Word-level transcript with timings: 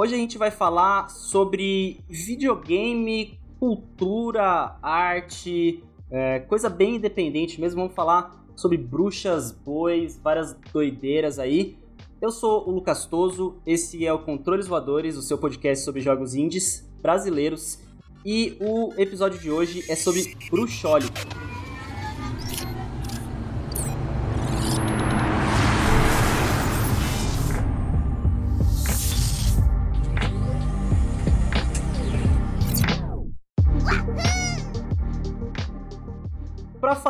Hoje 0.00 0.14
a 0.14 0.16
gente 0.16 0.38
vai 0.38 0.52
falar 0.52 1.10
sobre 1.10 1.98
videogame, 2.08 3.36
cultura, 3.58 4.78
arte, 4.80 5.82
é, 6.08 6.38
coisa 6.38 6.70
bem 6.70 6.94
independente 6.94 7.60
mesmo. 7.60 7.80
Vamos 7.80 7.96
falar 7.96 8.46
sobre 8.54 8.78
bruxas, 8.78 9.50
bois, 9.50 10.16
várias 10.16 10.56
doideiras 10.72 11.40
aí. 11.40 11.76
Eu 12.22 12.30
sou 12.30 12.68
o 12.68 12.70
Lucas 12.70 13.06
Toso, 13.06 13.56
esse 13.66 14.06
é 14.06 14.12
o 14.12 14.20
Controles 14.20 14.68
Voadores, 14.68 15.16
o 15.16 15.22
seu 15.22 15.36
podcast 15.36 15.84
sobre 15.84 16.00
jogos 16.00 16.32
indies 16.32 16.88
brasileiros. 17.02 17.80
E 18.24 18.56
o 18.60 18.92
episódio 18.96 19.40
de 19.40 19.50
hoje 19.50 19.84
é 19.90 19.96
sobre 19.96 20.32
bruxólico. 20.48 21.18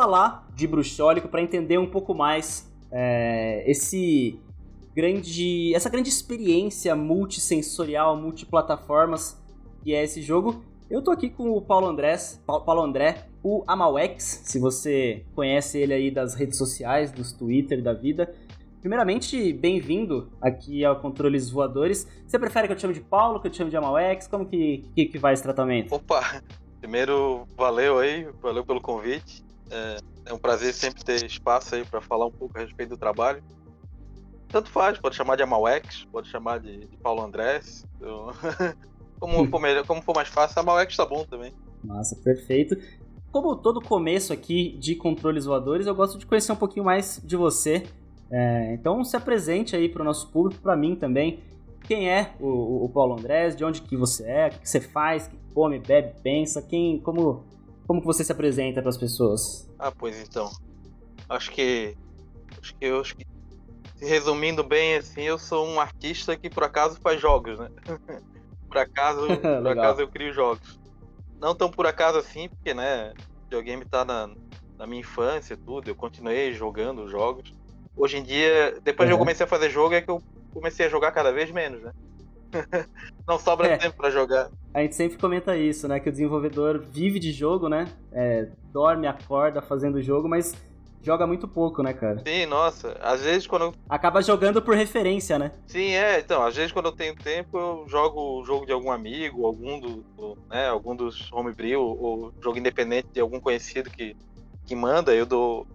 Falar 0.09 0.47
de 0.55 0.65
bruxólico, 0.65 1.27
para 1.27 1.39
entender 1.39 1.77
um 1.77 1.85
pouco 1.85 2.15
mais 2.15 2.67
é, 2.91 3.63
esse 3.69 4.39
grande, 4.95 5.71
essa 5.75 5.87
grande 5.87 6.09
experiência 6.09 6.95
multissensorial, 6.95 8.17
multiplataformas 8.17 9.39
que 9.83 9.93
é 9.93 10.03
esse 10.03 10.23
jogo, 10.23 10.63
eu 10.89 11.03
tô 11.03 11.11
aqui 11.11 11.29
com 11.29 11.51
o 11.51 11.61
Paulo 11.61 11.87
Andrés, 11.87 12.41
Paulo 12.45 12.81
André, 12.81 13.27
o 13.43 13.63
Amalex, 13.67 14.41
se 14.45 14.57
você 14.57 15.23
conhece 15.35 15.77
ele 15.77 15.93
aí 15.93 16.09
das 16.09 16.33
redes 16.33 16.57
sociais, 16.57 17.11
dos 17.11 17.31
Twitter 17.31 17.81
da 17.83 17.93
vida. 17.93 18.33
Primeiramente, 18.81 19.53
bem-vindo 19.53 20.31
aqui 20.41 20.83
ao 20.83 20.99
Controles 20.99 21.51
Voadores. 21.51 22.07
Você 22.25 22.39
prefere 22.39 22.65
que 22.65 22.73
eu 22.73 22.77
te 22.77 22.81
chame 22.81 22.95
de 22.95 23.01
Paulo, 23.01 23.39
que 23.39 23.45
eu 23.45 23.51
te 23.51 23.57
chame 23.57 23.69
de 23.69 23.77
Amalex? 23.77 24.27
Como 24.27 24.47
que, 24.47 24.89
que, 24.95 25.05
que 25.05 25.19
vai 25.19 25.33
esse 25.33 25.43
tratamento? 25.43 25.93
Opa, 25.93 26.41
primeiro, 26.79 27.45
valeu 27.55 27.99
aí, 27.99 28.27
valeu 28.41 28.65
pelo 28.65 28.81
convite. 28.81 29.47
É, 29.71 29.97
é 30.25 30.33
um 30.33 30.37
prazer 30.37 30.73
sempre 30.73 31.03
ter 31.03 31.23
espaço 31.25 31.75
aí 31.75 31.85
para 31.85 32.01
falar 32.01 32.25
um 32.25 32.31
pouco 32.31 32.57
a 32.57 32.61
respeito 32.61 32.89
do 32.89 32.97
trabalho. 32.97 33.43
Tanto 34.47 34.69
faz, 34.69 34.97
pode 34.97 35.15
chamar 35.15 35.35
de 35.35 35.43
Amalex, 35.43 36.05
pode 36.11 36.27
chamar 36.27 36.59
de, 36.59 36.87
de 36.87 36.97
Paulo 36.97 37.21
Andrés. 37.21 37.85
Eu... 38.01 38.31
como, 39.19 39.45
for 39.49 39.59
melhor, 39.59 39.85
como 39.85 40.01
for 40.01 40.15
mais 40.15 40.27
fácil, 40.27 40.59
Amalex 40.59 40.95
tá 40.95 41.05
bom 41.05 41.23
também. 41.23 41.53
Massa, 41.83 42.15
perfeito. 42.15 42.75
Como 43.31 43.55
todo 43.55 43.79
começo 43.79 44.33
aqui 44.33 44.75
de 44.79 44.95
controles 44.95 45.45
voadores, 45.45 45.85
eu 45.85 45.93
gosto 45.93 46.17
de 46.17 46.25
conhecer 46.25 46.51
um 46.51 46.55
pouquinho 46.55 46.85
mais 46.85 47.21
de 47.23 47.35
você. 47.35 47.83
É, 48.31 48.73
então 48.73 49.03
se 49.03 49.15
apresente 49.15 49.75
aí 49.75 49.87
para 49.89 50.01
o 50.01 50.05
nosso 50.05 50.29
público, 50.29 50.61
para 50.61 50.75
mim 50.75 50.95
também. 50.95 51.39
Quem 51.81 52.09
é 52.09 52.33
o, 52.39 52.85
o, 52.85 52.89
Paulo 52.89 53.17
Andrés? 53.17 53.55
De 53.55 53.63
onde 53.63 53.81
que 53.81 53.95
você 53.95 54.23
é? 54.23 54.47
O 54.47 54.49
que, 54.51 54.59
que 54.59 54.69
você 54.69 54.81
faz? 54.81 55.27
Que 55.27 55.37
come, 55.53 55.79
bebe, 55.79 56.13
pensa? 56.21 56.61
Quem, 56.61 56.99
como 56.99 57.43
como 57.89 58.01
que 58.01 58.05
você 58.05 58.23
se 58.23 58.31
apresenta 58.31 58.81
para 58.81 58.89
as 58.89 58.97
pessoas? 58.97 59.67
Ah, 59.79 59.91
pois 59.91 60.15
então. 60.21 60.51
Acho 61.27 61.49
que 61.49 61.97
acho 62.61 62.75
que 62.75 62.85
eu 62.85 63.01
acho 63.01 63.15
que 63.17 63.25
resumindo 63.99 64.63
bem 64.63 64.93
assim, 64.93 65.23
eu 65.23 65.39
sou 65.39 65.67
um 65.67 65.79
artista 65.79 66.37
que 66.37 66.51
por 66.51 66.63
acaso 66.63 66.99
faz 67.01 67.19
jogos, 67.19 67.57
né? 67.57 67.67
por 68.69 68.77
acaso, 68.77 69.25
por 69.41 69.67
acaso 69.67 70.01
eu 70.01 70.07
crio 70.07 70.31
jogos. 70.31 70.79
Não 71.41 71.55
tão 71.55 71.71
por 71.71 71.87
acaso 71.87 72.19
assim, 72.19 72.47
porque 72.47 72.75
né, 72.75 73.11
videogame 73.45 73.83
tá 73.83 74.05
na, 74.05 74.29
na 74.77 74.85
minha 74.85 75.01
infância 75.01 75.57
tudo, 75.57 75.89
eu 75.89 75.95
continuei 75.95 76.53
jogando 76.53 77.07
jogos. 77.07 77.55
Hoje 77.97 78.17
em 78.17 78.23
dia, 78.23 78.79
depois 78.83 79.09
uhum. 79.09 79.15
que 79.15 79.15
eu 79.15 79.19
comecei 79.25 79.43
a 79.47 79.49
fazer 79.49 79.71
jogo 79.71 79.95
é 79.95 80.01
que 80.01 80.11
eu 80.11 80.21
comecei 80.53 80.85
a 80.85 80.89
jogar 80.89 81.11
cada 81.11 81.31
vez 81.31 81.49
menos, 81.49 81.81
né? 81.81 81.91
não 83.27 83.39
sobra 83.39 83.67
é. 83.67 83.77
tempo 83.77 83.97
para 83.97 84.09
jogar. 84.09 84.49
A 84.73 84.81
gente 84.81 84.95
sempre 84.95 85.17
comenta 85.17 85.55
isso, 85.57 85.87
né? 85.87 85.99
Que 85.99 86.09
o 86.09 86.11
desenvolvedor 86.11 86.79
vive 86.79 87.19
de 87.19 87.31
jogo, 87.31 87.69
né? 87.69 87.87
É, 88.11 88.47
dorme, 88.71 89.07
acorda 89.07 89.61
fazendo 89.61 90.01
jogo, 90.01 90.27
mas 90.27 90.55
joga 91.01 91.25
muito 91.25 91.47
pouco, 91.47 91.81
né, 91.81 91.93
cara? 91.93 92.21
Sim, 92.25 92.45
nossa. 92.45 92.97
Às 93.01 93.21
vezes 93.21 93.47
quando. 93.47 93.73
Acaba 93.87 94.21
jogando 94.21 94.61
por 94.61 94.75
referência, 94.75 95.39
né? 95.39 95.51
Sim, 95.67 95.91
é. 95.91 96.19
Então, 96.19 96.43
às 96.43 96.55
vezes 96.55 96.71
quando 96.71 96.87
eu 96.87 96.91
tenho 96.91 97.15
tempo, 97.15 97.57
eu 97.57 97.85
jogo 97.87 98.39
o 98.39 98.45
jogo 98.45 98.65
de 98.65 98.71
algum 98.71 98.91
amigo, 98.91 99.45
algum, 99.45 99.79
do, 99.79 100.03
do 100.15 100.37
né, 100.49 100.67
algum 100.67 100.95
dos 100.95 101.31
homebrew, 101.31 101.81
ou 101.81 102.33
jogo 102.41 102.57
independente 102.57 103.07
de 103.13 103.19
algum 103.19 103.39
conhecido 103.39 103.89
que, 103.89 104.15
que 104.65 104.75
manda, 104.75 105.13
eu 105.13 105.25
dou, 105.25 105.65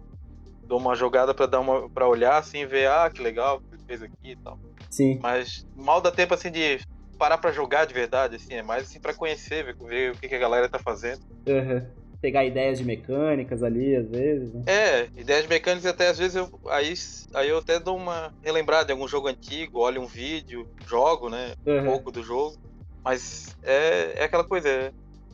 dou 0.63 0.79
uma 0.79 0.95
jogada 0.95 1.33
para 1.33 1.45
dar 1.45 1.59
uma 1.59 1.89
para 1.89 2.07
olhar 2.07 2.37
assim 2.37 2.65
ver, 2.65 2.89
ah, 2.89 3.09
que 3.09 3.21
legal, 3.21 3.59
que 3.59 3.83
fez 3.85 4.01
aqui 4.01 4.31
e 4.31 4.35
tal. 4.35 4.59
Sim. 4.95 5.19
Mas 5.21 5.67
mal 5.75 5.99
dá 5.99 6.09
tempo 6.09 6.33
assim 6.33 6.49
de 6.49 6.79
parar 7.17 7.37
para 7.37 7.51
jogar 7.51 7.85
de 7.85 7.93
verdade, 7.93 8.37
assim, 8.37 8.53
é 8.53 8.63
mais 8.63 8.83
assim 8.83 8.99
para 8.99 9.13
conhecer, 9.13 9.65
ver, 9.65 9.75
ver, 9.75 10.11
o 10.13 10.17
que, 10.17 10.29
que, 10.29 10.35
a 10.35 10.39
galera 10.39 10.69
tá 10.69 10.79
fazendo. 10.79 11.19
Uhum. 11.45 11.85
Pegar 12.21 12.45
ideias 12.45 12.77
de 12.77 12.85
mecânicas 12.85 13.61
ali, 13.61 13.93
às 13.93 14.09
vezes, 14.09 14.53
né? 14.53 14.63
É, 14.65 15.09
ideias 15.17 15.45
mecânicas 15.47 15.85
até 15.85 16.07
às 16.07 16.17
vezes 16.17 16.35
eu 16.35 16.49
aí, 16.69 16.93
aí 17.33 17.49
eu 17.49 17.57
até 17.57 17.77
dou 17.77 17.97
uma 17.97 18.33
relembrada 18.41 18.85
de 18.85 18.93
algum 18.93 19.05
jogo 19.05 19.27
antigo, 19.27 19.79
olho 19.79 20.01
um 20.01 20.07
vídeo, 20.07 20.65
jogo, 20.87 21.29
né? 21.29 21.55
Uhum. 21.65 21.79
Um 21.79 21.85
pouco 21.85 22.09
do 22.09 22.23
jogo. 22.23 22.55
Mas 23.03 23.53
é, 23.63 24.13
é 24.15 24.23
aquela 24.23 24.45
coisa, 24.45 24.69
é, 24.69 24.91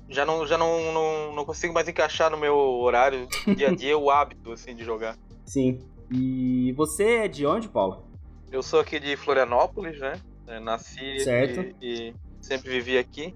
já 0.09 0.25
não, 0.25 0.45
já 0.47 0.57
não, 0.57 0.91
não, 0.91 1.35
não 1.35 1.45
consigo 1.45 1.71
mais 1.71 1.87
encaixar 1.87 2.31
no 2.31 2.37
meu 2.37 2.57
horário 2.57 3.27
dia 3.55 3.69
a 3.69 3.75
dia 3.75 3.95
o 3.95 4.09
hábito 4.09 4.51
assim 4.51 4.75
de 4.75 4.83
jogar. 4.83 5.15
Sim. 5.45 5.79
E 6.11 6.73
você 6.73 7.03
é 7.03 7.27
de 7.27 7.45
onde, 7.45 7.69
Paulo? 7.69 8.10
Eu 8.51 8.61
sou 8.61 8.81
aqui 8.81 8.99
de 8.99 9.15
Florianópolis, 9.15 9.97
né? 9.99 10.19
Eu 10.45 10.59
nasci 10.59 10.99
e, 11.01 11.75
e, 11.81 12.13
sempre 12.41 12.69
vivi 12.69 12.97
aqui. 12.97 13.33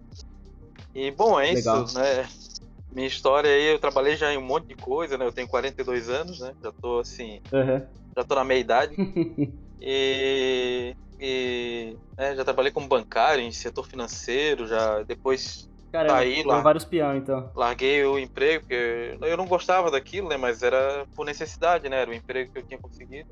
E 0.94 1.09
bom, 1.12 1.40
é 1.40 1.53
Legal. 1.53 1.86
isso, 1.86 1.98
né? 1.98 2.28
Minha 2.92 3.08
história 3.08 3.50
aí, 3.50 3.72
eu 3.72 3.80
trabalhei 3.80 4.18
já 4.18 4.34
em 4.34 4.38
um 4.38 4.42
monte 4.42 4.68
de 4.68 4.76
coisa, 4.76 5.18
né? 5.18 5.26
Eu 5.26 5.31
tenho 5.31 5.48
42 5.48 6.09
anos, 6.09 6.42
né? 6.42 6.53
Já 6.62 6.72
tô 6.74 7.00
assim. 7.00 7.42
Uhum. 7.52 7.81
Já 8.16 8.24
tô 8.26 8.36
na 8.36 8.44
meia 8.44 8.59
idade. 8.59 8.96
e. 9.80 10.94
e 11.20 11.97
né, 12.18 12.36
já 12.36 12.44
trabalhei 12.44 12.72
como 12.72 12.88
bancário 12.88 13.42
em 13.42 13.52
setor 13.52 13.88
financeiro, 13.88 14.68
já 14.68 15.02
depois 15.03 15.70
Caramba, 15.94 16.16
saí 16.16 16.44
lá. 16.44 16.59
vários 16.59 16.84
peão, 16.84 17.16
então. 17.16 17.50
Larguei 17.56 18.03
o 18.03 18.20
emprego, 18.20 18.66
porque 18.66 19.18
eu 19.22 19.38
não 19.38 19.46
gostava 19.46 19.90
daquilo, 19.90 20.28
né? 20.28 20.36
Mas 20.36 20.62
era 20.62 21.06
por 21.16 21.26
necessidade, 21.26 21.88
né? 21.88 22.02
Era 22.02 22.12
o 22.12 22.14
emprego 22.14 22.52
que 22.52 22.59
eu 22.59 22.64
tinha 22.64 22.80
conseguido 22.80 23.30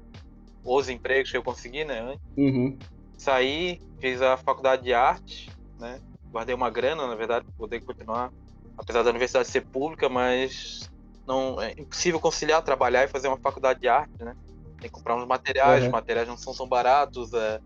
os 0.64 0.90
empregos 0.90 1.32
que 1.32 1.38
eu 1.38 1.44
consegui, 1.44 1.84
né? 1.84 2.18
Uhum. 2.38 2.78
Saí, 3.18 3.82
fiz 4.00 4.22
a 4.22 4.38
faculdade 4.38 4.84
de 4.84 4.94
arte, 4.94 5.50
né? 5.80 6.00
Guardei 6.32 6.56
uma 6.56 6.70
grana, 6.70 7.06
na 7.08 7.16
verdade, 7.16 7.46
para 7.46 7.54
poder 7.56 7.82
continuar, 7.82 8.32
apesar 8.78 9.04
da 9.04 9.10
universidade 9.10 9.48
ser 9.48 9.62
pública, 9.62 10.10
mas 10.10 10.90
não 11.28 11.62
é 11.62 11.72
impossível 11.78 12.20
conciliar 12.20 12.62
trabalhar 12.62 13.04
e 13.04 13.08
fazer 13.08 13.28
uma 13.28 13.38
faculdade 13.38 13.80
de 13.80 13.88
arte, 13.88 14.24
né? 14.24 14.36
Tem 14.80 14.90
que 14.90 14.96
comprar 14.96 15.16
uns 15.16 15.28
materiais, 15.28 15.82
uhum. 15.82 15.88
os 15.88 15.92
materiais 15.92 16.28
não 16.28 16.38
são 16.38 16.54
tão 16.54 16.68
baratos, 16.68 17.34
é, 17.34 17.60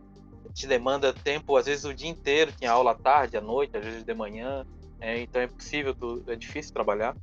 te 0.54 0.68
demanda 0.68 1.14
tempo, 1.14 1.56
às 1.56 1.66
vezes 1.66 1.86
o 1.86 1.94
dia 1.94 2.10
inteiro, 2.10 2.52
tinha 2.52 2.72
aula 2.72 2.92
à 2.92 2.96
tarde, 2.96 3.38
à 3.38 3.42
noite, 3.42 3.78
às 3.78 3.84
vezes 3.84 4.04
de 4.04 4.14
manhã, 4.14 4.66
é, 5.00 5.22
então 5.22 5.42
é 5.42 5.46
impossível, 5.46 5.96
é 6.28 6.36
difícil 6.36 6.74
trabalhar. 6.74 7.16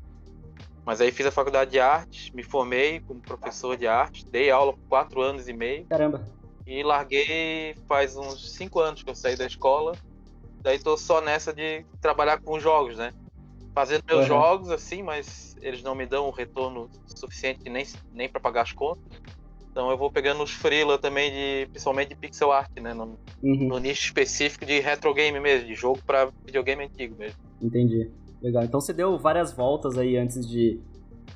Mas 0.85 1.01
aí 1.01 1.11
fiz 1.11 1.27
a 1.27 1.31
faculdade 1.31 1.71
de 1.71 1.81
artes, 1.81 2.31
me 2.31 2.43
formei 2.43 3.01
como 3.01 3.21
professor 3.21 3.77
de 3.77 3.87
arte, 3.87 4.27
dei 4.27 4.51
aula 4.51 4.73
por 4.73 4.83
quatro 4.89 5.23
anos 5.23 5.49
e 5.49 5.53
meio. 5.53 5.87
Caramba. 5.87 6.25
E 6.67 6.83
larguei 6.83 7.75
faz 7.87 8.17
uns 8.17 8.53
cinco 8.53 8.81
anos 8.81 9.03
que 9.03 9.11
eu 9.11 9.15
saí 9.15 9.37
da 9.37 9.47
escola. 9.47 9.97
Daí 10.63 10.79
tô 10.79 10.97
só 10.97 11.21
nessa 11.21 11.53
de 11.53 11.85
trabalhar 12.01 12.41
com 12.41 12.59
jogos, 12.59 12.97
né? 12.97 13.13
Fazendo 13.75 14.05
meus 14.07 14.21
uhum. 14.21 14.27
jogos, 14.27 14.71
assim, 14.71 15.03
mas 15.03 15.57
eles 15.61 15.83
não 15.83 15.95
me 15.95 16.07
dão 16.07 16.29
um 16.29 16.31
retorno 16.31 16.89
suficiente 17.07 17.69
nem, 17.69 17.87
nem 18.13 18.29
para 18.29 18.41
pagar 18.41 18.63
as 18.63 18.73
contas. 18.73 19.05
Então 19.71 19.91
eu 19.91 19.99
vou 19.99 20.11
pegando 20.11 20.43
os 20.43 20.53
freela 20.53 20.97
também, 20.99 21.33
de, 21.33 21.67
principalmente 21.71 22.11
de 22.11 22.15
pixel 22.15 22.53
art, 22.53 22.71
né? 22.81 22.95
No, 22.95 23.19
uhum. 23.43 23.69
no 23.69 23.79
nicho 23.79 24.05
específico 24.05 24.65
de 24.65 24.79
retro 24.81 25.13
game 25.13 25.41
mesmo, 25.41 25.67
de 25.67 25.75
jogo 25.75 26.01
para 26.07 26.31
videogame 26.45 26.85
antigo 26.85 27.17
mesmo. 27.19 27.39
Entendi. 27.61 28.11
Legal. 28.45 28.63
Então 28.63 28.79
você 28.79 28.93
deu 28.93 29.19
várias 29.19 29.55
voltas 29.55 29.97
aí 29.97 30.19
antes 30.19 30.47
de, 30.47 30.79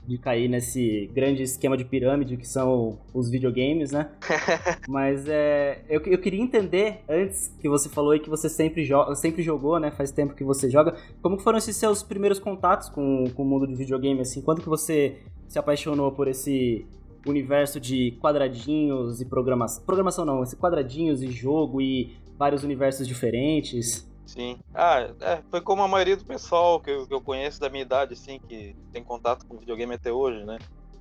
de 0.07 0.19
cair 0.19 0.47
nesse 0.47 1.11
grande 1.15 1.43
esquema 1.43 1.75
de 1.75 1.83
pirâmide 1.83 2.37
que 2.37 2.47
são 2.47 2.99
os 3.15 3.31
videogames, 3.31 3.91
né? 3.91 4.11
Mas 4.87 5.27
é, 5.27 5.83
eu, 5.89 6.03
eu 6.03 6.19
queria 6.19 6.43
entender, 6.43 7.01
antes 7.09 7.49
que 7.59 7.67
você 7.67 7.89
falou 7.89 8.11
aí 8.11 8.21
que 8.21 8.29
você 8.29 8.47
sempre, 8.51 8.85
jo 8.85 9.15
sempre 9.15 9.43
jogou, 9.43 9.81
né? 9.81 9.91
Faz 9.91 10.13
tempo 10.13 10.35
que 10.35 10.45
você 10.45 10.69
joga. 10.69 10.95
Como 11.23 11.39
foram 11.39 11.57
esses 11.57 11.75
seus 11.77 12.03
primeiros 12.03 12.39
contatos 12.39 12.91
com, 12.91 13.25
com 13.35 13.43
o 13.43 13.47
mundo 13.47 13.67
de 13.67 13.75
videogame, 13.75 14.21
assim? 14.21 14.43
Quando 14.43 14.61
que 14.61 14.69
você 14.69 15.17
se 15.49 15.59
apaixonou 15.59 16.13
por 16.13 16.29
esse 16.29 16.85
universo 17.27 17.81
de 17.81 18.19
quadradinhos 18.21 19.23
e 19.23 19.25
programação? 19.25 19.83
Programação 19.83 20.27
não, 20.27 20.43
esse 20.43 20.57
quadradinhos 20.57 21.23
e 21.23 21.31
jogo 21.31 21.81
e 21.81 22.13
vários 22.39 22.65
universos 22.65 23.09
diferentes. 23.09 24.07
Sim. 24.29 24.59
Ah, 24.75 25.09
é, 25.23 25.43
foi 25.51 25.63
como 25.63 25.83
a 25.83 25.89
maioria 25.89 26.15
do 26.15 26.25
pessoal 26.25 26.79
que 26.81 26.91
eu, 26.91 27.07
que 27.07 27.15
eu, 27.15 27.21
conheço 27.21 27.59
da 27.59 27.71
minha 27.71 27.83
idade, 27.83 28.13
assim, 28.13 28.39
que 28.47 28.77
tem 28.93 29.03
contato 29.03 29.47
com 29.47 29.57
videogame 29.57 29.95
até 29.95 30.13
hoje, 30.13 30.45
né? 30.45 30.59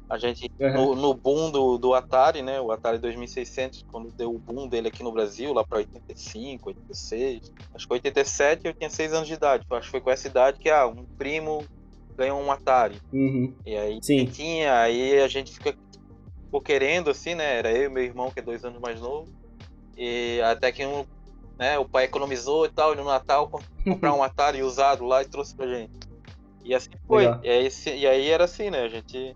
A 0.09 0.17
gente, 0.17 0.49
uhum. 0.57 0.71
no, 0.71 0.95
no, 0.95 1.13
boom 1.13 1.51
do, 1.51 1.77
do 1.77 1.93
Atari, 1.93 2.41
né? 2.41 2.61
O 2.61 2.71
Atari 2.71 2.97
2600, 2.97 3.83
quando 3.91 4.09
deu 4.13 4.33
o 4.33 4.39
boom 4.39 4.65
dele 4.69 4.87
aqui 4.87 5.03
no 5.03 5.11
Brasil, 5.11 5.51
lá 5.51 5.61
para 5.61 5.79
85, 5.79 6.69
86. 6.69 7.51
Acho 7.75 7.85
que 7.85 7.93
87 7.93 8.65
eu 8.65 8.73
tinha 8.73 8.89
6 8.89 9.11
anos 9.11 9.27
de 9.27 9.33
idade. 9.33 9.65
Acho 9.69 9.81
que 9.87 9.91
foi 9.91 9.99
com 9.99 10.09
essa 10.09 10.25
idade 10.25 10.57
que, 10.57 10.69
ah, 10.69 10.87
um 10.87 11.03
primo 11.17 11.65
ganhou 12.15 12.41
um 12.41 12.49
Atari. 12.49 12.95
Uhum. 13.11 13.53
E 13.65 13.75
aí 13.75 13.99
Sim. 14.01 14.25
tinha, 14.25 14.79
aí 14.79 15.19
a 15.19 15.27
gente 15.27 15.51
fica 15.51 15.75
ficou 16.45 16.61
querendo, 16.61 17.09
assim, 17.09 17.35
né? 17.35 17.57
Era 17.57 17.71
eu 17.73 17.83
e 17.83 17.89
meu 17.89 18.03
irmão, 18.03 18.31
que 18.31 18.39
é 18.39 18.41
dois 18.41 18.63
anos 18.63 18.79
mais 18.79 19.01
novo. 19.01 19.27
E 19.97 20.39
até 20.41 20.71
que 20.71 20.85
um, 20.85 21.03
né, 21.57 21.77
o 21.79 21.85
pai 21.85 22.05
economizou 22.05 22.65
e 22.65 22.69
tal, 22.69 22.93
e 22.93 22.97
no 22.97 23.03
Natal 23.03 23.49
comprar 23.83 24.13
um 24.13 24.21
Atari 24.23 24.63
usado 24.63 25.05
lá 25.05 25.21
e 25.21 25.25
trouxe 25.25 25.55
pra 25.55 25.67
gente. 25.67 25.91
E 26.63 26.75
assim 26.75 26.89
foi. 27.07 27.25
E 27.43 27.49
aí, 27.49 27.69
e 27.97 28.07
aí 28.07 28.29
era 28.29 28.43
assim, 28.43 28.69
né? 28.69 28.81
A 28.81 28.89
gente 28.89 29.35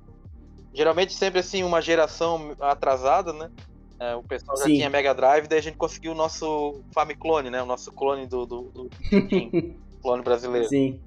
Geralmente 0.74 1.14
sempre 1.14 1.40
assim, 1.40 1.64
uma 1.64 1.82
geração 1.82 2.56
atrasada, 2.60 3.34
né? 3.34 3.52
É, 4.00 4.16
o 4.16 4.24
pessoal 4.24 4.58
já 4.58 4.64
Sim. 4.64 4.76
tinha 4.76 4.90
Mega 4.90 5.14
Drive, 5.14 5.48
daí 5.48 5.60
a 5.60 5.62
gente 5.62 5.78
conseguiu 5.78 6.14
o 6.14 6.16
nosso 6.16 6.82
Famiclone, 6.94 7.50
né? 7.50 7.62
O 7.62 7.66
nosso 7.66 7.92
clone 7.92 8.26
do, 8.26 8.46
do, 8.46 8.62
do 8.72 8.90
clone 10.02 10.24
brasileiro. 10.24 10.68
Sim. 10.68 11.00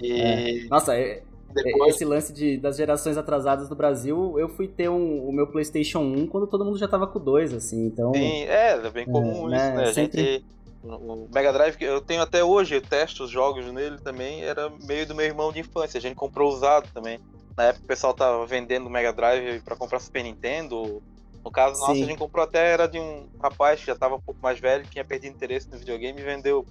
E... 0.00 0.20
É. 0.20 0.64
Nossa, 0.68 0.96
é, 0.96 1.22
depois... 1.54 1.94
esse 1.94 2.04
lance 2.04 2.32
de, 2.32 2.56
das 2.56 2.76
gerações 2.76 3.16
atrasadas 3.16 3.68
do 3.68 3.74
Brasil, 3.74 4.38
eu 4.38 4.48
fui 4.48 4.68
ter 4.68 4.88
um, 4.88 5.28
o 5.28 5.32
meu 5.32 5.46
PlayStation 5.46 6.00
1 6.00 6.26
quando 6.26 6.46
todo 6.46 6.64
mundo 6.64 6.78
já 6.78 6.88
tava 6.88 7.06
com 7.06 7.18
dois, 7.18 7.52
assim, 7.52 7.86
então... 7.86 8.12
Sim, 8.12 8.44
é, 8.44 8.72
é 8.84 8.90
bem 8.90 9.06
comum 9.06 9.52
é, 9.52 9.56
isso, 9.56 9.66
né? 9.66 9.76
né? 9.76 9.92
Sempre... 9.92 10.22
gente, 10.22 10.44
o 10.84 11.28
Mega 11.32 11.52
Drive, 11.52 11.76
eu 11.80 12.00
tenho 12.00 12.22
até 12.22 12.42
hoje, 12.42 12.74
eu 12.74 12.82
testo 12.82 13.24
os 13.24 13.30
jogos 13.30 13.64
nele 13.72 13.98
também, 13.98 14.42
era 14.42 14.70
meio 14.84 15.06
do 15.06 15.14
meu 15.14 15.24
irmão 15.24 15.52
de 15.52 15.60
infância, 15.60 15.98
a 15.98 16.00
gente 16.00 16.16
comprou 16.16 16.52
usado 16.52 16.88
também. 16.92 17.20
Na 17.56 17.64
época 17.64 17.84
o 17.84 17.88
pessoal 17.88 18.14
tava 18.14 18.44
vendendo 18.46 18.88
Mega 18.90 19.12
Drive 19.12 19.60
para 19.60 19.76
comprar 19.76 20.00
Super 20.00 20.22
Nintendo. 20.22 21.02
No 21.44 21.50
caso 21.50 21.80
nosso, 21.80 21.94
Sim. 21.94 22.02
a 22.02 22.06
gente 22.06 22.18
comprou 22.18 22.44
até 22.44 22.72
era 22.72 22.86
de 22.86 22.98
um 22.98 23.26
rapaz 23.40 23.80
que 23.80 23.86
já 23.86 23.94
tava 23.94 24.16
um 24.16 24.20
pouco 24.20 24.40
mais 24.42 24.58
velho, 24.58 24.86
tinha 24.86 25.04
perdido 25.04 25.34
interesse 25.34 25.68
no 25.70 25.78
videogame 25.78 26.20
e 26.20 26.24
vendeu 26.24 26.64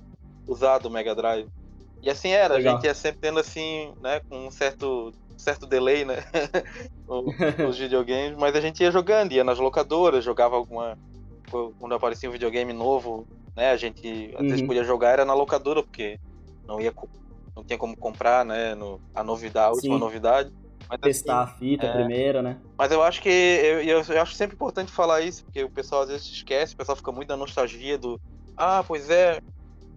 usado 0.48 0.88
o 0.88 0.90
Mega 0.90 1.14
Drive. 1.14 1.48
E 2.02 2.10
assim 2.10 2.30
era, 2.30 2.56
Legal. 2.56 2.74
a 2.74 2.76
gente 2.76 2.86
ia 2.86 2.94
sempre 2.94 3.20
tendo 3.22 3.40
assim, 3.40 3.94
né, 4.02 4.22
com 4.28 4.48
um 4.48 4.52
certo, 4.52 5.14
certo 5.38 5.68
delay, 5.68 6.04
né, 6.04 6.18
os 7.68 7.78
videogames, 7.78 8.38
mas 8.38 8.56
a 8.56 8.62
gente 8.62 8.82
ia 8.82 8.92
jogando, 8.92 9.32
ia 9.34 9.44
nas 9.44 9.60
locadoras, 9.60 10.24
jogava 10.24 10.56
alguma. 10.56 10.98
Quando 11.80 11.94
aparecia 11.94 12.30
um 12.30 12.32
videogame 12.32 12.72
novo, 12.72 13.28
né, 13.56 13.72
a 13.72 13.78
gente 13.78 14.32
às 14.34 14.42
uhum. 14.42 14.48
vezes 14.48 14.66
podia 14.66 14.84
jogar, 14.84 15.10
era 15.10 15.26
na 15.26 15.34
locadora, 15.34 15.84
porque 15.84 16.18
não 16.66 16.80
ia 16.80 16.94
não 17.56 17.64
tinha 17.64 17.78
como 17.78 17.96
comprar, 17.96 18.46
né, 18.46 18.74
no, 18.74 19.00
a 19.14 19.24
novidade, 19.24 19.68
a 19.68 19.72
última 19.72 19.96
Sim. 19.96 20.00
novidade. 20.00 20.52
Mas, 20.90 21.00
testar 21.00 21.44
assim, 21.44 21.54
a 21.54 21.58
fita 21.58 21.86
é... 21.86 21.94
primeiro, 21.94 22.42
né? 22.42 22.58
Mas 22.78 22.92
eu 22.92 23.04
acho 23.04 23.22
que 23.22 23.30
eu, 23.30 23.82
eu, 23.82 24.02
eu, 24.02 24.22
acho 24.22 24.34
sempre 24.34 24.56
importante 24.56 24.92
falar 24.92 25.22
isso, 25.22 25.44
porque 25.46 25.64
o 25.64 25.70
pessoal 25.70 26.02
às 26.02 26.10
vezes 26.10 26.28
esquece, 26.28 26.74
o 26.74 26.78
pessoal 26.78 26.96
fica 26.96 27.12
muito 27.12 27.30
na 27.30 27.38
nostalgia 27.38 27.98
do 27.98 28.20
ah, 28.58 28.84
pois 28.86 29.10
é, 29.10 29.40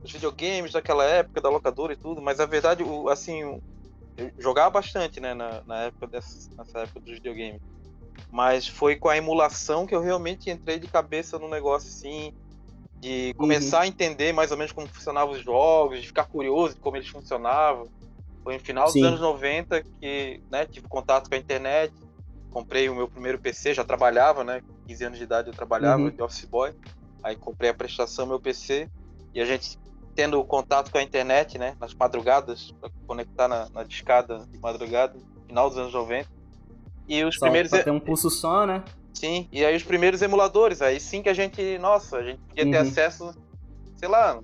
os 0.05 0.13
videogames 0.13 0.73
daquela 0.73 1.05
época, 1.05 1.41
da 1.41 1.49
locadora 1.49 1.95
e 1.95 1.97
tudo, 1.97 2.21
mas 2.21 2.39
a 2.39 2.47
verdade, 2.47 2.83
o, 2.83 3.09
assim, 3.09 3.61
eu 4.17 4.31
jogava 4.39 4.71
bastante, 4.71 5.19
né, 5.19 5.33
na, 5.35 5.63
na 5.67 5.85
época 5.85 6.07
dessa, 6.07 6.51
nessa 6.57 6.81
época 6.81 7.01
dos 7.01 7.15
videogames. 7.15 7.61
Mas 8.31 8.69
foi 8.69 8.97
com 8.97 9.09
a 9.09 9.17
emulação 9.17 9.87
que 9.87 9.95
eu 9.95 10.01
realmente 10.01 10.51
entrei 10.51 10.79
de 10.79 10.87
cabeça 10.87 11.39
no 11.39 11.49
negócio 11.49 11.89
assim, 11.89 12.33
de 13.01 13.35
começar 13.35 13.79
uhum. 13.79 13.83
a 13.83 13.87
entender 13.87 14.33
mais 14.33 14.51
ou 14.51 14.57
menos 14.57 14.73
como 14.73 14.87
funcionavam 14.87 15.35
os 15.35 15.43
jogos, 15.43 16.01
de 16.01 16.07
ficar 16.07 16.25
curioso 16.25 16.75
de 16.75 16.81
como 16.81 16.97
eles 16.97 17.09
funcionavam. 17.09 17.89
Foi 18.43 18.55
no 18.55 18.61
final 18.61 18.89
Sim. 18.89 19.01
dos 19.01 19.09
anos 19.09 19.21
90 19.21 19.83
que 20.01 20.43
né, 20.51 20.67
tive 20.67 20.87
contato 20.87 21.29
com 21.29 21.35
a 21.35 21.39
internet, 21.39 21.93
comprei 22.51 22.89
o 22.89 22.95
meu 22.95 23.09
primeiro 23.09 23.39
PC, 23.39 23.75
já 23.75 23.85
trabalhava, 23.85 24.45
né? 24.45 24.63
15 24.87 25.05
anos 25.05 25.19
de 25.19 25.25
idade 25.25 25.49
eu 25.49 25.55
trabalhava 25.55 26.03
uhum. 26.03 26.11
de 26.11 26.23
office 26.23 26.45
boy. 26.45 26.73
Aí 27.23 27.37
comprei 27.37 27.71
a 27.71 27.75
prestação 27.75 28.27
meu 28.27 28.39
PC 28.39 28.89
e 29.35 29.41
a 29.41 29.45
gente 29.45 29.79
tendo 30.15 30.43
contato 30.45 30.91
com 30.91 30.99
a 30.99 31.03
internet, 31.03 31.59
né, 31.59 31.77
nas 31.81 31.95
madrugadas, 31.95 32.73
para 32.81 32.91
conectar 33.07 33.49
na, 33.49 33.69
na 33.71 33.83
discada 33.83 34.47
de 34.51 34.59
madrugada, 34.59 35.19
final 35.47 35.69
dos 35.69 35.79
anos 35.79 35.93
90. 35.93 36.29
E 37.09 37.23
os 37.25 37.35
só 37.35 37.47
primeiros 37.47 37.71
pra 37.71 37.83
ter 37.83 37.91
um 37.91 38.01
pulso 38.01 38.31
só, 38.31 38.67
né? 38.67 38.83
Sim, 39.13 39.49
e 39.53 39.65
aí 39.65 39.77
os 39.77 39.83
primeiros 39.83 40.23
emuladores, 40.23 40.83
aí 40.83 40.99
sim 40.99 41.23
que 41.23 41.29
a 41.29 41.35
gente, 41.35 41.79
nossa, 41.79 42.17
a 42.17 42.23
gente 42.23 42.41
podia 42.41 42.65
ter 42.65 42.77
uhum. 42.77 42.83
acesso, 42.83 43.35
sei 43.97 44.09
lá, 44.09 44.41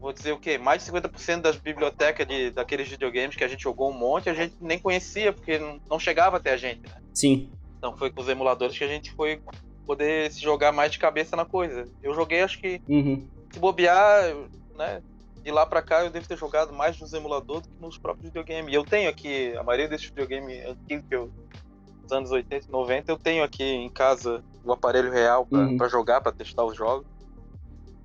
vou 0.00 0.12
dizer 0.12 0.32
o 0.32 0.38
quê? 0.38 0.58
Mais 0.58 0.84
de 0.84 0.90
50% 0.90 1.40
das 1.40 1.56
bibliotecas 1.56 2.26
de, 2.26 2.50
daqueles 2.50 2.88
videogames 2.88 3.36
que 3.36 3.44
a 3.44 3.48
gente 3.48 3.62
jogou 3.62 3.90
um 3.90 3.98
monte, 3.98 4.28
a 4.28 4.34
gente 4.34 4.54
nem 4.60 4.78
conhecia, 4.78 5.32
porque 5.32 5.60
não 5.88 5.98
chegava 5.98 6.38
até 6.38 6.52
a 6.52 6.56
gente, 6.56 6.82
né? 6.82 6.94
Sim. 7.14 7.50
Então 7.78 7.96
foi 7.96 8.10
com 8.10 8.20
os 8.20 8.28
emuladores 8.28 8.76
que 8.76 8.84
a 8.84 8.88
gente 8.88 9.12
foi 9.12 9.40
poder 9.86 10.30
se 10.32 10.40
jogar 10.40 10.72
mais 10.72 10.92
de 10.92 10.98
cabeça 10.98 11.36
na 11.36 11.44
coisa. 11.44 11.84
Eu 12.02 12.14
joguei, 12.14 12.42
acho 12.42 12.60
que, 12.60 12.80
uhum. 12.88 13.26
se 13.50 13.58
bobear, 13.58 14.34
né? 14.80 15.02
De 15.42 15.50
lá 15.50 15.64
pra 15.64 15.82
cá 15.82 16.04
eu 16.04 16.10
devo 16.10 16.26
ter 16.26 16.36
jogado 16.36 16.72
mais 16.72 16.98
nos 16.98 17.12
emuladores 17.12 17.66
do 17.66 17.74
que 17.74 17.82
nos 17.82 17.98
próprios 17.98 18.26
videogames. 18.26 18.74
Eu 18.74 18.84
tenho 18.84 19.08
aqui, 19.08 19.56
a 19.56 19.62
maioria 19.62 19.88
desses 19.88 20.08
videogames 20.08 20.66
antigos 20.66 21.06
que 21.08 21.14
eu. 21.14 21.30
dos 22.02 22.12
anos 22.12 22.30
80 22.30 22.66
e 22.66 22.70
90, 22.70 23.12
eu 23.12 23.18
tenho 23.18 23.44
aqui 23.44 23.62
em 23.62 23.88
casa 23.88 24.42
o 24.64 24.72
aparelho 24.72 25.10
real 25.10 25.46
pra, 25.46 25.60
uhum. 25.60 25.88
Jogar, 25.88 26.20
pra 26.20 26.32
testar 26.32 26.64
os 26.64 26.76
jogos. 26.76 27.06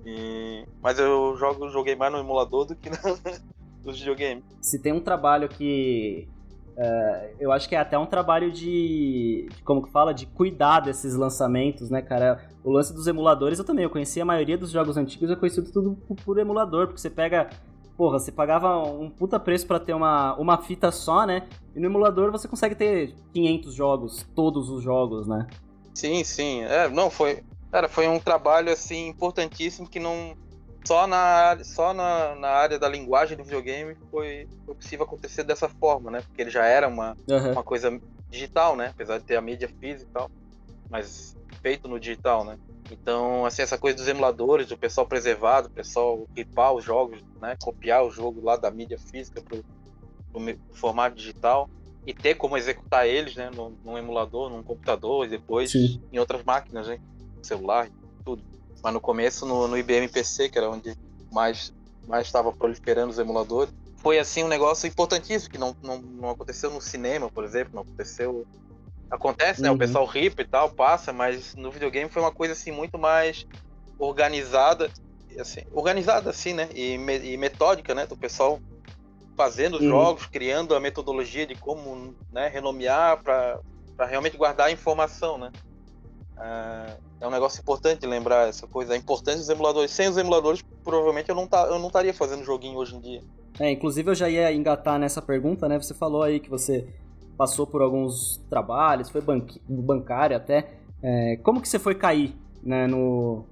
E... 0.04 0.66
Mas 0.80 0.98
eu 0.98 1.36
jogo, 1.36 1.68
joguei 1.68 1.96
mais 1.96 2.12
no 2.12 2.18
emulador 2.18 2.64
do 2.64 2.76
que 2.76 2.88
nos 3.84 3.98
videogames. 3.98 4.44
Se 4.60 4.78
tem 4.78 4.92
um 4.92 5.00
trabalho 5.00 5.48
que. 5.48 6.28
Uh, 6.76 7.34
eu 7.40 7.50
acho 7.52 7.66
que 7.66 7.74
é 7.74 7.78
até 7.78 7.98
um 7.98 8.04
trabalho 8.04 8.52
de, 8.52 9.48
de, 9.48 9.62
Como 9.64 9.82
que 9.82 9.90
fala? 9.90 10.12
De 10.12 10.26
cuidar 10.26 10.80
desses 10.80 11.14
lançamentos, 11.14 11.88
né, 11.88 12.02
cara? 12.02 12.46
O 12.62 12.70
lance 12.70 12.92
dos 12.92 13.06
emuladores 13.06 13.58
eu 13.58 13.64
também. 13.64 13.84
Eu 13.84 13.90
conheci 13.90 14.20
a 14.20 14.24
maioria 14.26 14.58
dos 14.58 14.70
jogos 14.70 14.96
antigos, 14.96 15.30
eu 15.30 15.36
conheci 15.38 15.62
tudo 15.72 15.96
por, 16.06 16.16
por 16.16 16.38
emulador, 16.38 16.86
porque 16.86 17.00
você 17.00 17.10
pega. 17.10 17.48
Porra, 17.96 18.18
você 18.18 18.30
pagava 18.30 18.76
um 18.76 19.08
puta 19.08 19.40
preço 19.40 19.66
para 19.66 19.80
ter 19.80 19.94
uma, 19.94 20.34
uma 20.36 20.58
fita 20.58 20.92
só, 20.92 21.24
né? 21.24 21.48
E 21.74 21.80
no 21.80 21.86
emulador 21.86 22.30
você 22.30 22.46
consegue 22.46 22.74
ter 22.74 23.14
500 23.32 23.74
jogos, 23.74 24.26
todos 24.34 24.68
os 24.68 24.82
jogos, 24.82 25.26
né? 25.26 25.46
Sim, 25.94 26.22
sim. 26.22 26.62
É, 26.64 26.90
não, 26.90 27.08
foi. 27.10 27.42
Cara, 27.72 27.88
foi 27.88 28.06
um 28.06 28.18
trabalho 28.18 28.70
assim 28.70 29.08
importantíssimo 29.08 29.88
que 29.88 29.98
não 29.98 30.36
só 30.86 31.06
na 31.06 31.58
só 31.64 31.92
na, 31.92 32.34
na 32.36 32.48
área 32.48 32.78
da 32.78 32.88
linguagem 32.88 33.36
do 33.36 33.44
videogame 33.44 33.96
foi, 34.10 34.48
foi 34.64 34.74
possível 34.74 35.04
acontecer 35.04 35.42
dessa 35.42 35.68
forma, 35.68 36.10
né? 36.10 36.22
Porque 36.22 36.40
ele 36.40 36.50
já 36.50 36.64
era 36.64 36.86
uma, 36.86 37.16
uhum. 37.28 37.52
uma 37.52 37.62
coisa 37.62 38.00
digital, 38.30 38.76
né? 38.76 38.88
Apesar 38.88 39.18
de 39.18 39.24
ter 39.24 39.36
a 39.36 39.40
mídia 39.40 39.68
física 39.80 40.08
e 40.08 40.12
tal, 40.12 40.30
mas 40.88 41.36
feito 41.60 41.88
no 41.88 41.98
digital, 41.98 42.44
né? 42.44 42.58
Então, 42.90 43.44
assim, 43.44 43.62
essa 43.62 43.76
coisa 43.76 43.96
dos 43.96 44.06
emuladores, 44.06 44.68
do 44.68 44.78
pessoal 44.78 45.06
preservado, 45.06 45.66
o 45.66 45.70
pessoal 45.70 46.26
ripar 46.36 46.72
os 46.72 46.84
jogos, 46.84 47.18
né? 47.40 47.56
Copiar 47.60 48.04
o 48.04 48.10
jogo 48.10 48.40
lá 48.44 48.56
da 48.56 48.70
mídia 48.70 48.98
física 48.98 49.42
pro, 49.42 49.64
pro 50.32 50.58
formato 50.72 51.16
digital 51.16 51.68
e 52.06 52.14
ter 52.14 52.36
como 52.36 52.56
executar 52.56 53.08
eles, 53.08 53.34
né? 53.34 53.50
Num, 53.54 53.74
num 53.84 53.98
emulador, 53.98 54.48
num 54.48 54.62
computador 54.62 55.26
e 55.26 55.30
depois 55.30 55.72
Sim. 55.72 56.00
em 56.12 56.18
outras 56.18 56.44
máquinas, 56.44 56.86
né? 56.86 57.00
celular, 57.42 57.88
tudo. 58.24 58.42
Mas 58.86 58.94
no 58.94 59.00
começo, 59.00 59.44
no, 59.44 59.66
no 59.66 59.76
IBM 59.76 60.06
PC, 60.06 60.48
que 60.48 60.56
era 60.56 60.70
onde 60.70 60.96
mais 61.32 61.74
mais 62.06 62.24
estava 62.24 62.52
proliferando 62.52 63.10
os 63.10 63.18
emuladores, 63.18 63.74
foi 63.96 64.16
assim 64.16 64.44
um 64.44 64.48
negócio 64.48 64.86
importantíssimo, 64.86 65.50
que 65.50 65.58
não, 65.58 65.76
não, 65.82 65.98
não 65.98 66.30
aconteceu 66.30 66.70
no 66.70 66.80
cinema, 66.80 67.28
por 67.28 67.42
exemplo, 67.42 67.74
não 67.74 67.82
aconteceu... 67.82 68.46
Acontece, 69.10 69.60
né? 69.60 69.70
Uhum. 69.70 69.74
O 69.74 69.78
pessoal 69.78 70.06
ripa 70.06 70.40
e 70.42 70.44
tal, 70.44 70.70
passa, 70.70 71.12
mas 71.12 71.56
no 71.56 71.72
videogame 71.72 72.08
foi 72.08 72.22
uma 72.22 72.30
coisa 72.30 72.52
assim 72.52 72.70
muito 72.70 72.96
mais 72.96 73.44
organizada, 73.98 74.88
assim, 75.36 75.62
organizada 75.72 76.30
assim, 76.30 76.52
né? 76.52 76.68
E, 76.72 76.96
me, 76.96 77.18
e 77.18 77.36
metódica, 77.36 77.92
né? 77.92 78.06
Do 78.06 78.16
pessoal 78.16 78.60
fazendo 79.36 79.78
uhum. 79.78 79.88
jogos, 79.88 80.26
criando 80.26 80.76
a 80.76 80.80
metodologia 80.80 81.44
de 81.44 81.56
como 81.56 82.14
né, 82.30 82.46
renomear 82.46 83.20
para 83.20 83.58
realmente 84.06 84.36
guardar 84.36 84.68
a 84.68 84.70
informação, 84.70 85.36
né? 85.36 85.50
Uh, 86.36 86.96
é 87.20 87.26
um 87.26 87.30
negócio 87.30 87.60
importante 87.60 88.06
lembrar 88.06 88.48
essa 88.48 88.66
coisa, 88.66 88.92
a 88.92 88.96
importância 88.96 89.40
dos 89.40 89.48
emuladores. 89.48 89.90
Sem 89.90 90.08
os 90.08 90.16
emuladores, 90.16 90.62
provavelmente 90.84 91.30
eu 91.30 91.34
não, 91.34 91.46
tá, 91.46 91.66
eu 91.66 91.78
não 91.78 91.86
estaria 91.86 92.12
fazendo 92.12 92.44
joguinho 92.44 92.76
hoje 92.76 92.94
em 92.94 93.00
dia. 93.00 93.22
É, 93.58 93.70
inclusive 93.70 94.10
eu 94.10 94.14
já 94.14 94.28
ia 94.28 94.52
engatar 94.52 94.98
nessa 94.98 95.22
pergunta, 95.22 95.66
né? 95.68 95.80
Você 95.80 95.94
falou 95.94 96.22
aí 96.22 96.38
que 96.38 96.50
você 96.50 96.86
passou 97.36 97.66
por 97.66 97.82
alguns 97.82 98.38
trabalhos, 98.50 99.08
foi 99.08 99.20
banqui, 99.20 99.60
bancário 99.66 100.36
até. 100.36 100.74
É, 101.02 101.36
como 101.42 101.60
que 101.60 101.68
você 101.68 101.78
foi 101.78 101.94
cair 101.94 102.34
né, 102.62 102.86
no, 102.86 103.44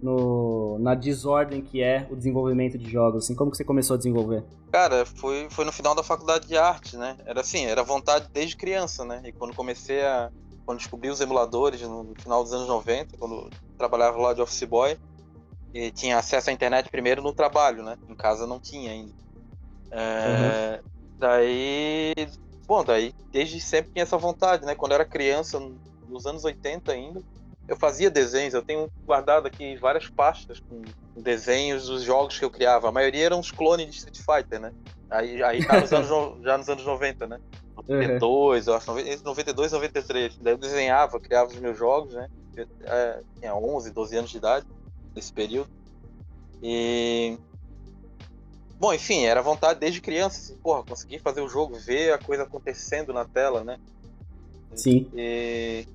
no, 0.00 0.78
na 0.78 0.94
desordem 0.94 1.60
que 1.62 1.82
é 1.82 2.06
o 2.10 2.16
desenvolvimento 2.16 2.78
de 2.78 2.90
jogos? 2.90 3.24
Assim, 3.24 3.34
como 3.34 3.50
que 3.50 3.56
você 3.58 3.64
começou 3.64 3.94
a 3.94 3.98
desenvolver? 3.98 4.42
Cara, 4.70 5.04
foi, 5.04 5.48
foi 5.50 5.66
no 5.66 5.72
final 5.72 5.94
da 5.94 6.02
faculdade 6.02 6.46
de 6.46 6.56
arte, 6.56 6.96
né? 6.96 7.16
Era 7.26 7.42
assim, 7.42 7.66
era 7.66 7.82
vontade 7.82 8.28
desde 8.32 8.56
criança, 8.56 9.04
né? 9.04 9.20
E 9.24 9.32
quando 9.32 9.54
comecei 9.54 10.02
a, 10.02 10.30
quando 10.64 10.78
descobri 10.78 11.10
os 11.10 11.20
emuladores 11.20 11.80
no 11.82 12.14
final 12.18 12.42
dos 12.42 12.52
anos 12.52 12.68
90, 12.68 13.16
quando 13.16 13.50
trabalhava 13.76 14.18
lá 14.18 14.32
de 14.32 14.40
office 14.40 14.64
boy, 14.64 14.96
e 15.74 15.90
tinha 15.90 16.18
acesso 16.18 16.50
à 16.50 16.52
internet 16.52 16.90
primeiro 16.90 17.22
no 17.22 17.32
trabalho, 17.32 17.82
né? 17.82 17.96
Em 18.08 18.14
casa 18.14 18.46
não 18.46 18.60
tinha 18.60 18.90
ainda. 18.90 19.12
É, 19.90 20.80
uhum. 20.82 20.90
Daí, 21.18 22.14
bom, 22.66 22.84
daí 22.84 23.12
desde 23.32 23.60
sempre 23.60 23.92
tinha 23.92 24.02
essa 24.02 24.18
vontade, 24.18 24.66
né? 24.66 24.74
Quando 24.74 24.92
eu 24.92 24.96
era 24.96 25.04
criança, 25.04 25.58
nos 26.06 26.26
anos 26.26 26.44
80 26.44 26.92
ainda, 26.92 27.22
eu 27.68 27.76
fazia 27.76 28.10
desenhos. 28.10 28.54
Eu 28.54 28.62
tenho 28.62 28.90
guardado 29.06 29.46
aqui 29.46 29.76
várias 29.76 30.08
pastas 30.08 30.60
com 30.60 30.82
desenhos 31.16 31.86
dos 31.86 32.02
jogos 32.02 32.38
que 32.38 32.44
eu 32.44 32.50
criava. 32.50 32.88
A 32.88 32.92
maioria 32.92 33.26
eram 33.26 33.38
uns 33.38 33.50
clones 33.50 33.86
de 33.86 33.92
Street 33.92 34.18
Fighter, 34.18 34.60
né? 34.60 34.72
Aí, 35.12 35.42
aí 35.42 35.66
tá 35.66 35.80
nos 35.80 35.92
anos, 35.92 36.08
já 36.42 36.56
nos 36.56 36.68
anos 36.68 36.84
90, 36.84 37.26
né? 37.26 37.38
92, 37.76 38.66
uhum. 38.66 38.72
eu 38.72 38.76
acho, 38.76 38.86
92, 39.22 39.72
93. 39.72 40.38
Daí 40.38 40.54
eu 40.54 40.58
desenhava, 40.58 41.20
criava 41.20 41.50
os 41.50 41.58
meus 41.58 41.76
jogos, 41.76 42.14
né? 42.14 42.28
Eu, 42.56 42.66
é, 42.84 43.20
tinha 43.38 43.54
11, 43.54 43.90
12 43.90 44.16
anos 44.16 44.30
de 44.30 44.36
idade 44.38 44.66
nesse 45.14 45.32
período. 45.32 45.70
E. 46.62 47.36
Bom, 48.78 48.92
enfim, 48.92 49.24
era 49.24 49.42
vontade 49.42 49.78
desde 49.78 50.00
criança, 50.00 50.38
assim, 50.38 50.56
porra, 50.60 50.82
conseguir 50.82 51.20
fazer 51.20 51.40
o 51.40 51.48
jogo, 51.48 51.78
ver 51.78 52.12
a 52.12 52.18
coisa 52.18 52.42
acontecendo 52.44 53.12
na 53.12 53.24
tela, 53.24 53.62
né? 53.62 53.78
Sim. 54.74 55.10
E. 55.14 55.86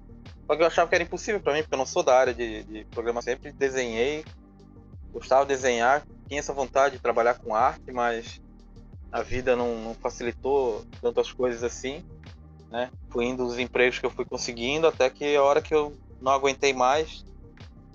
Só 0.46 0.56
que 0.56 0.62
eu 0.62 0.68
achava 0.68 0.88
que 0.88 0.96
era 0.96 1.04
impossível 1.04 1.42
para 1.42 1.54
mim, 1.54 1.62
porque 1.62 1.74
eu 1.74 1.80
não 1.80 1.86
sou 1.86 2.04
da 2.04 2.18
área 2.18 2.34
de, 2.34 2.64
de 2.64 2.86
programação. 2.86 3.34
Sempre 3.34 3.52
desenhei, 3.52 4.24
gostava 5.12 5.46
de 5.46 5.54
desenhar, 5.54 6.06
tinha 6.28 6.40
essa 6.40 6.54
vontade 6.54 6.96
de 6.96 7.02
trabalhar 7.02 7.34
com 7.36 7.54
arte, 7.54 7.92
mas 7.92 8.40
a 9.12 9.22
vida 9.22 9.56
não, 9.56 9.76
não 9.80 9.94
facilitou 9.94 10.86
tantas 11.02 11.32
coisas 11.32 11.64
assim, 11.64 12.04
né? 12.70 12.90
Fui 13.10 13.26
indo 13.26 13.46
os 13.46 13.58
empregos 13.58 14.00
que 14.00 14.06
eu 14.06 14.10
fui 14.10 14.26
conseguindo 14.26 14.88
até 14.88 15.10
que 15.10 15.36
a 15.36 15.44
hora 15.44 15.62
que 15.62 15.74
eu 15.74 15.96
não 16.22 16.32
aguentei 16.32 16.74
mais 16.74 17.26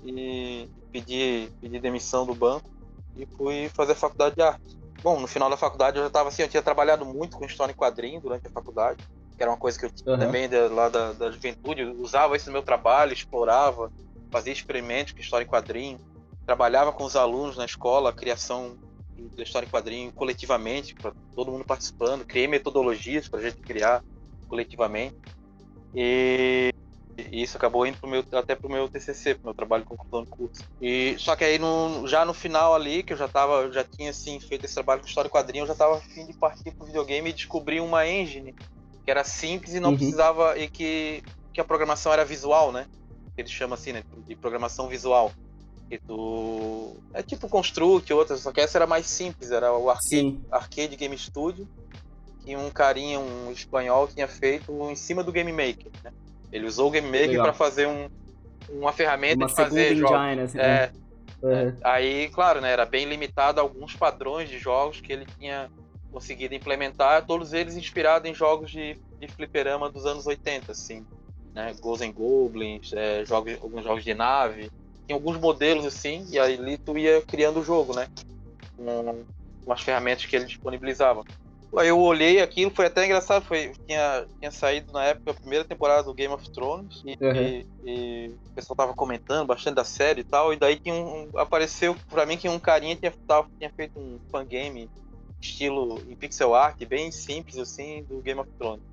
e 0.04 0.69
pedi, 0.90 1.49
pedi 1.61 1.78
demissão 1.78 2.26
do 2.26 2.35
banco 2.35 2.71
e 3.16 3.26
fui 3.26 3.69
fazer 3.75 3.95
faculdade 3.95 4.35
de 4.35 4.42
arte. 4.42 4.76
Bom, 5.02 5.21
no 5.21 5.26
final 5.26 5.50
da 5.50 5.57
faculdade 5.57 5.97
eu 5.97 6.02
já 6.02 6.09
estava 6.09 6.28
assim, 6.28 6.42
eu 6.42 6.49
tinha 6.49 6.62
trabalhado 6.62 7.04
muito 7.04 7.37
com 7.37 7.45
história 7.45 7.73
em 7.73 7.76
quadrinho 7.76 8.21
durante 8.21 8.47
a 8.47 8.50
faculdade, 8.50 9.04
que 9.37 9.42
era 9.42 9.50
uma 9.50 9.59
coisa 9.59 9.78
que 9.78 9.85
eu 9.85 9.90
tinha 9.90 10.12
uhum. 10.12 10.19
também 10.19 10.49
de, 10.49 10.69
lá 10.69 10.88
da, 10.88 11.12
da 11.12 11.31
juventude, 11.31 11.83
eu 11.83 12.00
usava 12.00 12.37
isso 12.37 12.47
no 12.47 12.52
meu 12.52 12.62
trabalho, 12.62 13.12
explorava, 13.12 13.90
fazia 14.31 14.52
experimentos 14.52 15.12
com 15.12 15.21
história 15.21 15.45
em 15.45 15.49
quadrinho, 15.49 15.99
trabalhava 16.47 16.92
com 16.92 17.04
os 17.04 17.16
alunos 17.16 17.57
na 17.57 17.64
escola, 17.64 18.12
criação 18.12 18.76
da 19.37 19.43
história 19.43 19.67
em 19.67 19.71
quadrinho 19.71 20.12
coletivamente, 20.12 20.95
para 20.95 21.12
todo 21.35 21.52
mundo 21.52 21.64
participando, 21.64 22.25
criei 22.25 22.47
metodologias 22.47 23.29
para 23.29 23.41
a 23.41 23.43
gente 23.43 23.59
criar 23.59 24.02
coletivamente. 24.49 25.17
E 25.95 26.73
e 27.17 27.43
isso 27.43 27.57
acabou 27.57 27.87
indo 27.87 27.99
pro 27.99 28.09
meu, 28.09 28.25
até 28.33 28.55
pro 28.55 28.71
meu 28.71 28.88
TCC, 28.88 29.35
pro 29.35 29.45
meu 29.45 29.55
trabalho 29.55 29.85
conclusão 29.85 30.25
de 30.25 30.31
curso. 30.31 30.64
E, 30.81 31.14
só 31.19 31.37
que 31.37 31.45
aí, 31.45 31.59
no, 31.59 32.07
já 32.07 32.25
no 32.25 32.33
final 32.33 32.75
ali, 32.75 33.02
que 33.02 33.12
eu 33.12 33.17
já 33.17 33.29
tava, 33.29 33.71
já 33.71 33.85
tinha, 33.85 34.11
assim, 34.11 34.41
feito 34.41 34.64
esse 34.64 34.75
trabalho 34.75 35.00
com 35.00 35.07
história 35.07 35.29
e 35.29 35.31
quadrinho, 35.31 35.62
eu 35.62 35.67
já 35.67 35.75
tava 35.75 35.97
afim 35.97 36.26
de 36.26 36.33
partir 36.33 36.73
pro 36.73 36.87
videogame 36.87 37.31
e 37.31 37.33
descobrir 37.33 37.81
uma 37.81 38.07
engine 38.07 38.55
que 39.05 39.11
era 39.11 39.25
simples 39.25 39.75
e 39.75 39.81
não 39.81 39.91
uhum. 39.91 39.97
precisava, 39.97 40.57
e 40.59 40.69
que, 40.69 41.23
que 41.52 41.61
a 41.61 41.64
programação 41.64 42.12
era 42.12 42.25
visual, 42.25 42.73
né? 42.73 42.87
Eles 43.37 43.50
chamam 43.50 43.75
assim, 43.75 43.93
né? 43.93 44.02
De 44.26 44.37
programação 44.37 44.88
visual. 44.88 45.33
Que 45.89 45.99
tu... 45.99 46.97
É 47.12 47.23
tipo 47.23 47.49
Construct, 47.49 48.12
outras, 48.12 48.41
só 48.41 48.53
que 48.53 48.61
essa 48.61 48.79
era 48.79 48.87
mais 48.87 49.07
simples, 49.07 49.51
era 49.51 49.73
o 49.73 49.91
Arcade, 49.91 50.41
arcade 50.51 50.97
Game 50.97 51.17
Studio, 51.19 51.69
que 52.45 52.57
um 52.57 52.71
carinha, 52.71 53.21
um 53.21 53.51
espanhol, 53.53 54.09
tinha 54.09 54.27
feito 54.27 54.73
em 54.91 54.97
cima 54.97 55.23
do 55.23 55.31
Game 55.33 55.53
Maker, 55.53 55.93
né? 56.03 56.12
Ele 56.51 56.67
usou 56.67 56.89
o 56.89 56.91
Game 56.91 57.07
Maker 57.07 57.41
para 57.41 57.53
fazer 57.53 57.87
um, 57.87 58.09
uma 58.69 58.93
ferramenta 58.93 59.37
uma 59.37 59.47
de 59.47 59.55
fazer 59.55 59.97
jogos. 59.97 60.39
Assim, 60.45 60.59
é, 60.59 60.91
uhum. 61.43 61.51
é, 61.51 61.75
aí, 61.83 62.29
claro, 62.29 62.61
né, 62.61 62.71
era 62.71 62.85
bem 62.85 63.07
limitado 63.07 63.59
a 63.59 63.62
alguns 63.62 63.97
padrões 63.97 64.49
de 64.49 64.59
jogos 64.59 65.01
que 65.01 65.12
ele 65.12 65.27
tinha 65.39 65.71
conseguido 66.12 66.55
implementar, 66.55 67.25
todos 67.25 67.55
eles 67.55 67.75
inspirados 67.75 68.31
em 68.31 68.35
jogos 68.35 68.71
de, 68.71 68.99
de 69.19 69.29
fliperama 69.29 69.91
dos 69.91 70.05
anos 70.05 70.27
80, 70.27 70.71
assim, 70.71 71.07
né, 71.55 71.75
Ghosts 71.81 72.07
and 72.07 72.12
Goblins, 72.12 72.93
é, 72.93 73.25
jogos, 73.25 73.55
alguns 73.62 73.83
jogos 73.83 74.05
de 74.05 74.12
nave, 74.12 74.71
tinha 75.06 75.16
alguns 75.16 75.38
modelos 75.38 75.85
assim, 75.85 76.26
e 76.30 76.38
aí 76.38 76.78
tu 76.78 76.97
ia 76.97 77.21
criando 77.23 77.61
o 77.61 77.64
jogo, 77.64 77.94
né, 77.94 78.09
com, 78.76 79.25
com 79.64 79.73
as 79.73 79.80
ferramentas 79.80 80.26
que 80.26 80.37
ele 80.37 80.47
disponibilizava. 80.47 81.25
Aí 81.75 81.88
eu 81.88 81.99
olhei 81.99 82.40
aquilo, 82.40 82.71
foi 82.71 82.85
até 82.85 83.06
engraçado, 83.06 83.44
foi, 83.47 83.73
tinha, 83.87 84.26
tinha 84.38 84.50
saído 84.50 84.92
na 84.92 85.04
época 85.04 85.30
a 85.30 85.35
primeira 85.35 85.64
temporada 85.64 86.02
do 86.02 86.12
Game 86.12 86.32
of 86.32 86.50
Thrones 86.50 87.02
e, 87.02 87.16
uhum. 87.18 87.35
e, 87.35 87.66
e 87.87 88.28
o 88.28 88.54
pessoal 88.54 88.76
tava 88.76 88.92
comentando 88.92 89.47
bastante 89.47 89.76
da 89.76 89.85
série 89.85 90.21
e 90.21 90.25
tal, 90.25 90.52
e 90.52 90.56
daí 90.56 90.76
tinha 90.76 90.94
um, 90.94 91.30
apareceu 91.35 91.97
pra 92.11 92.26
mim 92.26 92.37
que 92.37 92.47
um 92.47 92.59
carinha 92.59 92.94
tinha, 92.94 93.12
tava, 93.26 93.49
tinha 93.59 93.71
feito 93.71 93.99
um 93.99 94.18
fangame 94.30 94.90
estilo 95.40 96.00
em 96.09 96.14
pixel 96.14 96.54
art, 96.54 96.78
bem 96.85 97.11
simples 97.11 97.56
assim, 97.56 98.04
do 98.04 98.21
Game 98.21 98.40
of 98.40 98.50
Thrones. 98.59 98.91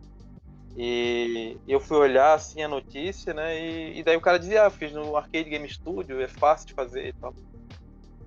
E 0.76 1.58
eu 1.68 1.80
fui 1.80 1.98
olhar 1.98 2.34
assim 2.34 2.62
a 2.62 2.68
notícia, 2.68 3.34
né? 3.34 3.60
E, 3.60 4.00
e 4.00 4.04
daí 4.04 4.16
o 4.16 4.22
cara 4.22 4.40
dizia, 4.40 4.66
ah, 4.66 4.70
fiz 4.70 4.92
no 4.92 5.16
Arcade 5.16 5.50
Game 5.50 5.68
Studio, 5.68 6.22
é 6.22 6.28
fácil 6.28 6.68
de 6.68 6.74
fazer 6.74 7.08
e 7.08 7.14
tal. 7.14 7.34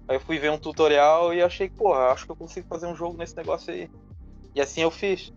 Aí 0.09 0.17
eu 0.17 0.21
fui 0.21 0.39
ver 0.39 0.51
um 0.51 0.59
tutorial 0.59 1.33
e 1.33 1.43
achei 1.43 1.69
porra, 1.69 2.09
acho 2.09 2.27
que 2.27 2.33
eu 2.33 2.37
consigo 2.37 2.67
fazer 2.69 2.87
um 2.87 2.95
jogo 2.95 3.17
nesse 3.17 3.37
negócio 3.37 3.73
aí. 3.73 3.89
E 4.55 4.61
assim 4.61 4.83
eu 4.83 4.91
fiz. 4.91 5.33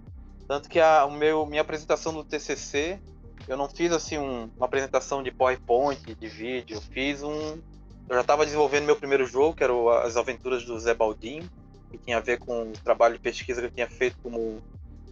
Tanto 0.47 0.69
que 0.69 0.79
a 0.79 1.05
o 1.05 1.12
meu, 1.12 1.45
minha 1.45 1.62
apresentação 1.62 2.13
do 2.13 2.24
TCC, 2.24 3.00
eu 3.47 3.57
não 3.57 3.69
fiz 3.69 3.91
assim 3.91 4.17
um, 4.17 4.50
uma 4.57 4.65
apresentação 4.65 5.21
de 5.21 5.31
PowerPoint, 5.31 6.15
de 6.15 6.27
vídeo. 6.27 6.77
Eu 6.77 6.81
fiz 6.81 7.24
um. 7.24 7.59
Eu 8.07 8.15
já 8.15 8.21
estava 8.21 8.45
desenvolvendo 8.45 8.85
meu 8.85 8.95
primeiro 8.95 9.25
jogo, 9.25 9.55
que 9.55 9.63
era 9.63 9.74
As 10.03 10.17
Aventuras 10.17 10.63
do 10.63 10.79
Zé 10.79 10.93
Baldinho, 10.93 11.50
que 11.89 11.97
tinha 11.97 12.17
a 12.17 12.21
ver 12.21 12.38
com 12.38 12.63
o 12.63 12.74
trabalho 12.74 13.15
de 13.15 13.19
pesquisa 13.19 13.62
que 13.62 13.67
eu 13.67 13.71
tinha 13.71 13.89
feito 13.89 14.17
como 14.21 14.62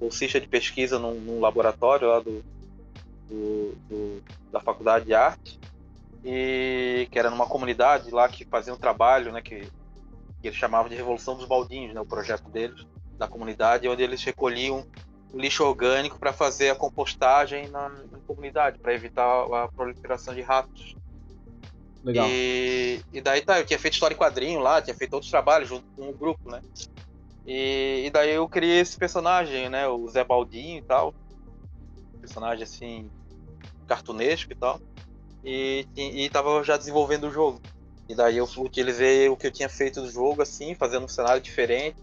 bolsista 0.04 0.40
de 0.40 0.48
pesquisa 0.48 1.00
num, 1.00 1.16
num 1.16 1.40
laboratório 1.40 2.10
lá 2.10 2.20
do, 2.20 2.44
do, 3.30 3.76
do, 3.90 4.24
da 4.52 4.60
Faculdade 4.60 5.06
de 5.06 5.14
Arte. 5.14 5.60
E 6.26 7.08
que 7.12 7.18
era 7.18 7.30
numa 7.30 7.46
comunidade 7.46 8.12
lá 8.12 8.28
que 8.28 8.46
fazia 8.46 8.74
um 8.74 8.78
trabalho, 8.78 9.32
né, 9.32 9.42
que, 9.42 9.62
que 10.42 10.48
eles 10.48 10.58
chamavam 10.58 10.90
de 10.90 10.96
Revolução 10.96 11.36
dos 11.36 11.46
Baldinhos, 11.46 11.94
né, 11.94 12.02
o 12.02 12.06
projeto 12.06 12.50
deles 12.50 12.86
da 13.18 13.28
comunidade, 13.28 13.88
onde 13.88 14.04
eles 14.04 14.24
recolhiam 14.24 14.86
lixo 15.34 15.64
orgânico 15.64 16.20
para 16.20 16.32
fazer 16.32 16.70
a 16.70 16.76
compostagem 16.76 17.68
na, 17.70 17.90
na 17.90 18.20
comunidade, 18.28 18.80
para 18.80 18.94
evitar 18.94 19.26
a 19.26 19.68
proliferação 19.68 20.34
de 20.34 20.42
ratos. 20.42 20.96
Legal. 22.04 22.28
E, 22.30 23.02
e, 23.14 23.22
daí 23.22 23.42
tá, 23.42 23.60
eu 23.60 23.66
tinha 23.66 23.80
feito 23.80 23.94
história 23.94 24.14
em 24.14 24.18
quadrinho 24.18 24.60
lá, 24.60 24.82
tinha 24.82 24.96
feito 24.96 25.14
outros 25.14 25.32
trabalhos 25.32 25.70
junto 25.70 25.86
com 25.96 26.10
o 26.10 26.14
grupo, 26.14 26.52
né? 26.52 26.62
E, 27.46 28.04
e 28.06 28.10
daí 28.10 28.32
eu 28.32 28.48
criei 28.48 28.80
esse 28.80 28.98
personagem, 28.98 29.70
né? 29.70 29.88
O 29.88 30.08
Zé 30.08 30.24
Baldinho 30.24 30.80
e 30.80 30.82
tal. 30.82 31.14
Personagem 32.20 32.64
assim, 32.64 33.10
cartunesco 33.88 34.52
e 34.52 34.56
tal. 34.56 34.80
E, 35.44 35.86
e, 35.96 36.26
e 36.26 36.30
tava 36.30 36.64
já 36.64 36.78
desenvolvendo 36.78 37.28
o 37.28 37.32
jogo. 37.32 37.62
E 38.08 38.16
daí 38.16 38.38
eu 38.38 38.48
utilizei 38.58 39.30
o 39.30 39.36
que 39.36 39.48
eu 39.48 39.52
tinha 39.52 39.70
feito 39.70 40.02
do 40.02 40.10
jogo, 40.10 40.42
assim, 40.42 40.76
fazendo 40.76 41.06
um 41.06 41.10
cenário 41.10 41.42
diferente 41.42 41.98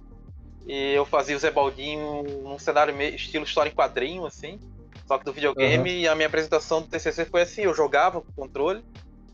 e 0.67 0.95
eu 0.95 1.05
fazia 1.05 1.37
o 1.37 1.39
Zé 1.39 1.51
Baldinho 1.51 2.23
num 2.45 2.59
cenário 2.59 2.95
meio, 2.95 3.15
estilo 3.15 3.45
história 3.45 3.71
em 3.71 3.75
quadrinho, 3.75 4.25
assim, 4.27 4.59
só 5.07 5.19
que 5.19 5.25
do 5.25 5.33
videogame. 5.33 5.91
Uhum. 5.91 5.97
E 5.97 6.09
a 6.09 6.15
minha 6.15 6.29
apresentação 6.29 6.83
do 6.83 6.89
TCC 6.89 7.25
foi 7.25 7.43
assim: 7.43 7.63
eu 7.63 7.75
jogava 7.75 8.21
com 8.21 8.31
o 8.31 8.35
controle, 8.35 8.85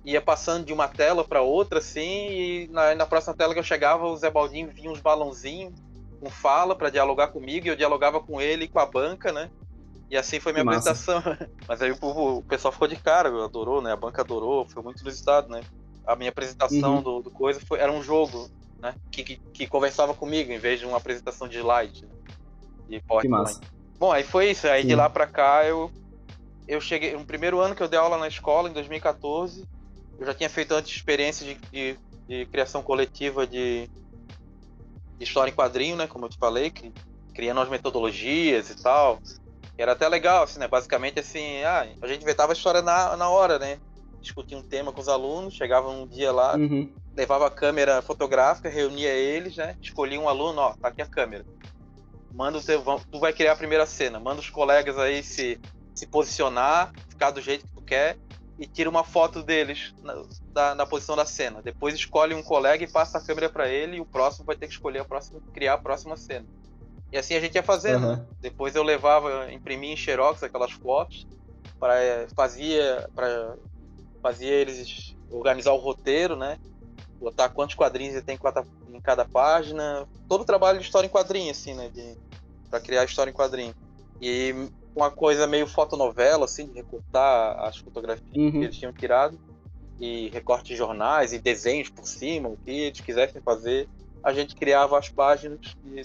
ia 0.05 0.21
passando 0.23 0.65
de 0.65 0.73
uma 0.73 0.89
tela 0.89 1.25
para 1.25 1.43
outra, 1.43 1.79
assim, 1.79 2.31
e 2.31 2.69
na, 2.69 2.95
na, 2.95 3.07
próxima 3.07 3.35
tela 3.35 3.53
que 3.53 3.61
eu 3.61 3.65
chegava, 3.65 4.07
o 4.07 4.17
Zé 4.17 4.31
Baldinho 4.31 4.69
vinha 4.69 4.91
uns 4.91 5.01
balãozinhos 5.01 5.75
com 6.21 6.31
fala 6.31 6.75
para 6.75 6.91
dialogar 6.91 7.29
comigo, 7.29 7.67
e 7.67 7.71
eu 7.71 7.77
dialogava 7.77 8.21
com 8.21 8.41
ele 8.41 8.65
e 8.65 8.69
com 8.69 8.79
a 8.79 8.87
banca, 8.87 9.33
né? 9.33 9.51
E 10.11 10.17
assim 10.17 10.39
foi 10.39 10.53
minha 10.53 10.65
que 10.65 10.71
apresentação. 10.71 11.17
Massa. 11.17 11.51
Mas 11.67 11.83
aí 11.83 11.93
o, 11.93 11.97
o, 12.01 12.43
pessoal 12.43 12.73
ficou 12.73 12.89
de 12.89 12.97
cara, 12.97 13.29
adorou, 13.45 13.83
né? 13.83 13.93
A 13.93 13.97
banca 13.97 14.23
adorou, 14.23 14.67
foi 14.67 14.83
muito 14.83 15.01
inusitado, 15.03 15.49
né? 15.49 15.63
A 16.07 16.15
minha 16.15 16.31
apresentação 16.31 16.97
uhum. 16.97 17.03
do, 17.03 17.23
do, 17.23 17.31
coisa 17.31 17.61
foi, 17.61 17.81
era 17.81 17.91
um 17.91 18.03
jogo 18.03 18.49
né? 18.81 18.95
Que, 19.11 19.23
que, 19.23 19.37
que, 19.37 19.67
conversava 19.67 20.15
comigo 20.15 20.53
em 20.53 20.59
vez 20.59 20.81
de 20.81 20.87
uma 20.87 20.99
apresentação 20.99 21.49
de 21.49 21.59
slide, 21.59 22.03
né? 22.03 22.13
de 22.89 23.01
PowerPoint. 23.01 23.61
Bom, 23.99 24.13
aí 24.13 24.23
foi 24.23 24.51
isso. 24.51 24.67
Aí 24.69 24.83
Sim. 24.83 24.89
de 24.89 24.95
lá 24.95 25.09
para 25.09 25.27
cá 25.27 25.65
eu 25.65 25.91
eu 26.69 26.81
cheguei 26.81 27.13
no 27.13 27.25
primeiro 27.25 27.61
ano 27.61 27.75
que 27.75 27.83
eu 27.83 27.89
dei 27.89 27.99
aula 27.99 28.19
na 28.19 28.29
escola 28.29 28.69
em 28.69 28.73
2014. 28.73 29.67
Eu 30.19 30.27
já 30.27 30.35
tinha 30.35 30.51
feito 30.51 30.73
antes 30.75 30.95
experiência 30.95 31.47
de, 31.47 31.55
de, 31.71 31.99
de 32.27 32.47
criação 32.47 32.83
coletiva 32.83 33.47
de, 33.47 33.89
de, 35.19 35.25
história 35.25 35.51
em 35.51 35.55
quadrinho, 35.55 35.97
né? 35.97 36.07
Como 36.07 36.27
eu 36.27 36.29
te 36.29 36.39
falei, 36.39 36.71
que, 36.71 36.93
criando 37.35 37.61
as 37.61 37.69
metodologias 37.69 38.71
e 38.71 38.83
tal. 38.83 39.21
Era 39.79 39.93
até 39.93 40.09
legal, 40.09 40.45
assim, 40.45 40.59
né? 40.59 40.69
Basicamente 40.69 41.21
assim, 41.21 41.63
ah, 41.63 41.87
a 42.01 42.07
gente 42.07 42.23
inventava 42.23 42.53
a 42.53 42.55
história 42.55 42.83
na, 42.83 43.17
na 43.17 43.29
hora, 43.29 43.59
né? 43.59 43.79
Discutia 44.21 44.57
um 44.57 44.63
tema 44.63 44.93
com 44.93 45.01
os 45.01 45.09
alunos, 45.09 45.55
chegava 45.55 45.89
um 45.89 46.07
dia 46.07 46.33
lá, 46.33 46.57
uhum 46.57 46.91
levava 47.17 47.47
a 47.47 47.51
câmera 47.51 48.03
fotográfica, 48.03 48.69
reunia 48.69 49.09
eles, 49.09 49.57
né? 49.57 49.75
Escolhia 49.81 50.21
um 50.21 50.29
aluno, 50.29 50.61
ó, 50.61 50.75
tá 50.75 50.89
aqui 50.89 51.01
a 51.01 51.07
câmera. 51.07 51.47
Manda 52.33 52.59
o 52.59 52.63
teu, 52.63 52.83
tu 53.11 53.19
vai 53.19 53.33
criar 53.33 53.53
a 53.53 53.57
primeira 53.57 53.87
cena, 53.87 54.21
manda 54.21 54.41
os 54.41 54.51
colegas 54.51 54.99
aí 54.99 55.23
se, 55.23 55.59
se 55.95 56.07
posicionar, 56.07 56.93
ficar 57.09 57.31
do 57.31 57.41
jeito 57.41 57.67
que 57.67 57.73
tu 57.73 57.81
quer 57.81 58.19
e 58.59 58.67
tira 58.67 58.91
uma 58.91 59.03
foto 59.03 59.43
deles 59.43 59.95
da, 60.57 60.75
na 60.75 60.87
posição 60.87 61.15
da 61.15 61.27
cena. 61.27 61.61
Depois 61.61 61.95
escolhe 61.95 62.35
um 62.35 62.43
colega 62.43 62.83
e 62.83 62.91
passa 62.91 63.19
a 63.19 63.21
câmera 63.21 63.51
para 63.51 63.69
ele 63.69 63.99
e 63.99 64.01
o 64.01 64.07
próximo 64.07 64.47
vai 64.47 64.57
ter 64.57 64.67
que 64.67 64.73
escolher 64.73 65.01
a 65.01 65.05
próxima, 65.05 65.39
criar 65.53 65.75
a 65.75 65.79
próxima 65.79 66.17
cena. 66.17 66.47
E 67.13 67.19
assim 67.19 67.35
a 67.35 67.41
gente 67.41 67.57
ia 67.57 67.63
fazendo. 67.63 68.07
Uhum. 68.07 68.27
Depois 68.41 68.75
eu 68.75 68.83
levava, 68.83 69.53
imprimia 69.53 69.93
em 69.93 69.97
xerox 69.97 70.43
aquelas 70.43 70.73
fotos, 70.73 71.27
para 71.79 71.95
fazia 72.35 73.07
para 73.15 73.55
fazia 74.23 74.51
eles 74.51 75.15
organizar 75.31 75.73
o 75.73 75.77
roteiro, 75.77 76.35
né? 76.35 76.59
Botar 77.21 77.51
quantos 77.51 77.75
quadrinhos 77.75 78.23
tem 78.25 78.39
em 78.89 79.01
cada 79.01 79.27
página, 79.27 80.09
todo 80.27 80.41
o 80.41 80.45
trabalho 80.47 80.79
de 80.79 80.87
história 80.87 81.07
em 81.07 81.11
quadrinho 81.11 81.51
assim, 81.51 81.75
né, 81.75 81.91
de 81.91 82.17
para 82.71 82.81
criar 82.81 83.05
história 83.05 83.31
em 83.31 83.35
quadrinho. 83.35 83.75
E 84.23 84.55
uma 84.95 85.11
coisa 85.11 85.47
meio 85.47 85.67
fotonovela 85.67 86.47
assim, 86.47 86.67
de 86.67 86.75
recortar 86.77 87.59
as 87.61 87.77
fotografias 87.77 88.31
Uhum. 88.35 88.51
que 88.51 88.59
eles 88.59 88.77
tinham 88.77 88.93
tirado 88.93 89.39
e 89.99 90.29
recorte 90.29 90.69
de 90.69 90.77
jornais 90.77 91.33
e 91.33 91.39
desenhos 91.39 91.89
por 91.89 92.07
cima, 92.07 92.49
o 92.49 92.57
que 92.57 92.71
eles 92.71 93.01
quisessem 93.01 93.41
fazer, 93.41 93.89
a 94.23 94.33
gente 94.33 94.55
criava 94.55 94.99
as 94.99 95.09
páginas 95.09 95.61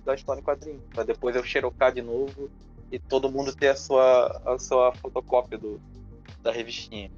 da 0.05 0.15
história 0.15 0.39
em 0.39 0.43
quadrinho, 0.43 0.81
para 0.93 1.03
depois 1.03 1.35
eu 1.35 1.43
xerocar 1.43 1.93
de 1.93 2.01
novo 2.01 2.49
e 2.91 2.99
todo 2.99 3.31
mundo 3.31 3.53
ter 3.53 3.69
a 3.69 3.75
sua, 3.75 4.41
a 4.45 4.59
sua 4.59 4.93
fotocópia 4.93 5.57
do, 5.57 5.81
da 6.41 6.51
revistinha. 6.51 7.11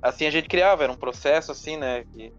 Assim 0.00 0.26
a 0.26 0.30
gente 0.30 0.48
criava, 0.48 0.82
era 0.82 0.92
um 0.92 0.96
processo 0.96 1.52
assim, 1.52 1.76
né, 1.76 2.04
que, 2.12 2.32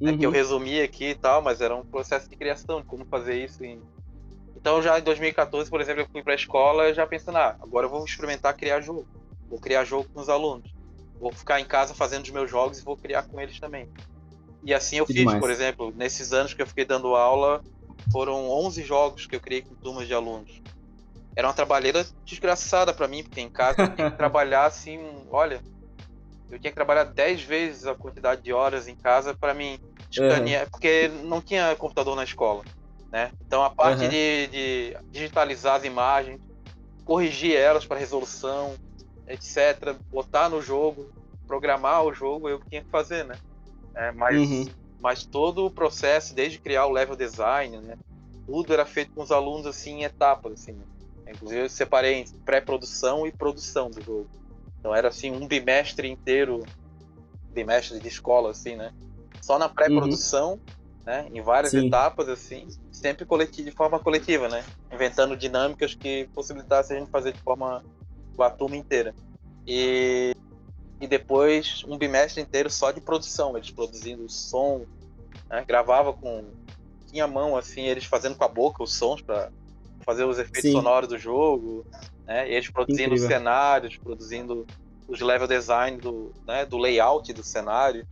né, 0.00 0.12
Uhum. 0.12 0.18
que 0.18 0.26
eu 0.26 0.30
resumi 0.30 0.80
aqui 0.80 1.10
e 1.10 1.14
tal, 1.14 1.40
mas 1.40 1.60
era 1.60 1.74
um 1.74 1.84
processo 1.84 2.28
de 2.28 2.36
criação, 2.36 2.80
de 2.80 2.86
como 2.86 3.04
fazer 3.06 3.42
isso 3.42 3.64
em... 3.64 3.80
Então 4.56 4.82
já 4.82 4.98
em 4.98 5.02
2014, 5.02 5.70
por 5.70 5.80
exemplo, 5.80 6.02
eu 6.02 6.08
fui 6.10 6.22
para 6.22 6.32
a 6.32 6.36
escola 6.36 6.92
já 6.92 7.06
pensando, 7.06 7.38
ah, 7.38 7.56
agora 7.60 7.86
eu 7.86 7.90
vou 7.90 8.04
experimentar 8.04 8.56
criar 8.56 8.80
jogo. 8.80 9.06
Vou 9.48 9.58
criar 9.58 9.84
jogo 9.84 10.08
com 10.12 10.20
os 10.20 10.28
alunos 10.28 10.73
vou 11.18 11.32
ficar 11.32 11.60
em 11.60 11.64
casa 11.64 11.94
fazendo 11.94 12.24
os 12.24 12.30
meus 12.30 12.50
jogos 12.50 12.78
e 12.78 12.84
vou 12.84 12.96
criar 12.96 13.22
com 13.24 13.40
eles 13.40 13.58
também. 13.58 13.88
E 14.62 14.72
assim 14.72 14.96
eu 14.96 15.06
Que 15.06 15.12
fiz, 15.12 15.18
demais. 15.20 15.40
por 15.40 15.50
exemplo, 15.50 15.92
nesses 15.94 16.32
anos 16.32 16.54
que 16.54 16.62
eu 16.62 16.66
fiquei 16.66 16.84
dando 16.84 17.14
aula, 17.14 17.62
foram 18.12 18.48
11 18.50 18.82
jogos 18.82 19.26
que 19.26 19.36
eu 19.36 19.40
criei 19.40 19.62
com 19.62 19.74
turmas 19.74 20.06
de 20.06 20.14
alunos. 20.14 20.60
Era 21.36 21.48
uma 21.48 21.54
trabalheira 21.54 22.06
desgraçada 22.24 22.92
para 22.94 23.08
mim, 23.08 23.22
porque 23.22 23.40
em 23.40 23.50
casa 23.50 23.82
eu 23.82 23.94
tinha 23.94 24.06
que 24.06 24.16
trabalhar 24.16 24.66
assim, 24.66 24.98
olha, 25.30 25.60
eu 26.50 26.58
tinha 26.58 26.70
que 26.70 26.76
trabalhar 26.76 27.04
10 27.04 27.42
vezes 27.42 27.86
a 27.86 27.94
quantidade 27.94 28.42
de 28.42 28.52
horas 28.52 28.86
em 28.88 28.94
casa 28.94 29.34
para 29.34 29.52
mim 29.54 29.78
escanear, 30.10 30.70
porque 30.70 31.08
não 31.24 31.40
tinha 31.40 31.74
computador 31.76 32.14
na 32.14 32.24
escola, 32.24 32.62
né? 33.12 33.32
Então 33.40 33.64
a 33.64 33.70
parte 33.70 34.04
Uhum. 34.04 34.08
de, 34.08 34.46
de 34.48 34.96
digitalizar 35.10 35.76
as 35.76 35.84
imagens, 35.84 36.40
corrigir 37.04 37.56
elas 37.56 37.84
para 37.84 37.98
resolução, 37.98 38.74
etc, 39.26 39.96
botar 40.12 40.48
no 40.48 40.60
jogo, 40.60 41.10
programar 41.46 42.04
o 42.04 42.12
jogo, 42.12 42.48
eu 42.48 42.60
tinha 42.68 42.82
que 42.82 42.90
fazer, 42.90 43.24
né? 43.24 43.34
É, 43.94 44.12
mas, 44.12 44.36
Uhum. 44.36 44.66
mas 45.00 45.24
todo 45.24 45.64
o 45.64 45.70
processo, 45.70 46.34
desde 46.34 46.58
criar 46.58 46.86
o 46.86 46.92
level 46.92 47.16
design, 47.16 47.78
né? 47.78 47.96
Tudo 48.46 48.72
era 48.72 48.84
feito 48.84 49.12
com 49.14 49.22
os 49.22 49.30
alunos 49.30 49.66
assim 49.66 50.00
em 50.00 50.04
etapas, 50.04 50.52
assim. 50.52 50.72
né? 50.72 50.84
Inclusive 51.28 51.62
eu 51.62 51.68
separei 51.68 52.20
em 52.20 52.24
pré-produção 52.44 53.26
e 53.26 53.32
produção 53.32 53.90
do 53.90 54.02
jogo. 54.02 54.28
Então 54.78 54.94
era 54.94 55.08
assim 55.08 55.30
um 55.30 55.46
bimestre 55.46 56.10
inteiro, 56.10 56.62
bimestre 57.54 57.98
de 57.98 58.08
escola, 58.08 58.50
assim, 58.50 58.76
né? 58.76 58.92
Só 59.40 59.58
na 59.58 59.68
pré-produção, 59.68 60.60
né? 61.06 61.28
Em 61.32 61.40
várias 61.40 61.72
Sim. 61.72 61.86
etapas, 61.86 62.28
assim, 62.28 62.68
sempre 62.92 63.24
coletivo, 63.24 63.70
de 63.70 63.74
forma 63.74 63.98
coletiva, 63.98 64.48
né? 64.48 64.64
Inventando 64.92 65.36
dinâmicas 65.36 65.94
que 65.94 66.28
possibilitassem 66.34 66.96
a 66.96 67.00
gente 67.00 67.10
fazer 67.10 67.32
de 67.32 67.40
forma 67.40 67.82
a 68.42 68.50
turma 68.50 68.76
inteira. 68.76 69.14
E, 69.66 70.34
e 71.00 71.06
depois 71.06 71.82
um 71.86 71.96
bimestre 71.96 72.42
inteiro 72.42 72.70
só 72.70 72.90
de 72.90 73.00
produção, 73.00 73.56
eles 73.56 73.70
produzindo 73.70 74.28
som, 74.28 74.84
né? 75.48 75.64
gravava 75.66 76.12
com 76.12 76.52
tinha 77.06 77.24
a 77.24 77.28
mão 77.28 77.56
assim, 77.56 77.82
eles 77.82 78.04
fazendo 78.04 78.36
com 78.36 78.44
a 78.44 78.48
boca 78.48 78.82
os 78.82 78.94
sons 78.94 79.22
para 79.22 79.50
fazer 80.04 80.24
os 80.24 80.38
efeitos 80.38 80.62
Sim. 80.62 80.72
sonoros 80.72 81.08
do 81.08 81.16
jogo, 81.16 81.86
né? 82.26 82.50
Eles 82.50 82.68
produzindo 82.70 83.14
os 83.14 83.20
Incrível. 83.20 83.38
cenários, 83.38 83.96
produzindo 83.96 84.66
os 85.06 85.20
level 85.20 85.46
design 85.46 85.98
do, 85.98 86.32
né, 86.46 86.64
do 86.66 86.78
layout 86.78 87.32
do 87.32 87.42
cenário, 87.42 88.06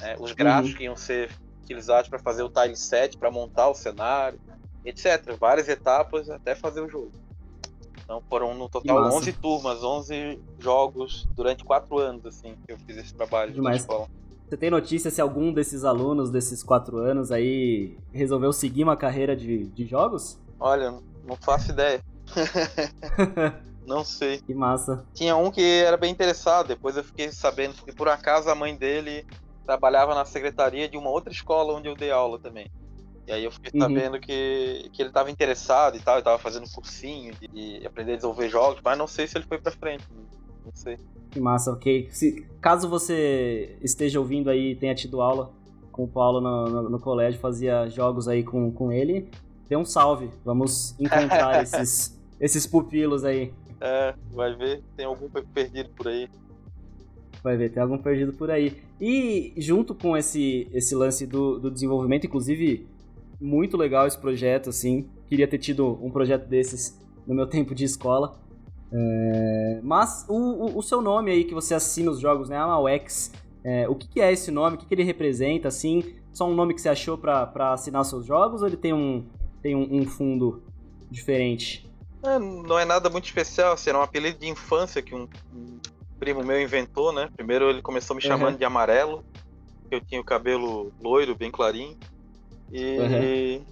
né? 0.00 0.16
os 0.18 0.32
gráficos 0.32 0.72
Uhum. 0.72 0.76
que 0.78 0.84
iam 0.84 0.96
ser 0.96 1.30
utilizados 1.62 2.08
para 2.08 2.18
fazer 2.18 2.42
o 2.42 2.48
tile 2.48 2.76
set, 2.76 3.16
para 3.16 3.30
montar 3.30 3.68
o 3.68 3.74
cenário, 3.74 4.40
etc. 4.84 5.36
Várias 5.38 5.68
etapas 5.68 6.28
até 6.28 6.54
fazer 6.54 6.80
o 6.80 6.88
jogo. 6.88 7.12
Então 8.12 8.22
foram 8.28 8.54
no 8.54 8.68
total 8.68 9.00
massa. 9.00 9.16
11 9.16 9.32
turmas, 9.32 9.82
11 9.82 10.38
jogos 10.58 11.26
durante 11.34 11.64
4 11.64 11.98
anos 11.98 12.26
assim 12.26 12.54
que 12.66 12.70
eu 12.70 12.78
fiz 12.80 12.98
esse 12.98 13.14
trabalho 13.14 13.54
Demais. 13.54 13.76
na 13.76 13.80
escola. 13.80 14.08
Você 14.46 14.56
tem 14.58 14.70
notícia 14.70 15.10
se 15.10 15.18
algum 15.18 15.50
desses 15.50 15.82
alunos 15.82 16.30
desses 16.30 16.62
quatro 16.62 16.98
anos 16.98 17.32
aí 17.32 17.96
resolveu 18.12 18.52
seguir 18.52 18.82
uma 18.82 18.98
carreira 18.98 19.34
de, 19.34 19.64
de 19.68 19.86
jogos? 19.86 20.38
Olha, 20.60 20.92
não 21.24 21.36
faço 21.36 21.70
ideia. 21.70 22.04
não 23.86 24.04
sei. 24.04 24.42
Que 24.42 24.52
massa. 24.52 25.06
Tinha 25.14 25.34
um 25.34 25.50
que 25.50 25.62
era 25.62 25.96
bem 25.96 26.12
interessado, 26.12 26.68
depois 26.68 26.98
eu 26.98 27.04
fiquei 27.04 27.32
sabendo 27.32 27.82
que 27.82 27.94
por 27.94 28.10
acaso 28.10 28.50
a 28.50 28.54
mãe 28.54 28.76
dele 28.76 29.24
trabalhava 29.64 30.14
na 30.14 30.26
secretaria 30.26 30.86
de 30.86 30.98
uma 30.98 31.08
outra 31.08 31.32
escola 31.32 31.72
onde 31.72 31.88
eu 31.88 31.94
dei 31.94 32.10
aula 32.10 32.38
também. 32.38 32.70
E 33.26 33.32
aí 33.32 33.44
eu 33.44 33.50
fiquei 33.52 33.70
Uhum. 33.74 33.86
sabendo 33.88 34.18
que, 34.20 34.90
que 34.92 35.00
ele 35.02 35.10
estava 35.10 35.30
interessado 35.30 35.96
e 35.96 36.00
tal, 36.00 36.14
ele 36.14 36.20
estava 36.22 36.38
fazendo 36.38 36.68
cursinho 36.70 37.32
de, 37.40 37.48
de 37.80 37.86
aprender 37.86 38.12
a 38.14 38.16
desenvolver 38.16 38.48
jogos, 38.48 38.80
mas 38.84 38.98
não 38.98 39.06
sei 39.06 39.26
se 39.26 39.38
ele 39.38 39.44
foi 39.46 39.58
pra 39.58 39.70
frente. 39.72 40.04
não- 40.14 40.22
Não 40.66 40.72
sei. 40.74 40.96
Que 41.30 41.40
massa, 41.40 41.72
ok. 41.72 42.08
Se, 42.10 42.46
caso 42.60 42.88
você 42.88 43.76
esteja 43.80 44.18
ouvindo 44.20 44.50
aí 44.50 44.72
e 44.72 44.76
tenha 44.76 44.94
tido 44.94 45.20
aula 45.20 45.50
com 45.90 46.04
o 46.04 46.08
Paulo 46.08 46.40
no, 46.40 46.68
no- 46.82 46.90
no 46.90 46.98
colégio, 47.00 47.40
fazia 47.40 47.88
jogos 47.88 48.26
aí 48.28 48.42
com, 48.44 48.70
com 48.72 48.92
ele, 48.92 49.28
dê 49.68 49.76
um 49.76 49.84
salve. 49.84 50.30
Vamos 50.44 50.94
encontrar 51.00 51.62
esses, 51.62 52.18
esses 52.40 52.66
pupilos 52.66 53.24
aí. 53.24 53.52
É, 53.80 54.14
vai 54.32 54.54
ver, 54.54 54.82
tem 54.96 55.04
algum 55.06 55.28
perdido 55.28 55.88
por 55.90 56.06
aí. 56.08 56.28
Vai 57.42 57.56
ver, 57.56 57.70
tem 57.70 57.82
algum 57.82 57.98
perdido 57.98 58.32
por 58.32 58.50
aí. 58.50 58.80
E 59.00 59.52
junto 59.56 59.94
com 59.96 60.16
esse, 60.16 60.68
esse 60.72 60.94
lance 60.94 61.26
do, 61.26 61.58
do 61.58 61.70
desenvolvimento, 61.70 62.24
inclusive, 62.26 62.86
muito 63.42 63.76
legal 63.76 64.06
esse 64.06 64.18
projeto, 64.18 64.70
assim. 64.70 65.08
Queria 65.28 65.48
ter 65.48 65.58
tido 65.58 65.98
um 66.02 66.10
projeto 66.10 66.46
desses 66.46 66.98
no 67.26 67.34
meu 67.34 67.46
tempo 67.48 67.74
de 67.74 67.84
escola. 67.84 68.40
É, 68.94 69.80
mas 69.82 70.24
o, 70.28 70.34
o, 70.36 70.78
o 70.78 70.82
seu 70.82 71.00
nome 71.00 71.30
aí 71.30 71.44
que 71.44 71.54
você 71.54 71.74
assina 71.74 72.10
os 72.10 72.20
jogos, 72.20 72.48
né? 72.48 72.56
Amauex. 72.56 73.32
É, 73.64 73.88
o 73.88 73.94
que, 73.94 74.08
que 74.08 74.20
é 74.20 74.32
esse 74.32 74.50
nome? 74.50 74.76
O 74.76 74.78
que, 74.78 74.86
que 74.86 74.94
ele 74.94 75.04
representa, 75.04 75.68
assim? 75.68 76.14
Só 76.32 76.46
um 76.48 76.54
nome 76.54 76.74
que 76.74 76.80
você 76.80 76.88
achou 76.88 77.16
pra, 77.16 77.46
pra 77.46 77.72
assinar 77.72 78.04
seus 78.04 78.26
jogos 78.26 78.60
ou 78.62 78.66
ele 78.66 78.76
tem 78.76 78.92
um, 78.92 79.24
tem 79.62 79.74
um, 79.76 80.00
um 80.00 80.06
fundo 80.06 80.62
diferente? 81.10 81.88
É, 82.24 82.38
não 82.38 82.78
é 82.78 82.84
nada 82.84 83.08
muito 83.10 83.24
especial, 83.26 83.72
assim, 83.72 83.90
era 83.90 83.98
um 83.98 84.02
apelido 84.02 84.38
de 84.38 84.48
infância 84.48 85.02
que 85.02 85.14
um, 85.14 85.28
um 85.54 85.78
primo 86.18 86.42
meu 86.44 86.60
inventou, 86.60 87.12
né? 87.12 87.28
Primeiro 87.36 87.68
ele 87.70 87.82
começou 87.82 88.14
me 88.16 88.22
chamando 88.22 88.52
Uhum. 88.52 88.58
de 88.58 88.64
amarelo, 88.64 89.24
eu 89.90 90.00
tinha 90.00 90.20
o 90.20 90.24
cabelo 90.24 90.92
loiro, 91.02 91.34
bem 91.36 91.50
clarinho. 91.50 91.96
E, 92.72 93.60
Uhum. 93.60 93.66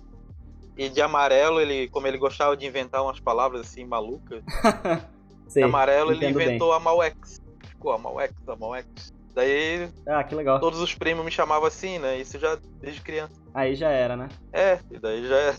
e 0.77 0.89
de 0.91 1.01
amarelo, 1.03 1.61
ele, 1.61 1.89
como 1.89 2.07
ele 2.07 2.19
gostava 2.19 2.57
de 2.57 2.67
inventar 2.67 3.03
umas 3.03 3.19
palavras 3.21 3.63
assim 3.63 3.85
malucas, 3.85 4.43
de 5.55 5.63
amarelo 5.63 6.11
ele 6.13 6.19
entendo 6.19 6.37
bem. 6.37 6.47
inventou 6.49 6.73
a 6.73 6.81
Malwex. 6.81 7.41
Ficou 7.67 7.93
a 7.93 7.99
Malwex, 7.99 8.35
a 8.47 8.57
Malwex. 8.57 8.89
Daí 9.35 9.89
Ah, 10.07 10.23
que 10.25 10.35
legal. 10.35 10.61
todos 10.61 10.81
os 10.81 10.95
primos 10.95 11.25
me 11.25 11.31
chamavam 11.31 11.67
assim, 11.67 11.99
né? 11.99 12.19
Isso 12.19 12.39
já 12.39 12.59
desde 12.81 13.01
criança. 13.01 13.33
Aí 13.55 13.75
já 13.75 13.89
era, 13.91 14.17
né? 14.17 14.29
É, 14.53 14.79
e 14.91 14.99
daí 14.99 15.27
já 15.27 15.37
é. 15.37 15.57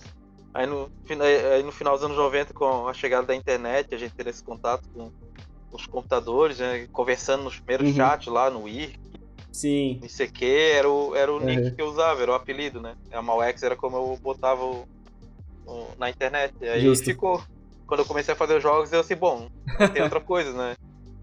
Aí 0.53 0.65
no, 0.67 0.91
aí 1.53 1.63
no 1.63 1.71
final 1.71 1.93
dos 1.95 2.03
anos 2.03 2.17
90, 2.17 2.53
com 2.53 2.87
a 2.87 2.93
chegada 2.93 3.25
da 3.27 3.35
internet, 3.35 3.95
a 3.95 3.97
gente 3.97 4.13
teve 4.13 4.29
esse 4.29 4.43
contato 4.43 4.87
com 4.93 5.09
os 5.71 5.85
computadores, 5.87 6.59
né? 6.59 6.87
Conversando 6.91 7.43
nos 7.45 7.57
primeiros 7.59 7.87
Uhum. 7.89 7.95
chats 7.95 8.27
lá 8.27 8.49
no 8.49 8.67
IRC, 8.67 8.99
Sim. 9.51 9.99
no 9.99 10.05
ICQ, 10.07 10.45
era 10.45 10.89
o, 10.89 11.15
era 11.15 11.31
o 11.31 11.37
Uhum. 11.39 11.45
nick 11.45 11.71
que 11.71 11.81
eu 11.81 11.87
usava, 11.87 12.21
era 12.21 12.31
o 12.31 12.35
apelido, 12.35 12.79
né? 12.79 12.95
A 13.11 13.21
Malwex 13.21 13.61
era 13.63 13.75
como 13.75 13.97
eu 13.97 14.17
botava 14.21 14.63
o- 14.63 14.85
o- 15.67 15.87
na 15.99 16.09
internet. 16.09 16.53
E 16.61 16.67
aí 16.69 16.81
Justo. 16.81 17.05
ficou. 17.05 17.41
Quando 17.85 17.99
eu 18.01 18.05
comecei 18.05 18.33
a 18.33 18.37
fazer 18.37 18.55
os 18.55 18.63
jogos, 18.63 18.91
eu 18.93 19.01
assim, 19.01 19.15
bom, 19.15 19.47
não 19.79 19.87
tem 19.89 20.01
outra 20.01 20.21
coisa, 20.21 20.53
né? 20.53 20.75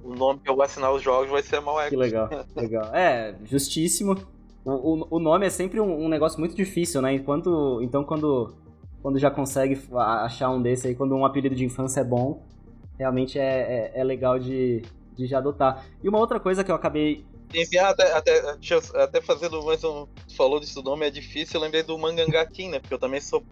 O 0.04 0.14
nome 0.14 0.40
que 0.40 0.48
eu 0.50 0.54
vou 0.54 0.62
assinar 0.64 0.92
os 0.92 1.02
jogos 1.02 1.30
vai 1.30 1.42
ser 1.42 1.56
a 1.56 1.60
Malwex. 1.62 1.88
Que 1.90 1.96
legal, 1.96 2.28
legal. 2.54 2.94
É, 2.94 3.34
justíssimo. 3.44 4.14
O, 4.64 4.70
o, 4.72 5.06
o 5.12 5.18
nome 5.18 5.46
é 5.46 5.50
sempre 5.50 5.80
um, 5.80 6.04
um 6.04 6.08
negócio 6.08 6.38
muito 6.38 6.54
difícil, 6.54 7.00
né? 7.00 7.14
Enquanto, 7.14 7.80
então, 7.82 8.04
quando, 8.04 8.54
quando 9.02 9.18
já 9.18 9.30
consegue 9.30 9.80
achar 9.94 10.50
um 10.50 10.60
desse 10.60 10.88
aí, 10.88 10.94
quando 10.94 11.14
um 11.14 11.24
apelido 11.24 11.54
de 11.54 11.64
infância 11.64 12.00
é 12.00 12.04
bom, 12.04 12.42
realmente 12.98 13.38
é, 13.38 13.92
é, 13.94 14.00
é 14.00 14.04
legal 14.04 14.38
de, 14.38 14.82
de 15.16 15.26
já 15.26 15.38
adotar. 15.38 15.86
E 16.04 16.08
uma 16.08 16.18
outra 16.18 16.38
coisa 16.38 16.62
que 16.62 16.70
eu 16.70 16.74
acabei. 16.74 17.24
Enfim, 17.54 17.78
até, 17.78 18.12
até, 18.12 18.38
eu- 18.40 19.00
até 19.02 19.20
fazendo 19.20 19.62
mais 19.62 19.82
um. 19.84 20.06
Falou 20.36 20.60
desse 20.60 20.82
nome, 20.82 21.06
é 21.06 21.10
difícil, 21.10 21.58
eu 21.58 21.62
lembrei 21.62 21.82
do 21.82 21.98
Mangangatim, 21.98 22.68
né? 22.68 22.78
Porque 22.78 22.94
eu 22.94 22.98
também 22.98 23.20
sou, 23.20 23.42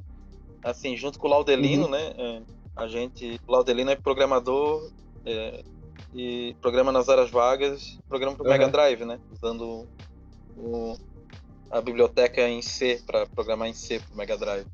assim, 0.63 0.97
junto 0.97 1.19
com 1.19 1.27
o 1.27 1.31
Laudelino, 1.31 1.85
Uhum. 1.85 1.91
né? 1.91 2.15
é, 2.17 2.43
a 2.77 2.87
gente. 2.87 3.41
O 3.47 3.53
Laudelino 3.53 3.91
é 3.91 3.97
programador 3.97 4.91
é, 5.25 5.65
e 6.15 6.55
programa 6.61 6.93
nas 6.93 7.09
horas 7.09 7.31
vagas, 7.31 7.99
programa 8.09 8.37
pro 8.37 8.45
Uhum. 8.45 8.51
Mega 8.53 8.69
Drive, 8.69 9.05
né? 9.05 9.19
Usando 9.33 9.89
o- 10.57 10.97
a 11.71 11.81
biblioteca 11.81 12.43
em 12.49 12.63
C 12.63 13.03
para 13.07 13.27
programar 13.27 13.69
em 13.69 13.73
C 13.75 13.99
pro 13.99 14.17
Mega 14.17 14.37
Drive. 14.37 14.67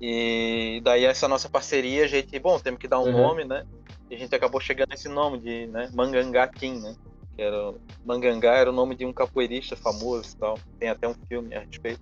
E 0.00 0.80
daí 0.84 1.04
essa 1.04 1.26
nossa 1.26 1.48
parceria, 1.48 2.04
a 2.04 2.08
gente, 2.08 2.38
bom, 2.38 2.58
temos 2.58 2.78
que 2.80 2.88
dar 2.88 3.00
um 3.00 3.04
uhum. 3.04 3.12
nome, 3.12 3.44
né? 3.44 3.64
E 4.10 4.14
a 4.14 4.18
gente 4.18 4.34
acabou 4.34 4.60
chegando 4.60 4.90
nesse 4.90 5.08
nome 5.08 5.38
de 5.38 5.66
né, 5.68 5.90
Mangangá 5.92 6.46
Team, 6.46 6.80
né? 6.80 6.94
Que 7.36 7.42
era, 7.42 7.74
Mangangá 8.04 8.54
era 8.54 8.70
o 8.70 8.72
nome 8.72 8.94
de 8.94 9.04
um 9.04 9.12
capoeirista 9.12 9.76
famoso 9.76 10.34
e 10.34 10.36
tal. 10.38 10.58
Tem 10.78 10.88
até 10.88 11.08
um 11.08 11.14
filme 11.28 11.54
a 11.54 11.60
respeito. 11.60 12.00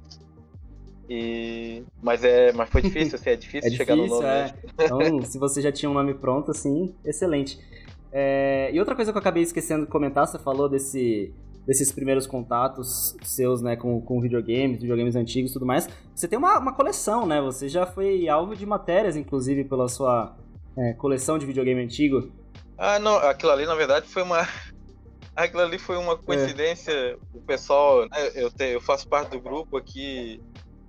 E... 1.08 1.82
Mas, 2.00 2.22
é, 2.22 2.52
mas 2.52 2.70
foi 2.70 2.82
difícil, 2.82 3.16
assim, 3.16 3.30
é 3.30 3.36
difícil, 3.36 3.72
é 3.72 3.76
chegar 3.76 3.96
difícil, 3.96 4.16
no 4.16 4.22
nome. 4.22 4.32
É. 4.32 4.54
Então, 4.84 5.22
se 5.22 5.38
você 5.38 5.60
já 5.60 5.72
tinha 5.72 5.90
um 5.90 5.94
nome 5.94 6.14
pronto, 6.14 6.52
assim, 6.52 6.94
excelente. 7.04 7.58
É... 8.12 8.70
E 8.72 8.78
outra 8.78 8.94
coisa 8.94 9.10
que 9.12 9.18
eu 9.18 9.20
acabei 9.20 9.42
esquecendo 9.42 9.84
de 9.84 9.90
comentar, 9.90 10.26
você 10.26 10.38
falou 10.38 10.68
desse, 10.68 11.34
desses 11.66 11.90
primeiros 11.92 12.26
contatos 12.26 13.16
seus, 13.22 13.60
né, 13.60 13.76
com, 13.76 14.00
com 14.00 14.20
videogames, 14.20 14.80
videogames 14.80 15.16
antigos 15.16 15.50
e 15.50 15.54
tudo 15.54 15.66
mais. 15.66 15.88
Você 16.14 16.28
tem 16.28 16.38
uma, 16.38 16.58
uma 16.58 16.72
coleção, 16.72 17.26
né? 17.26 17.40
Você 17.40 17.68
já 17.68 17.86
foi 17.86 18.28
alvo 18.28 18.54
de 18.54 18.64
matérias, 18.64 19.16
inclusive, 19.16 19.64
pela 19.64 19.88
sua 19.88 20.36
é, 20.76 20.92
coleção 20.94 21.38
de 21.38 21.46
videogame 21.46 21.82
antigo. 21.82 22.30
Ah, 22.78 22.98
não, 22.98 23.16
aquilo 23.16 23.52
ali, 23.52 23.66
na 23.66 23.74
verdade, 23.74 24.06
foi 24.06 24.22
uma... 24.22 24.46
Aquilo 25.44 25.62
ali 25.62 25.78
foi 25.78 25.96
uma 25.96 26.16
coincidência. 26.16 26.92
É. 26.92 27.16
O 27.34 27.40
pessoal, 27.40 28.08
né, 28.08 28.30
eu, 28.34 28.50
te, 28.50 28.64
eu 28.64 28.80
faço 28.80 29.08
parte 29.08 29.30
do 29.30 29.40
grupo 29.40 29.76
aqui 29.76 30.40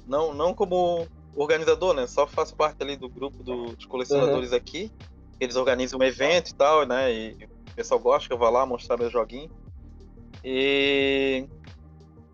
não, 0.08 0.34
não 0.34 0.54
como 0.54 1.08
organizador, 1.36 1.94
né? 1.94 2.08
Só 2.08 2.28
faço 2.28 2.56
parte 2.56 2.82
ali 2.82 2.96
do 2.96 3.10
grupo 3.10 3.44
do, 3.44 3.76
dos 3.76 3.86
colecionadores 3.86 4.52
uhum. 4.52 4.58
aqui. 4.58 4.92
Eles 5.40 5.56
organizam 5.56 6.00
um 6.00 6.04
evento 6.04 6.50
e 6.50 6.56
tal, 6.56 6.86
né? 6.86 7.12
E 7.12 7.34
o 7.72 7.76
pessoal 7.76 8.00
gosta 8.00 8.28
que 8.28 8.34
eu 8.34 8.38
vá 8.38 8.50
lá 8.50 8.66
mostrar 8.66 8.98
meu 8.98 9.10
joguinho. 9.10 9.50
E 10.44 11.46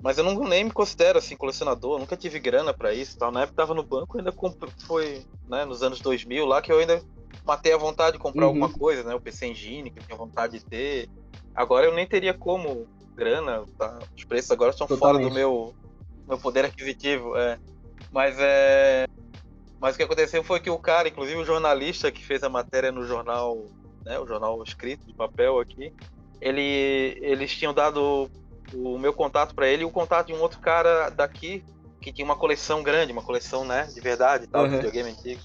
mas 0.02 0.18
eu 0.18 0.24
não, 0.24 0.36
nem 0.48 0.64
me 0.64 0.72
considero 0.72 1.18
assim 1.18 1.36
colecionador, 1.36 2.00
nunca 2.00 2.16
tive 2.16 2.40
grana 2.40 2.74
para 2.74 2.94
isso, 2.94 3.18
tal. 3.18 3.32
Na 3.32 3.42
época 3.42 3.58
tava 3.58 3.74
no 3.74 3.84
banco, 3.84 4.18
ainda 4.18 4.32
comprei, 4.32 4.72
foi, 4.86 5.26
né, 5.50 5.66
nos 5.66 5.82
anos 5.82 6.00
2000 6.00 6.46
lá 6.46 6.62
que 6.62 6.72
eu 6.72 6.78
ainda 6.78 7.02
matei 7.44 7.74
a 7.74 7.78
vontade 7.78 8.14
de 8.14 8.20
comprar 8.20 8.44
uhum. 8.44 8.50
alguma 8.50 8.70
coisa, 8.72 9.04
né? 9.04 9.16
O 9.16 9.22
PC 9.22 9.48
Engine 9.48 9.90
que 9.90 10.00
eu 10.00 10.04
tinha 10.04 10.18
vontade 10.18 10.60
de 10.60 10.66
ter. 10.66 11.10
Agora 11.58 11.88
eu 11.88 11.94
nem 11.96 12.06
teria 12.06 12.36
como 12.36 12.88
grana, 13.16 13.66
tá? 13.80 13.98
Os 14.16 14.24
preços 14.24 14.52
agora 14.52 14.70
estão 14.70 14.88
fora 14.88 15.18
do 15.18 15.32
meu 15.32 15.74
meu 16.28 16.38
poder 16.38 16.66
aquisitivo, 16.66 17.36
é. 17.36 17.58
Mas 18.12 18.36
é. 18.38 19.08
Mas 19.80 19.96
o 19.96 19.98
que 19.98 20.04
aconteceu 20.04 20.44
foi 20.44 20.60
que 20.60 20.70
o 20.70 20.78
cara, 20.78 21.08
inclusive 21.08 21.40
o 21.40 21.46
jornalista 21.46 22.12
que 22.12 22.24
fez 22.24 22.44
a 22.44 22.50
matéria 22.50 22.92
no 22.92 23.06
jornal, 23.06 23.66
né, 24.06 24.20
o 24.20 24.28
jornal 24.28 24.62
escrito 24.64 25.06
de 25.06 25.14
papel 25.14 25.60
aqui, 25.60 25.92
ele, 26.40 27.18
eles 27.22 27.56
tinham 27.56 27.74
dado 27.74 28.30
o 28.74 28.98
meu 28.98 29.14
contato 29.14 29.56
para 29.56 29.68
ele 29.68 29.84
e 29.84 29.86
o 29.86 29.92
contato 29.92 30.28
de 30.28 30.34
um 30.34 30.42
outro 30.42 30.60
cara 30.60 31.10
daqui 31.10 31.64
que 32.02 32.12
tinha 32.12 32.26
uma 32.26 32.36
coleção 32.36 32.84
grande, 32.84 33.12
uma 33.12 33.22
coleção, 33.22 33.66
né, 33.66 33.88
de 33.94 34.00
verdade, 34.00 34.48
tal, 34.48 34.64
uhum. 34.64 34.70
de 34.70 34.76
videogame 34.78 35.12
antigo. 35.12 35.42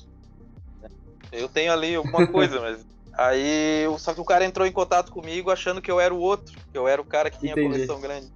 Eu 1.31 1.48
tenho 1.48 1.72
ali 1.72 1.94
alguma 1.94 2.27
coisa, 2.27 2.61
mas 2.61 2.87
aí 3.14 3.85
só 3.98 4.14
que 4.14 4.20
o 4.20 4.25
cara 4.25 4.44
entrou 4.44 4.66
em 4.66 4.72
contato 4.72 5.12
comigo 5.12 5.51
achando 5.51 5.81
que 5.81 5.90
eu 5.90 6.01
era 6.01 6.12
o 6.12 6.20
outro, 6.20 6.55
que 6.70 6.79
eu 6.79 6.88
era 6.88 7.01
o 7.01 7.05
cara 7.05 7.31
que 7.31 7.38
tinha 7.38 7.53
Entendi. 7.53 7.68
coleção 7.68 8.01
grande. 8.01 8.33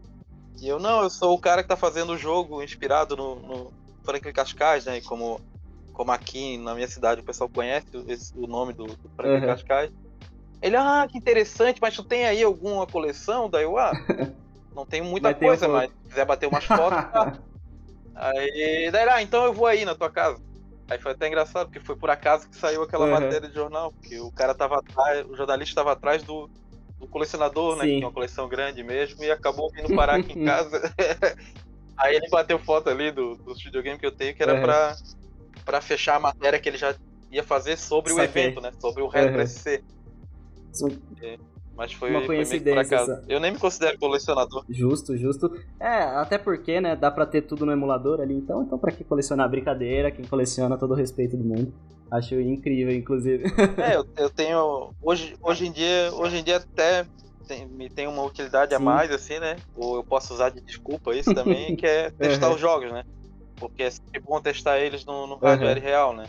E 0.61 0.69
eu, 0.69 0.79
não, 0.79 1.03
eu 1.03 1.11
sou 1.11 1.35
o 1.35 1.39
cara 1.39 1.63
que 1.63 1.69
tá 1.69 1.77
fazendo 1.77 2.13
o 2.13 2.19
jogo 2.19 2.63
inspirado 2.63 3.17
no, 3.17 3.37
no 3.37 3.73
Franklin 4.05 4.33
Cascais, 4.33 4.87
né? 4.87 5.01
Como, 5.03 5.41
como 5.93 6.13
aqui 6.13 6.57
na 6.59 6.75
minha 6.75 6.89
cidade 6.89 7.21
o 7.21 7.25
pessoal 7.25 7.49
conhece 7.49 7.87
esse, 8.09 8.33
o 8.37 8.47
nome 8.47 8.73
do, 8.73 8.87
do 8.87 9.09
Franklin 9.15 9.41
uhum. 9.41 9.47
Cascais. 9.47 9.91
Ele, 10.63 10.77
ah, 10.77 11.07
que 11.11 11.19
interessante, 11.19 11.79
mas 11.81 11.95
tu 11.95 12.03
tem 12.03 12.25
aí 12.25 12.43
alguma 12.43 12.87
coleção? 12.87 13.51
Daí 13.51 13.65
eu, 13.65 13.77
ah, 13.79 13.93
não 14.75 14.87
tenho 14.87 15.05
muita 15.07 15.35
coisa, 15.35 15.69
mas 15.69 15.91
se 15.91 16.09
quiser 16.09 16.25
bater 16.25 16.47
umas 16.47 16.65
fotos, 16.65 17.05
tá. 17.13 17.39
Aí, 18.15 18.91
daí, 18.91 19.09
ah, 19.11 19.23
então 19.23 19.45
eu 19.45 19.53
vou 19.53 19.67
aí 19.67 19.85
na 19.85 19.95
tua 19.95 20.09
casa. 20.09 20.41
Aí 20.89 20.99
foi 20.99 21.13
até 21.13 21.27
engraçado, 21.27 21.67
porque 21.67 21.85
foi 21.85 21.97
por 21.97 22.11
acaso 22.11 22.49
que 22.49 22.57
saiu 22.57 22.83
aquela 22.83 23.07
uhum. 23.07 23.13
matéria 23.13 23.49
de 23.49 23.55
jornal, 23.55 23.93
porque 23.93 24.21
o 24.21 24.31
cara 24.31 24.55
tava 24.55 24.79
atrás, 24.79 25.27
o 25.29 25.35
jornalista 25.35 25.73
estava 25.73 25.93
atrás 25.93 26.23
do, 26.23 26.49
do 26.99 27.09
colecionador, 27.09 27.77
né? 27.77 27.85
Que 27.85 27.95
tinha 27.97 28.07
uma 28.07 28.13
coleção 28.13 28.49
grande 28.49 28.85
mesmo, 28.85 29.23
e 29.25 29.31
acabou 29.31 29.71
vindo 29.71 29.95
parar 29.97 30.17
aqui 30.17 30.39
em 30.39 30.45
casa. 30.47 30.81
Aí 31.99 32.15
ele 32.15 32.29
bateu 32.29 32.59
foto 32.59 32.91
ali 32.91 33.11
do, 33.11 33.37
do 33.37 33.55
videogame 33.55 33.99
que 33.99 34.07
eu 34.07 34.13
tenho, 34.13 34.35
que 34.35 34.43
era 34.43 34.55
uhum. 34.55 34.63
pra, 34.63 34.97
pra 35.65 35.81
fechar 35.81 36.17
a 36.17 36.21
matéria 36.21 36.59
que 36.59 36.69
ele 36.69 36.79
já 36.79 36.95
ia 37.33 37.43
fazer 37.43 37.77
sobre 37.77 38.13
Saquei. 38.13 38.25
o 38.25 38.29
evento, 38.29 38.61
né? 38.61 38.71
Sobre 38.79 39.03
o 39.03 39.09
Retro 39.09 39.39
uhum. 39.39 39.47
SC. 39.47 39.83
É, 41.23 41.39
mas 41.77 41.93
foi 41.93 42.11
uma 42.11 42.25
coincidência. 42.25 43.23
Eu 43.29 43.39
nem 43.39 43.53
me 43.53 43.59
considero 43.59 43.99
colecionador. 43.99 44.65
Justo, 44.69 45.17
justo. 45.17 45.53
É, 45.79 46.03
até 46.03 46.39
porque, 46.39 46.81
né, 46.81 46.97
dá 46.97 47.11
pra 47.11 47.27
ter 47.27 47.43
tudo 47.43 47.67
no 47.67 47.73
emulador 47.73 48.21
ali, 48.21 48.35
então, 48.35 48.63
então 48.63 48.79
pra 48.79 48.91
que 48.91 49.05
colecionar 49.05 49.49
brincadeira? 49.49 50.11
Quem 50.11 50.25
coleciona 50.25 50.79
todo 50.79 50.93
o 50.93 50.95
respeito 50.95 51.37
do 51.37 51.45
mundo. 51.45 51.73
Acho 52.11 52.41
incrível, 52.41 52.95
inclusive. 52.95 53.45
É, 53.77 53.97
eu, 53.97 54.07
eu 54.17 54.31
tenho. 54.31 54.95
Hoje, 55.03 55.37
hoje 55.43 55.67
em 55.67 55.73
dia, 55.73 56.11
hoje 56.15 56.39
em 56.39 56.43
dia 56.43 56.57
até 56.57 57.05
tem, 57.47 57.67
me 57.67 57.91
tem 57.91 58.07
uma 58.07 58.23
utilidade 58.25 58.71
Sim. 58.71 58.77
a 58.77 58.79
mais, 58.79 59.11
assim, 59.11 59.39
né? 59.39 59.57
Ou 59.77 59.97
eu 59.97 60.05
posso 60.05 60.33
usar 60.33 60.51
de 60.51 60.61
desculpa 60.61 61.15
isso 61.15 61.35
também, 61.35 61.75
que 61.77 61.87
é 61.87 62.11
testar 62.11 62.49
uhum. 62.49 62.55
os 62.55 62.61
jogos, 62.61 62.91
né? 62.93 63.05
Porque 63.57 63.83
é 63.83 63.91
sempre 63.91 64.21
bom 64.21 64.41
testar 64.41 64.79
eles 64.79 65.05
no, 65.05 65.27
no 65.27 65.37
hardware 65.37 65.79
uhum. 65.79 65.83
real, 65.83 66.15
né? 66.15 66.27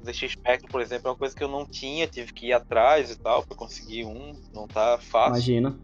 O 0.00 0.04
ZX 0.04 0.32
Spectrum, 0.32 0.68
por 0.68 0.80
exemplo, 0.80 1.08
é 1.08 1.10
uma 1.10 1.16
coisa 1.16 1.34
que 1.34 1.42
eu 1.42 1.48
não 1.48 1.66
tinha, 1.66 2.06
tive 2.06 2.32
que 2.32 2.46
ir 2.48 2.52
atrás 2.52 3.10
e 3.10 3.18
tal, 3.18 3.44
pra 3.44 3.56
conseguir 3.56 4.04
um, 4.04 4.34
não 4.54 4.66
tá 4.68 4.98
fácil. 4.98 5.34
Imagina. 5.34 5.78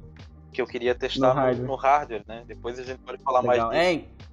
Que 0.53 0.63
eu 0.63 0.67
queria 0.67 0.95
testar 0.95 1.35
no 1.35 1.41
hardware, 1.41 1.67
no 1.67 1.75
hardware 1.75 2.23
né? 2.27 2.45
Depois 2.47 2.79
a 2.79 2.85
gente 2.85 3.01
pode 3.01 3.23
falar 3.23 3.41
Legal. 3.41 3.69
mais 3.69 3.99
disso. 3.99 4.09
É. 4.21 4.25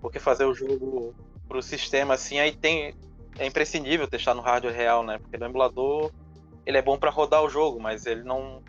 Porque 0.00 0.18
fazer 0.18 0.44
o 0.44 0.54
jogo 0.54 1.14
pro 1.48 1.62
sistema 1.62 2.14
assim, 2.14 2.38
aí 2.38 2.52
tem 2.52 2.94
é 3.38 3.46
imprescindível 3.46 4.06
testar 4.08 4.34
no 4.34 4.42
hardware 4.42 4.74
real, 4.74 5.04
né? 5.04 5.18
Porque 5.18 5.36
no 5.38 5.46
emulador 5.46 6.10
ele 6.66 6.76
é 6.76 6.82
bom 6.82 6.98
para 6.98 7.10
rodar 7.10 7.42
o 7.42 7.48
jogo, 7.48 7.80
mas 7.80 8.06
ele 8.06 8.22
não 8.22 8.62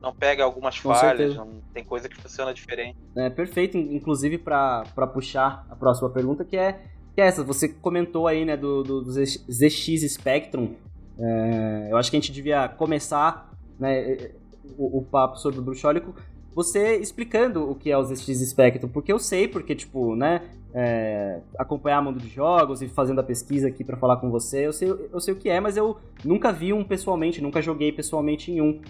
não 0.00 0.12
pega 0.12 0.42
algumas 0.42 0.80
Com 0.80 0.92
falhas, 0.92 1.36
não, 1.36 1.62
tem 1.72 1.84
coisa 1.84 2.08
que 2.08 2.16
funciona 2.16 2.52
diferente. 2.52 2.98
É 3.16 3.30
perfeito, 3.30 3.78
inclusive 3.78 4.36
para 4.36 4.84
puxar 5.12 5.64
a 5.70 5.76
próxima 5.76 6.10
pergunta 6.10 6.44
que 6.44 6.56
é 6.56 6.91
que 7.14 7.20
é 7.20 7.26
essa. 7.26 7.42
Você 7.44 7.68
comentou 7.68 8.26
aí, 8.26 8.44
né, 8.44 8.56
do, 8.56 8.82
do, 8.82 9.02
do 9.02 9.12
ZX 9.12 10.12
Spectrum. 10.12 10.74
É, 11.18 11.88
eu 11.90 11.96
acho 11.96 12.10
que 12.10 12.16
a 12.16 12.20
gente 12.20 12.32
devia 12.32 12.68
começar, 12.68 13.50
né, 13.78 14.30
o, 14.78 14.98
o 14.98 15.02
papo 15.02 15.38
sobre 15.38 15.60
o 15.60 15.62
bruxólico 15.62 16.14
você 16.54 16.96
explicando 16.96 17.70
o 17.70 17.74
que 17.74 17.90
é 17.90 17.96
o 17.96 18.04
ZX 18.04 18.50
Spectrum, 18.50 18.88
porque 18.88 19.12
eu 19.12 19.18
sei, 19.18 19.48
porque, 19.48 19.74
tipo, 19.74 20.14
né, 20.14 20.42
é, 20.74 21.40
acompanhar 21.58 22.02
mundo 22.02 22.18
de 22.18 22.28
jogos 22.28 22.82
e 22.82 22.88
fazendo 22.88 23.20
a 23.20 23.24
pesquisa 23.24 23.68
aqui 23.68 23.82
para 23.82 23.96
falar 23.96 24.18
com 24.18 24.30
você, 24.30 24.66
eu 24.66 24.72
sei, 24.72 24.90
eu 24.90 25.20
sei 25.20 25.34
o 25.34 25.36
que 25.36 25.48
é, 25.48 25.60
mas 25.60 25.76
eu 25.76 25.96
nunca 26.24 26.52
vi 26.52 26.72
um 26.72 26.84
pessoalmente, 26.84 27.40
nunca 27.40 27.62
joguei 27.62 27.90
pessoalmente 27.90 28.52
em 28.52 28.60
um. 28.60 28.80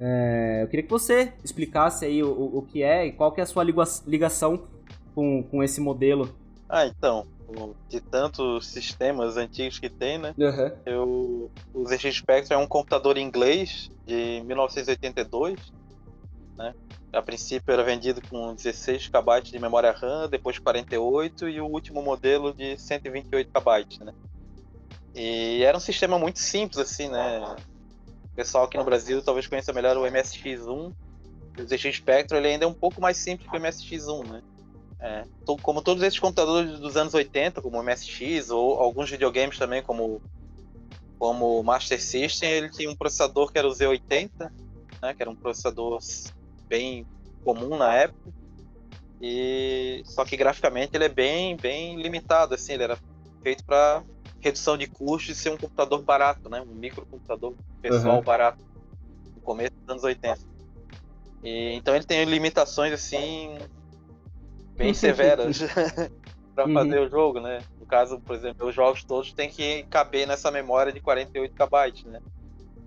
É, 0.00 0.62
eu 0.62 0.68
queria 0.68 0.82
que 0.82 0.90
você 0.90 1.32
explicasse 1.44 2.04
aí 2.04 2.22
o, 2.22 2.58
o 2.58 2.62
que 2.62 2.82
é 2.82 3.06
e 3.06 3.12
qual 3.12 3.30
que 3.30 3.40
é 3.40 3.44
a 3.44 3.46
sua 3.46 3.62
ligação 3.62 4.64
com, 5.14 5.44
com 5.44 5.62
esse 5.62 5.80
modelo. 5.80 6.28
Ah, 6.68 6.86
então, 6.86 7.24
de 7.88 8.00
tantos 8.00 8.66
sistemas 8.66 9.36
antigos 9.36 9.78
que 9.78 9.88
tem, 9.88 10.18
né? 10.18 10.34
Uhum. 10.38 10.72
Eu, 10.84 11.50
o 11.74 11.84
ZX 11.86 12.16
Spectrum 12.16 12.56
é 12.56 12.58
um 12.58 12.66
computador 12.66 13.16
inglês 13.16 13.90
de 14.06 14.42
1982, 14.44 15.72
né? 16.56 16.74
A 17.12 17.20
princípio 17.20 17.72
era 17.72 17.82
vendido 17.82 18.22
com 18.26 18.54
16 18.54 19.08
KB 19.08 19.42
de 19.42 19.58
memória 19.58 19.92
RAM, 19.92 20.28
depois 20.28 20.58
48 20.58 21.48
e 21.48 21.60
o 21.60 21.66
último 21.66 22.02
modelo 22.02 22.54
de 22.54 22.78
128 22.78 23.50
KB, 23.50 24.04
né? 24.04 24.14
E 25.14 25.62
era 25.62 25.76
um 25.76 25.80
sistema 25.80 26.18
muito 26.18 26.38
simples 26.38 26.78
assim, 26.78 27.08
né? 27.08 27.56
O 28.24 28.34
pessoal 28.34 28.64
aqui 28.64 28.78
no 28.78 28.84
Brasil 28.84 29.22
talvez 29.22 29.46
conheça 29.46 29.72
melhor 29.72 29.96
o 29.96 30.02
MSX1. 30.02 30.92
O 31.58 31.62
ZX 31.66 31.96
Spectrum 31.96 32.38
ele 32.38 32.48
ainda 32.48 32.64
é 32.64 32.68
um 32.68 32.72
pouco 32.72 32.98
mais 32.98 33.18
simples 33.18 33.48
que 33.50 33.56
o 33.56 33.60
MSX1, 33.60 34.26
né? 34.26 34.42
É, 35.02 35.24
como 35.62 35.82
todos 35.82 36.00
esses 36.04 36.20
computadores 36.20 36.78
dos 36.78 36.96
anos 36.96 37.12
80, 37.12 37.60
como 37.60 37.76
o 37.76 37.82
MSX, 37.82 38.50
ou 38.50 38.78
alguns 38.78 39.10
videogames 39.10 39.58
também, 39.58 39.82
como, 39.82 40.22
como 41.18 41.58
o 41.58 41.64
Master 41.64 42.00
System, 42.00 42.48
ele 42.48 42.70
tinha 42.70 42.88
um 42.88 42.94
processador 42.94 43.50
que 43.50 43.58
era 43.58 43.66
o 43.66 43.72
Z80, 43.72 44.30
né, 45.02 45.12
que 45.12 45.20
era 45.20 45.28
um 45.28 45.34
processador 45.34 45.98
bem 46.68 47.04
comum 47.44 47.76
na 47.76 47.92
época. 47.92 48.32
E 49.20 50.02
só 50.04 50.24
que 50.24 50.36
graficamente 50.36 50.96
ele 50.96 51.04
é 51.04 51.08
bem, 51.08 51.56
bem 51.56 52.00
limitado, 52.00 52.54
assim, 52.54 52.74
ele 52.74 52.84
era 52.84 52.98
feito 53.42 53.64
para 53.64 54.04
redução 54.40 54.76
de 54.76 54.86
custos 54.86 55.36
e 55.36 55.40
ser 55.40 55.50
um 55.50 55.56
computador 55.56 56.00
barato, 56.02 56.48
né? 56.48 56.60
Um 56.60 56.74
microcomputador 56.74 57.54
pessoal 57.80 58.16
uhum. 58.16 58.22
barato 58.22 58.64
no 59.34 59.40
começo 59.42 59.72
dos 59.74 59.88
anos 59.88 60.04
80. 60.04 60.38
E, 61.42 61.72
então 61.74 61.94
ele 61.94 62.04
tem 62.04 62.24
limitações 62.24 62.92
assim 62.92 63.58
bem 64.76 64.92
severas 64.94 65.60
para 66.54 66.66
uhum. 66.66 66.74
fazer 66.74 67.00
o 67.00 67.08
jogo, 67.08 67.40
né? 67.40 67.60
No 67.78 67.86
caso, 67.86 68.20
por 68.20 68.34
exemplo, 68.34 68.68
os 68.68 68.74
jogos 68.74 69.04
todos 69.04 69.32
têm 69.32 69.48
que 69.48 69.84
caber 69.84 70.26
nessa 70.26 70.50
memória 70.50 70.92
de 70.92 71.00
48 71.00 71.54
KB, 71.54 72.08
né? 72.08 72.20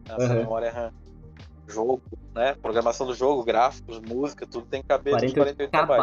Nessa 0.07 0.33
uhum. 0.33 0.39
memória 0.39 0.71
RAM. 0.71 0.93
Jogo, 1.67 2.01
né? 2.33 2.55
Programação 2.61 3.07
do 3.07 3.15
jogo, 3.15 3.43
gráficos, 3.43 3.99
música, 3.99 4.45
tudo 4.45 4.67
tem 4.67 4.81
que 4.81 4.87
caber 4.87 5.13
48 5.13 5.35
nos 5.35 5.55
48 5.55 5.71
KB. 5.71 5.97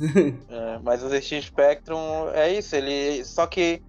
é, 0.50 0.78
mas 0.82 1.02
o 1.02 1.08
ZX 1.08 1.46
Spectrum 1.46 2.28
é 2.34 2.52
isso, 2.52 2.76
ele 2.76 3.24
só 3.24 3.46
que 3.46 3.82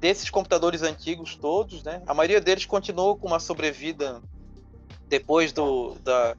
desses 0.00 0.30
computadores 0.30 0.82
antigos 0.82 1.36
todos, 1.36 1.82
né? 1.82 2.02
A 2.06 2.14
maioria 2.14 2.40
deles 2.40 2.64
continuou 2.64 3.16
com 3.16 3.26
uma 3.26 3.40
sobrevida 3.40 4.22
depois 5.08 5.52
do 5.52 5.96
da 6.02 6.34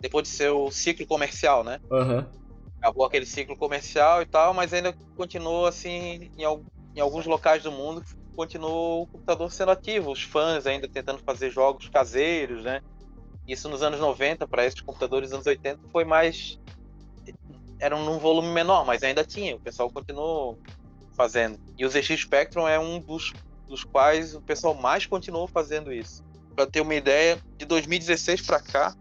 depois 0.00 0.28
de 0.28 0.34
seu 0.34 0.70
ciclo 0.70 1.04
comercial, 1.06 1.64
né? 1.64 1.80
Uhum. 1.90 2.24
Acabou 2.78 3.04
aquele 3.04 3.26
ciclo 3.26 3.56
comercial 3.56 4.22
e 4.22 4.26
tal, 4.26 4.54
mas 4.54 4.72
ainda 4.72 4.92
continuou 5.16 5.66
assim 5.66 6.30
em, 6.36 6.44
em 6.94 7.00
alguns 7.00 7.26
locais 7.26 7.62
do 7.62 7.72
mundo 7.72 8.04
continuou 8.38 9.02
o 9.02 9.06
computador 9.08 9.50
sendo 9.50 9.72
ativo, 9.72 10.12
os 10.12 10.22
fãs 10.22 10.64
ainda 10.64 10.88
tentando 10.88 11.20
fazer 11.24 11.50
jogos 11.50 11.88
caseiros, 11.88 12.62
né? 12.62 12.80
Isso 13.48 13.68
nos 13.68 13.82
anos 13.82 13.98
90 13.98 14.46
para 14.46 14.64
esses 14.64 14.80
computadores 14.80 15.32
anos 15.32 15.44
80 15.44 15.80
foi 15.90 16.04
mais 16.04 16.56
era 17.80 17.96
num 17.96 18.16
volume 18.18 18.48
menor, 18.48 18.86
mas 18.86 19.02
ainda 19.02 19.24
tinha, 19.24 19.56
o 19.56 19.60
pessoal 19.60 19.90
continuou 19.90 20.56
fazendo. 21.16 21.58
E 21.76 21.84
o 21.84 21.90
ZX 21.90 22.20
Spectrum 22.20 22.68
é 22.68 22.78
um 22.78 23.00
dos, 23.00 23.32
dos 23.66 23.82
quais 23.82 24.36
o 24.36 24.40
pessoal 24.40 24.72
mais 24.72 25.04
continuou 25.04 25.48
fazendo 25.48 25.92
isso. 25.92 26.22
Para 26.54 26.66
ter 26.66 26.80
uma 26.80 26.94
ideia, 26.94 27.40
de 27.56 27.64
2016 27.64 28.42
para 28.42 28.60
cá, 28.60 28.94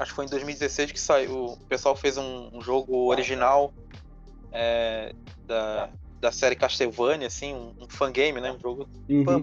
acho 0.00 0.12
que 0.12 0.16
foi 0.16 0.24
em 0.24 0.28
2016 0.28 0.92
que 0.92 1.00
saiu, 1.00 1.44
o 1.44 1.56
pessoal 1.68 1.94
fez 1.94 2.16
um, 2.16 2.50
um 2.54 2.62
jogo 2.62 3.08
original 3.10 3.72
é, 4.50 5.14
da, 5.46 5.90
da 6.18 6.32
série 6.32 6.56
Castlevania, 6.56 7.26
assim, 7.26 7.54
um, 7.54 7.74
um 7.78 7.88
fangame, 7.88 8.40
né? 8.40 8.50
Um 8.50 8.58
jogo 8.58 8.88
uhum. 9.08 9.42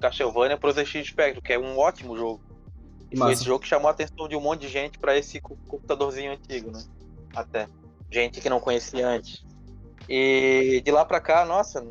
Castlevania 0.00 0.56
pro 0.56 0.72
ZX 0.72 1.08
Spectrum, 1.08 1.42
que 1.42 1.52
é 1.52 1.58
um 1.58 1.76
ótimo 1.76 2.16
jogo. 2.16 2.40
E 3.10 3.16
foi 3.16 3.32
esse 3.32 3.44
jogo 3.44 3.60
que 3.60 3.68
chamou 3.68 3.88
a 3.88 3.90
atenção 3.90 4.28
de 4.28 4.36
um 4.36 4.40
monte 4.40 4.60
de 4.62 4.68
gente 4.68 4.98
para 4.98 5.16
esse 5.16 5.40
computadorzinho 5.40 6.32
antigo, 6.32 6.70
né? 6.70 6.82
Até. 7.34 7.68
Gente 8.10 8.40
que 8.40 8.48
não 8.48 8.60
conhecia 8.60 9.08
antes. 9.08 9.44
E 10.08 10.80
de 10.84 10.90
lá 10.92 11.04
pra 11.04 11.20
cá, 11.20 11.44
nossa, 11.44 11.84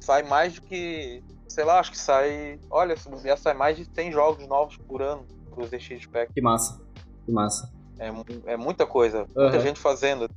sai 0.00 0.22
mais 0.22 0.54
do 0.54 0.62
que. 0.62 1.22
Sei 1.46 1.64
lá, 1.64 1.80
acho 1.80 1.90
que 1.90 1.98
sai. 1.98 2.58
Olha, 2.70 2.96
se 2.96 3.08
sai 3.38 3.54
mais 3.54 3.76
de 3.76 3.84
100 3.84 4.12
jogos 4.12 4.46
novos 4.46 4.76
por 4.76 5.02
ano 5.02 5.26
pro 5.50 5.66
ZX 5.66 6.02
Spectrum. 6.02 6.34
Que 6.34 6.40
massa. 6.40 6.80
Que 7.28 7.32
massa. 7.32 7.70
É, 7.98 8.10
é 8.46 8.56
muita 8.56 8.86
coisa. 8.86 9.26
Uhum. 9.36 9.42
Muita 9.42 9.60
gente 9.60 9.78
fazendo. 9.78 10.30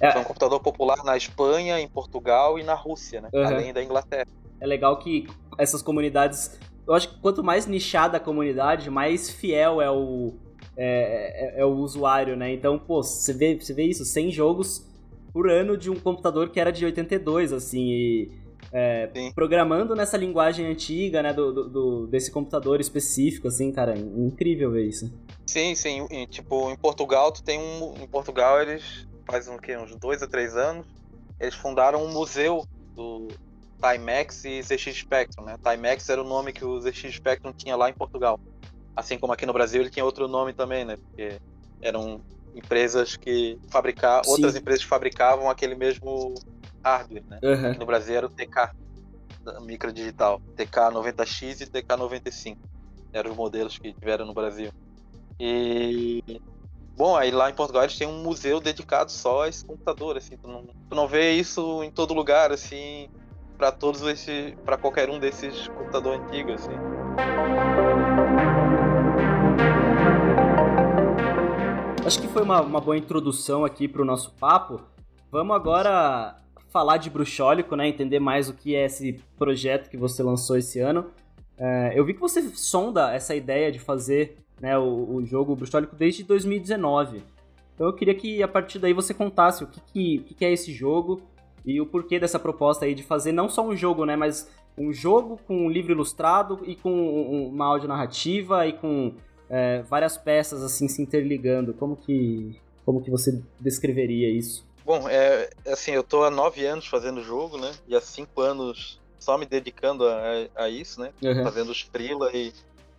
É. 0.00 0.08
é 0.08 0.18
um 0.18 0.24
computador 0.24 0.58
popular 0.58 1.04
na 1.04 1.16
Espanha, 1.16 1.78
em 1.78 1.86
Portugal 1.86 2.58
e 2.58 2.64
na 2.64 2.74
Rússia, 2.74 3.20
né? 3.20 3.28
Uhum. 3.32 3.46
Além 3.46 3.72
da 3.72 3.80
Inglaterra. 3.80 4.26
É 4.60 4.66
legal 4.66 4.98
que 4.98 5.28
essas 5.56 5.82
comunidades. 5.82 6.58
Eu 6.84 6.94
acho 6.94 7.10
que 7.10 7.20
quanto 7.20 7.44
mais 7.44 7.64
nichada 7.64 8.16
a 8.16 8.20
comunidade, 8.20 8.90
mais 8.90 9.30
fiel 9.30 9.80
é 9.80 9.88
o, 9.88 10.34
é, 10.76 11.58
é, 11.58 11.60
é, 11.60 11.64
o 11.64 11.76
usuário, 11.76 12.36
né? 12.36 12.52
Então, 12.52 12.76
pô, 12.76 13.04
você 13.04 13.32
vê, 13.32 13.54
você 13.54 13.72
vê 13.72 13.84
isso, 13.84 14.04
100 14.04 14.32
jogos 14.32 14.84
por 15.32 15.48
ano 15.48 15.76
de 15.76 15.88
um 15.90 15.96
computador 15.96 16.48
que 16.48 16.58
era 16.58 16.72
de 16.72 16.84
82, 16.84 17.52
assim, 17.52 17.84
e 17.88 18.32
é, 18.72 19.08
programando 19.34 19.94
nessa 19.94 20.16
linguagem 20.16 20.66
antiga, 20.66 21.22
né, 21.22 21.32
do, 21.32 21.52
do, 21.52 21.68
do, 21.68 22.06
desse 22.06 22.30
computador 22.30 22.80
específico, 22.80 23.48
assim, 23.48 23.70
cara, 23.70 23.96
incrível 23.98 24.72
ver 24.72 24.86
isso. 24.86 25.12
Sim, 25.46 25.74
sim, 25.74 26.06
e, 26.10 26.26
tipo, 26.26 26.70
em 26.70 26.76
Portugal, 26.76 27.30
tu 27.30 27.42
tem 27.42 27.58
um, 27.58 27.94
em 28.02 28.06
Portugal 28.06 28.60
eles 28.60 29.06
faz 29.24 29.48
um, 29.48 29.56
que, 29.56 29.76
uns 29.76 29.94
dois 29.96 30.22
a 30.22 30.26
três 30.26 30.56
anos, 30.56 30.86
eles 31.38 31.54
fundaram 31.54 32.02
um 32.04 32.12
museu 32.12 32.66
do 32.94 33.28
Timex 33.80 34.44
e 34.44 34.62
ZX 34.62 34.96
Spectrum, 34.96 35.44
né? 35.44 35.56
Timex 35.62 36.08
era 36.08 36.20
o 36.20 36.24
nome 36.24 36.52
que 36.52 36.64
o 36.64 36.80
ZX 36.80 37.14
Spectrum 37.14 37.52
tinha 37.52 37.76
lá 37.76 37.90
em 37.90 37.92
Portugal. 37.92 38.40
Assim 38.94 39.18
como 39.18 39.32
aqui 39.32 39.44
no 39.44 39.52
Brasil 39.52 39.82
ele 39.82 39.90
tinha 39.90 40.04
outro 40.04 40.26
nome 40.26 40.52
também, 40.52 40.84
né? 40.84 40.96
Porque 40.96 41.38
eram 41.82 42.20
empresas 42.54 43.16
que 43.16 43.58
fabricavam, 43.68 44.30
outras 44.30 44.56
empresas 44.56 44.82
que 44.82 44.88
fabricavam 44.88 45.50
aquele 45.50 45.74
mesmo 45.74 46.34
hardware, 46.82 47.24
né? 47.28 47.38
Uhum. 47.42 47.70
Aqui 47.70 47.78
no 47.78 47.86
Brasil 47.86 48.16
era 48.16 48.26
o 48.26 48.30
TK 48.30 48.70
microdigital, 49.62 50.40
TK90X 50.56 51.60
e 51.60 51.66
TK95. 51.66 52.56
Eram 53.12 53.30
os 53.30 53.36
modelos 53.36 53.78
que 53.78 53.92
tiveram 53.92 54.24
no 54.24 54.34
Brasil. 54.34 54.72
E 55.38 56.40
Bom, 56.96 57.14
aí 57.14 57.30
lá 57.30 57.50
em 57.50 57.54
Portugal 57.54 57.82
eles 57.82 57.98
têm 57.98 58.08
um 58.08 58.22
museu 58.22 58.58
dedicado 58.58 59.12
só 59.12 59.42
a 59.42 59.48
esse 59.48 59.62
computador, 59.62 60.16
assim, 60.16 60.34
tu 60.38 60.48
não, 60.48 60.64
tu 60.64 60.96
não 60.96 61.06
vê 61.06 61.32
isso 61.32 61.82
em 61.82 61.90
todo 61.90 62.14
lugar, 62.14 62.50
assim, 62.50 63.10
para 63.58 63.70
todos 63.70 64.00
esses, 64.00 64.54
para 64.64 64.78
qualquer 64.78 65.10
um 65.10 65.18
desses 65.18 65.68
computadores 65.68 66.22
antigos, 66.22 66.54
assim. 66.54 66.72
Acho 72.06 72.18
que 72.18 72.28
foi 72.28 72.42
uma, 72.42 72.62
uma 72.62 72.80
boa 72.80 72.96
introdução 72.96 73.62
aqui 73.62 73.86
para 73.86 74.00
o 74.00 74.04
nosso 74.04 74.32
papo. 74.36 74.80
Vamos 75.30 75.54
agora 75.54 76.40
falar 76.70 76.96
de 76.96 77.10
Bruxólico, 77.10 77.76
né? 77.76 77.86
Entender 77.86 78.20
mais 78.20 78.48
o 78.48 78.54
que 78.54 78.74
é 78.74 78.86
esse 78.86 79.20
projeto 79.36 79.90
que 79.90 79.98
você 79.98 80.22
lançou 80.22 80.56
esse 80.56 80.80
ano. 80.80 81.10
É, 81.58 81.92
eu 81.94 82.06
vi 82.06 82.14
que 82.14 82.20
você 82.20 82.40
sonda 82.54 83.12
essa 83.12 83.34
ideia 83.34 83.70
de 83.70 83.78
fazer 83.78 84.45
né, 84.60 84.76
o, 84.78 85.16
o 85.16 85.24
jogo 85.24 85.54
Bruxólico 85.54 85.94
desde 85.96 86.22
2019. 86.22 87.22
Então 87.74 87.86
eu 87.86 87.92
queria 87.92 88.14
que 88.14 88.42
a 88.42 88.48
partir 88.48 88.78
daí 88.78 88.92
você 88.92 89.12
contasse 89.12 89.62
o 89.62 89.66
que, 89.66 89.80
que, 89.92 90.34
que, 90.34 90.44
é 90.44 90.52
esse 90.52 90.72
jogo 90.72 91.20
e 91.64 91.80
o 91.80 91.86
porquê 91.86 92.18
dessa 92.18 92.38
proposta 92.38 92.84
aí 92.86 92.94
de 92.94 93.02
fazer 93.02 93.32
não 93.32 93.48
só 93.48 93.66
um 93.66 93.76
jogo, 93.76 94.06
né, 94.06 94.16
mas 94.16 94.50
um 94.78 94.92
jogo 94.92 95.38
com 95.46 95.66
um 95.66 95.70
livro 95.70 95.92
ilustrado 95.92 96.60
e 96.64 96.74
com 96.74 97.48
uma 97.48 97.66
audio-narrativa 97.66 98.66
e 98.66 98.72
com 98.72 99.14
é, 99.48 99.82
várias 99.82 100.16
peças 100.16 100.62
assim 100.62 100.88
se 100.88 101.02
interligando. 101.02 101.74
Como 101.74 101.96
que, 101.96 102.58
como 102.84 103.02
que 103.02 103.10
você 103.10 103.42
descreveria 103.60 104.30
isso? 104.30 104.66
Bom, 104.84 105.08
é 105.08 105.50
assim, 105.66 105.92
eu 105.92 106.02
tô 106.02 106.22
há 106.22 106.30
nove 106.30 106.64
anos 106.64 106.86
fazendo 106.86 107.18
o 107.18 107.24
jogo, 107.24 107.58
né? 107.58 107.72
E 107.88 107.96
há 107.96 108.00
cinco 108.00 108.40
anos 108.40 109.00
só 109.18 109.36
me 109.36 109.44
dedicando 109.44 110.06
a, 110.06 110.46
a 110.54 110.68
isso, 110.68 111.00
né? 111.00 111.12
Uhum. 111.22 111.42
Fazendo 111.42 111.70
os 111.70 111.80
freela 111.80 112.30
e, 112.32 112.52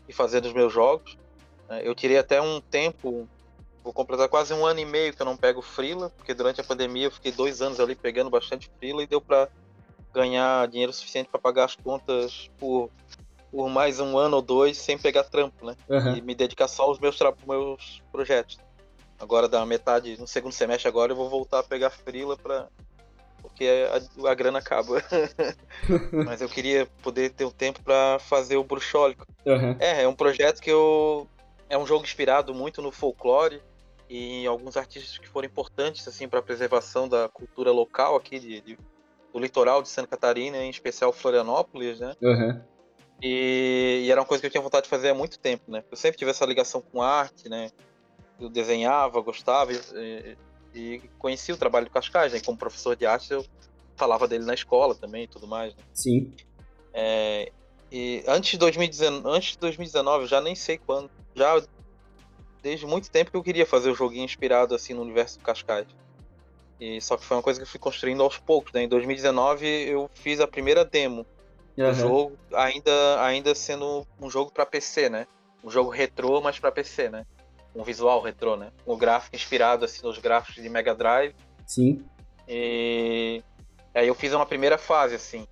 e 0.09 0.13
fazendo 0.13 0.45
os 0.45 0.53
meus 0.53 0.73
jogos. 0.73 1.17
É, 1.69 1.87
eu 1.87 1.93
tirei 1.93 2.17
até 2.17 2.41
um 2.41 2.61
tempo, 2.61 3.27
vou 3.83 3.93
completar 3.93 4.29
quase 4.29 4.53
um 4.53 4.65
ano 4.65 4.79
e 4.79 4.85
meio 4.85 5.13
que 5.13 5.21
eu 5.21 5.25
não 5.25 5.37
pego 5.37 5.61
frila, 5.61 6.09
porque 6.17 6.33
durante 6.33 6.61
a 6.61 6.63
pandemia 6.63 7.07
eu 7.07 7.11
fiquei 7.11 7.31
dois 7.31 7.61
anos 7.61 7.79
ali 7.79 7.95
pegando 7.95 8.29
bastante 8.29 8.69
frila 8.79 9.03
e 9.03 9.07
deu 9.07 9.21
para 9.21 9.49
ganhar 10.13 10.67
dinheiro 10.67 10.93
suficiente 10.93 11.29
para 11.29 11.39
pagar 11.39 11.65
as 11.65 11.75
contas 11.75 12.49
por, 12.57 12.89
por 13.51 13.69
mais 13.69 13.99
um 13.99 14.17
ano 14.17 14.37
ou 14.37 14.41
dois 14.41 14.77
sem 14.77 14.97
pegar 14.97 15.23
trampo, 15.23 15.65
né? 15.65 15.75
Uhum. 15.89 16.15
E 16.15 16.21
me 16.21 16.33
dedicar 16.33 16.67
só 16.67 16.83
aos 16.83 16.99
meus, 16.99 17.17
meus 17.45 18.01
projetos. 18.11 18.59
Agora 19.19 19.47
da 19.47 19.65
metade, 19.65 20.19
no 20.19 20.27
segundo 20.27 20.53
semestre 20.53 20.87
agora 20.87 21.11
eu 21.11 21.15
vou 21.15 21.29
voltar 21.29 21.59
a 21.59 21.63
pegar 21.63 21.89
frila 21.89 22.37
para 22.37 22.67
porque 23.41 23.65
a, 23.65 24.29
a, 24.29 24.35
grana 24.35 24.59
acaba. 24.59 25.01
Mas 26.25 26.41
eu 26.41 26.49
queria 26.49 26.87
poder 27.01 27.31
ter 27.31 27.45
um 27.45 27.51
tempo 27.51 27.81
para 27.81 28.19
fazer 28.19 28.57
o 28.57 28.63
bruxólico. 28.63 29.25
Uhum. 29.45 29.75
É, 29.79 30.03
é 30.03 30.07
um 30.07 30.15
projeto 30.15 30.61
que 30.61 30.69
eu 30.69 31.27
é 31.69 31.77
um 31.77 31.85
jogo 31.85 32.03
inspirado 32.03 32.53
muito 32.53 32.81
no 32.81 32.91
folclore 32.91 33.61
e 34.09 34.43
em 34.43 34.47
alguns 34.47 34.77
artistas 34.77 35.17
que 35.17 35.27
foram 35.27 35.47
importantes 35.47 36.07
assim 36.07 36.27
para 36.27 36.39
a 36.39 36.43
preservação 36.43 37.07
da 37.07 37.27
cultura 37.27 37.71
local 37.71 38.15
aqui 38.15 38.39
de, 38.39 38.61
de, 38.61 38.77
do 39.33 39.39
litoral 39.39 39.81
de 39.81 39.89
Santa 39.89 40.07
Catarina, 40.07 40.57
em 40.57 40.69
especial 40.69 41.11
Florianópolis, 41.11 41.99
né? 41.99 42.15
Uhum. 42.21 42.61
E, 43.21 44.03
e, 44.05 44.11
era 44.11 44.21
uma 44.21 44.27
coisa 44.27 44.41
que 44.41 44.47
eu 44.47 44.51
tinha 44.51 44.61
vontade 44.61 44.83
de 44.83 44.89
fazer 44.89 45.09
há 45.09 45.13
muito 45.13 45.39
tempo, 45.39 45.71
né? 45.71 45.83
Eu 45.89 45.97
sempre 45.97 46.17
tive 46.17 46.31
essa 46.31 46.45
ligação 46.45 46.81
com 46.81 47.01
arte, 47.01 47.49
né? 47.49 47.71
Eu 48.39 48.49
desenhava, 48.49 49.19
gostava 49.21 49.71
e, 49.73 50.37
e 50.73 51.01
conhecia 51.17 51.55
o 51.55 51.57
trabalho 51.57 51.87
do 51.87 51.91
Cascais, 51.91 52.31
né? 52.31 52.39
Como 52.39 52.57
professor 52.57 52.95
de 52.95 53.05
arte 53.05 53.33
eu 53.33 53.43
falava 53.95 54.27
dele 54.27 54.45
na 54.45 54.53
escola 54.53 54.93
também 54.95 55.23
e 55.23 55.27
tudo 55.27 55.47
mais. 55.47 55.75
Né? 55.75 55.83
Sim. 55.93 56.31
É, 56.93 57.51
e 57.91 58.23
antes 58.27 58.51
de 58.51 58.57
2019, 58.57 59.27
antes 59.27 59.51
de 59.51 59.59
2019, 59.59 60.23
eu 60.23 60.27
já 60.27 60.41
nem 60.41 60.55
sei 60.55 60.77
quando, 60.77 61.09
já 61.35 61.61
desde 62.61 62.85
muito 62.85 63.09
tempo 63.09 63.31
que 63.31 63.37
eu 63.37 63.43
queria 63.43 63.65
fazer 63.65 63.89
o 63.89 63.93
um 63.93 63.95
joguinho 63.95 64.25
inspirado 64.25 64.75
assim 64.75 64.93
no 64.93 65.01
universo 65.01 65.39
do 65.39 65.45
Cascais. 65.45 65.87
E 66.79 67.01
só 67.01 67.17
que 67.17 67.25
foi 67.25 67.37
uma 67.37 67.43
coisa 67.43 67.59
que 67.59 67.63
eu 67.63 67.69
fui 67.69 67.79
construindo 67.79 68.21
aos 68.21 68.37
poucos, 68.37 68.73
né? 68.73 68.83
Em 68.83 68.87
2019 68.87 69.65
eu 69.65 70.09
fiz 70.13 70.39
a 70.39 70.47
primeira 70.47 70.85
demo 70.85 71.25
uhum. 71.77 71.89
do 71.89 71.93
jogo, 71.93 72.37
ainda 72.53 73.23
ainda 73.23 73.55
sendo 73.55 74.05
um 74.19 74.29
jogo 74.29 74.51
para 74.51 74.65
PC, 74.65 75.09
né? 75.09 75.25
Um 75.63 75.71
jogo 75.71 75.89
retrô, 75.89 76.41
mas 76.41 76.59
para 76.59 76.71
PC, 76.71 77.09
né? 77.09 77.25
Um 77.73 77.83
visual 77.83 78.21
retrô, 78.21 78.55
né? 78.55 78.71
Um 78.85 78.97
gráfico 78.97 79.35
inspirado 79.35 79.85
assim 79.85 80.03
nos 80.03 80.17
gráficos 80.17 80.61
de 80.61 80.69
Mega 80.69 80.93
Drive. 80.93 81.33
Sim. 81.65 82.05
E 82.47 83.41
aí 83.93 84.07
eu 84.07 84.15
fiz 84.15 84.33
uma 84.33 84.45
primeira 84.45 84.77
fase 84.77 85.15
assim, 85.15 85.47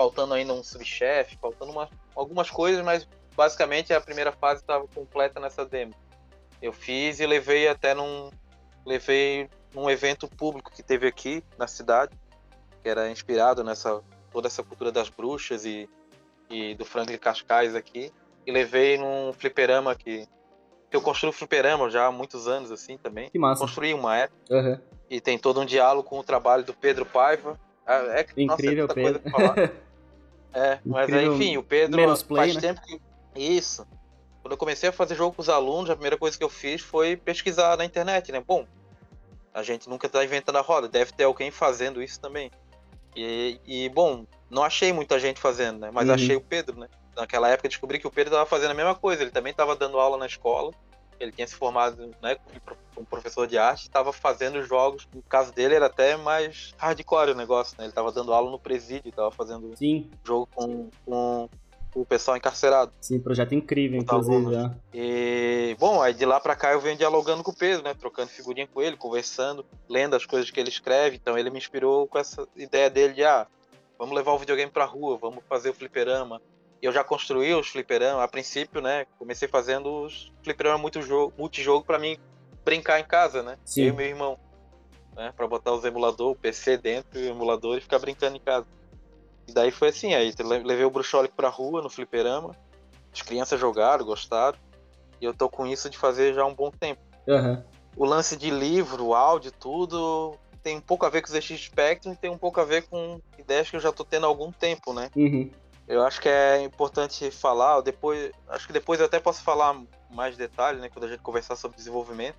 faltando 0.00 0.32
ainda 0.32 0.54
um 0.54 0.62
subchefe, 0.62 1.36
faltando 1.36 1.72
uma, 1.72 1.86
algumas 2.16 2.48
coisas, 2.48 2.82
mas 2.82 3.06
basicamente 3.36 3.92
a 3.92 4.00
primeira 4.00 4.32
fase 4.32 4.62
estava 4.62 4.88
completa 4.88 5.38
nessa 5.38 5.62
demo. 5.66 5.92
Eu 6.62 6.72
fiz 6.72 7.20
e 7.20 7.26
levei 7.26 7.68
até 7.68 7.92
num 7.92 8.30
levei 8.86 9.50
num 9.74 9.90
evento 9.90 10.26
público 10.26 10.72
que 10.72 10.82
teve 10.82 11.06
aqui 11.06 11.44
na 11.58 11.66
cidade, 11.66 12.18
que 12.82 12.88
era 12.88 13.10
inspirado 13.10 13.62
nessa 13.62 14.00
toda 14.32 14.48
essa 14.48 14.62
cultura 14.62 14.90
das 14.90 15.10
bruxas 15.10 15.66
e, 15.66 15.86
e 16.48 16.74
do 16.76 16.86
Franklin 16.86 17.18
Cascais 17.18 17.74
aqui, 17.74 18.10
e 18.46 18.50
levei 18.50 18.96
num 18.96 19.34
fliperama 19.34 19.94
que 19.94 20.26
eu 20.90 21.02
construo 21.02 21.30
fliperama 21.30 21.90
já 21.90 22.06
há 22.06 22.10
muitos 22.10 22.48
anos 22.48 22.72
assim 22.72 22.96
também. 22.96 23.28
Que 23.28 23.38
massa. 23.38 23.60
Construí 23.60 23.92
uma 23.92 24.16
época. 24.16 24.40
Uhum. 24.48 24.78
E 25.10 25.20
tem 25.20 25.38
todo 25.38 25.60
um 25.60 25.66
diálogo 25.66 26.08
com 26.08 26.18
o 26.18 26.24
trabalho 26.24 26.64
do 26.64 26.72
Pedro 26.72 27.04
Paiva. 27.04 27.60
É, 27.86 28.20
é, 28.20 28.26
Incrível, 28.36 28.86
nossa, 28.86 28.98
é 28.98 29.04
Pedro. 29.04 29.22
É, 30.52 30.78
mas 30.84 31.12
aí, 31.12 31.26
enfim, 31.26 31.56
o 31.56 31.62
Pedro 31.62 31.96
menos 31.96 32.22
play, 32.22 32.42
faz 32.42 32.54
né? 32.54 32.60
tempo 32.60 32.80
que. 32.82 33.00
Isso. 33.34 33.86
Quando 34.42 34.52
eu 34.52 34.58
comecei 34.58 34.88
a 34.88 34.92
fazer 34.92 35.14
jogo 35.14 35.36
com 35.36 35.42
os 35.42 35.48
alunos, 35.48 35.90
a 35.90 35.94
primeira 35.94 36.16
coisa 36.16 36.36
que 36.36 36.42
eu 36.42 36.48
fiz 36.48 36.80
foi 36.80 37.16
pesquisar 37.16 37.76
na 37.76 37.84
internet, 37.84 38.32
né? 38.32 38.42
Bom, 38.44 38.66
a 39.52 39.62
gente 39.62 39.88
nunca 39.88 40.08
tá 40.08 40.24
inventando 40.24 40.56
a 40.56 40.60
roda, 40.60 40.88
deve 40.88 41.12
ter 41.12 41.24
alguém 41.24 41.50
fazendo 41.50 42.02
isso 42.02 42.20
também. 42.20 42.50
E, 43.14 43.60
e 43.66 43.88
bom, 43.88 44.24
não 44.48 44.64
achei 44.64 44.92
muita 44.92 45.18
gente 45.18 45.40
fazendo, 45.40 45.80
né? 45.80 45.90
Mas 45.92 46.08
Uhum. 46.08 46.14
achei 46.14 46.36
o 46.36 46.40
Pedro, 46.40 46.78
né? 46.78 46.88
Naquela 47.16 47.48
época 47.48 47.68
descobri 47.68 47.98
que 47.98 48.06
o 48.06 48.10
Pedro 48.10 48.32
estava 48.32 48.48
fazendo 48.48 48.70
a 48.70 48.74
mesma 48.74 48.94
coisa, 48.94 49.22
ele 49.22 49.30
também 49.30 49.50
estava 49.50 49.76
dando 49.76 49.98
aula 49.98 50.16
na 50.16 50.26
escola. 50.26 50.72
Ele 51.20 51.32
tinha 51.32 51.46
se 51.46 51.54
formado 51.54 52.10
né, 52.22 52.36
como 52.94 53.06
professor 53.06 53.46
de 53.46 53.58
arte, 53.58 53.82
estava 53.82 54.12
fazendo 54.12 54.62
jogos. 54.62 55.06
No 55.14 55.22
caso 55.22 55.52
dele 55.52 55.74
era 55.74 55.86
até 55.86 56.16
mais 56.16 56.74
hardcore 56.78 57.32
o 57.32 57.36
negócio, 57.36 57.76
né? 57.78 57.84
Ele 57.84 57.90
estava 57.90 58.10
dando 58.10 58.32
aula 58.32 58.50
no 58.50 58.58
presídio, 58.58 59.10
estava 59.10 59.30
fazendo 59.30 59.76
Sim, 59.76 60.10
jogo 60.24 60.48
com, 60.54 60.88
com 61.04 61.48
o 61.94 62.04
pessoal 62.04 62.36
encarcerado. 62.36 62.92
sim, 63.00 63.18
projeto 63.18 63.54
incrível, 63.54 64.00
inclusive. 64.00 64.44
bom, 64.44 64.52
já. 64.52 64.74
E, 64.94 65.76
bom, 65.78 66.00
aí 66.00 66.14
de 66.14 66.24
lá 66.24 66.40
pra 66.40 66.56
cá 66.56 66.72
eu 66.72 66.80
venho 66.80 66.96
dialogando 66.96 67.42
com 67.42 67.50
o 67.50 67.56
Pedro, 67.56 67.82
né? 67.82 67.94
Trocando 67.94 68.28
figurinha 68.28 68.66
com 68.66 68.80
ele, 68.80 68.96
conversando, 68.96 69.64
lendo 69.88 70.16
as 70.16 70.24
coisas 70.24 70.50
que 70.50 70.58
ele 70.58 70.68
escreve. 70.68 71.16
Então 71.16 71.36
ele 71.36 71.50
me 71.50 71.58
inspirou 71.58 72.06
com 72.06 72.18
essa 72.18 72.46
ideia 72.56 72.88
dele 72.88 73.14
de, 73.14 73.24
ah, 73.24 73.46
vamos 73.98 74.14
levar 74.14 74.32
o 74.32 74.38
videogame 74.38 74.70
pra 74.70 74.84
rua, 74.84 75.18
vamos 75.18 75.42
fazer 75.48 75.70
o 75.70 75.74
fliperama. 75.74 76.40
E 76.82 76.86
eu 76.86 76.92
já 76.92 77.04
construí 77.04 77.52
os 77.54 77.68
fliperama, 77.68 78.22
a 78.24 78.28
princípio, 78.28 78.80
né? 78.80 79.06
Comecei 79.18 79.46
fazendo 79.46 80.04
os 80.04 80.32
fliperama 80.42 80.78
muito 80.78 81.02
jogo, 81.02 81.32
multijogo 81.36 81.84
pra 81.84 81.98
mim 81.98 82.16
brincar 82.64 82.98
em 83.00 83.04
casa, 83.04 83.42
né? 83.42 83.58
Sim. 83.64 83.82
Eu 83.82 83.88
e 83.88 83.92
meu 83.92 84.06
irmão. 84.06 84.38
Né? 85.14 85.32
Pra 85.36 85.46
botar 85.46 85.72
os 85.72 85.84
emulador, 85.84 86.30
o 86.30 86.36
PC 86.36 86.76
dentro, 86.78 87.18
o 87.18 87.24
emulador 87.24 87.76
e 87.76 87.80
ficar 87.80 87.98
brincando 87.98 88.36
em 88.36 88.40
casa. 88.40 88.66
E 89.46 89.52
daí 89.52 89.70
foi 89.70 89.88
assim, 89.88 90.14
aí 90.14 90.32
le- 90.38 90.62
levei 90.62 90.84
o 90.84 90.90
Bruxolic 90.90 91.34
pra 91.34 91.48
rua, 91.48 91.82
no 91.82 91.90
fliperama. 91.90 92.56
As 93.12 93.20
crianças 93.20 93.58
jogaram, 93.60 94.04
gostaram. 94.04 94.56
E 95.20 95.24
eu 95.24 95.34
tô 95.34 95.48
com 95.50 95.66
isso 95.66 95.90
de 95.90 95.98
fazer 95.98 96.32
já 96.32 96.42
há 96.42 96.46
um 96.46 96.54
bom 96.54 96.70
tempo. 96.70 97.00
Aham. 97.28 97.62
O 97.96 98.04
lance 98.06 98.36
de 98.36 98.50
livro, 98.50 99.12
áudio, 99.14 99.50
tudo, 99.52 100.34
tem 100.62 100.76
um 100.78 100.80
pouco 100.80 101.04
a 101.04 101.10
ver 101.10 101.20
com 101.20 101.26
os 101.26 101.32
ZX 101.34 101.60
Spectrum 101.64 102.12
e 102.12 102.16
tem 102.16 102.30
um 102.30 102.38
pouco 102.38 102.60
a 102.60 102.64
ver 102.64 102.86
com 102.88 103.20
ideias 103.36 103.68
que 103.68 103.76
eu 103.76 103.80
já 103.80 103.90
tô 103.92 104.04
tendo 104.04 104.24
há 104.24 104.28
algum 104.28 104.52
tempo, 104.52 104.94
né? 104.94 105.10
Uhum. 105.16 105.50
Eu 105.90 106.04
acho 106.06 106.20
que 106.20 106.28
é 106.28 106.62
importante 106.62 107.32
falar, 107.32 107.80
depois, 107.80 108.30
acho 108.48 108.64
que 108.64 108.72
depois 108.72 109.00
eu 109.00 109.06
até 109.06 109.18
posso 109.18 109.42
falar 109.42 109.76
mais 110.08 110.36
detalhes, 110.36 110.80
né, 110.80 110.88
quando 110.88 111.06
a 111.06 111.08
gente 111.08 111.20
conversar 111.20 111.56
sobre 111.56 111.76
desenvolvimento. 111.76 112.38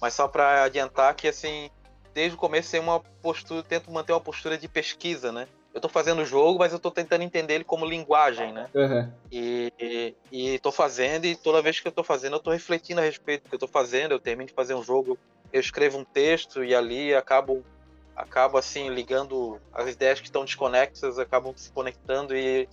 Mas 0.00 0.14
só 0.14 0.26
para 0.26 0.64
adiantar 0.64 1.14
que 1.14 1.28
assim, 1.28 1.70
desde 2.12 2.34
o 2.34 2.38
começo 2.38 2.72
tem 2.72 2.80
uma 2.80 2.98
postura, 2.98 3.62
tento 3.62 3.88
manter 3.92 4.12
uma 4.12 4.20
postura 4.20 4.58
de 4.58 4.66
pesquisa, 4.66 5.30
né? 5.30 5.46
Eu 5.72 5.80
tô 5.80 5.88
fazendo 5.88 6.22
o 6.22 6.24
jogo, 6.24 6.58
mas 6.58 6.72
eu 6.72 6.78
tô 6.80 6.90
tentando 6.90 7.22
entender 7.22 7.54
ele 7.54 7.64
como 7.64 7.86
linguagem, 7.86 8.52
né? 8.52 8.68
Aham. 8.74 9.14
E, 9.30 9.72
e, 9.80 10.16
e 10.32 10.58
tô 10.58 10.72
fazendo, 10.72 11.24
e 11.24 11.36
toda 11.36 11.62
vez 11.62 11.78
que 11.78 11.86
eu 11.86 11.92
tô 11.92 12.02
fazendo, 12.02 12.34
eu 12.34 12.40
tô 12.40 12.50
refletindo 12.50 13.00
a 13.00 13.04
respeito 13.04 13.44
do 13.44 13.48
que 13.48 13.54
eu 13.54 13.60
tô 13.60 13.68
fazendo. 13.68 14.10
Eu 14.10 14.18
termino 14.18 14.48
de 14.48 14.54
fazer 14.54 14.74
um 14.74 14.82
jogo, 14.82 15.16
eu 15.52 15.60
escrevo 15.60 15.98
um 15.98 16.04
texto 16.04 16.64
e 16.64 16.74
ali 16.74 17.14
acabo, 17.14 17.64
acabo 18.16 18.58
assim, 18.58 18.88
ligando 18.88 19.60
as 19.72 19.88
ideias 19.88 20.20
que 20.20 20.26
estão 20.26 20.44
desconexas, 20.44 21.18
acabam 21.18 21.52
se 21.56 21.70
conectando 21.72 22.36
e, 22.36 22.68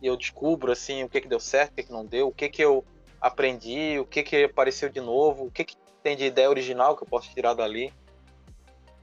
e 0.00 0.06
eu 0.06 0.16
descubro 0.16 0.72
assim 0.72 1.02
o 1.04 1.08
que 1.08 1.20
que 1.20 1.28
deu 1.28 1.40
certo, 1.40 1.72
o 1.72 1.74
que 1.74 1.82
que 1.84 1.92
não 1.92 2.04
deu, 2.04 2.28
o 2.28 2.32
que 2.32 2.48
que 2.48 2.62
eu 2.62 2.84
aprendi, 3.20 3.98
o 3.98 4.04
que 4.04 4.22
que 4.22 4.44
apareceu 4.44 4.88
de 4.88 5.00
novo, 5.00 5.46
o 5.46 5.50
que 5.50 5.64
que 5.64 5.76
tem 6.02 6.16
de 6.16 6.24
ideia 6.24 6.50
original 6.50 6.96
que 6.96 7.02
eu 7.02 7.08
posso 7.08 7.32
tirar 7.32 7.54
dali. 7.54 7.92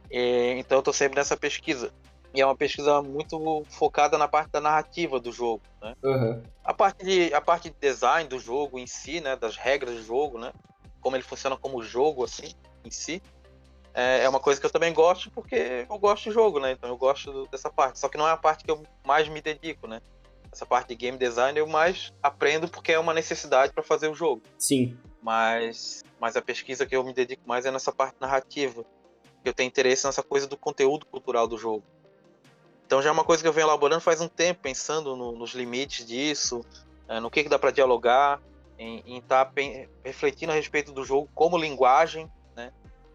E, 0.10 0.56
então 0.58 0.78
eu 0.78 0.84
tô 0.84 0.94
sempre 0.94 1.18
nessa 1.18 1.36
pesquisa. 1.36 1.92
E 2.34 2.40
é 2.40 2.46
uma 2.46 2.56
pesquisa 2.56 3.02
muito 3.02 3.66
focada 3.70 4.18
na 4.18 4.28
parte 4.28 4.52
da 4.52 4.62
narrativa 4.62 5.20
do 5.20 5.32
jogo, 5.34 5.62
né? 5.82 5.96
Aham. 6.04 6.44
A 6.64 6.74
parte 6.74 7.04
de 7.04 7.34
a 7.34 7.42
parte 7.42 7.70
de 7.70 7.76
design 7.78 8.30
do 8.30 8.40
jogo 8.40 8.80
em 8.80 8.88
si, 8.88 9.20
né, 9.20 9.36
das 9.36 9.58
regras 9.58 9.96
do 9.96 10.04
jogo, 10.04 10.38
né, 10.38 10.54
como 11.02 11.16
ele 11.16 11.24
funciona 11.24 11.58
como 11.58 11.84
jogo 11.84 12.24
assim 12.24 12.54
em 12.86 12.92
si, 12.92 13.22
é, 13.94 14.24
é 14.24 14.30
uma 14.30 14.40
coisa 14.40 14.60
que 14.60 14.66
eu 14.66 14.70
também 14.72 14.94
gosto 14.94 15.30
porque 15.32 15.86
eu 15.90 15.98
gosto 16.00 16.26
de 16.26 16.32
jogo, 16.32 16.60
né? 16.60 16.72
Então 16.72 16.90
eu 16.90 16.98
gosto 16.98 17.32
do- 17.32 17.48
dessa 17.48 17.70
parte. 17.70 18.00
Só 18.00 18.08
que 18.10 18.18
não 18.18 18.28
é 18.28 18.32
a 18.32 18.38
parte 18.38 18.64
que 18.64 18.72
eu 18.72 18.82
mais 19.06 19.28
me 19.28 19.42
dedico, 19.42 19.88
né? 19.88 20.02
Essa 20.52 20.66
parte 20.66 20.90
de 20.90 20.96
game 20.96 21.18
design 21.18 21.58
eu 21.58 21.68
mais 21.68 22.12
aprendo 22.22 22.68
porque 22.68 22.92
é 22.92 23.00
uma 23.00 23.14
necessidade 23.14 23.72
para 23.74 23.84
fazer 23.84 24.08
o 24.10 24.14
jogo. 24.16 24.42
Sim. 24.58 24.98
Mas 25.22 26.02
mas 26.20 26.36
a 26.36 26.42
pesquisa 26.42 26.86
que 26.86 26.96
eu 26.96 27.04
me 27.04 27.14
dedico 27.14 27.42
mais 27.46 27.66
é 27.66 27.72
nessa 27.72 27.92
parte 27.92 28.16
narrativa. 28.20 28.86
Eu 29.44 29.54
tenho 29.54 29.68
interesse 29.68 30.06
nessa 30.06 30.22
coisa 30.22 30.46
do 30.48 30.56
conteúdo 30.58 31.06
cultural 31.08 31.48
do 31.48 31.58
jogo. 31.58 31.84
Então 32.86 33.02
já 33.02 33.10
é 33.10 33.12
uma 33.12 33.24
coisa 33.24 33.42
que 33.42 33.48
eu 33.48 33.54
venho 33.54 33.66
elaborando 33.66 34.02
faz 34.02 34.22
um 34.22 34.28
tempo, 34.28 34.60
pensando 34.62 35.16
no- 35.16 35.32
nos 35.32 35.52
limites 35.54 36.06
disso, 36.06 36.64
eh, 37.08 37.20
no 37.20 37.32
que, 37.32 37.44
que 37.44 37.50
dá 37.50 37.58
para 37.58 37.72
dialogar, 37.72 38.40
em 38.78 39.18
estar 39.18 39.52
refletindo 40.04 40.52
a 40.52 40.56
respeito 40.56 40.92
do 40.92 41.04
jogo 41.06 41.30
como 41.36 41.56
linguagem? 41.58 42.28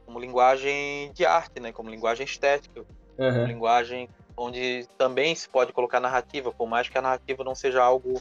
Como 0.06 0.18
linguagem 0.18 1.12
de 1.12 1.26
arte, 1.26 1.60
né? 1.60 1.72
Como 1.72 1.90
linguagem 1.90 2.24
estética, 2.24 2.84
como 3.16 3.28
Aham. 3.28 3.46
linguagem 3.46 4.08
onde 4.36 4.86
também 4.96 5.34
se 5.34 5.48
pode 5.48 5.72
colocar 5.72 5.98
narrativa, 6.00 6.52
por 6.52 6.68
mais 6.68 6.88
que 6.88 6.96
a 6.96 7.02
narrativa 7.02 7.42
não 7.42 7.54
seja 7.54 7.82
algo 7.82 8.20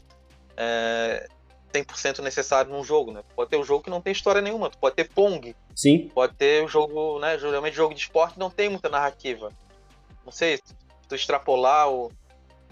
é, 0.56 1.28
100% 1.72 2.20
necessário 2.20 2.70
num 2.70 2.82
jogo, 2.82 3.12
né? 3.12 3.22
Pode 3.34 3.50
ter 3.50 3.56
um 3.56 3.64
jogo 3.64 3.84
que 3.84 3.90
não 3.90 4.00
tem 4.00 4.12
história 4.12 4.40
nenhuma, 4.40 4.70
tu 4.70 4.78
pode 4.78 4.96
ter 4.96 5.08
Pong, 5.08 5.54
Sim. 5.74 6.10
pode 6.14 6.34
ter 6.34 6.64
o 6.64 6.68
jogo, 6.68 7.18
né? 7.18 7.38
Geralmente 7.38 7.76
jogo 7.76 7.94
de 7.94 8.00
esporte 8.00 8.38
não 8.38 8.50
tem 8.50 8.68
muita 8.68 8.88
narrativa. 8.88 9.52
Não 10.24 10.32
sei, 10.32 10.56
se 10.56 10.74
tu 11.08 11.14
extrapolar 11.14 11.90
o 11.90 12.10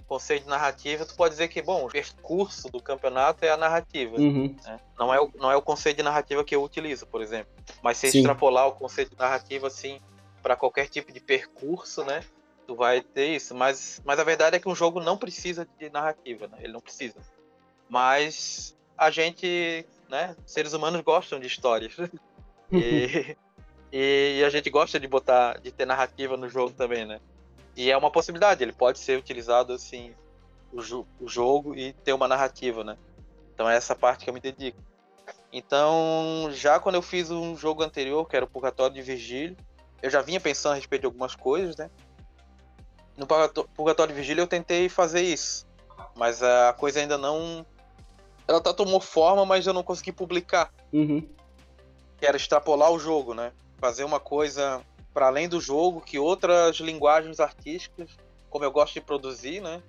conceito 0.07 0.45
de 0.45 0.49
narrativa, 0.49 1.05
tu 1.05 1.15
pode 1.15 1.35
dizer 1.35 1.49
que, 1.49 1.63
bom, 1.63 1.85
o 1.85 1.89
percurso 1.89 2.71
do 2.71 2.81
campeonato 2.81 3.45
é 3.45 3.51
a 3.51 3.57
narrativa. 3.57 4.17
Uhum. 4.17 4.55
né? 4.65 4.81
Não, 4.99 5.13
é 5.13 5.21
o, 5.21 5.31
não 5.37 5.51
é 5.51 5.57
o 5.57 5.63
conceito 5.63 5.99
de 5.99 6.03
narrativa 6.03 6.45
que 6.45 6.55
eu 6.55 6.63
utilizo, 6.63 7.07
por 7.07 7.23
exemplo. 7.23 7.53
Mas 7.83 7.99
se 7.99 8.11
Sim. 8.11 8.19
extrapolar 8.19 8.67
o 8.67 8.73
conceito 8.73 9.11
de 9.11 9.19
narrativa, 9.19 9.67
assim, 9.67 10.01
para 10.43 10.57
qualquer 10.57 10.89
tipo 10.89 11.13
de 11.13 11.21
percurso, 11.21 12.05
né? 12.05 12.23
Tu 12.67 12.75
vai 12.75 13.01
ter 13.01 13.35
isso. 13.35 13.55
Mas, 13.55 14.01
mas 14.05 14.19
a 14.19 14.25
verdade 14.25 14.57
é 14.57 14.61
que 14.61 14.69
um 14.69 14.75
jogo 14.75 15.01
não 15.01 15.17
precisa 15.17 15.67
de 15.79 15.91
narrativa, 15.91 16.47
né? 16.49 16.59
Ele 16.61 16.73
não 16.73 16.81
precisa. 16.81 17.21
Mas 17.89 18.77
a 18.97 19.11
gente, 19.11 19.87
né? 20.09 20.37
Seres 20.47 20.73
humanos 20.73 21.01
gostam 21.03 21.41
de 21.41 21.47
histórias. 21.47 21.95
e, 22.73 23.37
e 23.93 24.45
a 24.45 24.51
gente 24.51 24.71
gosta 24.71 24.99
de 24.99 25.07
botar, 25.07 25.61
de 25.61 25.71
ter 25.73 25.87
narrativa 25.87 26.37
no 26.37 26.49
jogo 26.49 26.73
também, 26.73 27.05
né? 27.05 27.21
E 27.77 27.91
é 27.91 27.97
uma 27.97 28.11
possibilidade, 28.11 28.63
ele 28.63 28.73
pode 28.73 28.99
ser 28.99 29.19
utilizado 29.19 29.73
assim, 29.73 30.15
o, 30.73 30.81
jo- 30.83 31.07
o 31.21 31.29
jogo 31.29 31.75
e 31.75 31.93
ter 31.93 32.13
uma 32.13 32.29
narrativa, 32.29 32.85
né? 32.85 32.97
Então 33.55 33.69
é 33.69 33.77
essa 33.77 33.95
parte 33.95 34.25
que 34.25 34.31
eu 34.31 34.35
me 34.35 34.41
dedico. 34.41 34.79
Então, 35.53 36.49
já 36.51 36.81
quando 36.81 36.97
eu 36.97 37.03
fiz 37.03 37.31
um 37.31 37.57
jogo 37.57 37.83
anterior, 37.83 38.27
que 38.29 38.37
era 38.37 38.45
o 38.45 38.49
Purgatório 38.49 38.95
de 38.95 39.03
Virgílio, 39.03 39.57
eu 40.03 40.11
já 40.11 40.21
vinha 40.21 40.41
pensando 40.41 40.73
a 40.73 40.75
respeito 40.77 41.03
de 41.03 41.07
algumas 41.07 41.35
coisas, 41.35 41.77
né? 41.77 41.91
No 43.17 43.27
Purgató- 43.27 43.67
Purgatório 43.75 44.13
de 44.13 44.17
Virgílio 44.17 44.43
eu 44.43 44.47
tentei 44.49 44.89
fazer 44.89 45.23
isso, 45.23 45.67
mas 46.17 46.43
a 46.43 46.73
coisa 46.73 47.01
ainda 47.01 47.17
não. 47.17 47.65
Ela 48.47 48.61
tá 48.61 48.75
tomou 48.75 49.01
forma, 49.01 49.47
mas 49.47 49.67
eu 49.67 49.73
não 49.73 49.83
consegui 49.83 50.13
publicar 50.13 50.71
Uhum. 50.93 51.27
que 52.19 52.27
era 52.27 52.37
extrapolar 52.37 52.91
o 52.91 52.99
jogo, 52.99 53.33
né? 53.35 53.53
Fazer 53.79 54.05
uma 54.05 54.19
coisa 54.21 54.83
para 55.15 55.29
além 55.29 55.49
do 55.49 55.61
jogo, 55.61 56.01
que 56.01 56.19
outras 56.19 56.77
linguagens 56.77 57.39
artísticas, 57.39 58.11
como 58.51 58.65
eu 58.65 58.73
gosto 58.73 58.95
de 58.95 59.01
produzir, 59.01 59.63
né? 59.63 59.81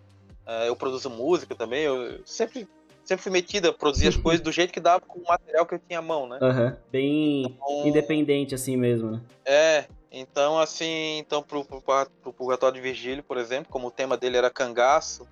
Eh, 0.48 0.70
Eu 0.70 0.76
produzo 0.76 1.10
música 1.10 1.56
também, 1.56 1.82
eu 1.84 2.22
sempre, 2.24 2.68
sempre 3.04 3.24
fui 3.24 3.32
metida 3.32 3.70
a 3.70 3.74
produzir 3.74 4.08
as 4.08 4.16
coisas 4.18 4.42
do 4.42 4.52
jeito 4.52 4.72
que 4.72 4.80
dava 4.80 5.02
com 5.02 5.20
o 5.20 5.24
material 5.28 5.66
que 5.66 5.74
eu 5.74 5.80
tinha 5.80 6.00
à 6.00 6.02
mão, 6.04 6.28
né? 6.28 6.38
Aham. 6.42 6.78
Bem 6.92 7.46
Então, 7.46 7.88
independente 7.88 8.54
assim 8.54 8.78
mesmo, 8.78 9.12
né? 9.12 9.22
é, 9.44 9.86
então 10.12 10.60
assim, 10.60 11.18
então 11.18 11.42
pro, 11.42 11.66
pro, 11.66 11.82
pro 11.82 12.32
Purgatório 12.32 12.76
de 12.76 12.82
Virgílio, 12.82 13.24
por 13.24 13.38
exemplo, 13.38 13.72
como 13.72 13.88
o 13.88 13.92
tema 13.92 14.16
dele 14.16 14.38
era 14.38 14.50
cangaço, 14.52 15.28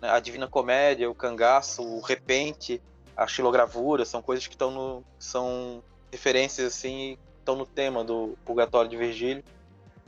né, 0.00 0.08
a 0.08 0.20
Divina 0.20 0.46
Comédia, 0.46 1.10
o 1.10 1.14
cangaço, 1.14 1.82
o 1.82 2.00
repente, 2.00 2.80
a 3.16 3.26
xilogravura, 3.26 4.04
são 4.04 4.22
coisas 4.22 4.46
que 4.46 4.54
estão 4.54 4.70
no 4.70 5.04
são 5.18 5.82
referências 6.10 6.66
assim, 6.74 7.18
estão 7.42 7.56
no 7.56 7.66
tema 7.66 8.02
do 8.02 8.36
Purgatório 8.44 8.90
de 8.90 8.96
Virgílio. 8.96 9.44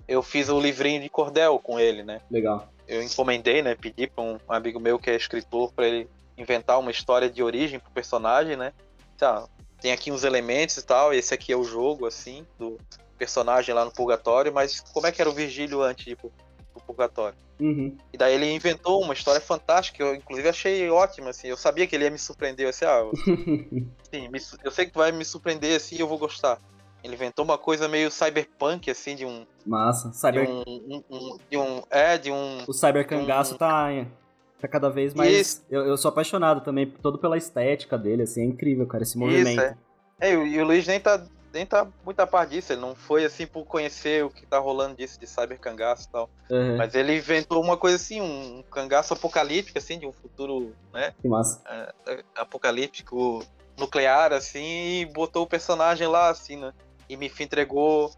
Eu 0.06 0.22
fiz 0.22 0.48
o 0.48 0.60
livrinho 0.60 1.02
de 1.02 1.08
cordel 1.08 1.58
com 1.58 1.78
ele, 1.78 2.02
né? 2.02 2.20
Legal. 2.30 2.68
Eu 2.86 3.02
encomendei, 3.02 3.62
né, 3.62 3.74
pedi 3.74 4.06
para 4.06 4.22
um 4.22 4.38
amigo 4.48 4.78
meu 4.78 4.98
que 4.98 5.10
é 5.10 5.16
escritor 5.16 5.72
para 5.72 5.86
ele 5.86 6.08
inventar 6.36 6.78
uma 6.78 6.90
história 6.90 7.30
de 7.30 7.42
origem 7.42 7.78
pro 7.78 7.90
personagem, 7.90 8.56
né? 8.56 8.72
Tá, 9.16 9.46
tem 9.80 9.92
aqui 9.92 10.10
uns 10.10 10.24
elementos 10.24 10.76
e 10.76 10.84
tal, 10.84 11.12
esse 11.14 11.32
aqui 11.32 11.52
é 11.52 11.56
o 11.56 11.64
jogo 11.64 12.06
assim 12.06 12.46
do 12.58 12.78
personagem 13.18 13.74
lá 13.74 13.84
no 13.84 13.92
purgatório, 13.92 14.52
mas 14.52 14.80
como 14.80 15.06
é 15.06 15.12
que 15.12 15.20
era 15.20 15.30
o 15.30 15.34
Virgílio 15.34 15.82
antes 15.82 16.04
de 16.04 16.16
pro, 16.16 16.32
pro 16.72 16.82
purgatório? 16.82 17.38
Uhum. 17.60 17.96
E 18.12 18.18
daí 18.18 18.34
ele 18.34 18.52
inventou 18.52 19.00
uma 19.00 19.14
história 19.14 19.40
fantástica, 19.40 20.02
eu 20.02 20.14
inclusive 20.14 20.48
achei 20.48 20.90
ótima, 20.90 21.30
assim, 21.30 21.48
eu 21.48 21.56
sabia 21.56 21.86
que 21.86 21.94
ele 21.94 22.04
ia 22.04 22.10
me 22.10 22.18
surpreender, 22.18 22.68
assim, 22.68 22.84
ah, 22.84 23.02
sim, 24.10 24.28
me 24.28 24.40
eu 24.62 24.70
sei 24.70 24.86
que 24.86 24.96
vai 24.96 25.12
me 25.12 25.24
surpreender 25.24 25.76
assim, 25.76 25.96
eu 25.98 26.08
vou 26.08 26.18
gostar. 26.18 26.60
Ele 27.04 27.14
inventou 27.14 27.44
uma 27.44 27.58
coisa 27.58 27.86
meio 27.86 28.10
cyberpunk, 28.10 28.90
assim, 28.90 29.14
de 29.14 29.26
um, 29.26 29.44
Massa. 29.66 30.08
de 30.08 30.16
Cyber... 30.16 30.48
um, 30.48 30.62
um- 30.66 31.04
um- 31.10 31.38
de 31.50 31.56
um, 31.58 31.82
é, 31.90 32.16
de 32.16 32.32
um, 32.32 32.64
O 32.66 32.72
cybercangaço 32.72 33.56
tá, 33.58 33.90
Tá 34.58 34.68
cada 34.68 34.88
vez 34.88 35.12
mais. 35.12 35.62
Eu, 35.70 35.84
eu, 35.84 35.96
sou 35.98 36.08
apaixonado 36.08 36.62
também, 36.62 36.86
todo 36.86 37.18
pela 37.18 37.36
estética 37.36 37.98
dele, 37.98 38.22
assim, 38.22 38.40
é 38.40 38.44
incrível, 38.46 38.86
cara, 38.86 39.02
esse 39.02 39.18
movimento. 39.18 39.50
Isso, 39.50 39.60
é. 39.60 39.76
é 40.18 40.32
e 40.32 40.58
o 40.58 40.64
Luiz 40.64 40.86
nem 40.86 40.98
tá, 40.98 41.22
nem 41.52 41.66
tá 41.66 41.86
muito 42.02 42.18
a 42.20 42.26
par 42.26 42.46
disso, 42.46 42.72
ele 42.72 42.80
não 42.80 42.94
foi 42.94 43.26
assim 43.26 43.46
por 43.46 43.66
conhecer 43.66 44.24
o 44.24 44.30
que 44.30 44.46
tá 44.46 44.58
rolando 44.58 44.96
disso 44.96 45.20
de 45.20 45.26
cyber 45.26 45.60
cangaço 45.60 46.08
e 46.08 46.12
tal. 46.12 46.30
Uhum. 46.50 46.78
Mas 46.78 46.94
ele 46.94 47.14
inventou 47.14 47.62
uma 47.62 47.76
coisa 47.76 47.96
assim, 47.96 48.22
um 48.22 48.64
cangaço 48.70 49.12
apocalíptico, 49.12 49.76
assim, 49.76 49.98
de 49.98 50.06
um 50.06 50.12
futuro, 50.12 50.72
né? 50.94 51.12
Que 51.20 51.28
massa. 51.28 51.60
É, 52.06 52.24
apocalíptico 52.34 53.44
nuclear, 53.76 54.32
assim, 54.32 55.00
e 55.00 55.06
botou 55.12 55.42
o 55.42 55.46
personagem 55.46 56.06
lá, 56.06 56.30
assim, 56.30 56.56
né? 56.56 56.72
E 57.08 57.16
me 57.16 57.30
entregou 57.40 58.12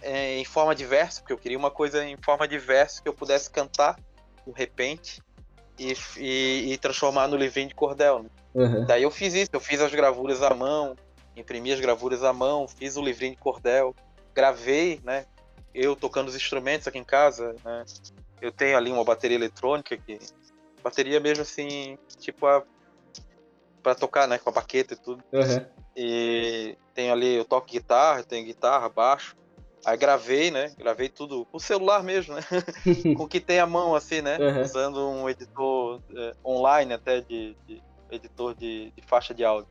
é, 0.00 0.38
em 0.38 0.44
forma 0.44 0.74
de 0.74 0.84
verso, 0.84 1.20
porque 1.20 1.32
eu 1.32 1.38
queria 1.38 1.58
uma 1.58 1.70
coisa 1.70 2.04
em 2.04 2.16
forma 2.16 2.46
de 2.46 2.58
verso 2.58 3.02
que 3.02 3.08
eu 3.08 3.14
pudesse 3.14 3.50
cantar 3.50 3.98
de 4.46 4.52
repente 4.54 5.22
e, 5.78 5.94
e, 6.16 6.72
e 6.72 6.78
transformar 6.78 7.28
no 7.28 7.36
livrinho 7.36 7.68
de 7.68 7.74
cordel. 7.74 8.22
Né? 8.22 8.30
Uhum. 8.54 8.84
Daí 8.84 9.02
eu 9.02 9.10
fiz 9.10 9.34
isso, 9.34 9.50
eu 9.52 9.60
fiz 9.60 9.80
as 9.80 9.92
gravuras 9.92 10.42
à 10.42 10.54
mão, 10.54 10.96
imprimi 11.36 11.72
as 11.72 11.80
gravuras 11.80 12.22
à 12.22 12.32
mão, 12.32 12.66
fiz 12.68 12.96
o 12.96 13.02
livrinho 13.02 13.32
de 13.32 13.38
cordel, 13.38 13.94
gravei, 14.34 15.00
né? 15.04 15.24
Eu 15.74 15.96
tocando 15.96 16.28
os 16.28 16.36
instrumentos 16.36 16.86
aqui 16.86 16.98
em 16.98 17.04
casa, 17.04 17.54
né? 17.64 17.84
Eu 18.40 18.52
tenho 18.52 18.76
ali 18.76 18.90
uma 18.90 19.04
bateria 19.04 19.36
eletrônica 19.36 19.96
que 19.96 20.18
bateria 20.82 21.20
mesmo 21.20 21.42
assim, 21.42 21.96
tipo 22.18 22.46
a 22.46 22.62
para 23.82 23.96
tocar, 23.96 24.28
né, 24.28 24.38
com 24.38 24.48
a 24.48 24.52
baqueta 24.52 24.94
e 24.94 24.96
tudo. 24.96 25.24
Uhum. 25.32 25.66
E 25.96 26.76
tenho 26.94 27.12
ali, 27.12 27.34
eu 27.34 27.44
toco 27.44 27.66
guitarra, 27.66 28.22
tenho 28.22 28.46
guitarra, 28.46 28.88
baixo. 28.88 29.36
Aí 29.84 29.96
gravei, 29.96 30.50
né? 30.50 30.72
Gravei 30.78 31.08
tudo 31.08 31.44
com 31.46 31.56
o 31.56 31.60
celular 31.60 32.02
mesmo, 32.02 32.34
né? 32.34 32.42
com 33.16 33.24
o 33.24 33.28
que 33.28 33.40
tem 33.40 33.58
a 33.58 33.66
mão, 33.66 33.94
assim, 33.94 34.22
né? 34.22 34.38
Uhum. 34.38 34.62
Usando 34.62 35.08
um 35.08 35.28
editor 35.28 36.00
é, 36.14 36.34
online 36.44 36.94
até 36.94 37.20
de, 37.20 37.56
de 37.66 37.82
editor 38.10 38.54
de, 38.54 38.92
de, 38.92 39.02
faixa 39.02 39.34
de 39.34 39.44
áudio. 39.44 39.68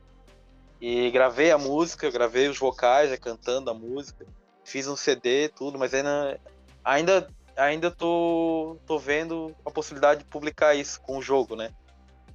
E 0.80 1.10
gravei 1.10 1.50
a 1.50 1.58
música, 1.58 2.10
gravei 2.10 2.48
os 2.48 2.58
vocais, 2.58 3.10
né, 3.10 3.16
cantando 3.16 3.70
a 3.70 3.74
música. 3.74 4.26
Fiz 4.64 4.86
um 4.86 4.96
CD, 4.96 5.48
tudo, 5.48 5.78
mas 5.78 5.94
ainda, 5.94 6.40
ainda, 6.84 7.28
ainda 7.56 7.90
tô, 7.90 8.76
tô 8.86 8.98
vendo 8.98 9.54
a 9.64 9.70
possibilidade 9.70 10.20
de 10.20 10.26
publicar 10.26 10.74
isso 10.74 11.00
com 11.00 11.18
o 11.18 11.22
jogo, 11.22 11.56
né? 11.56 11.72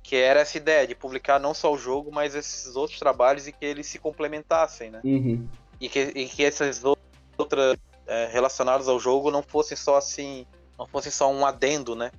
Que 0.08 0.16
era 0.16 0.39
essa 0.39 0.55
ideia 0.55 0.88
de 0.88 0.95
publicar 0.95 1.38
não 1.38 1.53
só 1.53 1.70
o 1.70 1.78
jogo, 1.78 2.10
mas 2.14 2.34
esses 2.34 2.78
outros 2.78 2.97
trabalhos 2.97 3.45
e 3.45 3.51
que 3.51 3.66
eles 3.66 3.88
se 3.88 3.99
complementassem, 3.99 4.89
né? 4.89 5.01
Uhum. 5.03 5.45
E, 5.82 5.89
que, 5.89 5.99
e 5.99 6.26
que 6.30 6.45
outros 6.45 6.82
outras 7.38 7.78
é, 8.08 8.30
relacionadas 8.32 8.88
ao 8.88 8.97
jogo 8.97 9.30
não 9.30 9.43
fossem 9.43 9.76
só 9.76 9.97
assim, 9.97 10.47
não 10.80 10.88
fossem 10.88 11.12
só 11.12 11.30
um 11.30 11.45
adendo, 11.45 11.93
né? 11.93 12.10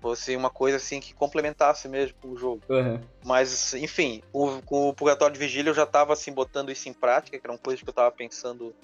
Fosse 0.00 0.34
uma 0.34 0.48
coisa 0.48 0.78
assim 0.78 0.98
que 0.98 1.12
complementasse 1.12 1.86
mesmo 1.90 2.16
o 2.24 2.38
jogo. 2.38 2.62
Uhum. 2.70 3.02
Mas, 3.22 3.74
enfim, 3.74 4.22
o, 4.32 4.62
com 4.62 4.88
o 4.88 4.94
Purgatório 4.94 5.34
de 5.34 5.38
Vigília 5.38 5.68
eu 5.68 5.74
já 5.74 5.82
estava 5.82 6.14
assim 6.14 6.32
botando 6.32 6.72
isso 6.72 6.88
em 6.88 6.94
prática, 6.94 7.38
que 7.38 7.46
era 7.46 7.52
uma 7.52 7.58
coisa 7.58 7.82
que 7.82 7.86
eu 7.86 7.92
estava 7.92 8.10
pensando 8.10 8.74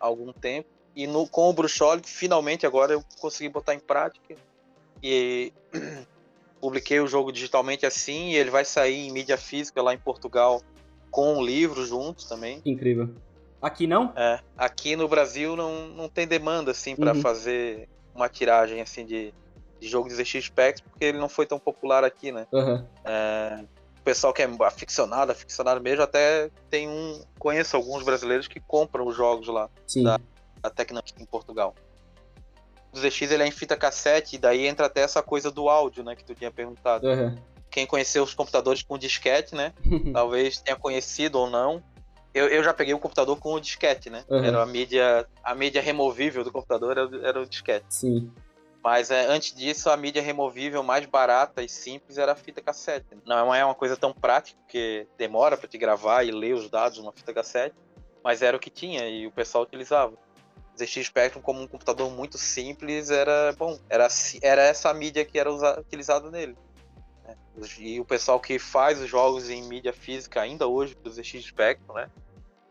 há 0.00 0.06
algum 0.06 0.32
tempo. 0.32 0.68
E 0.96 1.06
no, 1.06 1.28
com 1.28 1.48
o 1.48 1.52
Bruxolic, 1.52 2.08
finalmente 2.08 2.66
agora 2.66 2.92
eu 2.92 3.04
consegui 3.20 3.48
botar 3.48 3.72
em 3.72 3.78
prática. 3.78 4.34
E 5.00 5.52
publiquei 6.60 7.00
o 7.00 7.06
jogo 7.06 7.32
digitalmente 7.32 7.86
assim, 7.86 8.30
e 8.30 8.36
ele 8.36 8.50
vai 8.50 8.64
sair 8.64 9.08
em 9.08 9.12
mídia 9.12 9.36
física 9.36 9.82
lá 9.82 9.94
em 9.94 9.98
Portugal 9.98 10.62
com 11.10 11.38
um 11.38 11.44
livro 11.44 11.84
junto 11.84 12.28
também. 12.28 12.60
Incrível. 12.64 13.10
Aqui 13.60 13.86
não? 13.86 14.12
É. 14.16 14.40
Aqui 14.56 14.96
no 14.96 15.08
Brasil 15.08 15.56
não, 15.56 15.88
não 15.88 16.08
tem 16.08 16.26
demanda, 16.26 16.70
assim, 16.70 16.96
para 16.96 17.14
uhum. 17.14 17.20
fazer 17.20 17.88
uma 18.14 18.28
tiragem, 18.28 18.80
assim, 18.80 19.04
de, 19.04 19.34
de 19.78 19.88
jogo 19.88 20.08
de 20.08 20.14
ZX 20.14 20.44
Spectrum, 20.44 20.88
porque 20.90 21.04
ele 21.04 21.18
não 21.18 21.28
foi 21.28 21.46
tão 21.46 21.58
popular 21.58 22.04
aqui, 22.04 22.32
né? 22.32 22.46
Uhum. 22.52 22.84
É, 23.04 23.64
o 23.98 24.02
pessoal 24.02 24.32
que 24.32 24.40
é 24.40 24.48
aficionado, 24.60 25.32
aficionado 25.32 25.80
mesmo, 25.80 26.02
até 26.02 26.50
tem 26.70 26.88
um... 26.88 27.20
Conheço 27.38 27.76
alguns 27.76 28.02
brasileiros 28.02 28.48
que 28.48 28.60
compram 28.60 29.06
os 29.06 29.14
jogos 29.14 29.48
lá 29.48 29.68
Sim. 29.86 30.04
da, 30.04 30.18
da 30.62 30.72
em 31.18 31.26
Portugal. 31.26 31.74
O 32.92 32.98
ZX 32.98 33.30
ele 33.30 33.42
é 33.42 33.46
em 33.46 33.52
fita 33.52 33.76
cassete, 33.76 34.36
e 34.36 34.38
daí 34.38 34.66
entra 34.66 34.86
até 34.86 35.00
essa 35.02 35.22
coisa 35.22 35.50
do 35.50 35.68
áudio, 35.68 36.02
né, 36.02 36.16
que 36.16 36.24
tu 36.24 36.34
tinha 36.34 36.50
perguntado. 36.50 37.06
Uhum. 37.06 37.38
Quem 37.70 37.86
conheceu 37.86 38.24
os 38.24 38.34
computadores 38.34 38.82
com 38.82 38.98
disquete, 38.98 39.54
né? 39.54 39.72
talvez 40.12 40.60
tenha 40.60 40.76
conhecido 40.76 41.38
ou 41.38 41.48
não. 41.48 41.82
Eu, 42.34 42.48
eu 42.48 42.62
já 42.62 42.72
peguei 42.72 42.94
o 42.94 42.98
computador 42.98 43.36
com 43.38 43.54
o 43.54 43.60
disquete, 43.60 44.10
né? 44.10 44.24
Uhum. 44.28 44.44
Era 44.44 44.62
a 44.62 44.66
mídia, 44.66 45.26
a 45.42 45.54
mídia 45.54 45.80
removível 45.80 46.44
do 46.44 46.52
computador 46.52 46.96
era, 46.96 47.26
era 47.26 47.40
o 47.40 47.46
disquete. 47.46 47.86
Sim. 47.88 48.30
Mas 48.82 49.10
é, 49.10 49.26
antes 49.26 49.54
disso, 49.54 49.90
a 49.90 49.96
mídia 49.96 50.22
removível 50.22 50.82
mais 50.82 51.04
barata 51.06 51.62
e 51.62 51.68
simples 51.68 52.18
era 52.18 52.32
a 52.32 52.36
fita 52.36 52.62
cassete. 52.62 53.16
Não 53.26 53.54
é 53.54 53.64
uma 53.64 53.74
coisa 53.74 53.96
tão 53.96 54.12
prática, 54.12 54.58
porque 54.62 55.06
demora 55.18 55.56
para 55.56 55.68
te 55.68 55.76
gravar 55.76 56.24
e 56.24 56.30
ler 56.30 56.54
os 56.54 56.68
dados 56.70 56.98
numa 56.98 57.12
fita 57.12 57.32
cassete, 57.32 57.76
mas 58.24 58.42
era 58.42 58.56
o 58.56 58.60
que 58.60 58.70
tinha 58.70 59.06
e 59.08 59.26
o 59.26 59.30
pessoal 59.30 59.64
utilizava. 59.64 60.14
ZX 60.84 61.06
Spectrum, 61.06 61.42
como 61.42 61.60
um 61.60 61.66
computador 61.66 62.10
muito 62.10 62.38
simples, 62.38 63.10
era 63.10 63.52
bom. 63.58 63.78
Era, 63.88 64.08
era 64.42 64.62
essa 64.62 64.92
mídia 64.94 65.24
que 65.24 65.38
era 65.38 65.52
utilizada 65.52 66.30
nele. 66.30 66.56
E 67.78 68.00
o 68.00 68.04
pessoal 68.04 68.40
que 68.40 68.58
faz 68.58 69.00
os 69.00 69.08
jogos 69.08 69.50
em 69.50 69.62
mídia 69.62 69.92
física 69.92 70.40
ainda 70.40 70.66
hoje 70.66 70.94
do 70.94 71.10
ZX 71.10 71.44
Spectrum, 71.44 71.94
né? 71.94 72.10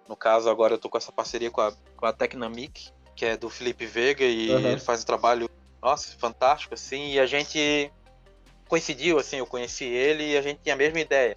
No 0.07 0.15
caso, 0.15 0.49
agora 0.49 0.73
eu 0.73 0.77
tô 0.77 0.89
com 0.89 0.97
essa 0.97 1.11
parceria 1.11 1.51
com 1.51 1.61
a, 1.61 1.71
com 1.95 2.05
a 2.05 2.11
Tecnamic, 2.11 2.91
que 3.15 3.25
é 3.25 3.37
do 3.37 3.49
Felipe 3.49 3.85
Vega, 3.85 4.23
e 4.23 4.49
uhum. 4.49 4.59
ele 4.59 4.79
faz 4.79 5.03
um 5.03 5.05
trabalho, 5.05 5.49
nossa, 5.81 6.17
fantástico, 6.17 6.73
assim, 6.73 7.11
e 7.11 7.19
a 7.19 7.27
gente 7.27 7.91
coincidiu, 8.67 9.19
assim, 9.19 9.37
eu 9.37 9.45
conheci 9.45 9.85
ele 9.85 10.31
e 10.31 10.37
a 10.37 10.41
gente 10.41 10.61
tinha 10.63 10.73
a 10.73 10.77
mesma 10.77 10.99
ideia, 10.99 11.35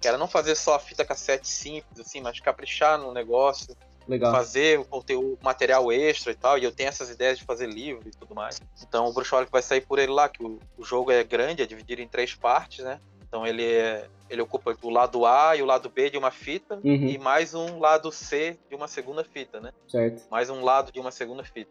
que 0.00 0.08
era 0.08 0.16
não 0.16 0.28
fazer 0.28 0.54
só 0.54 0.76
a 0.76 0.78
fita 0.78 1.04
cassete 1.04 1.48
simples, 1.48 2.00
assim, 2.00 2.20
mas 2.20 2.40
caprichar 2.40 2.98
no 2.98 3.12
negócio, 3.12 3.76
Legal. 4.06 4.32
fazer 4.32 4.78
o 4.78 4.84
conteúdo, 4.84 5.38
material 5.42 5.90
extra 5.90 6.32
e 6.32 6.34
tal, 6.34 6.58
e 6.58 6.64
eu 6.64 6.72
tenho 6.72 6.88
essas 6.88 7.10
ideias 7.10 7.38
de 7.38 7.44
fazer 7.44 7.66
livro 7.66 8.08
e 8.08 8.10
tudo 8.10 8.34
mais. 8.34 8.60
Então 8.86 9.06
o 9.06 9.12
Bruxolic 9.12 9.50
vai 9.50 9.62
sair 9.62 9.80
por 9.80 9.98
ele 9.98 10.12
lá, 10.12 10.28
que 10.28 10.42
o, 10.42 10.58
o, 10.76 10.84
jogo 10.84 11.10
é 11.10 11.22
grande, 11.24 11.62
é 11.62 11.66
dividido 11.66 12.02
em 12.02 12.08
três 12.08 12.34
partes, 12.34 12.84
né? 12.84 13.00
Então 13.26 13.46
ele, 13.46 13.64
é, 13.64 14.06
ele 14.28 14.42
ocupa 14.42 14.76
o 14.82 14.90
lado 14.90 15.26
A 15.26 15.56
e 15.56 15.62
o 15.62 15.66
lado 15.66 15.88
B 15.88 16.10
de 16.10 16.18
uma 16.18 16.30
fita, 16.30 16.76
uhum. 16.84 17.08
e 17.08 17.18
mais 17.18 17.54
um 17.54 17.78
lado 17.78 18.12
C 18.12 18.56
de 18.68 18.76
uma 18.76 18.86
segunda 18.86 19.24
fita, 19.24 19.60
né? 19.60 19.72
Certo. 19.88 20.22
Mais 20.30 20.50
um 20.50 20.62
lado 20.62 20.92
de 20.92 21.00
uma 21.00 21.10
segunda 21.10 21.42
fita. 21.42 21.70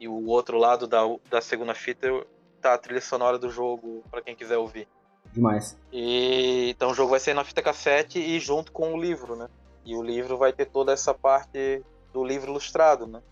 E 0.00 0.06
o 0.06 0.26
outro 0.26 0.58
lado 0.58 0.86
da, 0.86 1.00
da 1.28 1.40
segunda 1.40 1.74
fita 1.74 2.08
tá 2.60 2.74
a 2.74 2.78
trilha 2.78 3.00
sonora 3.00 3.38
do 3.38 3.50
jogo, 3.50 4.02
para 4.10 4.22
quem 4.22 4.36
quiser 4.36 4.56
ouvir. 4.56 4.86
Demais. 5.32 5.76
E 5.92 6.70
então 6.70 6.90
o 6.90 6.94
jogo 6.94 7.10
vai 7.10 7.20
ser 7.20 7.34
na 7.34 7.44
fita 7.44 7.62
cassete 7.62 8.18
e 8.18 8.38
junto 8.38 8.72
com 8.72 8.94
o 8.94 9.00
livro, 9.00 9.36
né? 9.36 9.48
E 9.88 9.96
o 9.96 10.02
livro 10.02 10.36
vai 10.36 10.52
ter 10.52 10.66
toda 10.66 10.92
essa 10.92 11.14
parte 11.14 11.82
do 12.12 12.22
livro 12.22 12.50
ilustrado, 12.50 13.06
né? 13.06 13.22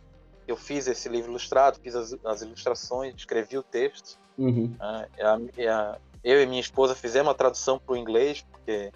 Eu 0.48 0.57
fiz 0.57 0.86
esse 0.86 1.07
livro 1.07 1.30
ilustrado, 1.30 1.78
fiz 1.82 1.94
as, 1.94 2.16
as 2.24 2.40
ilustrações, 2.40 3.14
escrevi 3.14 3.59
o 3.59 3.62
texto. 3.62 4.18
Uhum. 4.38 4.74
Ah, 4.80 5.07
a, 5.20 5.34
a, 5.34 5.98
eu 6.24 6.42
e 6.42 6.46
minha 6.46 6.61
esposa 6.61 6.94
fizemos 6.94 7.30
a 7.30 7.34
tradução 7.34 7.78
para 7.78 7.92
o 7.92 7.96
inglês, 7.96 8.42
porque 8.50 8.90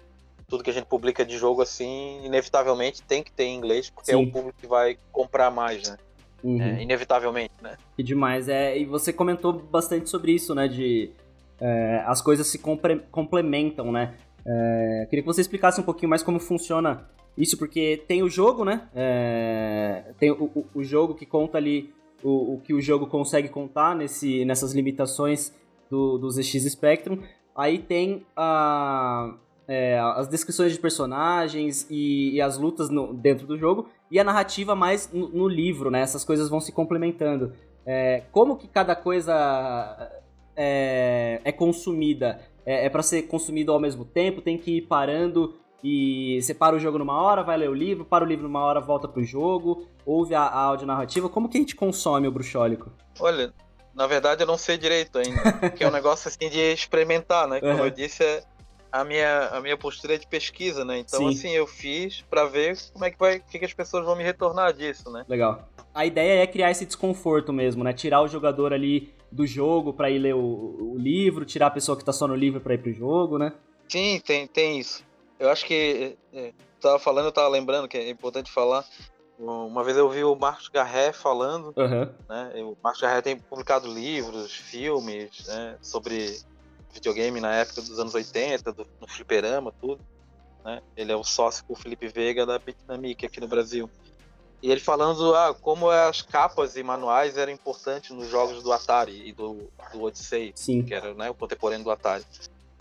tudo 0.47 0.63
que 0.63 0.71
a 0.71 0.73
gente 0.73 0.87
publica 0.87 1.23
de 1.23 1.37
jogo 1.37 1.61
assim, 1.61 2.25
inevitavelmente 2.25 3.03
tem 3.03 3.21
que 3.21 3.31
ter 3.31 3.43
em 3.43 3.57
inglês, 3.57 3.91
porque 3.91 4.11
Sim. 4.11 4.17
é 4.17 4.27
o 4.27 4.31
público 4.31 4.57
que 4.59 4.65
vai 4.65 4.97
comprar 5.11 5.51
mais, 5.51 5.87
né? 5.87 5.97
Uhum. 6.43 6.59
É, 6.59 6.81
inevitavelmente, 6.81 7.53
né? 7.61 7.77
Que 7.95 8.01
demais. 8.01 8.49
É, 8.49 8.75
e 8.75 8.85
você 8.85 9.13
comentou 9.13 9.53
bastante 9.53 10.09
sobre 10.09 10.31
isso, 10.31 10.55
né? 10.55 10.67
De 10.67 11.11
é, 11.59 12.03
as 12.07 12.23
coisas 12.23 12.47
se 12.47 12.57
complementam, 12.57 13.91
né? 13.91 14.15
É, 14.43 15.05
queria 15.11 15.21
que 15.21 15.27
você 15.27 15.41
explicasse 15.41 15.79
um 15.79 15.83
pouquinho 15.83 16.09
mais 16.09 16.23
como 16.23 16.39
funciona 16.39 17.07
isso 17.37 17.57
porque 17.57 18.03
tem 18.07 18.23
o 18.23 18.29
jogo, 18.29 18.65
né? 18.65 18.89
É, 18.93 20.13
tem 20.19 20.31
o, 20.31 20.43
o, 20.43 20.65
o, 20.75 20.83
jogo 20.83 21.15
que 21.15 21.25
conta 21.25 21.57
ali 21.57 21.93
o, 22.23 22.55
o, 22.55 22.61
que 22.61 22.73
o 22.73 22.81
jogo 22.81 23.07
consegue 23.07 23.49
contar 23.49 23.95
nesse, 23.95 24.43
nessas 24.45 24.73
limitações 24.73 25.53
do, 25.89 26.17
do 26.17 26.29
ZX 26.29 26.71
Spectrum. 26.71 27.19
Aí 27.55 27.79
tem 27.79 28.25
a, 28.35 29.33
é, 29.67 29.99
as 29.99 30.27
descrições 30.27 30.73
de 30.73 30.79
personagens 30.79 31.87
e, 31.89 32.35
e 32.35 32.41
as 32.41 32.57
lutas 32.57 32.89
no, 32.89 33.13
dentro 33.13 33.47
do 33.47 33.57
jogo. 33.57 33.89
E 34.09 34.19
a 34.19 34.23
narrativa 34.23 34.75
mais 34.75 35.11
no, 35.11 35.29
no 35.29 35.47
livro, 35.47 35.89
né? 35.89 36.01
Essas 36.01 36.25
coisas 36.25 36.49
vão 36.49 36.59
se 36.59 36.71
complementando. 36.71 37.53
É, 37.85 38.23
como 38.31 38.57
que 38.57 38.67
cada 38.67 38.95
coisa 38.95 39.33
é, 40.55 41.41
é 41.43 41.51
consumida? 41.51 42.39
É, 42.65 42.85
é 42.85 42.89
para 42.89 43.01
ser 43.01 43.23
consumido 43.23 43.71
ao 43.71 43.79
mesmo 43.79 44.05
tempo? 44.05 44.41
Tem 44.41 44.57
que 44.57 44.77
ir 44.77 44.81
parando 44.81 45.55
e 45.83 46.39
você 46.41 46.53
para 46.53 46.75
o 46.75 46.79
jogo 46.79 46.97
numa 46.97 47.19
hora, 47.21 47.43
vai 47.43 47.57
ler 47.57 47.69
o 47.69 47.73
livro, 47.73 48.05
para 48.05 48.23
o 48.23 48.27
livro 48.27 48.43
numa 48.43 48.63
hora, 48.63 48.79
volta 48.79 49.07
pro 49.07 49.23
jogo, 49.23 49.87
ouve 50.05 50.35
a, 50.35 50.41
a 50.41 50.59
audionarrativa. 50.59 51.29
Como 51.29 51.49
que 51.49 51.57
a 51.57 51.61
gente 51.61 51.75
consome 51.75 52.27
o 52.27 52.31
bruxólico? 52.31 52.91
Olha, 53.19 53.53
na 53.93 54.07
verdade 54.07 54.43
eu 54.43 54.47
não 54.47 54.57
sei 54.57 54.77
direito 54.77 55.17
ainda, 55.17 55.53
porque 55.53 55.83
é 55.83 55.87
um 55.87 55.91
negócio 55.93 56.27
assim 56.27 56.49
de 56.49 56.59
experimentar, 56.59 57.47
né? 57.47 57.59
Como 57.59 57.73
uhum. 57.73 57.85
eu 57.85 57.89
disse, 57.89 58.23
é 58.23 58.43
a 58.91 59.05
minha, 59.05 59.47
a 59.47 59.61
minha 59.61 59.77
postura 59.77 60.15
é 60.15 60.17
de 60.17 60.27
pesquisa, 60.27 60.83
né? 60.83 60.99
Então, 60.99 61.19
Sim. 61.19 61.29
assim, 61.29 61.49
eu 61.51 61.65
fiz 61.65 62.21
para 62.29 62.45
ver 62.45 62.77
como 62.91 63.05
é 63.05 63.11
que 63.11 63.17
vai, 63.17 63.37
o 63.37 63.43
que, 63.43 63.57
que 63.57 63.65
as 63.65 63.73
pessoas 63.73 64.05
vão 64.05 64.15
me 64.15 64.23
retornar 64.23 64.73
disso, 64.73 65.09
né? 65.09 65.25
Legal. 65.29 65.67
A 65.93 66.05
ideia 66.05 66.43
é 66.43 66.47
criar 66.47 66.71
esse 66.71 66.85
desconforto 66.85 67.53
mesmo, 67.53 67.83
né? 67.83 67.93
Tirar 67.93 68.21
o 68.21 68.27
jogador 68.27 68.73
ali 68.73 69.13
do 69.31 69.47
jogo 69.47 69.93
para 69.93 70.09
ir 70.09 70.19
ler 70.19 70.35
o, 70.35 70.39
o, 70.39 70.97
livro, 70.97 71.45
tirar 71.45 71.67
a 71.67 71.71
pessoa 71.71 71.97
que 71.97 72.03
tá 72.03 72.11
só 72.11 72.27
no 72.27 72.35
livro 72.35 72.59
para 72.59 72.73
ir 72.73 72.79
pro 72.79 72.91
jogo, 72.91 73.37
né? 73.37 73.53
Sim, 73.87 74.21
tem, 74.25 74.45
tem 74.47 74.77
isso. 74.77 75.03
Eu 75.41 75.49
acho 75.49 75.65
que. 75.65 76.15
É, 76.31 76.53
tava 76.79 76.99
falando, 76.99 77.25
eu 77.25 77.31
tava 77.31 77.47
lembrando 77.47 77.87
que 77.87 77.97
é 77.97 78.09
importante 78.11 78.51
falar. 78.51 78.85
Uma 79.39 79.83
vez 79.83 79.97
eu 79.97 80.07
vi 80.07 80.23
o 80.23 80.35
Marcos 80.35 80.67
Garré 80.67 81.11
falando, 81.11 81.73
uhum. 81.75 82.07
né? 82.29 82.51
O 82.63 82.77
Marcos 82.83 83.01
Garré 83.01 83.23
tem 83.23 83.39
publicado 83.39 83.91
livros, 83.91 84.53
filmes, 84.53 85.47
né? 85.47 85.77
Sobre 85.81 86.39
videogame 86.93 87.41
na 87.41 87.55
época 87.55 87.81
dos 87.81 87.97
anos 87.97 88.13
80, 88.13 88.71
do, 88.71 88.87
no 88.99 89.07
fliperama, 89.07 89.73
tudo. 89.81 89.99
Né? 90.63 90.79
Ele 90.95 91.11
é 91.11 91.15
o 91.15 91.23
sócio 91.23 91.65
com 91.65 91.73
o 91.73 91.75
Felipe 91.75 92.07
Veiga 92.07 92.45
da 92.45 92.59
Bitnamic 92.59 93.25
aqui 93.25 93.39
no 93.39 93.47
Brasil. 93.47 93.89
E 94.61 94.69
ele 94.69 94.79
falando 94.79 95.33
ah, 95.33 95.55
como 95.59 95.89
as 95.89 96.21
capas 96.21 96.75
e 96.75 96.83
manuais 96.83 97.35
eram 97.35 97.51
importantes 97.51 98.11
nos 98.11 98.29
jogos 98.29 98.61
do 98.61 98.71
Atari 98.71 99.27
e 99.27 99.33
do, 99.33 99.71
do 99.91 100.03
Odyssey, 100.03 100.51
Sim. 100.53 100.83
que 100.83 100.93
era 100.93 101.15
né, 101.15 101.31
o 101.31 101.33
contemporâneo 101.33 101.83
do 101.83 101.89
Atari. 101.89 102.23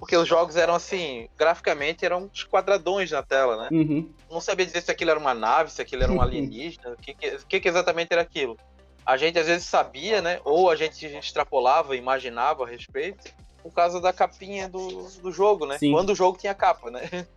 Porque 0.01 0.17
os 0.17 0.27
jogos 0.27 0.57
eram 0.57 0.75
assim, 0.75 1.29
graficamente 1.37 2.07
eram 2.07 2.25
uns 2.25 2.43
quadradões 2.43 3.11
na 3.11 3.23
tela, 3.23 3.65
né? 3.65 3.69
Uhum. 3.71 4.11
Não 4.31 4.41
sabia 4.41 4.65
dizer 4.65 4.81
se 4.81 4.91
aquilo 4.91 5.11
era 5.11 5.21
uma 5.21 5.35
nave, 5.35 5.71
se 5.71 5.83
aquilo 5.83 6.03
era 6.03 6.11
um 6.11 6.21
alienígena, 6.23 6.93
o 6.93 6.97
que, 6.97 7.13
que, 7.13 7.61
que, 7.61 7.69
exatamente 7.69 8.11
era 8.11 8.23
aquilo. 8.23 8.59
A 9.05 9.19
gente 9.19 9.39
às 9.39 9.47
vezes 9.47 9.67
sabia, 9.67 10.23
né? 10.23 10.41
Ou 10.43 10.71
a 10.71 10.75
gente 10.75 11.05
extrapolava, 11.07 11.95
imaginava 11.95 12.65
a 12.65 12.67
respeito, 12.67 13.31
por 13.63 13.75
causa 13.75 14.01
da 14.01 14.11
capinha 14.11 14.71
do, 14.71 15.03
do 15.21 15.31
jogo, 15.31 15.67
né? 15.67 15.77
Sim. 15.77 15.93
Quando 15.93 16.11
o 16.11 16.15
jogo 16.15 16.39
tinha 16.39 16.55
capa, 16.55 16.91
né? 16.91 17.03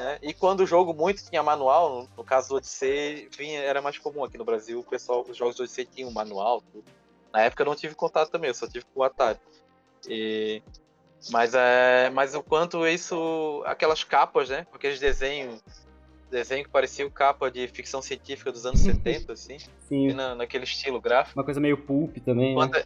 É, 0.00 0.16
e 0.22 0.32
quando 0.32 0.60
o 0.60 0.66
jogo 0.66 0.94
muito 0.94 1.28
tinha 1.28 1.42
manual, 1.42 2.06
no, 2.16 2.22
caso 2.22 2.50
do 2.50 2.54
Odyssey, 2.54 3.28
vinha, 3.36 3.58
era 3.58 3.82
mais 3.82 3.98
comum 3.98 4.22
aqui 4.22 4.38
no 4.38 4.44
Brasil, 4.44 4.78
o 4.78 4.84
pessoal, 4.84 5.26
os 5.28 5.36
jogos 5.36 5.56
do 5.56 5.64
Odyssey 5.64 5.84
tinham 5.86 6.08
manual, 6.12 6.62
tudo. 6.72 6.84
Na 7.32 7.42
época 7.42 7.64
eu 7.64 7.66
não 7.66 7.74
tive 7.74 7.96
contato 7.96 8.30
também, 8.30 8.46
eu 8.46 8.54
só 8.54 8.68
tive 8.68 8.84
com 8.94 9.00
o 9.00 9.02
Atari. 9.02 9.40
E, 10.06 10.62
mas, 11.30 11.54
é, 11.54 12.10
mas 12.10 12.34
o 12.34 12.42
quanto 12.42 12.86
isso, 12.86 13.62
aquelas 13.66 14.04
capas, 14.04 14.48
né? 14.48 14.66
Aqueles 14.72 15.00
desenhos, 15.00 15.60
desenho 16.30 16.64
que 16.64 16.70
parecia 16.70 17.08
capa 17.10 17.50
de 17.50 17.66
ficção 17.68 18.00
científica 18.00 18.52
dos 18.52 18.64
anos 18.64 18.80
70, 18.80 19.32
assim. 19.32 19.58
Sim. 19.88 20.12
Na, 20.12 20.34
naquele 20.34 20.64
estilo 20.64 21.00
gráfico. 21.00 21.38
Uma 21.38 21.44
coisa 21.44 21.60
meio 21.60 21.76
pulp 21.76 22.16
também, 22.18 22.54
quanto, 22.54 22.78
né? 22.78 22.84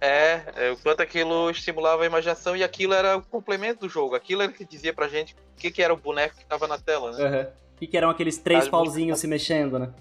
É, 0.00 0.70
o 0.72 0.76
quanto 0.76 1.02
aquilo 1.02 1.50
estimulava 1.50 2.04
a 2.04 2.06
imaginação 2.06 2.56
e 2.56 2.62
aquilo 2.62 2.94
era 2.94 3.16
o 3.16 3.22
complemento 3.22 3.80
do 3.80 3.88
jogo. 3.88 4.14
Aquilo 4.14 4.42
era 4.42 4.50
o 4.50 4.54
que 4.54 4.64
dizia 4.64 4.92
pra 4.92 5.08
gente 5.08 5.34
o 5.34 5.56
que, 5.56 5.72
que 5.72 5.82
era 5.82 5.92
o 5.92 5.96
boneco 5.96 6.36
que 6.36 6.46
tava 6.46 6.68
na 6.68 6.78
tela, 6.78 7.10
né? 7.12 7.24
Uhum. 7.24 7.42
O 7.74 7.78
que, 7.78 7.86
que 7.88 7.96
eram 7.96 8.10
aqueles 8.10 8.38
três 8.38 8.64
As 8.64 8.68
pauzinhos 8.68 9.06
muito... 9.06 9.18
se 9.20 9.26
mexendo, 9.26 9.78
né? 9.78 9.92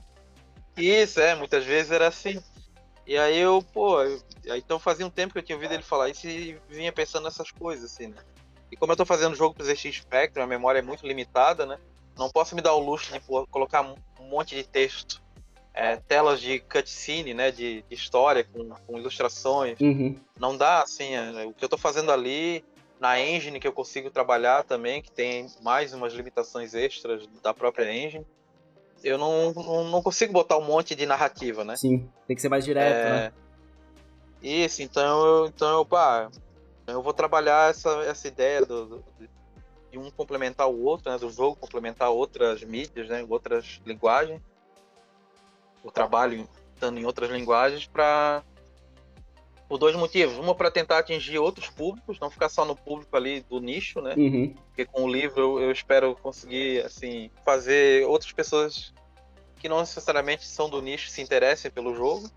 Isso, 0.78 1.20
é, 1.20 1.34
muitas 1.34 1.66
vezes 1.66 1.92
era 1.92 2.08
assim. 2.08 2.40
E 3.08 3.18
aí 3.18 3.38
eu, 3.38 3.64
pô, 3.74 4.04
eu, 4.04 4.22
então 4.58 4.78
fazia 4.78 5.08
um 5.08 5.10
tempo 5.10 5.34
que 5.34 5.40
eu 5.40 5.44
tinha 5.44 5.56
ouvido 5.56 5.74
ele 5.74 5.82
falar 5.82 6.10
isso 6.10 6.28
e 6.28 6.60
vinha 6.70 6.92
pensando 6.92 7.24
nessas 7.24 7.50
coisas, 7.50 7.92
assim, 7.92 8.08
né? 8.08 8.18
E 8.70 8.76
como 8.76 8.92
eu 8.92 8.98
tô 8.98 9.06
fazendo 9.06 9.36
jogo 9.36 9.56
pro 9.56 9.66
ZX 9.66 9.96
Spectrum, 9.96 10.44
a 10.44 10.48
memória 10.48 10.80
é 10.80 10.82
muito 10.82 11.08
limitada, 11.08 11.66
né? 11.66 11.80
Não 12.18 12.30
posso 12.30 12.54
me 12.54 12.62
dar 12.62 12.74
o 12.74 12.80
luxo 12.80 13.14
de 13.14 13.20
pô, 13.22 13.48
colocar 13.48 13.82
um 13.82 13.96
monte 14.28 14.56
de 14.56 14.64
texto 14.64 15.22
é, 15.74 15.96
telas 15.96 16.42
de 16.42 16.60
cutscene, 16.60 17.36
né, 17.36 17.52
de, 17.52 17.84
de 17.88 17.96
história 17.96 18.44
com, 18.44 18.68
com 18.70 18.98
ilustrações. 18.98 19.80
Uhum. 19.80 20.20
Não 20.40 20.58
dá, 20.58 20.82
assim, 20.82 21.14
é, 21.14 21.46
o 21.46 21.54
que 21.54 21.64
eu 21.64 21.68
estou 21.68 21.78
fazendo 21.78 22.12
ali 22.12 22.66
na 23.00 23.22
engine 23.22 23.60
que 23.60 23.68
eu 23.68 23.72
consigo 23.72 24.10
trabalhar 24.10 24.64
também, 24.64 25.04
que 25.04 25.12
tem 25.12 25.48
mais 25.62 25.94
umas 25.94 26.14
limitações 26.14 26.74
extras 26.74 27.28
da 27.44 27.54
própria 27.54 27.94
engine. 27.94 28.26
Eu 29.04 29.18
não, 29.18 29.54
não, 29.54 30.02
consigo 30.02 30.34
botar 30.34 30.58
um 30.58 30.64
monte 30.64 30.96
de 30.96 31.06
narrativa, 31.06 31.64
né? 31.64 31.76
Sim, 31.76 32.10
tem 32.28 32.36
que 32.36 32.42
ser 32.42 32.50
mais 32.50 32.66
direto, 32.66 32.96
é... 32.96 33.10
né? 33.10 33.34
Isso, 34.42 34.82
então 34.82 35.26
eu, 35.26 35.48
então 35.48 35.80
eu, 35.80 35.86
pá, 35.86 36.30
eu 36.86 37.02
vou 37.02 37.14
trabalhar 37.14 37.70
essa, 37.70 37.90
essa 38.04 38.28
ideia 38.28 38.66
do, 38.66 38.86
do, 38.86 39.04
de 39.92 39.98
um 39.98 40.12
complementar 40.12 40.68
o 40.68 40.84
outro, 40.84 41.12
né? 41.12 41.18
Do 41.18 41.30
jogo 41.30 41.56
complementar 41.56 42.10
outras 42.10 42.64
mídias, 42.64 43.08
né? 43.08 43.26
Outras 43.28 43.82
linguagens 43.86 44.42
o 45.88 45.92
trabalho 45.92 46.48
estando 46.74 47.00
em 47.00 47.06
outras 47.06 47.30
linguagens 47.32 47.88
para 47.88 48.44
por 49.68 49.78
dois 49.78 49.96
motivos. 49.96 50.38
Uma 50.38 50.56
para 50.56 50.72
tentar 50.72 51.00
atingir 51.00 51.38
outros 51.40 51.70
públicos, 51.70 52.20
não 52.20 52.30
ficar 52.30 52.50
só 52.50 52.64
no 52.64 52.76
público 52.76 53.16
ali 53.16 53.42
do 53.42 53.60
nicho, 53.60 54.02
né? 54.02 54.14
Uhum. 54.16 54.56
Porque 54.68 54.86
com 54.86 55.04
o 55.04 55.12
livro 55.12 55.40
eu, 55.40 55.64
eu, 55.64 55.72
espero 55.72 56.16
conseguir 56.16 56.86
assim 56.86 57.30
fazer 57.44 58.06
outras 58.08 58.32
pessoas 58.32 58.94
que 59.58 59.68
não 59.68 59.80
necessariamente 59.80 60.46
são 60.46 60.70
do 60.70 60.82
nicho 60.82 61.10
se 61.10 61.22
interessem 61.22 61.70
pelo 61.70 61.96
jogo. 61.96 62.30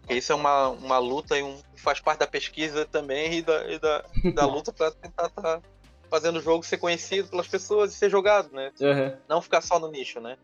Porque 0.00 0.14
isso 0.14 0.32
é 0.32 0.34
uma, 0.34 0.68
uma 0.68 0.98
luta 0.98 1.38
e 1.38 1.42
um, 1.42 1.58
faz 1.76 2.00
parte 2.00 2.20
da 2.20 2.26
pesquisa 2.26 2.84
também 2.84 3.38
e 3.38 3.42
da, 3.42 3.70
e 3.70 3.78
da, 3.78 4.04
da 4.34 4.46
luta 4.46 4.72
para 4.72 4.90
tentar 4.90 5.26
estar 5.26 5.42
tá 5.42 5.62
fazendo 6.10 6.38
o 6.38 6.42
jogo 6.42 6.64
ser 6.64 6.78
conhecido 6.78 7.28
pelas 7.28 7.48
pessoas 7.48 7.92
e 7.92 7.96
ser 7.96 8.10
jogado, 8.10 8.52
né? 8.52 8.72
Uhum. 8.80 9.16
Não 9.28 9.40
ficar 9.40 9.60
só 9.60 9.78
no 9.78 9.90
nicho, 9.90 10.20
né? 10.20 10.36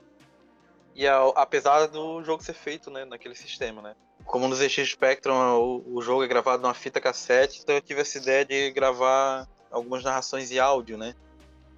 E 0.95 1.07
a, 1.07 1.18
apesar 1.36 1.86
do 1.86 2.22
jogo 2.22 2.43
ser 2.43 2.55
feito 2.55 2.91
né, 2.91 3.05
naquele 3.05 3.34
sistema, 3.34 3.82
né? 3.82 3.95
Como 4.25 4.47
no 4.47 4.55
ZX 4.55 4.91
Spectrum 4.91 5.35
o, 5.35 5.97
o, 5.97 6.03
jogo 6.03 6.23
é 6.23 6.29
gravado 6.29 6.62
numa 6.62 6.75
fita 6.75 7.01
cassete, 7.01 7.61
então 7.62 7.75
eu 7.75 7.81
tive 7.81 8.01
essa 8.01 8.18
ideia 8.18 8.45
de 8.45 8.71
gravar 8.71 9.49
algumas 9.71 10.05
narrações 10.05 10.51
em 10.51 10.59
áudio, 10.59 10.97
né? 10.97 11.14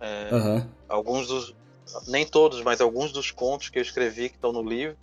É, 0.00 0.34
uhum. 0.34 0.68
Alguns 0.88 1.28
dos. 1.28 1.54
Nem 2.06 2.26
todos, 2.26 2.62
mas 2.62 2.80
alguns 2.80 3.12
dos 3.12 3.30
contos 3.30 3.68
que 3.68 3.78
eu 3.78 3.82
escrevi 3.82 4.28
que 4.28 4.36
estão 4.36 4.52
no 4.52 4.62
livro, 4.62 4.96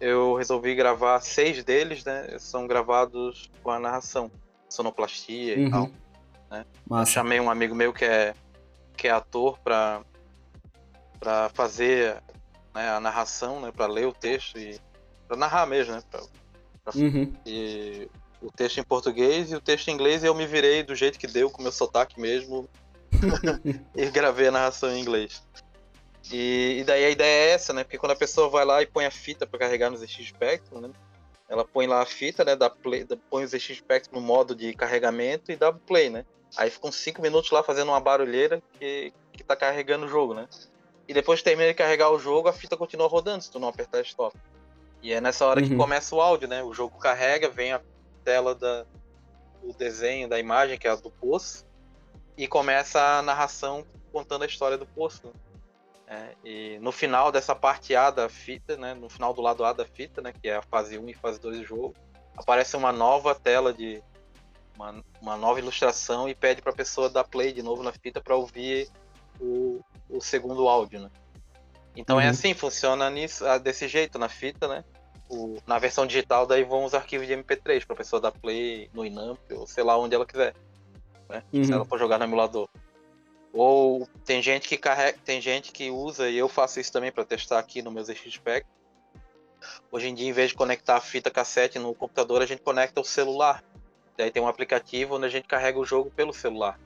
eu 0.00 0.34
resolvi 0.34 0.74
gravar 0.74 1.20
seis 1.20 1.62
deles, 1.62 2.04
né? 2.04 2.36
São 2.38 2.66
gravados 2.66 3.50
com 3.62 3.70
a 3.70 3.78
narração, 3.78 4.30
sonoplastia 4.68 5.56
uhum. 5.56 5.66
e 5.66 5.70
tal. 5.70 5.90
Né? 6.50 7.06
chamei 7.06 7.40
um 7.40 7.50
amigo 7.50 7.74
meu 7.74 7.92
que 7.92 8.04
é, 8.04 8.34
que 8.96 9.08
é 9.08 9.10
ator 9.10 9.58
para 9.58 10.02
para 11.18 11.48
fazer 11.50 12.22
né, 12.74 12.90
a 12.90 13.00
narração, 13.00 13.60
né, 13.60 13.72
para 13.72 13.86
ler 13.86 14.06
o 14.06 14.12
texto 14.12 14.58
e 14.58 14.78
para 15.26 15.38
narrar 15.38 15.66
mesmo, 15.66 15.94
né, 15.94 16.02
pra, 16.10 16.20
uhum. 16.94 17.32
e 17.46 18.08
o 18.42 18.50
texto 18.50 18.78
em 18.78 18.84
português 18.84 19.50
e 19.50 19.56
o 19.56 19.60
texto 19.60 19.88
em 19.88 19.92
inglês 19.92 20.22
eu 20.22 20.34
me 20.34 20.46
virei 20.46 20.82
do 20.82 20.94
jeito 20.94 21.18
que 21.18 21.26
deu, 21.26 21.50
com 21.50 21.62
meu 21.62 21.72
sotaque 21.72 22.20
mesmo, 22.20 22.68
e 23.94 24.10
gravei 24.10 24.48
a 24.48 24.52
narração 24.52 24.90
em 24.90 25.00
inglês. 25.00 25.42
E, 26.32 26.78
e, 26.80 26.84
daí 26.84 27.04
a 27.04 27.10
ideia 27.10 27.50
é 27.50 27.54
essa, 27.54 27.72
né, 27.72 27.84
porque 27.84 27.98
quando 27.98 28.12
a 28.12 28.16
pessoa 28.16 28.48
vai 28.48 28.64
lá 28.64 28.82
e 28.82 28.86
põe 28.86 29.04
a 29.04 29.10
fita 29.10 29.46
para 29.46 29.58
carregar 29.58 29.90
no 29.90 29.96
ZX 29.96 30.28
Spectrum, 30.28 30.80
né, 30.80 30.90
ela 31.48 31.64
põe 31.64 31.86
lá 31.86 32.02
a 32.02 32.06
fita, 32.06 32.44
né, 32.44 32.56
dá 32.56 32.70
play, 32.70 33.04
dá, 33.04 33.16
põe 33.28 33.44
o 33.44 33.48
ZX 33.48 33.76
Spectrum 33.76 34.20
no 34.20 34.26
modo 34.26 34.54
de 34.54 34.72
carregamento 34.72 35.52
e 35.52 35.56
dá 35.56 35.72
play, 35.72 36.08
né. 36.08 36.24
Aí 36.56 36.70
ficam 36.70 36.90
cinco 36.90 37.20
minutos 37.20 37.50
lá 37.50 37.62
fazendo 37.62 37.88
uma 37.88 38.00
barulheira 38.00 38.62
que, 38.78 39.12
que 39.32 39.44
tá 39.44 39.54
carregando 39.54 40.06
o 40.06 40.08
jogo, 40.08 40.34
né. 40.34 40.48
E 41.06 41.12
depois 41.12 41.42
termina 41.42 41.68
de 41.68 41.74
carregar 41.74 42.10
o 42.10 42.18
jogo, 42.18 42.48
a 42.48 42.52
fita 42.52 42.76
continua 42.76 43.06
rodando 43.06 43.44
se 43.44 43.50
tu 43.50 43.58
não 43.58 43.68
apertar 43.68 44.00
stop. 44.02 44.34
E 45.04 45.12
é 45.12 45.20
nessa 45.20 45.44
hora 45.44 45.60
uhum. 45.60 45.68
que 45.68 45.76
começa 45.76 46.16
o 46.16 46.20
áudio, 46.22 46.48
né? 46.48 46.62
O 46.62 46.72
jogo 46.72 46.98
carrega, 46.98 47.50
vem 47.50 47.74
a 47.74 47.80
tela 48.24 48.54
da, 48.54 48.86
do 49.62 49.74
desenho, 49.74 50.26
da 50.26 50.40
imagem, 50.40 50.78
que 50.78 50.88
é 50.88 50.90
a 50.90 50.96
do 50.96 51.10
poço, 51.10 51.66
e 52.38 52.48
começa 52.48 53.18
a 53.18 53.20
narração 53.20 53.84
contando 54.10 54.44
a 54.44 54.46
história 54.46 54.78
do 54.78 54.86
poço. 54.86 55.26
Né? 55.26 55.32
É, 56.06 56.34
e 56.42 56.78
no 56.78 56.90
final 56.90 57.30
dessa 57.30 57.54
parte 57.54 57.94
A 57.94 58.10
da 58.10 58.30
fita, 58.30 58.78
né? 58.78 58.94
No 58.94 59.10
final 59.10 59.34
do 59.34 59.42
lado 59.42 59.62
A 59.62 59.74
da 59.74 59.84
fita, 59.84 60.22
né? 60.22 60.32
Que 60.32 60.48
é 60.48 60.56
a 60.56 60.62
fase 60.62 60.96
1 60.96 61.06
e 61.10 61.12
fase 61.12 61.38
2 61.38 61.58
do 61.58 61.64
jogo, 61.64 61.94
aparece 62.34 62.74
uma 62.74 62.90
nova 62.90 63.34
tela 63.34 63.74
de. 63.74 64.02
Uma, 64.74 65.04
uma 65.20 65.36
nova 65.36 65.58
ilustração 65.58 66.30
e 66.30 66.34
pede 66.34 66.62
para 66.62 66.72
a 66.72 66.74
pessoa 66.74 67.10
dar 67.10 67.24
play 67.24 67.52
de 67.52 67.62
novo 67.62 67.82
na 67.82 67.92
fita 67.92 68.22
para 68.22 68.34
ouvir 68.34 68.88
o, 69.38 69.80
o 70.08 70.18
segundo 70.18 70.66
áudio, 70.66 70.98
né? 70.98 71.10
Então 71.94 72.18
é 72.18 72.24
uhum. 72.24 72.28
é 72.28 72.30
assim, 72.30 72.54
funciona 72.54 73.08
nisso, 73.10 73.46
ah, 73.46 73.58
desse 73.58 73.86
jeito 73.86 74.18
na 74.18 74.30
fita, 74.30 74.66
né? 74.66 74.82
O, 75.34 75.58
na 75.66 75.78
versão 75.80 76.06
digital 76.06 76.46
daí 76.46 76.62
vão 76.62 76.84
os 76.84 76.94
arquivos 76.94 77.26
de 77.26 77.34
MP3 77.34 77.84
para 77.84 77.94
a 77.94 77.96
pessoa 77.96 78.20
dar 78.20 78.30
play 78.30 78.88
no 78.94 79.04
Inamp 79.04 79.38
ou 79.50 79.66
sei 79.66 79.82
lá 79.82 79.98
onde 79.98 80.14
ela 80.14 80.24
quiser, 80.24 80.54
né? 81.28 81.42
Uhum. 81.52 81.64
Se 81.64 81.72
ela 81.72 81.84
for 81.84 81.98
jogar 81.98 82.18
no 82.18 82.24
emulador. 82.24 82.68
Ou 83.52 84.08
tem 84.24 84.40
gente 84.40 84.68
que 84.68 84.76
carrega, 84.76 85.18
tem 85.24 85.40
gente 85.40 85.72
que 85.72 85.90
usa 85.90 86.30
e 86.30 86.38
eu 86.38 86.48
faço 86.48 86.78
isso 86.78 86.92
também 86.92 87.10
para 87.10 87.24
testar 87.24 87.58
aqui 87.58 87.82
no 87.82 87.90
meu 87.90 88.04
ZX 88.04 88.32
Spectrum. 88.32 88.72
Hoje 89.90 90.08
em 90.08 90.14
dia, 90.14 90.28
em 90.28 90.32
vez 90.32 90.50
de 90.50 90.56
conectar 90.56 90.96
a 90.96 91.00
fita 91.00 91.30
cassete 91.30 91.78
no 91.78 91.94
computador, 91.94 92.42
a 92.42 92.46
gente 92.46 92.62
conecta 92.62 93.00
o 93.00 93.04
celular. 93.04 93.64
Daí 94.16 94.30
tem 94.30 94.42
um 94.42 94.46
aplicativo 94.48 95.16
onde 95.16 95.26
a 95.26 95.28
gente 95.28 95.48
carrega 95.48 95.78
o 95.78 95.84
jogo 95.84 96.10
pelo 96.10 96.32
celular 96.32 96.78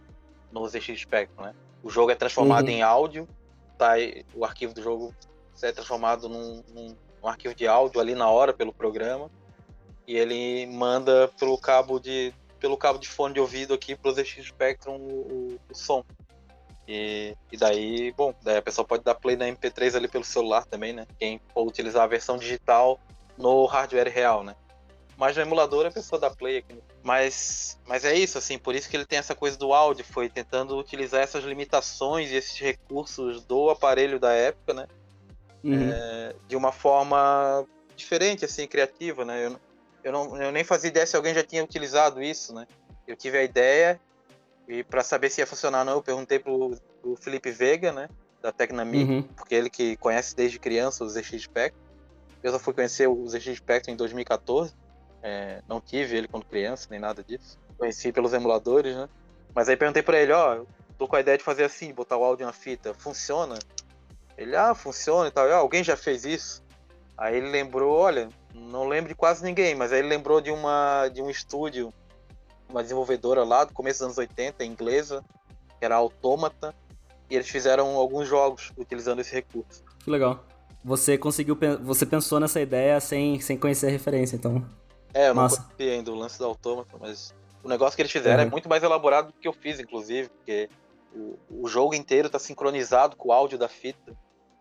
no 0.50 0.66
ZX 0.66 1.00
Spectrum, 1.00 1.44
né? 1.44 1.54
O 1.82 1.90
jogo 1.90 2.10
é 2.10 2.14
transformado 2.14 2.66
uhum. 2.66 2.72
em 2.72 2.82
áudio, 2.82 3.28
tá? 3.76 3.92
o 4.34 4.44
arquivo 4.44 4.72
do 4.72 4.82
jogo 4.82 5.14
é 5.62 5.72
transformado 5.72 6.28
num, 6.28 6.62
num, 6.68 6.96
num, 7.22 7.28
arquivo 7.28 7.54
de 7.54 7.66
áudio 7.66 8.00
ali 8.00 8.14
na 8.14 8.28
hora 8.28 8.52
pelo 8.52 8.72
programa 8.72 9.30
e 10.06 10.16
ele 10.16 10.66
manda 10.66 11.28
pelo 11.38 11.58
cabo 11.58 11.98
de 11.98 12.32
pelo 12.58 12.76
cabo 12.76 12.98
de 12.98 13.08
fone 13.08 13.34
de 13.34 13.40
ouvido 13.40 13.74
aqui 13.74 13.94
pro 13.94 14.12
ZX 14.12 14.46
Spectrum 14.46 14.96
o, 14.96 15.60
o 15.70 15.74
som. 15.74 16.04
E, 16.88 17.36
e, 17.52 17.56
daí, 17.56 18.12
bom, 18.12 18.34
daí 18.42 18.56
a 18.56 18.62
pessoa 18.62 18.84
pode 18.84 19.04
dar 19.04 19.14
play 19.14 19.36
na 19.36 19.46
MP3 19.46 19.94
ali 19.94 20.08
pelo 20.08 20.24
celular 20.24 20.64
também, 20.64 20.92
né? 20.92 21.06
Quem 21.18 21.40
for 21.52 21.66
utilizar 21.66 22.02
a 22.02 22.06
versão 22.06 22.38
digital 22.38 22.98
no 23.36 23.66
hardware 23.66 24.10
real, 24.12 24.42
né? 24.42 24.56
Mas 25.16 25.36
no 25.36 25.42
emulador 25.42 25.84
a 25.84 25.90
pessoa 25.90 26.18
dá 26.18 26.30
play 26.30 26.58
aqui. 26.58 26.80
Mas, 27.02 27.78
mas 27.86 28.04
é 28.04 28.14
isso, 28.14 28.38
assim, 28.38 28.58
por 28.58 28.74
isso 28.74 28.88
que 28.88 28.96
ele 28.96 29.04
tem 29.04 29.18
essa 29.18 29.34
coisa 29.34 29.58
do 29.58 29.72
áudio, 29.74 30.04
foi 30.04 30.28
tentando 30.28 30.78
utilizar 30.78 31.20
essas 31.20 31.44
limitações 31.44 32.30
e 32.30 32.36
esses 32.36 32.58
recursos 32.58 33.44
do 33.44 33.68
aparelho 33.68 34.18
da 34.18 34.32
época, 34.32 34.72
né? 34.72 34.86
Uhum. 35.62 35.90
É, 35.92 36.34
de 36.46 36.56
uma 36.56 36.72
forma 36.72 37.66
diferente, 37.96 38.44
assim, 38.44 38.66
criativa, 38.66 39.24
né? 39.24 39.46
Eu, 39.46 39.60
eu, 40.04 40.12
não, 40.12 40.40
eu 40.40 40.52
nem 40.52 40.64
fazia 40.64 40.88
ideia 40.88 41.06
se 41.06 41.16
alguém 41.16 41.34
já 41.34 41.42
tinha 41.42 41.64
utilizado 41.64 42.22
isso, 42.22 42.54
né? 42.54 42.66
Eu 43.06 43.16
tive 43.16 43.38
a 43.38 43.42
ideia 43.42 44.00
e 44.68 44.84
para 44.84 45.02
saber 45.02 45.30
se 45.30 45.40
ia 45.40 45.46
funcionar 45.46 45.80
ou 45.80 45.84
não, 45.84 45.92
eu 45.94 46.02
perguntei 46.02 46.38
pro, 46.38 46.76
pro 47.00 47.16
Felipe 47.16 47.50
Veiga, 47.50 47.92
né? 47.92 48.08
Da 48.40 48.52
Tecnami, 48.52 49.02
uhum. 49.02 49.22
porque 49.22 49.54
ele 49.54 49.68
que 49.70 49.96
conhece 49.96 50.36
desde 50.36 50.58
criança 50.58 51.02
os 51.02 51.14
ZX 51.14 51.42
Spectrum. 51.42 51.82
Eu 52.42 52.52
só 52.52 52.58
fui 52.58 52.72
conhecer 52.72 53.08
o 53.08 53.26
ZX 53.26 53.56
Spectrum 53.56 53.94
em 53.94 53.96
2014. 53.96 54.72
É, 55.22 55.60
não 55.66 55.80
tive 55.80 56.16
ele 56.16 56.28
quando 56.28 56.44
criança, 56.44 56.86
nem 56.90 57.00
nada 57.00 57.24
disso. 57.24 57.58
Conheci 57.76 58.12
pelos 58.12 58.32
emuladores, 58.32 58.94
né? 58.94 59.08
Mas 59.54 59.68
aí 59.68 59.76
perguntei 59.76 60.02
para 60.02 60.20
ele, 60.20 60.32
ó, 60.32 60.64
tô 60.96 61.08
com 61.08 61.16
a 61.16 61.20
ideia 61.20 61.36
de 61.36 61.42
fazer 61.42 61.64
assim, 61.64 61.92
botar 61.92 62.16
o 62.16 62.22
áudio 62.22 62.46
na 62.46 62.52
fita, 62.52 62.94
funciona? 62.94 63.58
Ele, 64.38 64.54
ah, 64.54 64.74
funciona 64.74 65.28
e 65.28 65.30
tal. 65.30 65.46
Eu, 65.46 65.56
ah, 65.56 65.58
alguém 65.58 65.82
já 65.82 65.96
fez 65.96 66.24
isso? 66.24 66.62
Aí 67.16 67.36
ele 67.36 67.50
lembrou, 67.50 67.92
olha, 67.92 68.28
não 68.54 68.86
lembro 68.86 69.08
de 69.08 69.14
quase 69.14 69.44
ninguém, 69.44 69.74
mas 69.74 69.92
aí 69.92 69.98
ele 69.98 70.08
lembrou 70.08 70.40
de 70.40 70.52
uma 70.52 71.08
de 71.08 71.20
um 71.20 71.28
estúdio, 71.28 71.92
uma 72.68 72.80
desenvolvedora 72.80 73.42
lá 73.42 73.64
do 73.64 73.74
começo 73.74 73.98
dos 73.98 74.06
anos 74.06 74.18
80, 74.18 74.64
inglesa, 74.64 75.24
que 75.78 75.84
era 75.84 75.96
Automata, 75.96 76.72
e 77.28 77.34
eles 77.34 77.48
fizeram 77.48 77.96
alguns 77.96 78.28
jogos 78.28 78.72
utilizando 78.78 79.20
esse 79.20 79.34
recurso. 79.34 79.82
Que 79.98 80.10
legal. 80.10 80.44
Você 80.84 81.18
conseguiu, 81.18 81.58
você 81.82 82.06
pensou 82.06 82.38
nessa 82.38 82.60
ideia 82.60 83.00
sem, 83.00 83.40
sem 83.40 83.58
conhecer 83.58 83.88
a 83.88 83.90
referência, 83.90 84.36
então. 84.36 84.64
É, 85.12 85.28
eu 85.28 85.34
Massa. 85.34 85.60
não 85.60 85.68
conheci 85.70 85.96
ainda 85.96 86.12
o 86.12 86.14
lance 86.14 86.38
da 86.38 86.46
Automata, 86.46 86.96
mas 87.00 87.34
o 87.64 87.68
negócio 87.68 87.96
que 87.96 88.02
eles 88.02 88.12
fizeram 88.12 88.44
é 88.44 88.46
é 88.46 88.48
muito 88.48 88.68
mais 88.68 88.84
elaborado 88.84 89.28
do 89.28 89.32
que 89.32 89.48
eu 89.48 89.52
fiz, 89.52 89.80
inclusive, 89.80 90.28
porque 90.28 90.70
o, 91.12 91.36
o 91.50 91.68
jogo 91.68 91.94
inteiro 91.94 92.26
está 92.26 92.38
sincronizado 92.38 93.16
com 93.16 93.30
o 93.30 93.32
áudio 93.32 93.58
da 93.58 93.68
fita. 93.68 94.16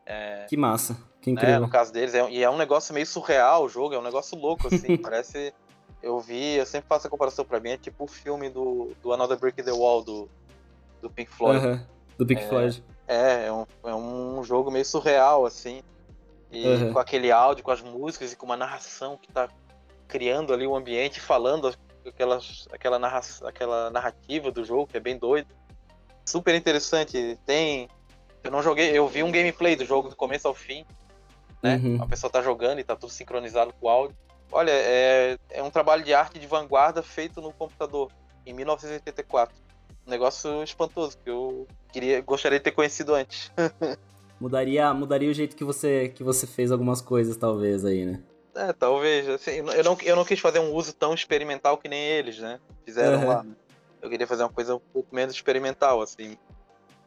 É, 0.10 0.46
que 0.48 0.56
massa, 0.56 0.96
que 1.22 1.30
né, 1.30 1.34
incrível. 1.34 1.60
Né, 1.60 1.66
no 1.66 1.70
caso 1.70 1.92
deles, 1.92 2.14
é, 2.14 2.30
e 2.30 2.42
é 2.42 2.50
um 2.50 2.58
negócio 2.58 2.94
meio 2.94 3.06
surreal 3.06 3.66
o 3.66 3.70
jogo, 3.70 3.94
é 3.94 4.00
um 4.00 4.04
negócio 4.04 4.38
louco, 4.38 4.68
assim, 4.74 4.96
parece... 4.98 5.54
Eu 6.02 6.20
vi, 6.20 6.56
eu 6.56 6.66
sempre 6.66 6.88
faço 6.88 7.08
a 7.08 7.10
comparação 7.10 7.44
pra 7.44 7.60
mim, 7.60 7.72
é 7.72 7.78
tipo 7.78 8.04
o 8.04 8.08
filme 8.08 8.50
do, 8.50 8.96
do 9.02 9.12
Another 9.12 9.38
Brick 9.38 9.60
in 9.60 9.64
the 9.64 9.72
Wall, 9.72 10.04
do, 10.04 10.30
do 11.02 11.10
Pink 11.10 11.30
Floyd. 11.32 11.82
Do 12.18 12.26
Pink 12.26 12.44
é, 12.44 12.48
Floyd. 12.48 12.84
É, 13.08 13.48
é 13.48 13.52
um, 13.52 13.66
é 13.84 13.96
um 13.96 14.44
jogo 14.44 14.70
meio 14.70 14.86
surreal, 14.86 15.46
assim, 15.46 15.82
e 16.52 16.92
com 16.94 17.00
aquele 17.00 17.32
áudio, 17.32 17.64
com 17.64 17.72
as 17.72 17.82
músicas 17.82 18.32
e 18.32 18.36
com 18.36 18.46
uma 18.46 18.56
narração 18.56 19.18
que 19.18 19.32
tá 19.32 19.50
criando 20.08 20.54
ali 20.54 20.66
o 20.66 20.76
ambiente, 20.76 21.20
falando 21.20 21.74
aquelas, 22.06 22.68
aquela, 22.72 22.98
narra, 22.98 23.22
aquela 23.44 23.90
narrativa 23.90 24.52
do 24.52 24.64
jogo, 24.64 24.88
que 24.88 24.98
é 24.98 25.00
bem 25.00 25.18
doido. 25.18 25.48
Super 26.26 26.56
interessante, 26.56 27.38
tem 27.46 27.90
eu 28.48 28.52
não 28.52 28.64
joguei, 28.64 28.98
eu 28.98 29.08
vi 29.08 29.24
um 29.24 29.32
gameplay 29.32 29.76
do 29.76 29.86
jogo 29.86 30.10
do 30.10 30.16
começo 30.16 30.48
ao 30.48 30.56
fim, 30.56 30.86
né? 31.62 31.80
Uhum. 31.84 32.02
A 32.02 32.08
pessoa 32.08 32.32
tá 32.32 32.42
jogando 32.42 32.80
e 32.80 32.84
tá 32.84 32.96
tudo 32.96 33.12
sincronizado 33.12 33.74
com 33.74 33.88
o 33.88 33.90
áudio. 33.90 34.16
Olha, 34.52 34.72
é, 34.72 35.38
é 35.50 35.62
um 35.62 35.70
trabalho 35.70 36.04
de 36.04 36.14
arte 36.14 36.40
de 36.40 36.48
vanguarda 36.48 37.04
feito 37.04 37.42
no 37.42 37.52
computador, 37.52 38.10
em 38.46 38.54
1984. 38.54 39.54
Um 40.06 40.10
negócio 40.10 40.64
espantoso, 40.64 41.18
que 41.18 41.30
eu 41.30 41.68
queria, 41.92 42.22
gostaria 42.22 42.58
de 42.58 42.64
ter 42.64 42.72
conhecido 42.72 43.14
antes. 43.14 43.52
mudaria, 44.40 44.94
mudaria 44.94 45.30
o 45.30 45.34
jeito 45.34 45.56
que 45.56 45.66
você, 45.66 46.08
que 46.16 46.24
você 46.24 46.48
fez 46.48 46.72
algumas 46.72 47.02
coisas, 47.02 47.36
talvez, 47.36 47.84
aí, 47.84 48.06
né? 48.06 48.24
É, 48.56 48.72
talvez. 48.72 49.28
Assim, 49.28 49.58
eu, 49.58 49.84
não, 49.84 49.98
eu 50.02 50.16
não 50.16 50.24
quis 50.24 50.40
fazer 50.40 50.60
um 50.60 50.74
uso 50.74 50.94
tão 50.94 51.14
experimental 51.14 51.78
que 51.78 51.90
nem 51.90 52.02
eles, 52.02 52.40
né? 52.40 52.62
Fizeram 52.86 53.20
uhum. 53.20 53.28
lá. 53.28 53.46
Eu 54.02 54.10
queria 54.10 54.26
fazer 54.26 54.44
uma 54.44 54.50
coisa 54.50 54.76
um 54.76 54.82
pouco 54.94 55.14
menos 55.14 55.36
experimental, 55.36 56.02
assim. 56.02 56.38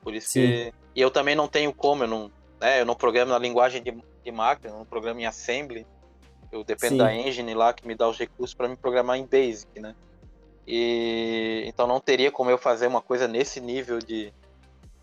Por 0.02 0.14
isso 0.14 0.28
Sim. 0.28 0.46
que. 0.46 0.79
E 0.94 1.00
eu 1.00 1.10
também 1.10 1.34
não 1.34 1.48
tenho 1.48 1.72
como, 1.72 2.04
eu 2.04 2.08
não, 2.08 2.30
né, 2.60 2.80
eu 2.80 2.86
não 2.86 2.94
programo 2.94 3.32
na 3.32 3.38
linguagem 3.38 3.82
de, 3.82 3.94
de 4.24 4.32
máquina, 4.32 4.72
eu 4.72 4.78
não 4.78 4.84
programo 4.84 5.20
em 5.20 5.26
assembly. 5.26 5.86
Eu 6.50 6.64
dependo 6.64 6.94
Sim. 6.94 6.98
da 6.98 7.14
engine 7.14 7.54
lá 7.54 7.72
que 7.72 7.86
me 7.86 7.94
dá 7.94 8.08
os 8.08 8.18
recursos 8.18 8.54
para 8.54 8.68
me 8.68 8.76
programar 8.76 9.16
em 9.16 9.24
Basic, 9.24 9.80
né? 9.80 9.94
E 10.66 11.62
então 11.66 11.86
não 11.86 12.00
teria 12.00 12.30
como 12.30 12.50
eu 12.50 12.58
fazer 12.58 12.86
uma 12.86 13.00
coisa 13.00 13.28
nesse 13.28 13.60
nível 13.60 14.00
de, 14.00 14.32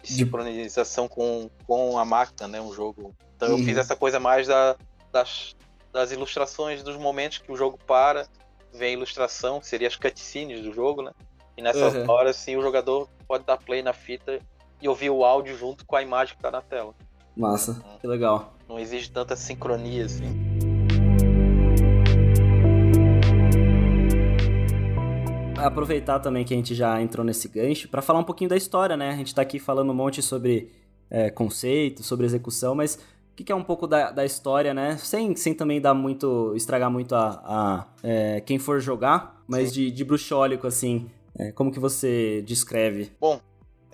de 0.03 0.11
sincronização 0.11 1.07
com, 1.07 1.49
com 1.65 1.97
a 1.97 2.03
máquina, 2.03 2.47
né? 2.47 2.61
Um 2.61 2.73
jogo. 2.73 3.15
Então 3.35 3.49
uhum. 3.49 3.59
eu 3.59 3.63
fiz 3.63 3.75
uhum. 3.75 3.81
essa 3.81 3.95
coisa 3.95 4.19
mais 4.19 4.47
da, 4.47 4.75
das, 5.11 5.55
das 5.93 6.11
ilustrações 6.11 6.83
dos 6.83 6.97
momentos 6.97 7.37
que 7.37 7.51
o 7.51 7.55
jogo 7.55 7.79
para, 7.87 8.27
vem 8.73 8.89
a 8.89 8.93
ilustração, 8.93 9.59
que 9.61 9.67
seria 9.67 9.87
as 9.87 9.95
cutscenes 9.95 10.61
do 10.61 10.73
jogo, 10.73 11.01
né? 11.01 11.11
E 11.55 11.61
nessas 11.61 11.95
uhum. 11.95 12.09
horas, 12.09 12.35
sim, 12.35 12.55
o 12.55 12.61
jogador 12.61 13.09
pode 13.27 13.45
dar 13.45 13.57
play 13.57 13.81
na 13.81 13.93
fita 13.93 14.39
e 14.81 14.87
ouvir 14.87 15.09
o 15.09 15.23
áudio 15.23 15.57
junto 15.57 15.85
com 15.85 15.95
a 15.95 16.01
imagem 16.01 16.35
que 16.35 16.41
tá 16.41 16.51
na 16.51 16.61
tela. 16.61 16.93
Massa, 17.35 17.71
hum. 17.71 17.97
que 17.99 18.07
legal. 18.07 18.53
Não 18.67 18.79
existe 18.79 19.11
tanta 19.11 19.35
sincronia 19.35 20.05
assim. 20.05 20.25
Aproveitar 25.57 26.19
também 26.19 26.45
que 26.45 26.53
a 26.53 26.57
gente 26.57 26.75
já 26.75 27.01
entrou 27.01 27.25
nesse 27.25 27.47
gancho 27.47 27.89
para 27.89 28.01
falar 28.01 28.19
um 28.19 28.23
pouquinho 28.23 28.49
da 28.49 28.57
história, 28.57 28.95
né? 28.95 29.09
A 29.09 29.15
gente 29.15 29.33
tá 29.33 29.41
aqui 29.41 29.59
falando 29.59 29.89
um 29.89 29.95
monte 29.95 30.21
sobre 30.21 30.71
é, 31.09 31.29
conceito, 31.29 32.03
sobre 32.03 32.25
execução, 32.25 32.75
mas 32.75 32.95
o 32.95 33.35
que, 33.35 33.43
que 33.43 33.51
é 33.51 33.55
um 33.55 33.63
pouco 33.63 33.87
da, 33.87 34.11
da, 34.11 34.25
história, 34.25 34.73
né? 34.73 34.97
Sem, 34.97 35.35
sem 35.35 35.53
também 35.53 35.81
dar 35.81 35.93
muito, 35.93 36.53
estragar 36.55 36.91
muito 36.91 37.15
a, 37.15 37.41
a 37.45 37.87
é, 38.03 38.41
quem 38.41 38.59
for 38.59 38.79
jogar, 38.79 39.41
mas 39.47 39.73
de, 39.73 39.89
de 39.89 40.03
bruxólico, 40.03 40.67
assim, 40.67 41.09
é, 41.37 41.51
como 41.51 41.71
que 41.71 41.79
você 41.79 42.43
descreve? 42.45 43.11
Bom, 43.19 43.39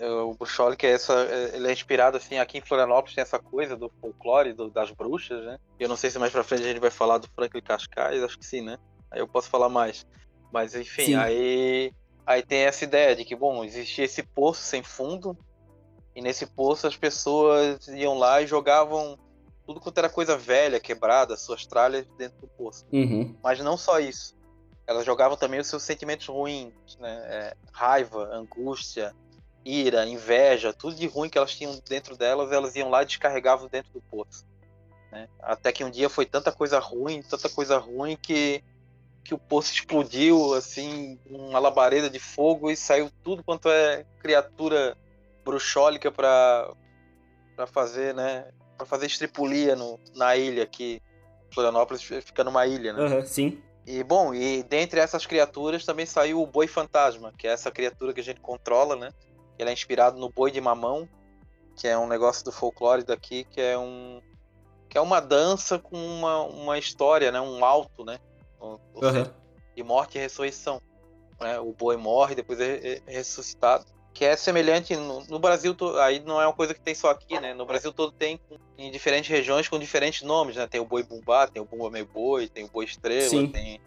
o 0.01 0.33
Bruxoli, 0.33 0.75
que 0.75 0.87
é 0.87 0.91
essa, 0.91 1.13
é, 1.13 1.55
ele 1.55 1.67
é 1.67 1.71
inspirado 1.71 2.17
assim, 2.17 2.37
aqui 2.37 2.57
em 2.57 2.61
Florianópolis 2.61 3.15
tem 3.15 3.21
essa 3.21 3.39
coisa 3.39 3.75
do 3.75 3.91
folclore, 4.01 4.53
do, 4.53 4.69
das 4.69 4.91
bruxas, 4.91 5.45
né? 5.45 5.59
Eu 5.79 5.87
não 5.87 5.95
sei 5.95 6.09
se 6.09 6.17
mais 6.17 6.31
pra 6.31 6.43
frente 6.43 6.63
a 6.63 6.67
gente 6.67 6.79
vai 6.79 6.89
falar 6.89 7.19
do 7.19 7.29
Franklin 7.35 7.61
Cascais, 7.61 8.23
acho 8.23 8.37
que 8.37 8.45
sim, 8.45 8.61
né? 8.61 8.77
Aí 9.11 9.19
eu 9.19 9.27
posso 9.27 9.49
falar 9.49 9.69
mais. 9.69 10.05
Mas 10.51 10.75
enfim, 10.75 11.05
sim. 11.05 11.15
aí 11.15 11.93
aí 12.25 12.41
tem 12.41 12.59
essa 12.59 12.83
ideia 12.83 13.15
de 13.15 13.25
que, 13.25 13.35
bom, 13.35 13.63
existia 13.63 14.05
esse 14.05 14.23
poço 14.23 14.61
sem 14.61 14.81
fundo, 14.81 15.37
e 16.15 16.21
nesse 16.21 16.45
poço 16.45 16.87
as 16.87 16.95
pessoas 16.95 17.87
iam 17.87 18.17
lá 18.17 18.41
e 18.41 18.47
jogavam 18.47 19.17
tudo 19.65 19.79
quanto 19.79 19.97
era 19.97 20.09
coisa 20.09 20.37
velha, 20.37 20.79
quebrada, 20.79 21.37
suas 21.37 21.65
tralhas 21.65 22.05
dentro 22.17 22.39
do 22.41 22.47
poço. 22.47 22.85
Uhum. 22.91 23.35
Mas 23.41 23.59
não 23.59 23.77
só 23.77 23.99
isso. 23.99 24.35
Elas 24.85 25.05
jogavam 25.05 25.37
também 25.37 25.59
os 25.59 25.67
seus 25.67 25.83
sentimentos 25.83 26.27
ruins, 26.27 26.97
né? 26.99 27.21
É, 27.25 27.57
raiva, 27.71 28.25
angústia, 28.33 29.15
ira, 29.66 30.05
inveja, 30.05 30.74
tudo 30.74 30.95
de 30.95 31.07
ruim 31.07 31.30
que 31.30 31.38
elas 31.38 31.55
tinham 31.55 31.80
dentro 31.88 32.18
delas, 32.18 32.51
elas 32.51 32.76
iam 32.76 32.89
lá 32.89 33.03
e 33.03 33.05
descarregavam 33.05 33.68
dentro 33.68 33.91
do 33.93 34.01
poço. 34.01 34.45
Né? 35.11 35.28
Até 35.39 35.72
que 35.72 35.84
um 35.84 35.89
dia 35.89 36.09
foi 36.09 36.26
tanta 36.26 36.51
coisa 36.51 36.80
ruim, 36.80 37.22
tanta 37.22 37.49
coisa 37.49 37.78
ruim 37.78 38.18
que 38.22 38.64
que 39.24 39.34
o 39.34 39.38
poço 39.38 39.72
explodiu 39.72 40.53
assim, 40.53 41.18
uma 41.30 41.57
labareda 41.57 42.09
de 42.09 42.20
fogo 42.20 42.70
e 42.70 42.76
saiu 42.76 43.09
tudo 43.24 43.41
quanto 43.41 43.70
é 43.70 44.05
criatura 44.20 44.97
bruxólica 45.45 46.11
para 46.11 46.70
para 47.55 47.68
fazer, 47.68 48.14
né, 48.14 48.49
para 48.78 48.86
fazer 48.86 49.05
estripulia 49.05 49.76
no, 49.76 49.99
na 50.16 50.36
ilha 50.36 50.64
aqui. 50.64 51.01
Florianópolis 51.53 52.01
fica 52.01 52.43
numa 52.43 52.66
ilha, 52.66 52.93
né? 52.93 53.03
Uhum, 53.03 53.26
sim. 53.26 53.61
E 53.86 54.03
bom, 54.03 54.34
e 54.34 54.64
dentre 54.64 54.99
essas 54.99 55.26
criaturas 55.26 55.86
também 55.86 56.05
saiu 56.05 56.41
o 56.41 56.47
boi 56.47 56.68
fantasma, 56.68 57.32
que 57.38 57.47
é 57.47 57.51
essa 57.51 57.70
criatura 57.70 58.14
que 58.14 58.22
a 58.22 58.24
gente 58.24 58.39
controla, 58.39 58.95
né? 58.95 59.11
Ele 59.58 59.70
é 59.70 59.74
inspirado 59.74 60.20
no 60.20 60.30
boi 60.30 60.51
de 60.51 60.60
mamão, 60.60 61.08
que 61.76 61.88
é 61.88 61.97
um 61.97 62.08
negócio 62.08 62.43
do 62.43 62.51
folclore 62.51 63.04
daqui, 63.04 63.43
que 63.45 63.62
é 63.62 63.78
um 63.78 64.22
que 64.89 64.97
é 64.97 65.01
uma 65.01 65.20
dança 65.20 65.80
com 65.80 65.97
uma, 65.97 66.43
uma 66.43 66.78
história, 66.78 67.32
né? 67.32 67.41
Um 67.41 67.66
alto, 67.66 68.06
né? 68.06 68.20
Uhum. 68.62 69.26
De 69.76 69.82
morte 69.82 70.20
e 70.20 70.22
ressurreição. 70.22 70.80
Né? 71.41 71.60
O 71.60 71.74
boi 71.74 71.97
morre, 71.97 72.36
depois 72.36 72.60
é, 72.60 73.01
é 73.08 73.12
ressuscitado. 73.12 73.86
Que 74.14 74.24
é 74.24 74.36
semelhante 74.36 74.95
no, 74.95 75.26
no, 75.26 75.39
Brasil, 75.39 75.76
aí 75.99 76.20
não 76.20 76.39
é 76.39 76.45
uma 76.45 76.54
coisa 76.54 76.76
que 76.76 76.80
tem 76.80 76.93
só 76.93 77.10
aqui, 77.10 77.39
né? 77.39 77.56
No 77.56 77.66
Brasil 77.66 77.91
todo 77.91 78.12
tem 78.12 78.39
em 78.78 78.91
diferentes 78.91 79.32
regiões 79.32 79.68
com 79.68 79.80
diferentes 79.80 80.22
nomes, 80.22 80.56
né? 80.56 80.68
Tem 80.68 80.80
o 80.80 80.86
boi 80.86 81.01
bumbá, 81.01 81.47
tem 81.47 81.60
o 81.60 81.66
bumba 81.66 81.89
meio 81.89 82.06
boi, 82.06 82.47
tem 82.47 82.64
o 82.64 82.70
boi 82.70 82.86
estrela, 82.86 83.30
Sim. 83.30 83.47
tem 83.47 83.82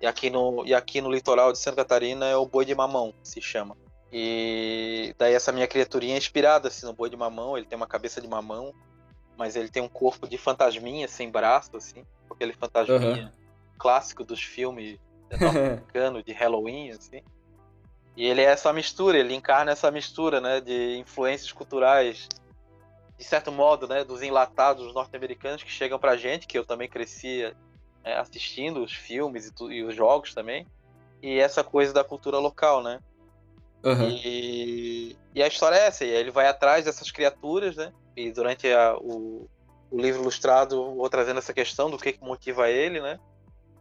e 0.00 0.06
aqui 0.06 0.30
no 0.30 0.64
e 0.66 0.74
aqui 0.74 1.00
no 1.00 1.10
litoral 1.10 1.52
de 1.52 1.58
Santa 1.58 1.76
Catarina 1.76 2.26
é 2.26 2.36
o 2.36 2.46
boi 2.46 2.64
de 2.64 2.74
mamão, 2.74 3.14
se 3.22 3.40
chama. 3.40 3.76
E 4.12 5.14
daí 5.18 5.34
essa 5.34 5.52
minha 5.52 5.66
criaturinha 5.66 6.14
é 6.14 6.18
inspirada 6.18 6.68
assim, 6.68 6.86
no 6.86 6.92
boi 6.92 7.10
de 7.10 7.16
mamão, 7.16 7.56
ele 7.56 7.66
tem 7.66 7.76
uma 7.76 7.86
cabeça 7.86 8.20
de 8.20 8.28
mamão, 8.28 8.72
mas 9.36 9.54
ele 9.54 9.68
tem 9.68 9.82
um 9.82 9.88
corpo 9.88 10.26
de 10.26 10.38
fantasminha, 10.38 11.06
sem 11.06 11.30
braço, 11.30 11.76
assim, 11.76 12.04
aquele 12.30 12.52
fantasminha 12.52 13.24
uhum. 13.24 13.30
clássico 13.78 14.24
dos 14.24 14.42
filmes 14.42 14.98
americanos 15.30 16.24
de 16.24 16.32
Halloween, 16.32 16.90
assim. 16.90 17.22
E 18.16 18.26
ele 18.26 18.40
é 18.40 18.46
essa 18.46 18.72
mistura, 18.72 19.16
ele 19.16 19.34
encarna 19.34 19.70
essa 19.70 19.90
mistura, 19.90 20.40
né, 20.40 20.60
de 20.60 20.96
influências 20.98 21.52
culturais, 21.52 22.28
de 23.16 23.24
certo 23.24 23.52
modo, 23.52 23.86
né, 23.86 24.02
dos 24.02 24.22
enlatados 24.22 24.92
norte-americanos 24.92 25.62
que 25.62 25.70
chegam 25.70 25.98
pra 25.98 26.16
gente, 26.16 26.46
que 26.46 26.58
eu 26.58 26.64
também 26.64 26.88
crescia 26.88 27.56
é, 28.02 28.16
assistindo 28.16 28.82
os 28.82 28.92
filmes 28.92 29.48
e, 29.48 29.64
e, 29.72 29.84
os 29.84 29.94
jogos 29.94 30.34
também, 30.34 30.66
e 31.22 31.38
essa 31.38 31.62
coisa 31.62 31.92
da 31.92 32.02
cultura 32.02 32.38
local, 32.38 32.82
né? 32.82 33.00
Uhum. 33.84 34.08
E, 34.08 35.16
e, 35.34 35.42
a 35.42 35.46
história 35.46 35.76
é 35.76 35.86
essa, 35.86 36.04
ele 36.04 36.30
vai 36.30 36.48
atrás 36.48 36.84
dessas 36.84 37.10
criaturas, 37.10 37.76
né? 37.76 37.92
E 38.16 38.32
durante 38.32 38.70
a, 38.72 38.96
o, 38.96 39.48
o 39.90 40.00
livro 40.00 40.22
ilustrado, 40.22 40.94
vou 40.94 41.08
trazendo 41.08 41.38
essa 41.38 41.54
questão 41.54 41.90
do 41.90 41.98
que, 41.98 42.12
que 42.12 42.24
motiva 42.24 42.68
ele, 42.68 43.00
né? 43.00 43.18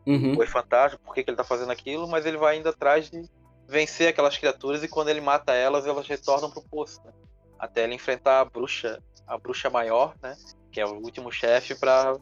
Uhum. 0.05 0.35
Foi 0.35 0.45
fantástico, 0.45 1.03
por 1.03 1.13
que, 1.13 1.23
que 1.23 1.29
ele 1.29 1.37
tá 1.37 1.43
fazendo 1.43 1.71
aquilo, 1.71 2.07
mas 2.07 2.25
ele 2.25 2.37
vai 2.37 2.57
indo 2.57 2.69
atrás 2.69 3.09
de 3.09 3.23
vencer 3.67 4.07
aquelas 4.07 4.37
criaturas 4.37 4.83
e 4.83 4.87
quando 4.87 5.09
ele 5.09 5.19
mata 5.19 5.53
elas, 5.53 5.85
elas 5.85 6.07
retornam 6.07 6.49
pro 6.49 6.61
poço, 6.61 7.01
né? 7.03 7.11
Até 7.59 7.83
ele 7.83 7.95
enfrentar 7.95 8.39
a 8.39 8.45
bruxa, 8.45 9.01
a 9.25 9.37
bruxa 9.37 9.69
maior, 9.69 10.15
né? 10.21 10.37
Que 10.71 10.79
é 10.79 10.85
o 10.85 10.93
último 11.01 11.31
chefe 11.31 11.75
para 11.75 12.15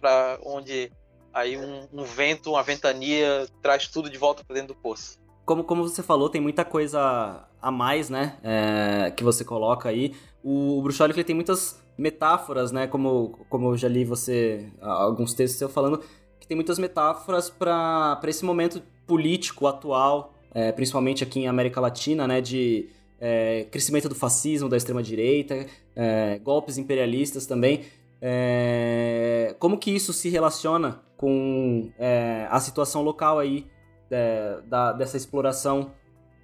para 0.00 0.38
onde 0.44 0.92
aí 1.32 1.56
um, 1.56 1.88
um, 1.90 2.04
vento, 2.04 2.50
uma 2.50 2.62
ventania 2.62 3.46
traz 3.62 3.88
tudo 3.88 4.10
de 4.10 4.18
volta 4.18 4.44
para 4.44 4.54
dentro 4.54 4.74
do 4.74 4.80
poço. 4.80 5.18
Como, 5.44 5.64
como 5.64 5.82
você 5.82 6.02
falou, 6.02 6.28
tem 6.28 6.40
muita 6.40 6.64
coisa 6.64 7.46
a 7.60 7.70
mais, 7.70 8.08
né? 8.08 8.36
É, 8.42 9.10
que 9.10 9.22
você 9.22 9.44
coloca 9.44 9.88
aí. 9.88 10.14
O, 10.42 10.78
o 10.78 10.82
Bruxólico 10.82 11.18
ele 11.18 11.24
tem 11.24 11.34
muitas 11.34 11.82
metáforas, 11.96 12.72
né? 12.72 12.86
Como, 12.86 13.46
como 13.48 13.70
eu 13.70 13.76
já 13.76 13.88
li 13.88 14.04
você 14.04 14.68
alguns 14.80 15.34
textos 15.34 15.58
seu 15.58 15.68
falando 15.68 16.00
que 16.40 16.46
tem 16.46 16.54
muitas 16.54 16.78
metáforas 16.78 17.48
para 17.48 18.20
esse 18.26 18.44
momento 18.44 18.82
político 19.06 19.66
atual, 19.66 20.34
é, 20.52 20.72
principalmente 20.72 21.24
aqui 21.24 21.40
em 21.40 21.48
América 21.48 21.80
Latina, 21.80 22.26
né? 22.26 22.40
De 22.40 22.88
é, 23.20 23.66
crescimento 23.70 24.08
do 24.08 24.14
fascismo, 24.14 24.68
da 24.68 24.76
extrema-direita, 24.76 25.66
é, 25.96 26.38
golpes 26.42 26.78
imperialistas 26.78 27.46
também. 27.46 27.82
É, 28.20 29.54
como 29.58 29.78
que 29.78 29.90
isso 29.90 30.12
se 30.12 30.28
relaciona 30.28 31.02
com 31.16 31.90
é, 31.98 32.46
a 32.50 32.60
situação 32.60 33.02
local 33.02 33.38
aí 33.38 33.66
é, 34.14 34.60
da, 34.66 34.92
dessa 34.92 35.16
exploração 35.16 35.92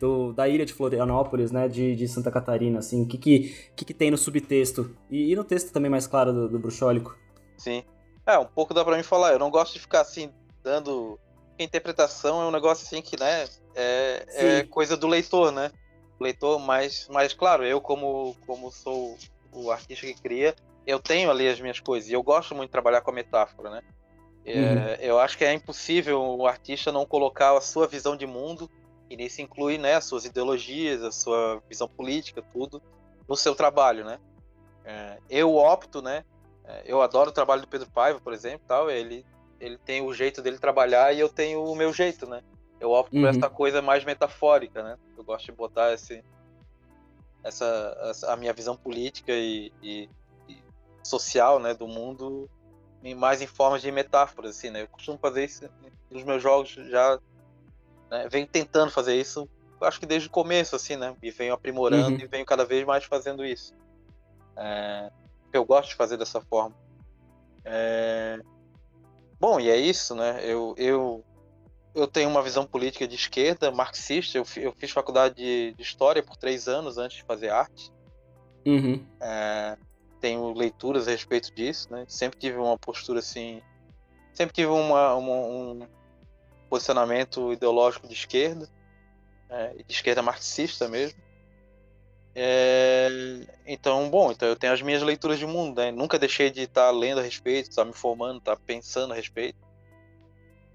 do, 0.01 0.33
da 0.33 0.49
ilha 0.49 0.64
de 0.64 0.73
Florianópolis, 0.73 1.53
né, 1.53 1.68
de, 1.68 1.95
de 1.95 2.09
Santa 2.09 2.31
Catarina, 2.31 2.79
assim, 2.79 3.03
o 3.03 3.07
que 3.07 3.18
que, 3.18 3.71
que 3.77 3.85
que 3.85 3.95
tem 3.95 4.11
no 4.11 4.16
subtexto? 4.16 4.97
E, 5.11 5.31
e 5.31 5.37
no 5.37 5.45
texto 5.45 5.73
também 5.73 5.91
mais 5.91 6.07
claro 6.07 6.33
do, 6.33 6.49
do 6.49 6.59
Bruxólico? 6.59 7.16
Sim, 7.57 7.85
é, 8.27 8.39
um 8.39 8.47
pouco 8.47 8.75
dá 8.75 8.85
pra 8.85 8.97
mim 8.97 9.03
falar, 9.03 9.33
eu 9.33 9.39
não 9.39 9.51
gosto 9.51 9.75
de 9.75 9.81
ficar 9.81 10.01
assim, 10.01 10.33
dando 10.62 11.18
interpretação, 11.59 12.43
é 12.43 12.47
um 12.47 12.51
negócio 12.51 12.87
assim 12.87 13.03
que, 13.03 13.18
né, 13.21 13.47
é, 13.75 14.27
é 14.29 14.62
coisa 14.64 14.97
do 14.97 15.07
leitor, 15.07 15.53
né, 15.53 15.71
leitor, 16.18 16.59
mas, 16.59 17.07
mas 17.11 17.33
claro, 17.35 17.64
eu 17.64 17.81
como, 17.81 18.35
como 18.47 18.71
sou 18.73 19.16
o 19.53 19.71
artista 19.71 20.07
que 20.07 20.14
cria, 20.14 20.55
eu 20.87 20.99
tenho 20.99 21.31
ali 21.31 21.49
as 21.49 21.61
minhas 21.61 21.81
coisas. 21.81 22.09
E 22.09 22.12
eu 22.12 22.23
gosto 22.23 22.55
muito 22.55 22.68
de 22.68 22.73
trabalhar 22.73 23.01
com 23.01 23.11
a 23.11 23.14
metáfora, 23.14 23.71
né, 23.71 23.83
é, 24.45 24.59
uhum. 24.59 24.95
eu 25.01 25.18
acho 25.18 25.36
que 25.36 25.45
é 25.45 25.53
impossível 25.53 26.20
o 26.20 26.47
artista 26.47 26.91
não 26.91 27.05
colocar 27.05 27.57
a 27.57 27.61
sua 27.61 27.86
visão 27.86 28.16
de 28.16 28.26
mundo 28.26 28.70
e 29.09 29.16
nisso 29.16 29.43
inclui, 29.43 29.76
né, 29.76 29.95
as 29.95 30.05
suas 30.05 30.24
ideologias, 30.24 31.03
a 31.03 31.11
sua 31.11 31.62
visão 31.68 31.88
política, 31.88 32.43
tudo 32.53 32.80
no 33.28 33.36
seu 33.36 33.55
trabalho, 33.55 34.05
né? 34.05 34.18
É, 34.84 35.18
eu 35.28 35.57
opto, 35.57 36.01
né? 36.01 36.24
É, 36.64 36.82
eu 36.84 37.03
adoro 37.03 37.30
o 37.30 37.32
trabalho 37.32 37.62
do 37.62 37.68
Pedro 37.68 37.91
Paiva, 37.91 38.20
por 38.20 38.32
exemplo, 38.32 38.62
tal. 38.66 38.91
Ele 38.91 39.24
ele 39.61 39.76
tem 39.76 40.01
o 40.01 40.14
jeito 40.14 40.41
dele 40.41 40.59
trabalhar 40.59 41.12
e 41.12 41.20
eu 41.20 41.28
tenho 41.28 41.62
o 41.62 41.76
meu 41.76 41.93
jeito, 41.93 42.26
né? 42.26 42.43
Eu 42.80 42.93
opto 42.93 43.14
uhum. 43.14 43.22
por 43.22 43.28
essa 43.28 43.51
coisa 43.51 43.82
mais 43.82 44.05
metafórica, 44.05 44.82
né? 44.82 44.97
Eu 45.18 45.22
gosto 45.22 45.47
de 45.47 45.53
botar 45.53 45.93
esse 45.93 46.24
essa, 47.45 47.97
essa 48.03 48.32
a 48.32 48.36
minha 48.36 48.53
visão 48.53 48.76
política 48.76 49.32
e, 49.32 49.72
e, 49.82 50.09
e, 50.49 50.62
social, 51.03 51.59
né, 51.59 51.74
do 51.74 51.86
mundo 51.86 52.49
mais 53.14 53.40
em 53.40 53.46
formas 53.46 53.82
de 53.82 53.90
metáforas, 53.90 54.57
assim, 54.57 54.70
né? 54.70 54.82
Eu 54.82 54.88
costumo 54.88 55.18
fazer 55.18 55.44
isso 55.44 55.68
nos 56.11 56.22
meus 56.24 56.42
jogos 56.42 56.70
já 56.70 57.18
né? 58.11 58.28
Venho 58.28 58.46
tentando 58.46 58.90
fazer 58.90 59.14
isso, 59.14 59.48
acho 59.80 60.01
que 60.01 60.07
desde 60.07 60.28
o 60.28 60.30
começo, 60.30 60.74
assim, 60.74 60.96
né? 60.96 61.14
E 61.22 61.30
venho 61.30 61.55
aprimorando 61.55 62.16
uhum. 62.16 62.20
e 62.20 62.26
venho 62.26 62.44
cada 62.44 62.64
vez 62.64 62.84
mais 62.84 63.05
fazendo 63.05 63.44
isso. 63.44 63.72
É, 64.57 65.11
eu 65.53 65.64
gosto 65.64 65.90
de 65.90 65.94
fazer 65.94 66.16
dessa 66.16 66.40
forma. 66.40 66.74
É, 67.64 68.40
bom, 69.38 69.61
e 69.61 69.70
é 69.70 69.76
isso, 69.76 70.14
né? 70.14 70.40
Eu, 70.42 70.74
eu, 70.76 71.24
eu 71.94 72.07
tenho 72.09 72.28
uma 72.28 72.42
visão 72.42 72.66
política 72.66 73.07
de 73.07 73.14
esquerda, 73.14 73.70
marxista. 73.70 74.36
Eu, 74.36 74.44
eu 74.57 74.72
fiz 74.72 74.90
faculdade 74.90 75.36
de, 75.36 75.74
de, 75.74 75.82
História 75.82 76.22
por 76.22 76.36
três 76.36 76.66
anos 76.66 76.98
antes 76.98 77.18
de 77.18 77.24
fazer 77.24 77.51
arte. 77.51 77.92
Uhum. 78.66 79.07
É, 79.20 79.78
tenho 80.21 80.53
leituras 80.53 81.09
a 81.09 81.11
respeito 81.11 81.53
disso, 81.53 81.89
né? 81.91 82.05
Sempre 82.07 82.39
tive 82.39 82.59
uma 82.59 82.79
postura 82.79 83.21
assim. 83.21 83.62
Sempre 84.35 84.55
tive 84.55 84.71
uma, 84.71 85.14
uma 85.14 85.33
um, 85.33 85.87
posicionamento 86.68 87.53
ideológico 87.53 88.07
de 88.07 88.14
esquerda, 88.14 88.68
é, 89.49 89.75
de 89.87 89.93
esquerda 89.93 90.23
marxista 90.23 90.89
mesmo. 90.89 91.18
É, 92.35 93.09
então, 93.66 94.09
bom, 94.09 94.31
então 94.31 94.47
eu 94.49 94.55
tenho 94.55 94.73
as 94.73 94.81
minhas 94.81 95.03
leituras 95.03 95.39
de 95.39 95.47
mundo, 95.47 95.81
né? 95.81 95.91
Nunca 95.91 96.18
deixei 96.18 96.51
de 96.51 96.62
estar 96.62 96.87
tá 96.87 96.91
lendo 96.91 97.18
a 97.18 97.23
respeito, 97.23 97.71
estar 97.71 97.83
tá 97.83 97.89
me 97.89 97.93
formando, 97.93 98.39
estar 98.39 98.57
tá 98.57 98.62
pensando 98.64 99.12
a 99.12 99.16
respeito. 99.16 99.59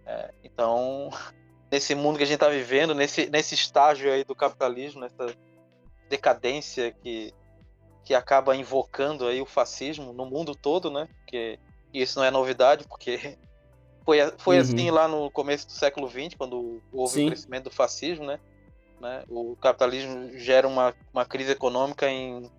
É, 0.05 0.33
então, 0.43 1.09
nesse 1.71 1.95
mundo 1.95 2.17
que 2.17 2.23
a 2.23 2.27
gente 2.27 2.35
está 2.35 2.49
vivendo, 2.49 2.93
nesse, 2.93 3.29
nesse 3.29 3.55
estágio 3.55 4.11
aí 4.11 4.23
do 4.23 4.35
capitalismo, 4.35 5.01
nessa 5.01 5.33
decadência 6.09 6.91
que, 6.91 7.33
que 8.05 8.13
acaba 8.13 8.55
invocando 8.55 9.25
aí 9.25 9.41
o 9.41 9.47
fascismo 9.47 10.13
no 10.13 10.27
mundo 10.27 10.55
todo, 10.55 10.91
né? 10.91 11.09
Que 11.25 11.59
isso 11.91 12.19
não 12.19 12.25
é 12.25 12.29
novidade, 12.29 12.85
porque 12.87 13.35
foi, 14.05 14.19
foi 14.37 14.55
uhum. 14.57 14.61
assim 14.61 14.91
lá 14.91 15.07
no 15.07 15.31
começo 15.31 15.65
do 15.65 15.73
século 15.73 16.07
XX, 16.07 16.35
quando 16.37 16.81
houve 16.93 17.13
Sim. 17.13 17.25
o 17.25 17.27
crescimento 17.29 17.63
do 17.65 17.71
fascismo, 17.71 18.25
né? 18.25 18.39
né? 19.01 19.23
O 19.27 19.55
capitalismo 19.55 20.37
gera 20.37 20.67
uma, 20.67 20.93
uma 21.11 21.25
crise 21.25 21.51
econômica 21.51 22.07
em, 22.07 22.49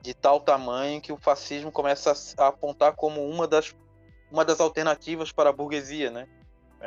de 0.00 0.14
tal 0.14 0.40
tamanho 0.40 1.02
que 1.02 1.12
o 1.12 1.18
fascismo 1.18 1.70
começa 1.70 2.10
a, 2.10 2.44
a 2.44 2.48
apontar 2.48 2.94
como 2.94 3.28
uma 3.28 3.46
das, 3.46 3.74
uma 4.30 4.42
das 4.42 4.58
alternativas 4.58 5.30
para 5.30 5.50
a 5.50 5.52
burguesia, 5.52 6.10
né? 6.10 6.26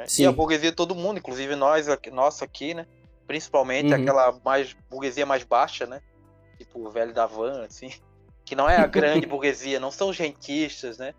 Sim. 0.07 0.23
E 0.23 0.25
a 0.25 0.31
burguesia 0.31 0.71
todo 0.71 0.95
mundo, 0.95 1.19
inclusive 1.19 1.55
nós, 1.55 1.85
nossa 2.11 2.45
aqui, 2.45 2.73
né? 2.73 2.87
Principalmente 3.27 3.93
uhum. 3.93 4.01
aquela 4.01 4.39
mais 4.43 4.75
burguesia 4.89 5.25
mais 5.25 5.43
baixa, 5.43 5.85
né? 5.85 6.01
Tipo 6.57 6.79
o 6.79 6.89
velho 6.89 7.13
da 7.13 7.25
van, 7.25 7.63
assim. 7.65 7.91
Que 8.43 8.55
não 8.55 8.69
é 8.69 8.77
a 8.77 8.87
grande 8.87 9.25
burguesia, 9.27 9.79
não 9.79 9.91
são 9.91 10.09
os 10.09 10.17
rentistas, 10.17 10.97
né? 10.97 11.13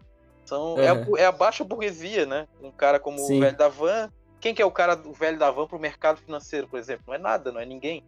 São, 0.44 0.74
uhum. 0.74 0.80
é, 0.80 0.88
a, 0.88 1.22
é, 1.22 1.26
a, 1.26 1.32
baixa 1.32 1.64
burguesia, 1.64 2.24
né? 2.24 2.46
Um 2.62 2.70
cara 2.70 3.00
como 3.00 3.18
Sim. 3.18 3.38
o 3.38 3.40
velho 3.40 3.56
da 3.56 3.68
van. 3.68 4.10
Quem 4.40 4.54
que 4.54 4.62
é 4.62 4.66
o 4.66 4.70
cara 4.70 4.94
do 4.94 5.12
velho 5.12 5.38
da 5.38 5.50
van 5.50 5.66
pro 5.66 5.78
mercado 5.78 6.20
financeiro, 6.20 6.68
por 6.68 6.78
exemplo? 6.78 7.04
Não 7.08 7.14
é 7.14 7.18
nada, 7.18 7.50
não 7.50 7.60
é 7.60 7.64
ninguém. 7.64 8.04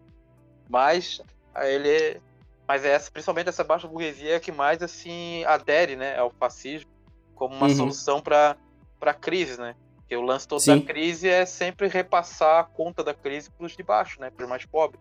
Mas 0.68 1.20
ele 1.56 1.88
é, 1.88 2.20
mas 2.66 2.84
é 2.84 2.90
essa, 2.90 3.10
principalmente 3.10 3.48
essa 3.48 3.64
baixa 3.64 3.88
burguesia 3.88 4.36
é 4.36 4.40
que 4.40 4.52
mais 4.52 4.82
assim 4.82 5.42
adere, 5.44 5.96
né, 5.96 6.16
ao 6.18 6.30
fascismo 6.30 6.90
como 7.34 7.54
uma 7.54 7.68
uhum. 7.68 7.76
solução 7.76 8.20
para 8.20 8.56
para 9.00 9.14
crise, 9.14 9.58
né? 9.60 9.76
Porque 9.96 10.16
o 10.16 10.22
lance 10.22 10.46
todo 10.46 10.60
Sim. 10.60 10.80
da 10.80 10.84
crise 10.84 11.28
é 11.28 11.46
sempre 11.46 11.86
repassar 11.86 12.60
a 12.60 12.64
conta 12.64 13.04
da 13.04 13.14
crise 13.14 13.48
para 13.50 13.64
os 13.64 13.76
de 13.76 13.82
baixo, 13.82 14.20
né, 14.20 14.28
para 14.28 14.42
os 14.42 14.48
mais 14.50 14.66
pobres. 14.66 15.00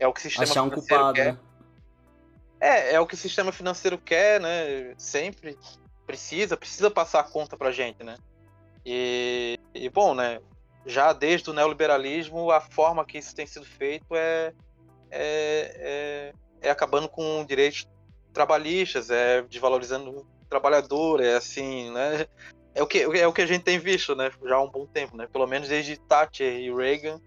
É 0.00 0.06
o 0.08 0.12
que 0.12 0.20
o 0.20 0.22
sistema 0.22 0.44
Achar 0.44 0.62
um 0.62 0.70
culpado, 0.70 1.12
quer. 1.12 1.34
Né? 1.34 1.38
É, 2.58 2.94
é 2.94 3.00
o 3.00 3.06
que 3.06 3.14
o 3.14 3.18
sistema 3.18 3.52
financeiro 3.52 3.98
quer, 3.98 4.40
né? 4.40 4.94
Sempre 4.96 5.56
precisa, 6.06 6.56
precisa 6.56 6.90
passar 6.90 7.20
a 7.20 7.24
conta 7.24 7.56
pra 7.56 7.70
gente, 7.70 8.02
né? 8.02 8.16
E, 8.84 9.58
e, 9.74 9.88
bom, 9.90 10.14
né? 10.14 10.40
Já 10.86 11.12
desde 11.12 11.50
o 11.50 11.52
neoliberalismo, 11.52 12.50
a 12.50 12.60
forma 12.60 13.04
que 13.04 13.18
isso 13.18 13.34
tem 13.34 13.46
sido 13.46 13.66
feito 13.66 14.06
é, 14.16 14.52
é, 15.10 16.32
é, 16.62 16.68
é 16.68 16.70
acabando 16.70 17.08
com 17.08 17.44
direitos 17.44 17.86
trabalhistas, 18.32 19.10
é 19.10 19.42
desvalorizando 19.42 20.10
o 20.10 20.26
trabalhador, 20.48 21.22
é 21.22 21.36
assim, 21.36 21.90
né? 21.92 22.26
É 22.74 22.82
o 22.82 22.86
que, 22.86 23.00
é 23.00 23.26
o 23.26 23.32
que 23.32 23.42
a 23.42 23.46
gente 23.46 23.64
tem 23.64 23.78
visto, 23.78 24.14
né? 24.14 24.30
Já 24.44 24.56
há 24.56 24.62
um 24.62 24.70
bom 24.70 24.86
tempo, 24.86 25.16
né? 25.16 25.26
Pelo 25.30 25.46
menos 25.46 25.68
desde 25.68 25.96
Thatcher 25.96 26.52
e 26.52 26.72
Reagan, 26.72 27.20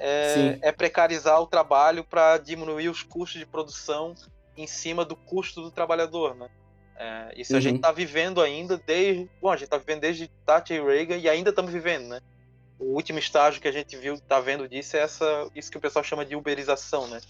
é, 0.00 0.58
é 0.62 0.72
precarizar 0.72 1.40
o 1.40 1.46
trabalho 1.46 2.02
para 2.02 2.38
diminuir 2.38 2.88
os 2.88 3.02
custos 3.02 3.38
de 3.38 3.46
produção 3.46 4.14
em 4.56 4.66
cima 4.66 5.04
do 5.04 5.14
custo 5.14 5.60
do 5.60 5.70
trabalhador, 5.70 6.34
né? 6.34 6.48
É, 6.96 7.32
isso 7.36 7.52
uhum. 7.52 7.58
a 7.58 7.60
gente 7.62 7.76
está 7.76 7.92
vivendo 7.92 8.40
ainda 8.40 8.76
desde. 8.76 9.28
Bom, 9.40 9.50
a 9.50 9.56
gente 9.56 9.64
está 9.64 9.78
vivendo 9.78 10.00
desde 10.00 10.28
Thatcher 10.44 10.82
e 10.82 10.84
Reagan 10.84 11.16
e 11.16 11.28
ainda 11.28 11.50
estamos 11.50 11.72
vivendo, 11.72 12.08
né? 12.08 12.20
O 12.78 12.94
último 12.94 13.18
estágio 13.18 13.60
que 13.60 13.68
a 13.68 13.72
gente 13.72 13.96
viu, 13.96 14.14
está 14.14 14.40
vendo 14.40 14.68
disso 14.68 14.96
é 14.96 15.00
essa, 15.00 15.50
isso 15.54 15.70
que 15.70 15.76
o 15.76 15.80
pessoal 15.80 16.02
chama 16.02 16.24
de 16.24 16.34
uberização, 16.34 17.06
né? 17.06 17.20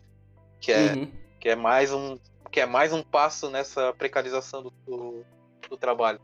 Que 0.61 0.73
é, 0.73 0.93
uhum. 0.93 1.13
que 1.41 1.49
é 1.49 1.57
mais 1.57 1.93
um 1.93 2.19
que 2.51 2.61
é 2.61 2.67
mais 2.67 2.93
um 2.93 3.01
passo 3.01 3.49
nessa 3.49 3.93
precarização 3.93 4.61
do, 4.61 4.71
do, 4.85 5.25
do, 5.69 5.77
trabalho. 5.77 6.21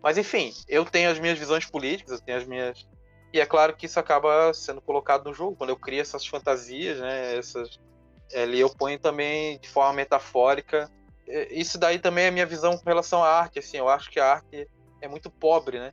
Mas 0.00 0.16
enfim, 0.16 0.54
eu 0.68 0.84
tenho 0.84 1.10
as 1.10 1.18
minhas 1.18 1.36
visões 1.36 1.66
políticas, 1.66 2.20
eu 2.20 2.24
tenho 2.24 2.38
as 2.38 2.46
minhas 2.46 2.86
e 3.34 3.40
é 3.40 3.46
claro 3.46 3.76
que 3.76 3.86
isso 3.86 4.00
acaba 4.00 4.52
sendo 4.54 4.80
colocado 4.80 5.24
no 5.24 5.34
jogo 5.34 5.56
quando 5.56 5.70
eu 5.70 5.76
crio 5.76 6.00
essas 6.00 6.26
fantasias, 6.26 6.98
né? 7.00 7.36
Essas 7.36 7.78
ali 8.34 8.60
eu 8.60 8.70
ponho 8.70 8.98
também 8.98 9.58
de 9.58 9.68
forma 9.68 9.92
metafórica 9.92 10.90
isso 11.50 11.78
daí 11.78 11.98
também 11.98 12.24
é 12.24 12.28
a 12.28 12.32
minha 12.32 12.46
visão 12.46 12.76
com 12.76 12.84
relação 12.84 13.22
à 13.22 13.28
arte, 13.28 13.58
assim, 13.58 13.78
eu 13.78 13.88
acho 13.88 14.10
que 14.10 14.20
a 14.20 14.32
arte 14.32 14.68
é 15.00 15.08
muito 15.08 15.30
pobre, 15.30 15.78
né? 15.78 15.92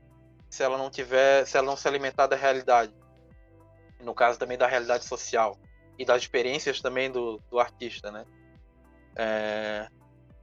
se 0.51 0.61
ela 0.61 0.77
não 0.77 0.89
tiver, 0.89 1.47
se 1.47 1.57
ela 1.57 1.65
não 1.65 1.77
se 1.77 1.87
alimentar 1.87 2.27
da 2.27 2.35
realidade. 2.35 2.93
No 4.01 4.13
caso 4.13 4.37
também 4.37 4.57
da 4.57 4.67
realidade 4.67 5.05
social 5.05 5.57
e 5.97 6.03
das 6.03 6.23
experiências 6.23 6.81
também 6.81 7.09
do, 7.09 7.41
do 7.49 7.57
artista, 7.57 8.11
né? 8.11 8.25
É, 9.15 9.87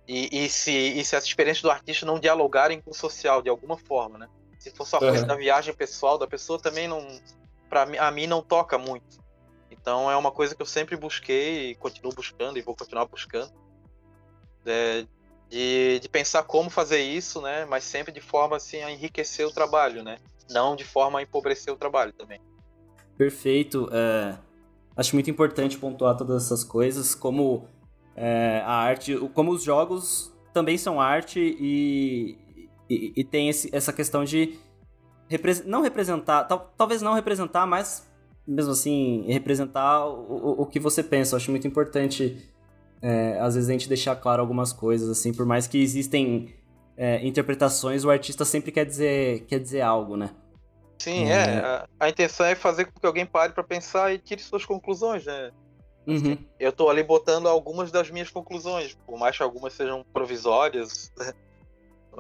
e, 0.06 0.44
e, 0.44 0.48
se, 0.48 0.72
e 0.72 1.04
se 1.04 1.14
as 1.14 1.24
experiências 1.24 1.62
do 1.62 1.70
artista 1.70 2.06
não 2.06 2.18
dialogarem 2.18 2.80
com 2.80 2.90
o 2.90 2.94
social 2.94 3.42
de 3.42 3.50
alguma 3.50 3.76
forma, 3.76 4.18
né? 4.18 4.28
Se 4.58 4.70
for 4.70 4.86
só 4.86 4.98
coisa 4.98 5.20
uhum. 5.20 5.26
da 5.26 5.34
viagem 5.34 5.72
pessoal 5.72 6.18
da 6.18 6.26
pessoa 6.26 6.58
também 6.58 6.88
não, 6.88 7.06
para 7.68 7.86
mim, 7.86 7.96
a 7.96 8.10
mim 8.10 8.26
não 8.26 8.42
toca 8.42 8.76
muito. 8.76 9.18
Então 9.70 10.10
é 10.10 10.16
uma 10.16 10.30
coisa 10.30 10.54
que 10.54 10.62
eu 10.62 10.66
sempre 10.66 10.96
busquei 10.96 11.70
e 11.70 11.74
continuo 11.76 12.12
buscando 12.12 12.58
e 12.58 12.62
vou 12.62 12.74
continuar 12.74 13.06
buscando. 13.06 13.52
É, 14.66 15.06
de, 15.48 15.98
de 16.00 16.08
pensar 16.08 16.42
como 16.42 16.68
fazer 16.68 17.00
isso, 17.00 17.40
né? 17.40 17.64
Mas 17.64 17.84
sempre 17.84 18.12
de 18.12 18.20
forma 18.20 18.56
assim 18.56 18.82
a 18.82 18.90
enriquecer 18.90 19.46
o 19.46 19.50
trabalho, 19.50 20.02
né? 20.02 20.18
Não 20.50 20.76
de 20.76 20.84
forma 20.84 21.18
a 21.18 21.22
empobrecer 21.22 21.72
o 21.72 21.76
trabalho 21.76 22.12
também. 22.12 22.40
Perfeito. 23.16 23.88
É, 23.92 24.36
acho 24.96 25.14
muito 25.14 25.30
importante 25.30 25.78
pontuar 25.78 26.16
todas 26.16 26.44
essas 26.44 26.64
coisas, 26.64 27.14
como 27.14 27.66
é, 28.14 28.62
a 28.64 28.72
arte, 28.72 29.16
como 29.32 29.52
os 29.52 29.62
jogos 29.62 30.32
também 30.52 30.76
são 30.76 31.00
arte 31.00 31.38
e, 31.38 32.36
e, 32.88 33.12
e 33.16 33.24
tem 33.24 33.48
esse, 33.48 33.74
essa 33.74 33.92
questão 33.92 34.24
de 34.24 34.58
repre 35.28 35.62
não 35.64 35.82
representar, 35.82 36.44
tal, 36.44 36.72
talvez 36.76 37.02
não 37.02 37.14
representar, 37.14 37.66
mas 37.66 38.08
mesmo 38.46 38.72
assim 38.72 39.24
representar 39.28 40.06
o, 40.06 40.60
o, 40.60 40.62
o 40.62 40.66
que 40.66 40.80
você 40.80 41.02
pensa. 41.02 41.34
Eu 41.34 41.36
acho 41.36 41.50
muito 41.50 41.66
importante 41.66 42.50
é, 43.02 43.38
às 43.40 43.54
vezes 43.54 43.68
a 43.68 43.72
gente 43.72 43.88
deixar 43.88 44.16
claro 44.16 44.40
algumas 44.40 44.72
coisas, 44.72 45.08
assim, 45.08 45.32
por 45.32 45.46
mais 45.46 45.66
que 45.66 45.78
existem 45.78 46.54
é, 46.96 47.24
interpretações, 47.26 48.04
o 48.04 48.10
artista 48.10 48.44
sempre 48.44 48.72
quer 48.72 48.84
dizer, 48.84 49.44
quer 49.46 49.60
dizer 49.60 49.82
algo, 49.82 50.16
né? 50.16 50.30
Sim, 50.98 51.26
é. 51.26 51.32
é 51.32 51.58
a, 51.58 51.88
a, 52.00 52.08
intenção 52.08 52.44
é 52.44 52.56
fazer 52.56 52.86
com 52.86 52.98
que 52.98 53.06
alguém 53.06 53.24
pare 53.24 53.52
para 53.52 53.62
pensar 53.62 54.12
e 54.12 54.18
tire 54.18 54.42
suas 54.42 54.64
conclusões, 54.64 55.24
né? 55.24 55.52
Assim, 56.08 56.32
uhum. 56.32 56.38
Eu 56.58 56.72
tô 56.72 56.88
ali 56.88 57.02
botando 57.04 57.46
algumas 57.46 57.92
das 57.92 58.10
minhas 58.10 58.30
conclusões, 58.30 58.96
por 59.06 59.18
mais 59.18 59.36
que 59.36 59.42
algumas 59.42 59.74
sejam 59.74 60.04
provisórias, 60.12 61.12
né? 61.18 61.32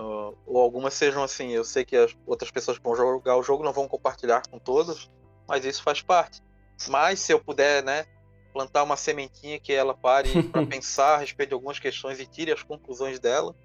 Ou 0.00 0.60
algumas 0.60 0.94
sejam 0.94 1.22
assim, 1.22 1.50
eu 1.50 1.64
sei 1.64 1.84
que 1.84 1.96
as 1.96 2.16
outras 2.26 2.50
pessoas 2.50 2.78
que 2.78 2.84
vão 2.84 2.94
jogar 2.94 3.36
o 3.36 3.42
jogo 3.42 3.64
não 3.64 3.72
vão 3.72 3.88
compartilhar 3.88 4.42
com 4.48 4.58
todas, 4.58 5.10
mas 5.46 5.64
isso 5.64 5.82
faz 5.82 6.00
parte. 6.00 6.40
Mas 6.88 7.18
se 7.18 7.32
eu 7.32 7.40
puder, 7.40 7.82
né, 7.82 8.04
plantar 8.52 8.84
uma 8.84 8.96
sementinha 8.96 9.58
que 9.58 9.72
ela 9.72 9.94
pare 9.94 10.42
para 10.52 10.64
pensar 10.64 11.16
a 11.16 11.18
respeito 11.18 11.50
de 11.50 11.54
algumas 11.54 11.78
questões 11.78 12.20
e 12.20 12.26
tire 12.26 12.52
as 12.52 12.62
conclusões 12.62 13.18
dela, 13.18 13.56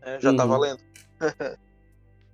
né, 0.00 0.18
já 0.20 0.34
tá 0.34 0.44
uhum. 0.44 0.50
valendo. 0.50 0.82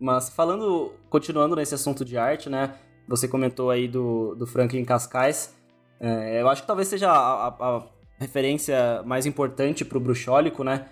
Mas 0.00 0.28
falando, 0.28 0.92
continuando 1.08 1.54
nesse 1.54 1.74
assunto 1.74 2.04
de 2.04 2.18
arte, 2.18 2.50
né? 2.50 2.76
Você 3.06 3.28
comentou 3.28 3.70
aí 3.70 3.86
do, 3.86 4.34
do 4.34 4.46
Franklin 4.46 4.84
Cascais. 4.84 5.54
É, 6.00 6.42
eu 6.42 6.48
acho 6.48 6.62
que 6.62 6.66
talvez 6.66 6.88
seja 6.88 7.10
a, 7.10 7.48
a, 7.48 7.76
a 7.76 7.82
referência 8.18 9.02
mais 9.04 9.26
importante 9.26 9.84
para 9.84 9.96
o 9.96 10.00
bruxólico, 10.00 10.64
né? 10.64 10.88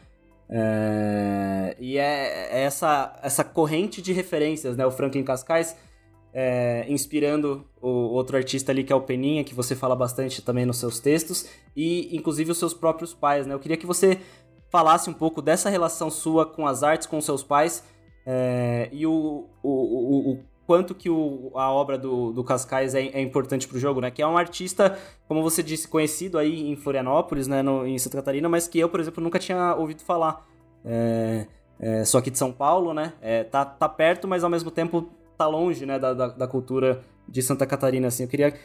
É, 0.55 1.77
e 1.81 1.97
é, 1.97 2.51
é, 2.51 2.63
essa, 2.65 3.19
essa 3.23 3.43
corrente 3.43 4.03
de 4.03 4.13
referências, 4.13 4.77
né? 4.77 4.85
O 4.85 4.91
Franklin 4.91 5.25
Cascais 5.25 5.75
é, 6.35 6.85
inspirando 6.89 7.67
o 7.81 7.89
outro 7.89 8.37
artista 8.37 8.71
ali 8.71 8.85
que 8.85 8.93
é 8.93 8.97
o 8.97 9.01
Peninha, 9.01 9.45
que 9.45 9.55
você 9.55 9.75
fala 9.75 9.97
bastante 9.97 10.43
também 10.43 10.67
nos 10.67 10.77
seus 10.77 11.01
textos, 11.01 11.49
e 11.75 12.15
inclusive 12.15 12.51
os 12.51 12.59
seus 12.59 12.75
próprios 12.75 13.15
pais, 13.15 13.47
né? 13.47 13.55
Eu 13.55 13.59
queria 13.59 13.79
que 13.79 13.87
você 13.87 14.19
falasse 14.71 15.09
um 15.09 15.15
pouco 15.15 15.41
dessa 15.41 15.71
relação 15.71 16.11
sua 16.11 16.45
com 16.45 16.67
as 16.67 16.83
artes, 16.83 17.07
com 17.07 17.21
seus 17.21 17.43
pais, 17.43 17.83
é, 18.27 18.91
e 18.93 19.07
o, 19.07 19.49
o, 19.63 20.33
o, 20.33 20.45
quanto 20.73 20.95
que 20.95 21.07
a 21.11 21.71
obra 21.71 21.99
do, 21.99 22.33
do 22.33 22.43
Cascais 22.43 22.95
é, 22.95 23.03
é 23.09 23.21
importante 23.21 23.69
para 23.69 23.77
o 23.77 23.79
jogo, 23.79 24.01
né? 24.01 24.11
Que 24.11 24.23
é 24.23 24.27
um 24.27 24.39
artista, 24.39 24.99
como 25.29 25.43
você 25.43 25.63
disse, 25.63 25.87
conhecido 25.87 26.39
aí 26.39 26.67
em 26.67 26.75
Florianópolis, 26.77 27.47
né, 27.47 27.61
no, 27.61 27.87
em 27.87 27.99
Santa 27.99 28.17
Catarina, 28.17 28.49
mas 28.49 28.67
que 28.67 28.79
eu, 28.79 28.89
por 28.89 28.99
exemplo, 28.99 29.23
nunca 29.23 29.39
tinha 29.39 29.75
ouvido 29.75 30.01
falar. 30.01 30.49
É, 30.83 31.47
é, 31.79 32.03
aqui 32.17 32.31
de 32.31 32.39
São 32.39 32.51
Paulo, 32.51 32.95
né? 32.95 33.13
É, 33.21 33.45
tá, 33.45 33.67
tá 33.67 33.87
perto, 33.87 34.27
mas 34.27 34.43
ao 34.43 34.49
mesmo 34.49 34.71
tempo 34.71 35.11
tá 35.37 35.47
longe, 35.47 35.85
né, 35.85 35.99
da, 35.99 36.15
da, 36.15 36.29
da, 36.29 36.49
cultura 36.49 37.05
de 37.29 37.43
Santa 37.43 37.67
Catarina, 37.67 38.09
assim. 38.09 38.23
Eu 38.23 38.31
queria 38.31 38.51
que 38.51 38.59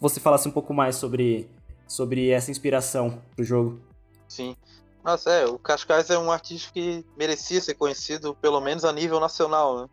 você 0.00 0.20
falasse 0.20 0.46
um 0.46 0.52
pouco 0.52 0.72
mais 0.72 0.94
sobre, 0.94 1.50
sobre 1.88 2.30
essa 2.30 2.52
inspiração 2.52 3.20
pro 3.34 3.44
jogo. 3.44 3.80
Sim. 4.28 4.54
Nossa, 5.02 5.30
é, 5.32 5.46
o 5.46 5.58
Cascais 5.58 6.10
é 6.10 6.16
um 6.16 6.30
artista 6.30 6.70
que 6.72 7.04
merecia 7.18 7.60
ser 7.60 7.74
conhecido, 7.74 8.36
pelo 8.40 8.60
menos 8.60 8.84
a 8.84 8.92
nível 8.92 9.18
nacional, 9.18 9.80
né? 9.80 9.88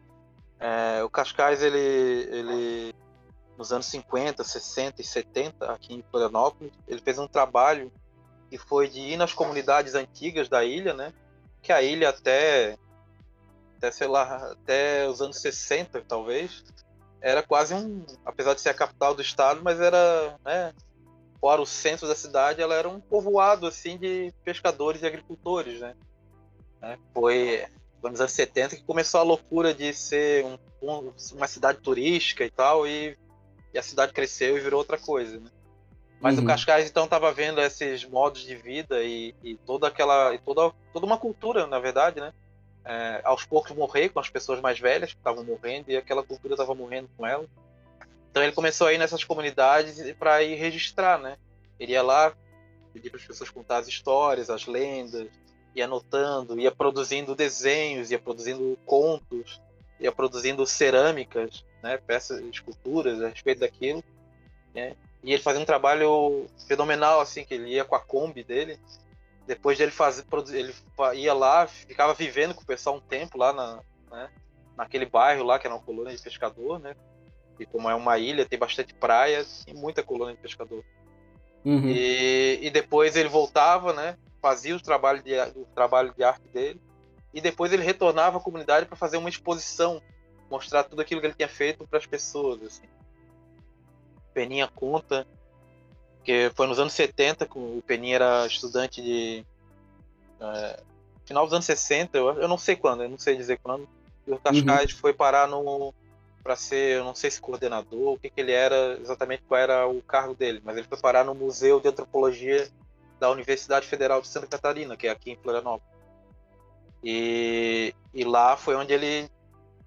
É, 0.59 1.03
o 1.03 1.09
Cascais, 1.09 1.61
ele, 1.61 1.77
ele, 1.77 2.95
nos 3.57 3.71
anos 3.71 3.85
50, 3.87 4.43
60 4.43 5.01
e 5.01 5.03
70, 5.03 5.71
aqui 5.71 5.93
em 5.93 6.03
Florianópolis, 6.09 6.73
ele 6.87 7.01
fez 7.01 7.19
um 7.19 7.27
trabalho 7.27 7.91
que 8.49 8.57
foi 8.57 8.87
de 8.87 8.99
ir 8.99 9.17
nas 9.17 9.33
comunidades 9.33 9.93
antigas 9.93 10.49
da 10.49 10.63
ilha, 10.63 10.93
né? 10.93 11.13
Que 11.61 11.71
a 11.71 11.81
ilha 11.81 12.09
até 12.09 12.77
até 13.77 13.91
sei 13.91 14.07
lá, 14.07 14.51
até 14.51 15.07
os 15.07 15.21
anos 15.21 15.37
60, 15.37 16.03
talvez, 16.07 16.63
era 17.21 17.43
quase 17.43 17.73
um, 17.73 18.03
apesar 18.25 18.53
de 18.53 18.61
ser 18.61 18.69
a 18.69 18.73
capital 18.73 19.13
do 19.13 19.21
estado, 19.21 19.61
mas 19.63 19.79
era, 19.79 20.37
né, 20.43 20.73
fora 21.39 21.61
o 21.61 21.65
centro 21.65 22.07
da 22.07 22.15
cidade, 22.15 22.61
ela 22.61 22.73
era 22.73 22.89
um 22.89 22.99
povoado 22.99 23.67
assim 23.67 23.97
de 23.97 24.33
pescadores 24.43 25.01
e 25.01 25.05
agricultores, 25.05 25.79
né? 25.79 25.95
É, 26.81 26.97
foi 27.13 27.65
nos 28.03 28.19
anos 28.19 28.31
70 28.31 28.75
que 28.75 28.83
começou 28.83 29.19
a 29.19 29.23
loucura 29.23 29.73
de 29.73 29.93
ser 29.93 30.45
um, 30.45 30.57
um, 30.81 31.13
uma 31.33 31.47
cidade 31.47 31.79
turística 31.79 32.45
e 32.45 32.49
tal, 32.49 32.87
e, 32.87 33.17
e, 33.73 33.77
a 33.77 33.83
cidade 33.83 34.13
cresceu 34.13 34.57
e 34.57 34.61
virou 34.61 34.79
outra 34.79 34.97
coisa, 34.97 35.39
né? 35.39 35.49
Mas 36.19 36.37
uhum. 36.37 36.43
o 36.43 36.47
Cascais 36.47 36.89
então 36.89 37.05
estava 37.05 37.31
vendo 37.31 37.61
esses 37.61 38.03
modos 38.03 38.41
de 38.41 38.55
vida 38.55 39.03
e, 39.03 39.35
e 39.43 39.55
toda 39.55 39.87
aquela 39.87 40.33
e 40.33 40.39
toda 40.39 40.73
toda 40.91 41.05
uma 41.05 41.17
cultura, 41.17 41.67
na 41.67 41.79
verdade, 41.79 42.19
né? 42.19 42.33
é, 42.87 43.21
aos 43.25 43.43
poucos 43.43 43.75
morrer 43.75 44.09
com 44.09 44.19
as 44.19 44.29
pessoas 44.29 44.61
mais 44.61 44.79
velhas 44.79 45.11
que 45.11 45.19
estavam 45.19 45.43
morrendo 45.43 45.91
e 45.91 45.97
aquela 45.97 46.23
cultura 46.23 46.53
estava 46.53 46.73
morrendo 46.73 47.09
com 47.17 47.27
ela. 47.27 47.45
Então 48.31 48.41
ele 48.41 48.53
começou 48.53 48.87
a 48.87 48.93
ir 48.93 48.97
nessas 48.97 49.25
comunidades 49.25 49.99
para 50.13 50.41
ir 50.41 50.55
registrar, 50.55 51.19
né? 51.19 51.37
Ele 51.77 51.91
ia 51.91 52.01
lá, 52.01 52.33
pedir 52.93 53.09
para 53.09 53.19
as 53.19 53.25
pessoas 53.25 53.49
contar 53.49 53.79
as 53.79 53.87
histórias, 53.87 54.49
as 54.49 54.65
lendas, 54.65 55.27
ia 55.75 55.85
anotando, 55.85 56.59
ia 56.59 56.71
produzindo 56.71 57.35
desenhos, 57.35 58.11
ia 58.11 58.19
produzindo 58.19 58.77
contos, 58.85 59.61
ia 59.99 60.11
produzindo 60.11 60.65
cerâmicas, 60.65 61.63
né? 61.81 61.97
Peças, 61.97 62.41
esculturas 62.45 63.21
a 63.21 63.29
respeito 63.29 63.59
daquilo, 63.59 64.03
né? 64.73 64.95
E 65.23 65.33
ele 65.33 65.41
fazia 65.41 65.61
um 65.61 65.65
trabalho 65.65 66.47
fenomenal, 66.67 67.19
assim, 67.19 67.43
que 67.43 67.53
ele 67.53 67.71
ia 67.71 67.83
com 67.83 67.95
a 67.95 67.99
Kombi 67.99 68.43
dele, 68.43 68.79
depois 69.45 69.77
de 69.77 69.83
ele 69.83 69.91
fazer, 69.91 70.25
ele 70.53 70.73
ia 71.15 71.33
lá, 71.33 71.65
ficava 71.67 72.13
vivendo 72.13 72.53
com 72.53 72.61
o 72.61 72.65
pessoal 72.65 72.97
um 72.97 73.01
tempo 73.01 73.37
lá 73.37 73.53
na, 73.53 73.79
né, 74.11 74.29
naquele 74.75 75.05
bairro 75.05 75.43
lá, 75.43 75.57
que 75.57 75.65
era 75.65 75.75
uma 75.75 75.81
colônia 75.81 76.15
de 76.15 76.21
pescador, 76.21 76.79
né? 76.79 76.95
E 77.59 77.65
como 77.65 77.89
é 77.89 77.95
uma 77.95 78.19
ilha, 78.19 78.45
tem 78.45 78.59
bastante 78.59 78.93
praia 78.93 79.43
e 79.65 79.73
muita 79.73 80.03
colônia 80.03 80.35
de 80.35 80.41
pescador. 80.41 80.83
Uhum. 81.65 81.89
E, 81.89 82.59
e 82.61 82.69
depois 82.69 83.15
ele 83.15 83.29
voltava, 83.29 83.93
né? 83.93 84.17
Fazia 84.47 84.75
o 84.75 84.79
trabalho 84.79 85.21
de, 85.21 85.33
o 85.55 85.65
trabalho 85.75 86.13
de 86.15 86.23
arte 86.23 86.47
dele. 86.47 86.81
E 87.33 87.41
depois 87.41 87.73
ele 87.73 87.83
retornava 87.83 88.37
à 88.37 88.41
comunidade 88.41 88.85
para 88.85 88.95
fazer 88.95 89.17
uma 89.17 89.29
exposição, 89.29 90.01
mostrar 90.49 90.83
tudo 90.83 91.01
aquilo 91.01 91.19
que 91.19 91.27
ele 91.27 91.33
tinha 91.33 91.49
feito 91.49 91.85
para 91.85 91.99
as 91.99 92.05
pessoas. 92.05 92.63
Assim. 92.63 92.87
Peninha 94.33 94.67
conta 94.67 95.27
porque 96.27 96.51
foi 96.55 96.67
nos 96.67 96.77
anos 96.77 96.91
70 96.91 97.45
que 97.45 97.57
o 97.57 97.81
Peninha 97.87 98.15
era 98.15 98.45
estudante 98.45 99.01
de. 99.01 99.45
É, 100.41 100.79
final 101.25 101.45
dos 101.45 101.53
anos 101.53 101.65
60, 101.65 102.17
eu, 102.17 102.41
eu, 102.41 102.49
não 102.49 102.57
sei 102.57 102.75
quando, 102.75 103.03
eu 103.03 103.09
não 103.09 103.17
sei 103.17 103.37
dizer 103.37 103.57
quando. 103.63 103.87
E 104.27 104.31
o 104.33 104.37
Cascais 104.37 104.91
uhum. 104.91 104.99
foi 104.99 105.13
parar 105.13 105.47
no. 105.47 105.93
para 106.43 106.57
ser, 106.57 106.97
eu 106.97 107.05
não 107.05 107.15
sei 107.15 107.31
se 107.31 107.39
coordenador, 107.39 108.13
o 108.13 108.19
que, 108.19 108.29
que 108.29 108.41
ele 108.41 108.51
era, 108.51 108.99
exatamente 109.01 109.43
qual 109.47 109.57
era 109.57 109.87
o 109.87 110.01
cargo 110.01 110.35
dele, 110.35 110.61
mas 110.65 110.75
ele 110.75 110.85
foi 110.85 110.97
parar 110.97 111.23
no 111.23 111.33
Museu 111.33 111.79
de 111.79 111.87
Antropologia 111.87 112.67
da 113.19 113.29
Universidade 113.29 113.87
Federal 113.87 114.21
de 114.21 114.27
Santa 114.27 114.47
Catarina, 114.47 114.95
que 114.95 115.07
é 115.07 115.11
aqui 115.11 115.31
em 115.31 115.37
Florianópolis. 115.37 115.97
E, 117.03 117.93
e 118.13 118.23
lá 118.23 118.57
foi 118.57 118.75
onde 118.75 118.93
ele 118.93 119.29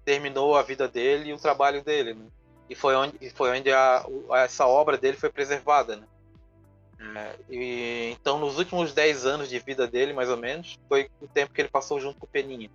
terminou 0.03 0.55
a 0.55 0.63
vida 0.63 0.87
dele 0.87 1.29
e 1.29 1.33
o 1.33 1.37
trabalho 1.37 1.83
dele, 1.83 2.13
né? 2.13 2.25
E 2.69 2.75
foi 2.75 2.95
onde, 2.95 3.29
foi 3.31 3.57
onde 3.57 3.71
a, 3.71 4.05
essa 4.35 4.65
obra 4.65 4.97
dele 4.97 5.17
foi 5.17 5.29
preservada, 5.29 5.97
né? 5.97 6.07
É, 7.15 7.35
e, 7.49 8.11
então, 8.11 8.39
nos 8.39 8.57
últimos 8.57 8.93
10 8.93 9.25
anos 9.25 9.49
de 9.49 9.59
vida 9.59 9.87
dele, 9.87 10.13
mais 10.13 10.29
ou 10.29 10.37
menos, 10.37 10.79
foi 10.87 11.09
o 11.19 11.27
tempo 11.27 11.53
que 11.53 11.61
ele 11.61 11.69
passou 11.69 11.99
junto 11.99 12.19
com 12.19 12.25
o 12.25 12.29
Peninha. 12.29 12.69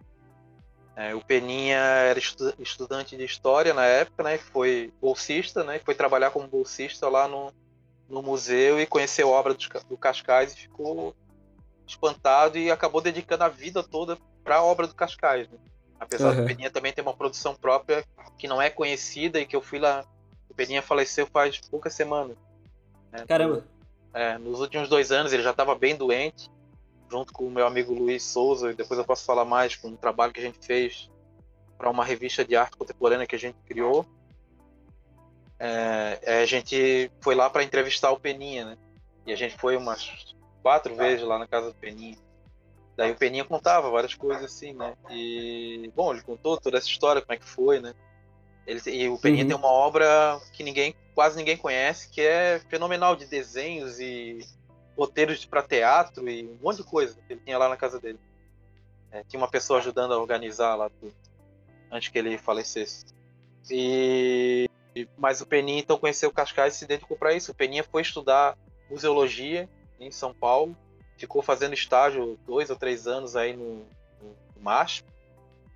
É, 0.96 1.14
o 1.14 1.20
Peninha 1.20 1.76
era 1.76 2.18
estu 2.18 2.52
estudante 2.58 3.16
de 3.16 3.24
história 3.24 3.72
na 3.72 3.84
época, 3.84 4.22
né? 4.22 4.38
Foi 4.38 4.92
bolsista, 5.00 5.62
né? 5.62 5.78
Foi 5.84 5.94
trabalhar 5.94 6.30
como 6.30 6.48
bolsista 6.48 7.08
lá 7.08 7.28
no, 7.28 7.52
no 8.08 8.22
museu 8.22 8.80
e 8.80 8.86
conheceu 8.86 9.34
a 9.34 9.38
obra 9.38 9.54
do, 9.54 9.96
Cascais 9.96 10.52
e 10.52 10.56
ficou 10.56 11.14
espantado 11.86 12.58
e 12.58 12.70
acabou 12.70 13.00
dedicando 13.00 13.44
a 13.44 13.48
vida 13.48 13.82
toda 13.82 14.18
para 14.42 14.56
a 14.56 14.62
obra 14.62 14.86
do 14.86 14.94
Cascais. 14.94 15.48
Né? 15.48 15.58
Apesar 15.98 16.30
uhum. 16.30 16.42
do 16.42 16.46
Peninha 16.46 16.70
também 16.70 16.92
ter 16.92 17.02
uma 17.02 17.14
produção 17.14 17.54
própria 17.54 18.04
que 18.38 18.46
não 18.46 18.60
é 18.60 18.70
conhecida 18.70 19.40
e 19.40 19.46
que 19.46 19.56
eu 19.56 19.62
fui 19.62 19.78
lá. 19.78 20.04
O 20.48 20.54
Peninha 20.54 20.82
faleceu 20.82 21.26
faz 21.26 21.58
poucas 21.58 21.94
semanas. 21.94 22.36
Né? 23.10 23.24
Caramba! 23.26 23.64
É, 24.12 24.38
nos 24.38 24.60
últimos 24.60 24.88
dois 24.88 25.12
anos 25.12 25.32
ele 25.32 25.42
já 25.42 25.50
estava 25.50 25.74
bem 25.74 25.94
doente, 25.94 26.50
junto 27.10 27.32
com 27.32 27.46
o 27.46 27.50
meu 27.50 27.66
amigo 27.66 27.92
Luiz 27.92 28.22
Souza, 28.22 28.70
e 28.70 28.74
depois 28.74 28.98
eu 28.98 29.04
posso 29.04 29.24
falar 29.24 29.44
mais 29.44 29.76
com 29.76 29.88
um 29.88 29.96
trabalho 29.96 30.32
que 30.32 30.40
a 30.40 30.42
gente 30.42 30.58
fez 30.64 31.10
para 31.76 31.90
uma 31.90 32.04
revista 32.04 32.44
de 32.44 32.56
arte 32.56 32.76
contemporânea 32.76 33.26
que 33.26 33.36
a 33.36 33.38
gente 33.38 33.58
criou. 33.66 34.06
É, 35.58 36.40
a 36.42 36.46
gente 36.46 37.10
foi 37.20 37.34
lá 37.34 37.48
para 37.48 37.64
entrevistar 37.64 38.10
o 38.10 38.20
Peninha, 38.20 38.64
né? 38.64 38.78
E 39.26 39.32
a 39.32 39.36
gente 39.36 39.56
foi 39.56 39.76
umas 39.76 40.34
quatro 40.62 40.94
vezes 40.94 41.26
lá 41.26 41.38
na 41.38 41.46
casa 41.46 41.68
do 41.68 41.74
Peninha. 41.74 42.16
Daí 42.96 43.10
o 43.10 43.16
Peninha 43.16 43.44
contava 43.44 43.90
várias 43.90 44.14
coisas 44.14 44.44
assim, 44.44 44.72
né? 44.72 44.94
E, 45.10 45.90
bom, 45.94 46.12
ele 46.12 46.22
contou 46.22 46.56
toda 46.56 46.78
essa 46.78 46.88
história, 46.88 47.20
como 47.20 47.34
é 47.34 47.36
que 47.36 47.44
foi, 47.44 47.80
né? 47.80 47.94
Ele, 48.66 48.80
e 48.86 49.08
o 49.08 49.18
Peninha 49.18 49.44
uhum. 49.44 49.48
tem 49.48 49.56
uma 49.56 49.70
obra 49.70 50.40
que 50.52 50.62
ninguém, 50.62 50.94
quase 51.14 51.36
ninguém 51.36 51.56
conhece, 51.56 52.08
que 52.08 52.20
é 52.20 52.60
fenomenal 52.68 53.14
de 53.14 53.26
desenhos 53.26 54.00
e 54.00 54.46
roteiros 54.96 55.44
para 55.44 55.62
teatro 55.62 56.28
e 56.28 56.46
um 56.46 56.58
monte 56.62 56.78
de 56.78 56.84
coisa 56.84 57.14
que 57.14 57.32
ele 57.32 57.40
tinha 57.44 57.58
lá 57.58 57.68
na 57.68 57.76
casa 57.76 58.00
dele. 58.00 58.18
É, 59.10 59.22
tinha 59.24 59.40
uma 59.40 59.48
pessoa 59.50 59.78
ajudando 59.78 60.14
a 60.14 60.18
organizar 60.18 60.74
lá 60.74 60.88
tudo, 60.88 61.14
antes 61.92 62.08
que 62.08 62.18
ele 62.18 62.38
falecesse. 62.38 63.04
E 63.70 64.65
mas 65.16 65.40
o 65.40 65.46
Peninha 65.46 65.80
então 65.80 65.98
conheceu 65.98 66.30
o 66.30 66.32
Cascais 66.32 66.74
e 66.74 66.78
se 66.78 66.86
dedicou 66.86 67.16
para 67.16 67.34
isso. 67.34 67.52
O 67.52 67.54
Peninha 67.54 67.84
foi 67.84 68.02
estudar 68.02 68.56
museologia 68.88 69.68
em 70.00 70.10
São 70.10 70.32
Paulo 70.32 70.76
ficou 71.16 71.42
fazendo 71.42 71.74
estágio 71.74 72.38
dois 72.46 72.70
ou 72.70 72.76
três 72.76 73.06
anos 73.06 73.36
aí 73.36 73.56
no, 73.56 73.86
no 74.20 74.36
MASP. 74.60 75.06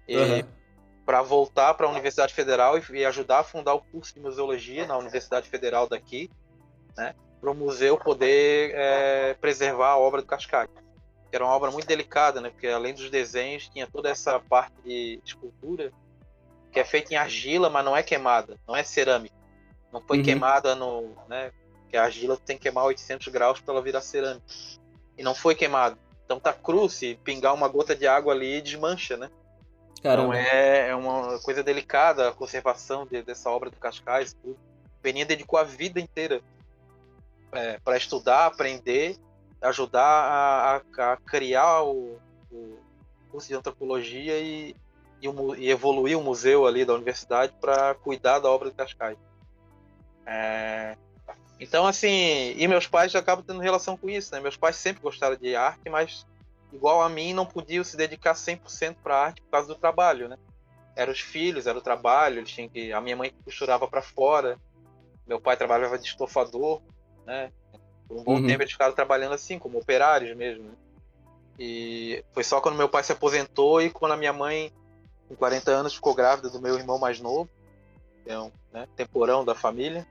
Uhum. 0.08 0.42
Para 1.06 1.22
voltar 1.22 1.74
para 1.74 1.86
a 1.86 1.90
Universidade 1.90 2.34
Federal 2.34 2.78
e, 2.78 2.82
e, 2.92 3.04
ajudar 3.04 3.40
a 3.40 3.44
fundar 3.44 3.74
o 3.74 3.80
curso 3.80 4.14
de 4.14 4.20
museologia 4.20 4.86
na 4.86 4.96
Universidade 4.96 5.48
Federal 5.48 5.88
daqui, 5.88 6.30
né? 6.96 7.14
Para 7.40 7.50
o 7.50 7.54
museu 7.54 7.96
poder 7.96 8.72
é, 8.74 9.34
preservar 9.34 9.90
a 9.90 9.98
obra 9.98 10.20
do 10.20 10.26
Cascais. 10.26 10.68
Era 11.32 11.44
uma 11.44 11.54
obra 11.54 11.70
muito 11.70 11.86
delicada, 11.86 12.40
né? 12.40 12.50
Porque 12.50 12.66
além 12.66 12.92
dos 12.92 13.08
desenhos, 13.08 13.68
tinha 13.68 13.86
toda 13.86 14.08
essa 14.08 14.38
parte 14.38 14.74
de 14.84 15.20
escultura 15.24 15.92
que 16.72 16.80
é 16.80 16.84
feita 16.84 17.12
em 17.12 17.16
argila, 17.16 17.68
mas 17.68 17.84
não 17.84 17.96
é 17.96 18.02
queimada, 18.02 18.56
não 18.66 18.76
é 18.76 18.82
cerâmica. 18.82 19.34
Não 19.92 20.00
foi 20.00 20.18
uhum. 20.18 20.24
queimada 20.24 20.74
no. 20.74 21.14
Né, 21.28 21.52
que 21.88 21.96
a 21.96 22.04
argila 22.04 22.36
tem 22.36 22.56
que 22.56 22.62
queimar 22.62 22.84
800 22.84 23.28
graus 23.28 23.60
para 23.60 23.74
ela 23.74 23.82
virar 23.82 24.00
cerâmica 24.00 24.46
e 25.18 25.22
não 25.22 25.34
foi 25.34 25.54
queimado. 25.54 25.98
Então 26.24 26.38
tá 26.38 26.52
cru, 26.52 26.88
se 26.88 27.16
pingar 27.24 27.52
uma 27.52 27.66
gota 27.66 27.94
de 27.94 28.06
água 28.06 28.32
ali, 28.32 28.62
desmancha, 28.62 29.16
né? 29.16 29.28
Caramba. 30.02 30.38
Então 30.38 30.50
é, 30.50 30.88
é 30.90 30.94
uma 30.94 31.38
coisa 31.40 31.62
delicada 31.62 32.28
a 32.28 32.32
conservação 32.32 33.04
de, 33.04 33.22
dessa 33.22 33.50
obra 33.50 33.68
do 33.68 33.76
Cascais. 33.76 34.32
Tudo. 34.32 34.56
Peninha 35.02 35.26
dedicou 35.26 35.58
a 35.58 35.64
vida 35.64 36.00
inteira 36.00 36.40
é, 37.52 37.78
para 37.80 37.96
estudar, 37.96 38.46
aprender, 38.46 39.16
ajudar 39.60 40.02
a, 40.02 40.76
a, 40.76 41.12
a 41.12 41.16
criar 41.16 41.82
o, 41.82 42.18
o, 42.50 42.78
curso 43.30 43.48
de 43.48 43.54
antropologia 43.54 44.38
e, 44.38 44.74
e, 45.20 45.28
o, 45.28 45.54
e, 45.54 45.70
evoluir 45.70 46.18
o 46.18 46.22
museu 46.22 46.66
ali 46.66 46.84
da 46.84 46.94
universidade 46.94 47.52
para 47.60 47.94
cuidar 47.94 48.38
da 48.38 48.50
obra 48.50 48.70
do 48.70 48.74
Cascais. 48.74 49.18
É, 50.26 50.96
então, 51.60 51.86
assim, 51.86 52.54
e 52.56 52.66
meus 52.66 52.86
pais 52.86 53.14
acabam 53.14 53.44
tendo 53.44 53.60
relação 53.60 53.96
com 53.96 54.08
isso, 54.08 54.34
né? 54.34 54.40
Meus 54.40 54.56
pais 54.56 54.76
sempre 54.76 55.02
gostaram 55.02 55.36
de 55.36 55.54
arte, 55.54 55.90
mas 55.90 56.26
igual 56.72 57.02
a 57.02 57.08
mim 57.08 57.34
não 57.34 57.44
podiam 57.44 57.84
se 57.84 57.96
dedicar 57.96 58.34
100% 58.34 58.96
para 59.02 59.16
arte 59.16 59.42
por 59.42 59.50
causa 59.50 59.68
do 59.68 59.74
trabalho, 59.74 60.28
né? 60.28 60.38
Eram 60.96 61.12
os 61.12 61.20
filhos, 61.20 61.66
era 61.66 61.76
o 61.76 61.82
trabalho, 61.82 62.38
eles 62.38 62.50
tinham 62.50 62.68
que 62.68 62.92
a 62.92 63.00
minha 63.00 63.16
mãe 63.16 63.32
costurava 63.44 63.86
para 63.86 64.00
fora, 64.00 64.58
meu 65.26 65.38
pai 65.38 65.56
trabalhava 65.56 65.98
de 65.98 66.06
estofador, 66.06 66.80
né? 67.26 67.52
Por 68.08 68.18
um 68.18 68.24
bom 68.24 68.34
uhum. 68.36 68.46
tempo 68.46 68.62
eles 68.62 68.72
ficaram 68.72 68.94
trabalhando 68.94 69.34
assim, 69.34 69.58
como 69.58 69.78
operários 69.78 70.34
mesmo, 70.34 70.64
né? 70.64 70.74
E 71.58 72.24
foi 72.32 72.42
só 72.42 72.58
quando 72.58 72.78
meu 72.78 72.88
pai 72.88 73.04
se 73.04 73.12
aposentou 73.12 73.82
e 73.82 73.90
quando 73.90 74.12
a 74.12 74.16
minha 74.16 74.32
mãe, 74.32 74.72
com 75.30 75.36
40 75.36 75.70
anos, 75.70 75.94
ficou 75.94 76.12
grávida 76.12 76.50
do 76.50 76.60
meu 76.60 76.76
irmão 76.76 76.98
mais 76.98 77.20
novo, 77.20 77.48
é 78.26 78.36
um 78.36 78.50
né, 78.72 78.88
temporão 78.96 79.44
da 79.44 79.54
família, 79.54 80.04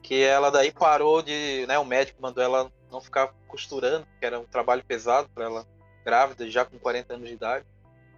que 0.00 0.22
ela 0.22 0.48
daí 0.48 0.70
parou 0.70 1.20
de, 1.22 1.66
né, 1.66 1.76
o 1.76 1.84
médico 1.84 2.22
mandou 2.22 2.42
ela 2.42 2.70
não 2.88 3.00
ficar 3.00 3.34
costurando, 3.48 4.06
que 4.18 4.24
era 4.24 4.38
um 4.38 4.44
trabalho 4.44 4.84
pesado 4.84 5.28
para 5.34 5.44
ela 5.44 5.66
grávida, 6.04 6.48
já 6.48 6.64
com 6.64 6.78
40 6.78 7.14
anos 7.14 7.28
de 7.28 7.34
idade. 7.34 7.66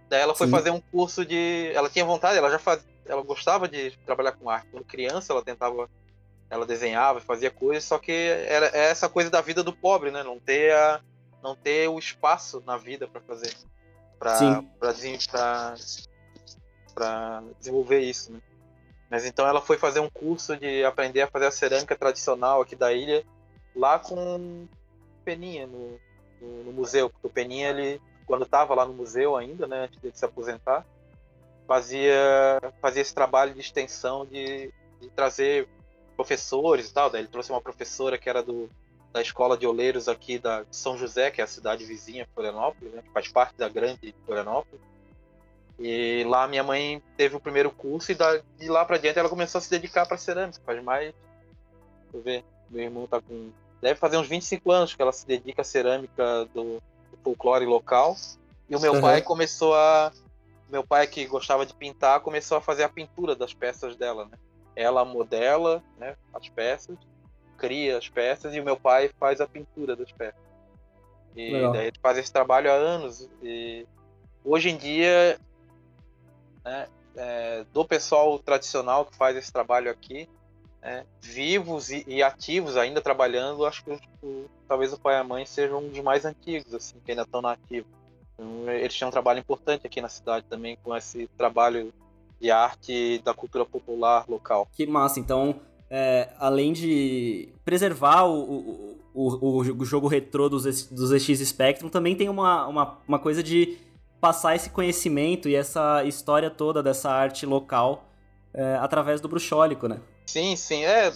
Daí 0.07 0.21
ela 0.21 0.35
foi 0.35 0.45
Sim. 0.45 0.51
fazer 0.51 0.69
um 0.69 0.79
curso 0.79 1.25
de, 1.25 1.71
ela 1.73 1.89
tinha 1.89 2.05
vontade, 2.05 2.37
ela 2.37 2.51
já 2.51 2.59
faz, 2.59 2.85
ela 3.07 3.23
gostava 3.23 3.67
de 3.67 3.97
trabalhar 4.05 4.33
com 4.33 4.47
arte. 4.47 4.67
Quando 4.69 4.85
criança, 4.85 5.33
ela 5.33 5.43
tentava, 5.43 5.89
ela 6.51 6.67
desenhava, 6.67 7.19
fazia 7.19 7.49
coisas, 7.49 7.83
só 7.83 7.97
que 7.97 8.11
era 8.11 8.67
é 8.67 8.91
essa 8.91 9.09
coisa 9.09 9.31
da 9.31 9.41
vida 9.41 9.63
do 9.63 9.73
pobre, 9.73 10.11
né? 10.11 10.21
Não 10.21 10.39
ter 10.39 10.71
a, 10.71 11.01
não 11.41 11.55
ter 11.55 11.89
o 11.89 11.97
espaço 11.97 12.61
na 12.63 12.77
vida 12.77 13.07
para 13.07 13.21
fazer, 13.21 13.55
para 14.19 14.61
para 16.93 17.43
desenvolver 17.59 17.99
isso, 17.99 18.31
né? 18.31 18.39
Mas 19.09 19.25
então 19.25 19.47
ela 19.47 19.61
foi 19.61 19.77
fazer 19.77 19.99
um 19.99 20.09
curso 20.09 20.57
de 20.57 20.83
aprender 20.83 21.21
a 21.21 21.27
fazer 21.27 21.45
a 21.45 21.51
cerâmica 21.51 21.95
tradicional 21.95 22.61
aqui 22.61 22.75
da 22.75 22.91
ilha, 22.91 23.23
lá 23.75 23.99
com 23.99 24.67
Peninha, 25.23 25.67
no, 25.67 25.99
no, 26.41 26.63
no 26.63 26.71
museu. 26.71 27.09
Porque 27.09 27.27
o 27.27 27.29
Peninha, 27.29 27.69
ele, 27.69 28.01
quando 28.25 28.43
estava 28.43 28.73
lá 28.73 28.85
no 28.85 28.93
museu 28.93 29.35
ainda, 29.35 29.67
né, 29.67 29.83
antes 29.83 30.01
de 30.01 30.17
se 30.17 30.25
aposentar, 30.25 30.83
fazia, 31.67 32.59
fazia 32.81 33.03
esse 33.03 33.13
trabalho 33.13 33.53
de 33.53 33.59
extensão 33.59 34.25
de, 34.25 34.73
de 34.99 35.09
trazer 35.15 35.67
professores 36.15 36.89
e 36.89 36.93
tal. 36.93 37.09
Daí 37.09 37.21
ele 37.21 37.27
trouxe 37.27 37.51
uma 37.51 37.61
professora 37.61 38.17
que 38.17 38.27
era 38.27 38.41
do, 38.41 38.67
da 39.11 39.21
escola 39.21 39.55
de 39.55 39.67
oleiros 39.67 40.07
aqui 40.07 40.39
da, 40.39 40.63
de 40.63 40.75
São 40.75 40.97
José, 40.97 41.29
que 41.29 41.39
é 41.39 41.43
a 41.43 41.47
cidade 41.47 41.85
vizinha, 41.85 42.27
Florianópolis, 42.33 42.91
né, 42.91 43.03
que 43.03 43.11
faz 43.11 43.27
parte 43.27 43.55
da 43.57 43.69
grande 43.69 44.15
Florianópolis. 44.25 44.81
E 45.79 46.23
lá 46.25 46.47
minha 46.47 46.63
mãe 46.63 47.01
teve 47.17 47.35
o 47.35 47.39
primeiro 47.39 47.71
curso 47.71 48.11
e 48.11 48.15
de 48.15 48.69
lá 48.69 48.85
para 48.85 48.97
diante 48.97 49.17
ela 49.17 49.29
começou 49.29 49.59
a 49.59 49.61
se 49.61 49.69
dedicar 49.69 50.05
para 50.05 50.17
cerâmica. 50.17 50.61
Faz 50.65 50.83
mais. 50.83 51.13
Deixa 52.03 52.17
eu 52.17 52.21
ver. 52.21 52.45
Meu 52.69 52.83
irmão 52.83 53.07
tá 53.07 53.19
com. 53.21 53.51
Deve 53.81 53.99
fazer 53.99 54.17
uns 54.17 54.27
25 54.27 54.71
anos 54.71 54.95
que 54.95 55.01
ela 55.01 55.11
se 55.11 55.25
dedica 55.25 55.61
à 55.61 55.65
cerâmica 55.65 56.45
do, 56.53 56.81
do 57.11 57.17
folclore 57.23 57.65
local. 57.65 58.15
E 58.69 58.75
o 58.75 58.79
meu 58.79 58.93
uhum. 58.93 59.01
pai 59.01 59.21
começou 59.21 59.75
a. 59.75 60.11
Meu 60.69 60.83
pai, 60.83 61.05
que 61.05 61.25
gostava 61.25 61.65
de 61.65 61.73
pintar, 61.73 62.19
começou 62.21 62.57
a 62.57 62.61
fazer 62.61 62.83
a 62.83 62.89
pintura 62.89 63.35
das 63.35 63.53
peças 63.53 63.95
dela, 63.95 64.25
né? 64.25 64.37
Ela 64.75 65.05
modela 65.05 65.83
né, 65.99 66.15
as 66.33 66.49
peças, 66.49 66.97
cria 67.57 67.97
as 67.97 68.09
peças 68.09 68.55
e 68.55 68.59
o 68.59 68.63
meu 68.63 68.75
pai 68.75 69.11
faz 69.19 69.39
a 69.39 69.47
pintura 69.47 69.95
das 69.95 70.11
peças. 70.11 70.41
E 71.35 71.51
Legal. 71.51 71.73
daí 71.73 71.87
ele 71.87 71.99
faz 72.01 72.17
esse 72.17 72.31
trabalho 72.31 72.71
há 72.71 72.73
anos. 72.73 73.29
E 73.43 73.85
hoje 74.43 74.69
em 74.69 74.77
dia 74.77 75.39
né, 76.63 76.87
é, 77.15 77.65
do 77.73 77.85
pessoal 77.85 78.39
tradicional 78.39 79.05
que 79.05 79.15
faz 79.15 79.35
esse 79.37 79.51
trabalho 79.51 79.91
aqui, 79.91 80.27
né, 80.81 81.05
vivos 81.21 81.89
e, 81.89 82.03
e, 82.07 82.23
ativos 82.23 82.75
ainda 82.77 83.01
trabalhando, 83.01 83.65
acho 83.65 83.83
que 83.83 83.99
talvez 84.67 84.91
o 84.93 84.99
pai 84.99 85.15
e 85.15 85.19
a 85.19 85.23
mãe 85.23 85.45
sejam 85.45 85.79
um 85.79 85.89
dos 85.89 85.99
mais 85.99 86.25
antigos, 86.25 86.73
assim, 86.73 86.95
que 87.03 87.11
ainda 87.11 87.23
estão 87.23 87.41
na 87.41 87.51
ativa. 87.51 87.87
Então, 88.33 88.69
eles 88.71 88.97
têm 88.97 89.07
um 89.07 89.11
trabalho 89.11 89.39
importante 89.39 89.85
aqui 89.85 90.01
na 90.01 90.09
cidade 90.09 90.45
também 90.49 90.77
com 90.83 90.95
esse 90.95 91.27
trabalho 91.37 91.93
de 92.39 92.51
arte 92.51 93.21
da 93.23 93.33
cultura 93.33 93.65
popular 93.65 94.25
local. 94.27 94.67
Que 94.73 94.85
massa, 94.85 95.19
então, 95.19 95.61
é, 95.89 96.29
além 96.39 96.73
de 96.73 97.49
preservar 97.63 98.25
o, 98.25 98.97
o, 99.13 99.23
o, 99.23 99.57
o 99.59 99.85
jogo 99.85 100.07
retrô 100.07 100.49
dos, 100.49 100.87
dos 100.87 101.11
X 101.23 101.39
Spectrum, 101.39 101.87
também 101.87 102.15
tem 102.15 102.27
uma, 102.27 102.67
uma, 102.67 102.97
uma 103.07 103.19
coisa 103.19 103.43
de 103.43 103.77
passar 104.23 104.55
esse 104.55 104.69
conhecimento 104.69 105.49
e 105.49 105.55
essa 105.55 106.01
história 106.05 106.49
toda 106.49 106.81
dessa 106.81 107.11
arte 107.11 107.45
local 107.45 108.07
é, 108.53 108.75
através 108.75 109.19
do 109.19 109.27
bruxólico, 109.27 109.85
né? 109.85 109.99
Sim, 110.25 110.55
sim. 110.55 110.85
É, 110.85 111.11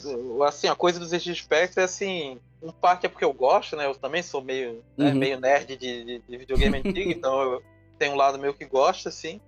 assim, 0.46 0.68
a 0.68 0.76
coisa 0.76 1.00
dos 1.00 1.12
Spectre 1.12 1.80
é 1.80 1.86
assim, 1.86 2.38
um 2.62 2.70
parte 2.70 3.06
é 3.06 3.10
porque 3.10 3.24
eu 3.24 3.32
gosto, 3.32 3.78
né? 3.78 3.86
Eu 3.86 3.96
também 3.96 4.22
sou 4.22 4.44
meio, 4.44 4.84
né, 4.98 5.12
uhum. 5.12 5.16
meio 5.16 5.40
nerd 5.40 5.78
de, 5.78 6.04
de, 6.04 6.20
de 6.20 6.38
videogame 6.38 6.80
antigo, 6.80 7.10
então 7.10 7.42
eu 7.44 7.64
tenho 7.98 8.12
um 8.12 8.18
lado 8.18 8.38
meu 8.38 8.54
que 8.54 8.66
gosta, 8.66 9.08
assim, 9.08 9.40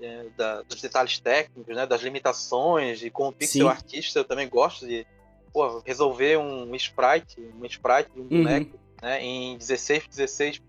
é, 0.00 0.24
da, 0.34 0.62
dos 0.62 0.80
detalhes 0.80 1.18
técnicos, 1.18 1.76
né? 1.76 1.84
Das 1.84 2.00
limitações, 2.00 3.02
e 3.02 3.10
como 3.10 3.34
pixel 3.34 3.66
sim. 3.66 3.70
artista 3.70 4.20
eu 4.20 4.24
também 4.24 4.48
gosto 4.48 4.86
de 4.86 5.06
pô, 5.52 5.82
resolver 5.84 6.38
um 6.38 6.74
sprite, 6.74 7.38
um 7.38 7.66
sprite 7.66 8.10
de 8.14 8.18
um 8.18 8.22
uhum. 8.22 8.28
boneco, 8.28 8.80
né? 9.02 9.22
Em 9.22 9.58
16 9.58 10.08
16 10.08 10.62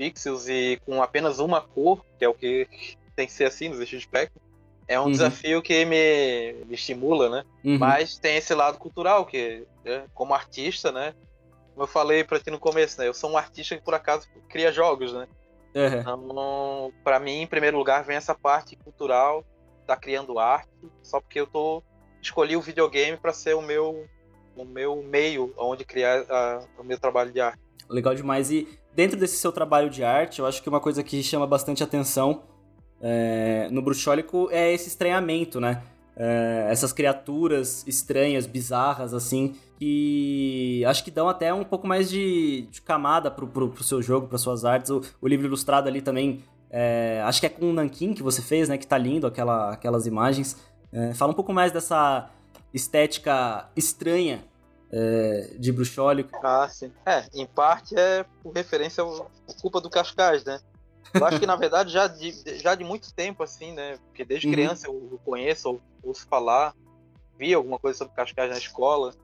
pixels 0.00 0.48
e 0.48 0.80
com 0.86 1.02
apenas 1.02 1.38
uma 1.40 1.60
cor, 1.60 2.02
que 2.18 2.24
é 2.24 2.28
o 2.28 2.32
que 2.32 2.66
tem 3.14 3.26
que 3.26 3.32
ser 3.34 3.44
assim 3.44 3.68
nos 3.68 3.86
Spectrum, 3.86 4.40
é 4.88 4.98
um 4.98 5.04
uhum. 5.04 5.10
desafio 5.10 5.60
que 5.60 5.84
me, 5.84 6.54
me 6.64 6.74
estimula, 6.74 7.28
né? 7.28 7.44
Uhum. 7.62 7.78
Mas 7.78 8.16
tem 8.16 8.38
esse 8.38 8.54
lado 8.54 8.78
cultural, 8.78 9.26
que 9.26 9.66
né, 9.84 10.04
como 10.14 10.32
artista, 10.32 10.90
né? 10.90 11.14
Como 11.74 11.82
eu 11.82 11.86
falei 11.86 12.24
para 12.24 12.40
ti 12.40 12.50
no 12.50 12.58
começo, 12.58 12.98
né? 12.98 13.08
Eu 13.08 13.12
sou 13.12 13.30
um 13.30 13.36
artista 13.36 13.76
que 13.76 13.84
por 13.84 13.92
acaso 13.92 14.26
cria 14.48 14.72
jogos, 14.72 15.12
né? 15.12 15.28
Uhum. 15.74 16.00
Então, 16.00 16.92
para 17.04 17.20
mim, 17.20 17.42
em 17.42 17.46
primeiro 17.46 17.76
lugar, 17.76 18.02
vem 18.02 18.16
essa 18.16 18.34
parte 18.34 18.76
cultural, 18.76 19.44
tá 19.86 19.96
criando 19.96 20.38
arte, 20.38 20.70
só 21.02 21.20
porque 21.20 21.40
eu 21.40 21.46
tô 21.46 21.82
escolhi 22.22 22.56
o 22.56 22.62
videogame 22.62 23.18
para 23.18 23.34
ser 23.34 23.54
o 23.54 23.60
meu 23.60 24.06
o 24.56 24.64
meu 24.64 25.02
meio 25.02 25.52
onde 25.58 25.84
criar 25.84 26.24
a, 26.28 26.64
o 26.78 26.84
meu 26.84 26.98
trabalho 26.98 27.30
de 27.30 27.40
arte. 27.40 27.60
Legal 27.88 28.14
demais. 28.14 28.50
E 28.50 28.79
dentro 28.94 29.18
desse 29.18 29.36
seu 29.36 29.52
trabalho 29.52 29.90
de 29.90 30.02
arte, 30.04 30.40
eu 30.40 30.46
acho 30.46 30.62
que 30.62 30.68
uma 30.68 30.80
coisa 30.80 31.02
que 31.02 31.22
chama 31.22 31.46
bastante 31.46 31.82
atenção 31.82 32.42
é, 33.00 33.68
no 33.70 33.80
Bruxólico 33.80 34.48
é 34.50 34.72
esse 34.72 34.88
estranhamento, 34.88 35.60
né? 35.60 35.82
É, 36.16 36.66
essas 36.70 36.92
criaturas 36.92 37.86
estranhas, 37.86 38.46
bizarras, 38.46 39.14
assim, 39.14 39.54
que 39.78 40.84
acho 40.86 41.02
que 41.02 41.10
dão 41.10 41.28
até 41.28 41.54
um 41.54 41.64
pouco 41.64 41.86
mais 41.86 42.10
de, 42.10 42.68
de 42.70 42.82
camada 42.82 43.30
pro, 43.30 43.46
pro, 43.46 43.70
pro, 43.70 43.82
seu 43.82 44.02
jogo, 44.02 44.28
para 44.28 44.36
suas 44.36 44.64
artes. 44.64 44.90
O, 44.90 45.00
o, 45.20 45.26
livro 45.26 45.46
ilustrado 45.46 45.88
ali 45.88 46.02
também, 46.02 46.44
é, 46.68 47.22
acho 47.24 47.40
que 47.40 47.46
é 47.46 47.48
com 47.48 47.70
o 47.70 47.72
Nankin 47.72 48.12
que 48.12 48.22
você 48.22 48.42
fez, 48.42 48.68
né? 48.68 48.76
Que 48.76 48.86
tá 48.86 48.98
lindo 48.98 49.26
aquela, 49.26 49.70
aquelas 49.70 50.06
imagens. 50.06 50.56
É, 50.92 51.14
fala 51.14 51.32
um 51.32 51.34
pouco 51.34 51.52
mais 51.52 51.72
dessa 51.72 52.28
estética 52.74 53.68
estranha 53.74 54.44
é, 54.92 55.50
de 55.58 55.70
bruxólico. 55.72 56.38
Ah, 56.42 56.68
sim. 56.68 56.92
É, 57.06 57.24
em 57.32 57.46
parte 57.46 57.94
é 57.96 58.24
por 58.42 58.52
referência 58.52 59.02
ao, 59.02 59.30
culpa 59.60 59.80
do 59.80 59.90
Cascais, 59.90 60.44
né? 60.44 60.60
Eu 61.14 61.24
acho 61.24 61.40
que, 61.40 61.46
na 61.46 61.56
verdade, 61.56 61.92
já 61.92 62.06
de, 62.06 62.32
já 62.58 62.74
de 62.74 62.84
muito 62.84 63.12
tempo, 63.12 63.42
assim, 63.42 63.72
né? 63.72 63.98
Porque 64.06 64.24
desde 64.24 64.46
uhum. 64.46 64.52
criança 64.52 64.86
eu 64.86 65.20
conheço, 65.24 65.68
ou 65.68 65.80
ouço 66.02 66.26
falar, 66.26 66.74
vi 67.38 67.54
alguma 67.54 67.78
coisa 67.78 67.98
sobre 67.98 68.14
Cascais 68.14 68.50
na 68.50 68.58
escola. 68.58 69.14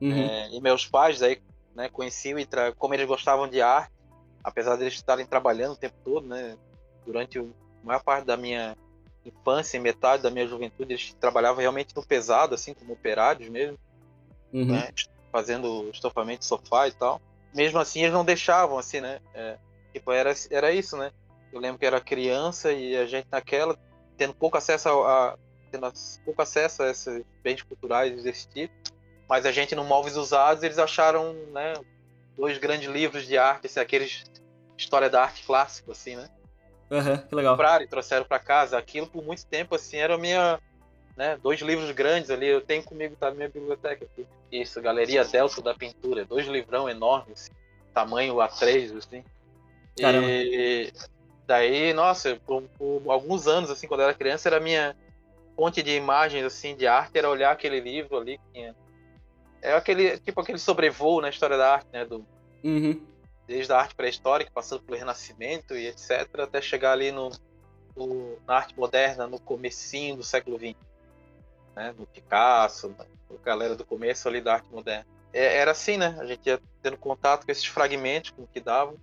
Uhum. 0.00 0.12
É, 0.12 0.50
e 0.50 0.60
meus 0.60 0.86
pais 0.86 1.22
aí, 1.22 1.40
né, 1.74 1.88
conheciam 1.88 2.38
e 2.38 2.46
como 2.76 2.94
eles 2.94 3.06
gostavam 3.06 3.48
de 3.48 3.60
arte, 3.60 3.92
apesar 4.44 4.76
de 4.76 4.82
eles 4.82 4.94
estarem 4.94 5.26
trabalhando 5.26 5.72
o 5.72 5.76
tempo 5.76 5.96
todo, 6.04 6.26
né? 6.26 6.56
Durante 7.04 7.38
a 7.38 7.44
maior 7.82 8.02
parte 8.02 8.24
da 8.24 8.36
minha 8.36 8.76
infância 9.24 9.76
e 9.76 9.80
metade 9.80 10.22
da 10.22 10.30
minha 10.30 10.46
juventude, 10.46 10.92
eles 10.92 11.14
trabalhavam 11.18 11.60
realmente 11.60 11.94
no 11.94 12.06
pesado, 12.06 12.54
assim, 12.54 12.74
como 12.74 12.92
operários 12.92 13.48
mesmo, 13.48 13.78
uhum. 14.52 14.66
né? 14.66 14.88
Fazendo 15.32 15.90
estofamento 15.92 16.40
de 16.40 16.46
sofá 16.46 16.88
e 16.88 16.92
tal. 16.92 17.20
Mesmo 17.54 17.78
assim, 17.78 18.00
eles 18.00 18.12
não 18.12 18.24
deixavam, 18.24 18.78
assim, 18.78 19.00
né? 19.00 19.20
É, 19.34 19.56
tipo, 19.92 20.12
era, 20.12 20.32
era 20.50 20.72
isso, 20.72 20.96
né? 20.96 21.10
Eu 21.52 21.60
lembro 21.60 21.78
que 21.78 21.86
era 21.86 22.00
criança 22.00 22.72
e 22.72 22.96
a 22.96 23.06
gente 23.06 23.26
naquela, 23.30 23.76
tendo 24.16 24.34
pouco 24.34 24.56
acesso 24.56 24.88
a, 24.88 25.32
a 25.32 25.38
tendo 25.70 25.92
pouco 26.24 26.42
acesso 26.42 26.82
a 26.82 26.90
esses 26.90 27.24
bens 27.42 27.62
culturais 27.62 28.22
desse 28.22 28.48
tipo, 28.48 28.74
mas 29.28 29.44
a 29.44 29.52
gente 29.52 29.74
no 29.74 29.84
Móveis 29.84 30.16
Usados, 30.16 30.62
eles 30.62 30.78
acharam, 30.78 31.32
né, 31.52 31.74
dois 32.36 32.58
grandes 32.58 32.88
livros 32.88 33.26
de 33.26 33.36
arte, 33.36 33.66
assim, 33.66 33.80
aqueles 33.80 34.24
história 34.76 35.08
da 35.08 35.22
arte 35.22 35.44
clássico, 35.44 35.92
assim, 35.92 36.16
né? 36.16 36.28
Uhum, 36.90 37.16
que 37.16 37.34
legal. 37.34 37.54
Compraram 37.54 37.84
e 37.84 37.88
trouxeram 37.88 38.24
para 38.24 38.38
casa. 38.38 38.78
Aquilo 38.78 39.06
por 39.06 39.24
muito 39.24 39.44
tempo, 39.46 39.74
assim, 39.74 39.96
era 39.96 40.14
a 40.14 40.18
minha. 40.18 40.60
Né, 41.16 41.38
dois 41.42 41.60
livros 41.60 41.90
grandes 41.92 42.30
ali, 42.30 42.46
eu 42.46 42.60
tenho 42.60 42.82
comigo, 42.82 43.16
tá 43.18 43.30
na 43.30 43.36
minha 43.36 43.48
biblioteca 43.48 44.04
aqui. 44.04 44.26
Isso, 44.52 44.82
Galeria 44.82 45.24
Delta 45.24 45.62
da 45.62 45.74
Pintura, 45.74 46.26
dois 46.26 46.46
livrão 46.46 46.90
enormes, 46.90 47.50
tamanho 47.94 48.34
A3, 48.34 48.98
assim. 48.98 49.24
Caramba. 49.98 50.28
E 50.28 50.92
daí, 51.46 51.94
nossa, 51.94 52.38
por, 52.46 52.62
por, 52.78 53.02
alguns 53.06 53.46
anos, 53.46 53.70
assim, 53.70 53.86
quando 53.86 54.00
eu 54.00 54.08
era 54.08 54.14
criança, 54.14 54.48
era 54.48 54.58
a 54.58 54.60
minha 54.60 54.94
fonte 55.56 55.82
de 55.82 55.96
imagens, 55.96 56.44
assim, 56.44 56.76
de 56.76 56.86
arte, 56.86 57.16
era 57.16 57.30
olhar 57.30 57.52
aquele 57.52 57.80
livro 57.80 58.18
ali 58.18 58.38
que. 58.52 58.74
É 59.62 59.72
aquele, 59.72 60.18
tipo 60.18 60.38
aquele 60.38 60.58
sobrevoo 60.58 61.22
na 61.22 61.30
história 61.30 61.56
da 61.56 61.72
arte, 61.72 61.88
né, 61.92 62.04
do... 62.04 62.26
Uhum 62.62 63.00
desde 63.46 63.72
a 63.72 63.78
arte 63.78 63.94
pré-histórica, 63.94 64.50
passando 64.52 64.82
pelo 64.82 64.98
Renascimento 64.98 65.74
e 65.74 65.86
etc., 65.86 66.28
até 66.40 66.60
chegar 66.60 66.92
ali 66.92 67.12
no, 67.12 67.30
no, 67.96 68.36
na 68.46 68.56
arte 68.56 68.76
moderna, 68.76 69.26
no 69.26 69.38
comecinho 69.38 70.16
do 70.16 70.22
século 70.22 70.58
XX. 70.58 70.74
Né? 71.76 71.94
No 71.96 72.06
Picasso, 72.06 72.94
na, 72.98 73.04
galera 73.44 73.76
do 73.76 73.84
começo 73.84 74.26
ali 74.26 74.40
da 74.40 74.54
arte 74.54 74.68
moderna. 74.72 75.06
É, 75.32 75.58
era 75.58 75.70
assim, 75.70 75.98
né? 75.98 76.16
A 76.18 76.24
gente 76.24 76.46
ia 76.46 76.58
tendo 76.82 76.96
contato 76.96 77.44
com 77.44 77.52
esses 77.52 77.66
fragmentos, 77.66 78.30
com 78.30 78.42
o 78.42 78.46
que 78.46 78.58
davam. 78.58 78.96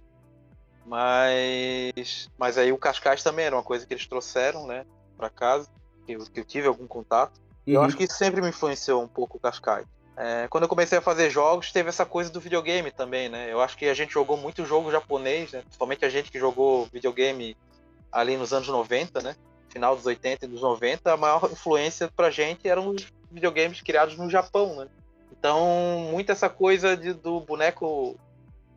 Mas, 0.86 2.30
mas 2.38 2.57
aí 2.57 2.74
o 2.74 2.78
Cascais 2.78 3.24
também 3.24 3.45
era 3.45 3.55
uma 3.55 3.63
coisa 3.63 3.86
que 3.86 3.93
eles 3.93 4.05
trouxeram, 4.05 4.67
né, 4.67 4.86
para 5.15 5.30
casa, 5.30 5.69
que 6.05 6.11
eu, 6.11 6.26
que 6.26 6.39
eu 6.41 6.43
tive 6.43 6.67
algum 6.67 6.86
contato. 6.88 7.39
Uhum. 7.65 7.76
Eu 7.76 7.82
acho 7.84 7.95
que 7.95 8.03
isso 8.03 8.15
sempre 8.15 8.41
me 8.41 8.49
influenciou 8.49 9.01
um 9.01 9.07
pouco 9.07 9.38
o 9.38 9.39
Cascais. 9.39 9.86
É, 10.17 10.47
quando 10.49 10.63
eu 10.63 10.69
comecei 10.69 10.97
a 10.97 11.01
fazer 11.01 11.30
jogos, 11.30 11.71
teve 11.71 11.89
essa 11.89 12.05
coisa 12.05 12.30
do 12.30 12.39
videogame 12.39 12.91
também, 12.91 13.30
né? 13.30 13.51
Eu 13.51 13.61
acho 13.61 13.78
que 13.78 13.86
a 13.86 13.93
gente 13.93 14.13
jogou 14.13 14.36
muito 14.36 14.65
jogo 14.65 14.91
japonês, 14.91 15.51
né? 15.51 15.61
Principalmente 15.61 16.05
a 16.05 16.09
gente 16.09 16.30
que 16.30 16.38
jogou 16.38 16.88
videogame 16.91 17.55
ali 18.11 18.38
nos 18.38 18.53
anos 18.53 18.67
90, 18.67 19.21
né? 19.21 19.36
Final 19.74 19.95
dos 19.95 20.05
80 20.05 20.45
e 20.45 20.47
dos 20.47 20.61
90, 20.61 21.11
a 21.11 21.17
maior 21.17 21.49
influência 21.51 22.09
pra 22.15 22.30
gente 22.30 22.67
eram 22.67 22.89
os 22.89 23.07
videogames 23.32 23.82
criados 23.82 24.15
no 24.15 24.30
Japão, 24.30 24.76
né? 24.76 24.88
Então, 25.32 26.07
muito 26.11 26.32
essa 26.32 26.47
coisa 26.47 26.95
de, 26.95 27.11
do 27.11 27.41
boneco. 27.41 28.15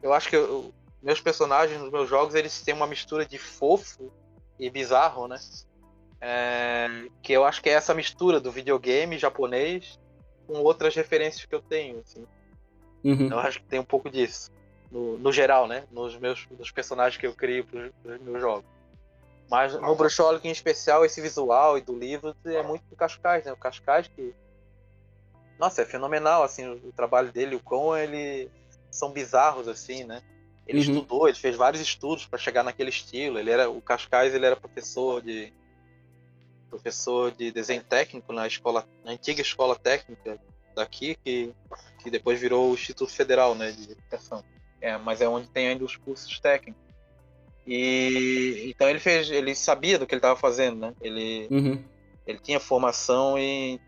Eu 0.03 0.13
acho 0.13 0.29
que 0.29 0.37
eu, 0.37 0.73
meus 1.03 1.21
personagens 1.21 1.81
nos 1.81 1.93
meus 1.93 2.09
jogos 2.09 2.35
eles 2.35 2.63
têm 2.63 2.75
uma 2.75 2.87
mistura 2.87 3.25
de 3.25 3.39
fofo 3.39 4.11
e 4.59 4.71
bizarro, 4.71 5.29
né? 5.29 5.39
É, 6.21 6.89
que 7.23 7.33
eu 7.33 7.45
acho 7.45 7.63
que 7.63 7.69
é 7.69 7.75
essa 7.75 7.95
mistura 7.95 8.41
do 8.41 8.51
videogame 8.51 9.19
japonês 9.19 10.01
com 10.47 10.55
outras 10.55 10.95
referências 10.95 11.45
que 11.45 11.55
eu 11.55 11.61
tenho, 11.61 12.01
assim. 12.01 12.27
Uhum. 13.05 13.29
Eu 13.31 13.39
acho 13.39 13.61
que 13.61 13.67
tem 13.67 13.79
um 13.79 13.85
pouco 13.85 14.11
disso. 14.11 14.51
No, 14.91 15.19
no 15.19 15.31
geral, 15.31 15.69
né? 15.69 15.85
Nos 15.91 16.17
meus 16.17 16.49
nos 16.59 16.71
personagens 16.71 17.21
que 17.21 17.27
eu 17.27 17.35
crio 17.35 17.65
para 17.67 18.15
os 18.15 18.21
meus 18.23 18.41
jogos. 18.41 18.76
Mas 19.51 19.75
no 19.75 19.95
Bruxolic 19.95 20.47
em 20.47 20.51
especial, 20.51 21.05
esse 21.05 21.21
visual 21.21 21.79
e 21.79 21.81
do 21.81 21.97
livro 21.97 22.35
é 22.45 22.63
muito 22.63 22.85
do 22.89 22.97
Cascais, 22.97 23.45
né? 23.45 23.53
O 23.53 23.57
Cascais 23.57 24.09
que. 24.09 24.35
Nossa, 25.59 25.83
é 25.83 25.85
fenomenal, 25.85 26.43
assim, 26.43 26.67
o, 26.67 26.89
o 26.89 26.93
trabalho 26.93 27.33
dele, 27.33 27.57
o 27.57 27.61
quão 27.61 27.97
ele. 27.97 28.51
são 28.91 29.13
bizarros, 29.13 29.69
assim, 29.69 30.05
né? 30.05 30.23
Ele 30.67 30.79
uhum. 30.79 30.85
estudou, 30.85 31.29
ele 31.29 31.39
fez 31.39 31.55
vários 31.55 31.81
estudos 31.81 32.27
para 32.27 32.39
chegar 32.39 32.65
naquele 32.65 32.91
estilo. 32.91 33.39
Ele 33.39 33.51
era 33.51 33.71
o 33.71 33.81
Cascais, 33.81 34.35
ele 34.35 34.47
era 34.47 34.57
professor 34.57 35.23
de 35.23 35.53
professor 36.69 37.31
de 37.31 37.53
desenho 37.53 37.83
técnico 37.83 38.33
na 38.33 38.47
escola, 38.47 38.87
na 39.05 39.13
antiga 39.13 39.41
escola 39.41 39.77
técnica 39.77 40.39
daqui, 40.75 41.17
que, 41.25 41.55
que 42.03 42.11
depois 42.11 42.41
virou 42.41 42.71
o 42.71 42.75
Instituto 42.75 43.11
Federal 43.13 43.55
né, 43.55 43.71
de 43.71 43.93
Educação. 43.93 44.45
É, 44.81 44.97
mas 44.99 45.21
é 45.21 45.29
onde 45.29 45.49
tem 45.49 45.69
ainda 45.69 45.85
os 45.85 45.97
cursos 45.97 46.39
técnicos. 46.39 46.86
E 47.67 48.71
então 48.71 48.89
ele 48.89 49.01
fez, 49.01 49.31
ele 49.31 49.55
sabia 49.55 49.99
do 49.99 50.07
que 50.07 50.15
ele 50.15 50.21
estava 50.21 50.39
fazendo, 50.39 50.79
né? 50.79 50.95
Ele, 51.01 51.49
uhum. 51.51 51.83
ele 52.27 52.39
tinha 52.39 52.61
formação 52.61 53.37
e, 53.39 53.81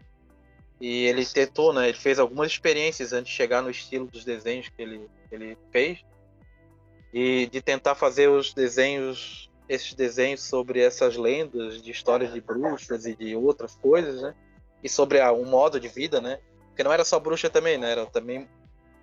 e 0.80 1.06
ele 1.06 1.24
tentou, 1.24 1.72
né? 1.72 1.88
Ele 1.88 1.98
fez 1.98 2.18
algumas 2.18 2.50
experiências 2.50 3.12
antes 3.12 3.30
de 3.30 3.36
chegar 3.36 3.62
no 3.62 3.70
estilo 3.70 4.06
dos 4.06 4.24
desenhos 4.24 4.68
que 4.68 4.82
ele, 4.82 5.08
ele 5.30 5.56
fez 5.70 6.04
e 7.12 7.46
de 7.46 7.62
tentar 7.62 7.94
fazer 7.94 8.28
os 8.28 8.52
desenhos 8.52 9.48
esses 9.68 9.92
desenhos 9.92 10.42
sobre 10.42 10.80
essas 10.80 11.16
lendas 11.16 11.82
de 11.82 11.90
histórias 11.90 12.32
de 12.32 12.40
bruxas 12.40 13.04
e 13.04 13.14
de 13.14 13.36
outras 13.36 13.76
coisas, 13.76 14.22
né? 14.22 14.34
E 14.82 14.88
sobre 14.88 15.20
o 15.20 15.32
um 15.34 15.44
modo 15.44 15.78
de 15.78 15.88
vida, 15.88 16.20
né? 16.20 16.38
Porque 16.68 16.82
não 16.82 16.92
era 16.92 17.04
só 17.04 17.20
bruxa 17.20 17.50
também, 17.50 17.76
né? 17.76 17.92
Era 17.92 18.06
também, 18.06 18.48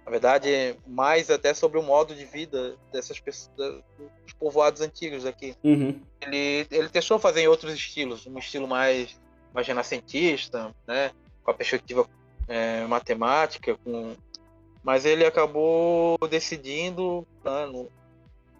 na 0.06 0.12
verdade, 0.12 0.78
mais 0.86 1.32
até 1.32 1.54
sobre 1.54 1.80
o 1.80 1.84
modo 1.84 2.14
de 2.14 2.26
vida 2.26 2.76
dessas 2.94 3.20
pessoas, 3.20 3.50
dos 3.58 4.34
povoados 4.40 4.82
antigos 4.82 5.26
aqui. 5.26 5.56
Uhum. 5.64 6.00
Ele, 6.22 6.68
ele 6.70 6.90
testou 6.90 7.18
fazer 7.18 7.42
em 7.42 7.48
outros 7.48 7.74
estilos, 7.74 8.28
um 8.28 8.38
estilo 8.38 8.68
mais, 8.68 9.20
mais 9.52 9.66
renascentista, 9.66 10.74
né? 10.88 11.12
Com 11.44 11.50
a 11.50 11.54
perspectiva 11.56 12.08
é, 12.48 12.86
matemática, 12.86 13.76
com... 13.84 14.16
mas 14.84 15.06
ele 15.06 15.26
acabou 15.26 16.18
decidindo, 16.30 17.26
né, 17.44 17.66
no, 17.66 17.90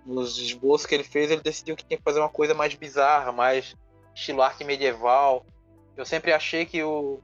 nos 0.06 0.38
esboços 0.38 0.88
que 0.88 0.96
ele 0.96 1.04
fez, 1.04 1.30
ele 1.30 1.42
decidiu 1.42 1.76
que 1.76 1.86
tinha 1.86 1.98
que 1.98 2.04
fazer 2.04 2.20
uma 2.20 2.30
coisa 2.30 2.54
mais 2.54 2.74
bizarra, 2.74 3.32
mais 3.32 3.76
estilo 4.14 4.42
arte 4.42 4.64
medieval. 4.64 5.46
Eu 5.98 6.06
sempre 6.06 6.32
achei 6.34 6.66
que 6.66 6.82
o, 6.84 7.20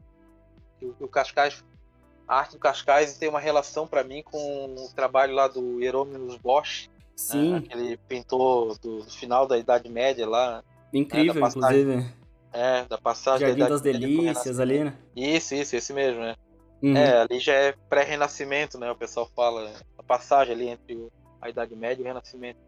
que 0.80 0.86
o, 1.00 1.08
Cascais, 1.08 1.64
a 2.32 2.38
arte 2.38 2.54
do 2.54 2.60
Cascais 2.60 3.18
tem 3.18 3.28
uma 3.28 3.42
relação 3.42 3.86
para 3.86 4.06
mim 4.06 4.24
com 4.24 4.74
o 4.74 4.90
trabalho 4.96 5.36
lá 5.36 5.50
do 5.50 5.82
Hieronymus 5.82 6.38
Bosch, 6.38 6.90
Sim. 7.14 7.52
Né, 7.52 7.58
aquele 7.58 7.98
pintor 7.98 8.80
do, 8.80 9.04
final 9.04 9.46
da 9.46 9.58
Idade 9.58 9.90
Média 9.90 10.26
lá. 10.26 10.64
Incrível, 10.94 11.34
né, 11.34 11.42
passagem, 11.42 11.82
inclusive. 11.82 12.14
É, 12.54 12.86
da 12.86 12.98
passagem 12.98 13.48
Jardim 13.48 13.64
da 13.64 13.68
das 13.68 13.82
Delícias 13.82 14.62
ali, 14.62 14.86
né? 14.86 14.94
Isso, 15.14 15.54
isso, 15.56 15.76
esse 15.76 15.92
mesmo, 15.92 16.22
né? 16.22 16.38
Uhum. 16.82 16.96
É, 16.96 17.18
ali 17.20 17.38
já 17.38 17.54
é 17.54 17.76
pré-renascimento, 17.90 18.80
né? 18.80 18.90
O 18.90 18.96
pessoal 18.96 19.30
fala, 19.36 19.70
a 19.98 20.04
passagem 20.04 20.54
ali 20.54 20.70
entre 20.70 21.12
a 21.42 21.50
Idade 21.50 21.76
Média 21.76 22.02
e 22.02 22.06
o 22.06 22.08
Renascimento. 22.08 22.60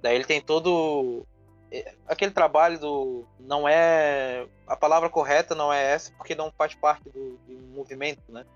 Daí 0.00 0.14
ele 0.14 0.24
tem 0.24 0.40
todo 0.40 1.26
é, 1.70 1.92
aquele 2.08 2.32
trabalho 2.32 2.78
do 2.78 3.24
não 3.38 3.68
é 3.68 4.46
a 4.66 4.76
palavra 4.76 5.10
correta 5.10 5.54
não 5.54 5.70
é 5.70 5.92
essa 5.92 6.10
porque 6.16 6.34
não 6.34 6.50
faz 6.56 6.74
parte 6.74 7.10
do, 7.10 7.38
do 7.46 7.66
movimento, 7.74 8.22
né? 8.30 8.46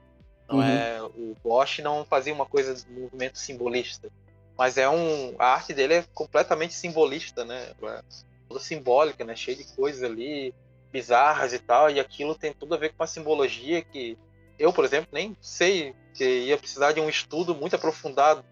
Não 0.48 0.56
uhum. 0.56 0.62
é 0.62 1.02
o 1.02 1.36
Bosch 1.42 1.80
não 1.80 2.04
fazia 2.04 2.32
uma 2.32 2.46
coisa 2.46 2.74
do 2.74 3.00
movimento 3.00 3.38
simbolista. 3.38 4.10
Mas 4.56 4.76
é 4.76 4.88
um. 4.88 5.34
A 5.38 5.54
arte 5.54 5.72
dele 5.72 5.94
é 5.94 6.04
completamente 6.14 6.74
simbolista, 6.74 7.44
né? 7.44 7.72
É 7.82 8.02
toda 8.48 8.60
simbólica, 8.60 9.24
né? 9.24 9.36
Cheia 9.36 9.56
de 9.56 9.64
coisas 9.76 10.02
ali, 10.02 10.54
bizarras 10.92 11.52
e 11.52 11.58
tal. 11.58 11.90
E 11.90 12.00
aquilo 12.00 12.34
tem 12.34 12.52
tudo 12.52 12.74
a 12.74 12.78
ver 12.78 12.88
com 12.88 13.02
uma 13.02 13.06
simbologia 13.06 13.82
que 13.82 14.18
eu, 14.58 14.72
por 14.72 14.84
exemplo, 14.84 15.10
nem 15.12 15.36
sei 15.40 15.94
que 16.14 16.24
ia 16.24 16.58
precisar 16.58 16.92
de 16.92 17.00
um 17.00 17.08
estudo 17.08 17.54
muito 17.54 17.76
aprofundado 17.76 18.44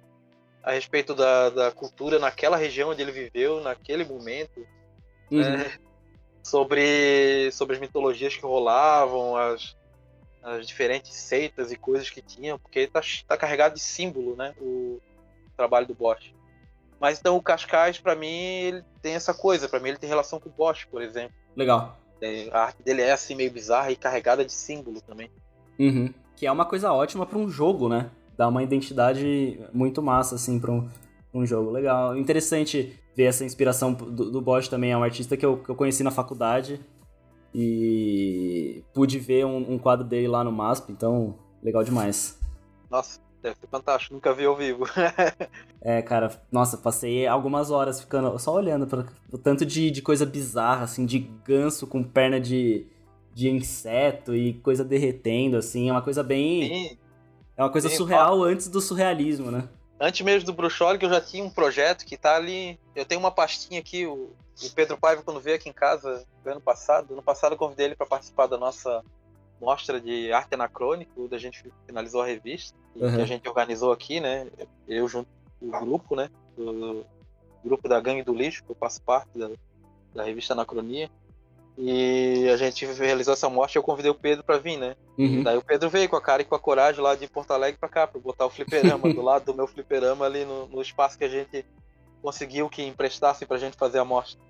a 0.62 0.72
respeito 0.72 1.14
da, 1.14 1.50
da 1.50 1.72
cultura 1.72 2.18
naquela 2.18 2.56
região 2.56 2.90
onde 2.90 3.02
ele 3.02 3.10
viveu, 3.10 3.60
naquele 3.60 4.04
momento. 4.04 4.64
Uhum. 5.30 5.40
Né? 5.40 5.72
sobre, 6.46 7.50
sobre 7.50 7.74
as 7.74 7.80
mitologias 7.80 8.36
que 8.36 8.42
rolavam, 8.42 9.36
as, 9.36 9.76
as 10.46 10.64
diferentes 10.64 11.12
seitas 11.12 11.72
e 11.72 11.76
coisas 11.76 12.08
que 12.08 12.22
tinham, 12.22 12.56
porque 12.56 12.78
está 12.80 13.00
tá 13.26 13.36
carregado 13.36 13.74
de 13.74 13.80
símbolo, 13.80 14.36
né? 14.36 14.54
O 14.60 15.00
trabalho 15.56 15.88
do 15.88 15.94
Bosch. 15.94 16.32
Mas 17.00 17.18
então 17.18 17.36
o 17.36 17.42
Cascais, 17.42 17.98
para 17.98 18.14
mim, 18.14 18.28
ele 18.28 18.84
tem 19.02 19.14
essa 19.14 19.34
coisa. 19.34 19.68
para 19.68 19.80
mim, 19.80 19.88
ele 19.88 19.98
tem 19.98 20.08
relação 20.08 20.38
com 20.38 20.48
o 20.48 20.52
Bosch, 20.52 20.86
por 20.86 21.02
exemplo. 21.02 21.34
Legal. 21.56 21.98
É, 22.22 22.48
a 22.52 22.60
arte 22.60 22.80
dele 22.82 23.02
é 23.02 23.12
assim 23.12 23.34
meio 23.34 23.50
bizarra 23.50 23.90
e 23.90 23.96
carregada 23.96 24.44
de 24.44 24.52
símbolo 24.52 25.00
também. 25.00 25.28
Uhum. 25.78 26.14
Que 26.36 26.46
é 26.46 26.52
uma 26.52 26.64
coisa 26.64 26.92
ótima 26.92 27.26
para 27.26 27.38
um 27.38 27.50
jogo, 27.50 27.88
né? 27.88 28.08
Dá 28.38 28.46
uma 28.46 28.62
identidade 28.62 29.60
muito 29.72 30.00
massa, 30.00 30.36
assim, 30.36 30.60
pra 30.60 30.70
um, 30.70 30.88
um 31.34 31.44
jogo. 31.44 31.72
Legal. 31.72 32.16
Interessante 32.16 32.96
ver 33.16 33.24
essa 33.24 33.44
inspiração 33.44 33.92
do, 33.92 34.30
do 34.30 34.40
Bosch 34.40 34.68
também. 34.68 34.92
É 34.92 34.96
um 34.96 35.02
artista 35.02 35.36
que 35.36 35.44
eu, 35.44 35.58
que 35.58 35.68
eu 35.68 35.74
conheci 35.74 36.04
na 36.04 36.12
faculdade 36.12 36.80
e 37.58 38.84
pude 38.92 39.18
ver 39.18 39.46
um, 39.46 39.72
um, 39.72 39.78
quadro 39.78 40.04
dele 40.04 40.28
lá 40.28 40.44
no 40.44 40.52
MASP, 40.52 40.92
então 40.92 41.38
legal 41.62 41.82
demais. 41.82 42.38
Nossa, 42.90 43.18
deve 43.42 43.56
ser 43.58 43.66
fantástico, 43.66 44.12
nunca 44.12 44.34
vi 44.34 44.44
ao 44.44 44.54
vivo. 44.54 44.84
é, 45.80 46.02
cara, 46.02 46.38
nossa, 46.52 46.76
passei 46.76 47.26
algumas 47.26 47.70
horas 47.70 47.98
ficando 47.98 48.38
só 48.38 48.52
olhando 48.52 48.86
para 48.86 49.06
o 49.32 49.38
tanto 49.38 49.64
de, 49.64 49.90
de 49.90 50.02
coisa 50.02 50.26
bizarra, 50.26 50.84
assim, 50.84 51.06
de 51.06 51.18
ganso 51.18 51.86
com 51.86 52.04
perna 52.04 52.38
de, 52.38 52.86
de 53.32 53.48
inseto 53.48 54.34
e 54.34 54.52
coisa 54.60 54.84
derretendo, 54.84 55.56
assim, 55.56 55.88
é 55.88 55.92
uma 55.92 56.02
coisa 56.02 56.22
bem. 56.22 56.68
Sim. 56.68 56.98
É 57.56 57.62
uma 57.62 57.72
coisa 57.72 57.88
Sim, 57.88 57.96
surreal 57.96 58.42
antes 58.42 58.68
do 58.68 58.82
surrealismo, 58.82 59.50
né? 59.50 59.66
Antes 59.98 60.20
mesmo 60.20 60.44
do 60.44 60.52
Bruxolic, 60.52 61.02
eu 61.02 61.08
já 61.08 61.22
tinha 61.22 61.42
um 61.42 61.48
projeto 61.48 62.04
que 62.04 62.18
tá 62.18 62.36
ali. 62.36 62.78
Eu 62.94 63.06
tenho 63.06 63.18
uma 63.18 63.30
pastinha 63.30 63.80
aqui, 63.80 64.04
o, 64.04 64.28
o 64.62 64.70
Pedro 64.70 64.96
Paiva, 64.96 65.22
quando 65.22 65.40
veio 65.40 65.56
aqui 65.56 65.68
em 65.68 65.72
casa 65.72 66.24
ano 66.44 66.60
passado, 66.60 67.12
ano 67.12 67.22
passado 67.22 67.52
eu 67.52 67.58
convidei 67.58 67.86
ele 67.86 67.96
para 67.96 68.06
participar 68.06 68.46
da 68.46 68.56
nossa 68.56 69.02
mostra 69.60 70.00
de 70.00 70.32
arte 70.32 70.54
anacrônico, 70.54 71.28
da 71.28 71.38
gente 71.38 71.70
finalizou 71.86 72.22
a 72.22 72.26
revista, 72.26 72.76
uhum. 72.94 73.16
que 73.16 73.22
a 73.22 73.26
gente 73.26 73.48
organizou 73.48 73.92
aqui, 73.92 74.20
né? 74.20 74.46
Eu 74.86 75.08
junto 75.08 75.28
com 75.58 75.66
o 75.68 75.80
grupo, 75.80 76.16
né? 76.16 76.30
Do, 76.56 77.04
grupo 77.64 77.88
da 77.88 78.00
Gangue 78.00 78.22
do 78.22 78.34
Lixo, 78.34 78.64
que 78.64 78.70
eu 78.70 78.76
faço 78.76 79.02
parte 79.02 79.36
da, 79.36 79.50
da 80.14 80.22
revista 80.22 80.54
Anacronia. 80.54 81.10
E 81.78 82.48
a 82.48 82.56
gente 82.56 82.86
realizou 82.86 83.34
essa 83.34 83.50
mostra 83.50 83.78
e 83.78 83.80
eu 83.80 83.82
convidei 83.82 84.10
o 84.10 84.14
Pedro 84.14 84.42
para 84.42 84.56
vir, 84.56 84.78
né? 84.78 84.96
Uhum. 85.18 85.42
Daí 85.42 85.58
o 85.58 85.62
Pedro 85.62 85.90
veio 85.90 86.08
com 86.08 86.16
a 86.16 86.22
cara 86.22 86.40
e 86.40 86.44
com 86.44 86.54
a 86.54 86.58
coragem 86.58 87.02
lá 87.02 87.14
de 87.14 87.28
Porto 87.28 87.50
Alegre 87.50 87.78
para 87.78 87.88
cá, 87.88 88.06
para 88.06 88.18
botar 88.18 88.46
o 88.46 88.50
fliperama 88.50 89.08
do 89.12 89.20
lado 89.20 89.44
do 89.44 89.54
meu 89.54 89.66
fliperama 89.66 90.24
ali 90.24 90.44
no, 90.46 90.66
no, 90.68 90.80
espaço 90.80 91.18
que 91.18 91.24
a 91.24 91.28
gente 91.28 91.66
conseguiu 92.26 92.68
que 92.68 92.82
emprestasse 92.82 93.46
pra 93.46 93.56
gente 93.56 93.76
fazer 93.76 94.00
a 94.00 94.04
mostra. 94.04 94.40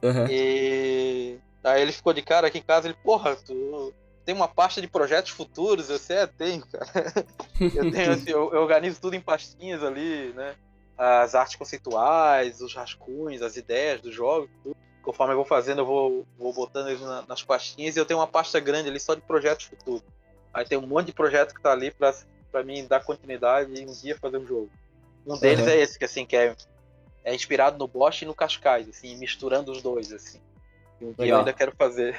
Uhum. 0.00 0.26
E 0.30 1.36
aí 1.64 1.82
ele 1.82 1.90
ficou 1.90 2.12
de 2.12 2.22
cara 2.22 2.46
aqui 2.46 2.58
em 2.58 2.62
casa, 2.62 2.86
ele, 2.86 2.96
porra, 3.02 3.34
tu 3.34 3.92
tem 4.24 4.32
uma 4.32 4.46
pasta 4.46 4.80
de 4.80 4.86
projetos 4.86 5.32
futuros? 5.32 5.90
Eu 5.90 5.98
sei, 5.98 6.18
é, 6.18 6.26
tenho, 6.28 6.64
cara. 6.64 6.86
eu, 7.60 7.90
tenho, 7.90 8.12
assim, 8.12 8.30
eu, 8.30 8.54
eu 8.54 8.62
organizo 8.62 9.00
tudo 9.00 9.16
em 9.16 9.20
pastinhas 9.20 9.82
ali, 9.82 10.32
né? 10.34 10.54
As 10.96 11.34
artes 11.34 11.56
conceituais, 11.56 12.60
os 12.60 12.72
rascunhos, 12.72 13.42
as 13.42 13.56
ideias 13.56 14.00
do 14.00 14.12
jogo, 14.12 14.48
tudo 14.62 14.76
conforme 15.02 15.32
eu 15.32 15.36
vou 15.36 15.44
fazendo, 15.44 15.80
eu 15.80 15.86
vou, 15.86 16.26
vou 16.38 16.52
botando 16.52 16.88
eles 16.88 17.00
na, 17.00 17.24
nas 17.26 17.42
pastinhas 17.42 17.96
e 17.96 17.98
eu 17.98 18.06
tenho 18.06 18.20
uma 18.20 18.26
pasta 18.26 18.58
grande 18.60 18.88
ali 18.88 19.00
só 19.00 19.14
de 19.14 19.20
projetos 19.20 19.66
futuros. 19.66 20.02
Aí 20.54 20.64
tem 20.64 20.78
um 20.78 20.86
monte 20.86 21.06
de 21.06 21.12
projetos 21.12 21.54
que 21.54 21.60
tá 21.60 21.72
ali 21.72 21.90
pra, 21.90 22.14
pra 22.52 22.62
mim 22.62 22.86
dar 22.86 23.04
continuidade 23.04 23.72
e 23.72 23.84
um 23.84 23.92
dia 23.92 24.16
fazer 24.16 24.38
um 24.38 24.46
jogo. 24.46 24.70
Um 25.26 25.36
deles 25.38 25.64
uhum. 25.64 25.72
é 25.72 25.76
esse, 25.78 25.98
que 25.98 26.04
assim, 26.04 26.24
que 26.24 26.36
é, 26.36 26.54
é 27.26 27.34
inspirado 27.34 27.76
no 27.76 27.86
Bosch 27.86 28.22
e 28.22 28.24
no 28.24 28.34
Cascais, 28.34 28.88
assim, 28.88 29.16
misturando 29.16 29.70
os 29.70 29.82
dois, 29.82 30.12
assim. 30.12 30.40
E 31.00 31.04
um 31.04 31.12
dia 31.12 31.26
eu 31.26 31.38
ainda 31.38 31.52
quero 31.52 31.74
fazer. 31.76 32.16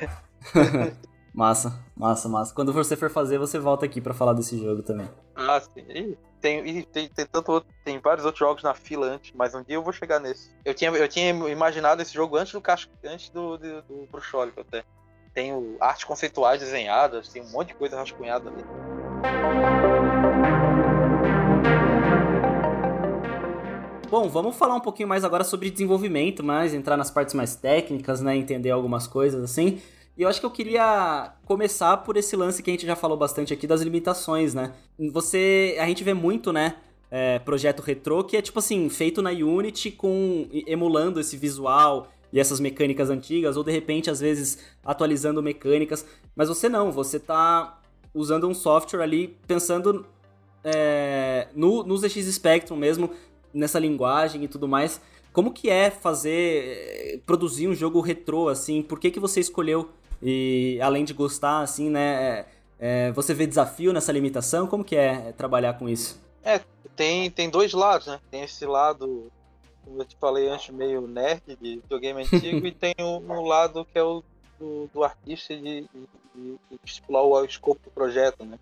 massa, 1.34 1.84
massa, 1.96 2.30
massa. 2.30 2.54
Quando 2.54 2.72
você 2.72 2.96
for 2.96 3.10
fazer, 3.10 3.40
você 3.40 3.58
volta 3.58 3.86
aqui 3.86 4.00
para 4.00 4.14
falar 4.14 4.34
desse 4.34 4.60
jogo 4.60 4.84
também. 4.84 5.10
Ah, 5.36 5.60
sim 5.60 6.16
tem, 6.40 6.84
tem, 6.84 7.10
tem, 7.10 7.26
tanto, 7.26 7.66
tem 7.84 8.00
vários 8.00 8.26
outros 8.26 8.40
jogos 8.40 8.64
na 8.64 8.74
fila 8.74 9.08
antes, 9.08 9.34
mas 9.36 9.54
um 9.56 9.64
dia 9.64 9.76
eu 9.76 9.84
vou 9.84 9.94
chegar 9.94 10.20
nesse. 10.20 10.52
Eu 10.64 10.74
tinha, 10.74 10.92
eu 10.92 11.08
tinha 11.08 11.32
imaginado 11.50 12.02
esse 12.02 12.14
jogo 12.14 12.38
antes 12.38 12.54
do 12.54 12.64
antes 13.04 13.30
do, 13.30 13.58
do, 13.58 13.82
do 13.82 14.08
Bruxólico 14.12 14.62
até. 14.62 14.84
Tenho 15.34 15.78
artes 15.80 16.04
conceituais 16.04 16.60
desenhadas, 16.60 17.30
tem 17.30 17.42
um 17.42 17.50
monte 17.50 17.70
de 17.70 17.76
coisa 17.76 17.98
rascunhada 17.98 18.50
ali. 18.50 19.97
Bom, 24.10 24.30
vamos 24.30 24.56
falar 24.56 24.74
um 24.76 24.80
pouquinho 24.80 25.10
mais 25.10 25.26
agora 25.26 25.44
sobre 25.44 25.70
desenvolvimento, 25.70 26.42
mas 26.42 26.74
entrar 26.74 26.96
nas 26.96 27.12
partes 27.12 27.34
mais 27.34 27.58
técnicas, 27.58 28.22
né, 28.22 28.38
entender 28.38 28.70
algumas 28.70 29.06
coisas 29.06 29.44
assim. 29.44 29.82
E 30.18 30.22
eu 30.22 30.30
acho 30.30 30.40
que 30.40 30.46
eu 30.46 30.52
queria 30.52 31.34
começar 31.44 31.98
por 31.98 32.16
esse 32.16 32.34
lance 32.34 32.64
que 32.64 32.70
a 32.70 32.74
gente 32.74 32.86
já 32.86 32.96
falou 32.96 33.18
bastante 33.18 33.54
aqui 33.54 33.68
das 33.68 33.82
limitações, 33.82 34.54
né? 34.54 34.74
Você. 35.12 35.76
A 35.80 35.86
gente 35.86 36.06
vê 36.06 36.14
muito, 36.14 36.54
né? 36.54 36.78
É, 37.12 37.38
projeto 37.40 37.82
retrô 37.82 38.24
que 38.24 38.36
é 38.36 38.42
tipo 38.42 38.60
assim, 38.60 38.90
feito 38.90 39.22
na 39.22 39.30
Unity 39.30 39.92
com 39.92 40.48
emulando 40.66 41.20
esse 41.20 41.38
visual 41.38 42.08
e 42.32 42.40
essas 42.40 42.60
mecânicas 42.60 43.10
antigas, 43.10 43.58
ou 43.58 43.64
de 43.64 43.72
repente, 43.72 44.10
às 44.10 44.20
vezes, 44.22 44.58
atualizando 44.84 45.44
mecânicas. 45.44 46.06
Mas 46.36 46.48
você 46.48 46.70
não, 46.70 46.92
você 46.92 47.20
tá 47.20 47.82
usando 48.14 48.48
um 48.48 48.54
software 48.54 49.04
ali 49.04 49.38
pensando 49.46 50.06
é, 50.64 51.48
no, 51.56 51.84
no 51.84 51.98
ZX 51.98 52.26
Spectrum 52.34 52.76
mesmo, 52.76 53.10
nessa 53.54 53.80
linguagem 53.80 54.44
e 54.44 54.48
tudo 54.48 54.68
mais. 54.68 55.02
Como 55.34 55.52
que 55.52 55.70
é 55.70 55.92
fazer, 55.92 57.22
produzir 57.26 57.68
um 57.68 57.76
jogo 57.76 58.02
retrô, 58.02 58.50
assim? 58.50 58.82
Por 58.82 59.00
que, 59.00 59.12
que 59.12 59.20
você 59.20 59.40
escolheu 59.40 59.90
e 60.22 60.80
além 60.82 61.06
de 61.06 61.14
gostar, 61.14 61.62
assim, 61.62 61.90
né? 61.90 62.46
É, 62.80 63.12
você 63.12 63.34
vê 63.34 63.46
desafio 63.46 63.94
nessa 63.94 64.12
limitação? 64.12 64.68
Como 64.68 64.84
que 64.84 64.96
é 64.96 65.32
trabalhar 65.34 65.74
com 65.74 65.88
isso? 65.90 66.20
É, 66.44 66.60
tem, 66.96 67.30
tem 67.30 67.50
dois 67.50 67.74
lados, 67.74 68.08
né? 68.08 68.20
Tem 68.32 68.44
esse 68.44 68.66
lado, 68.66 69.32
como 69.84 70.02
eu 70.02 70.06
te 70.06 70.16
falei 70.20 70.48
antes, 70.50 70.70
meio 70.70 71.08
nerd 71.08 71.42
de 71.46 71.78
videogame 71.78 72.24
antigo, 72.24 72.66
e 72.66 72.72
tem 72.72 72.96
o, 73.00 73.42
lado 73.46 73.86
que 73.86 73.98
é 73.98 74.04
o 74.04 74.24
do, 74.60 74.90
do 74.94 75.04
artista 75.04 75.56
de, 75.56 75.82
de, 75.82 75.88
de, 76.36 76.58
o, 77.08 77.14
o 77.14 77.46
escopo 77.46 77.80
do 77.84 77.92
projeto, 77.92 78.44
né? 78.46 78.60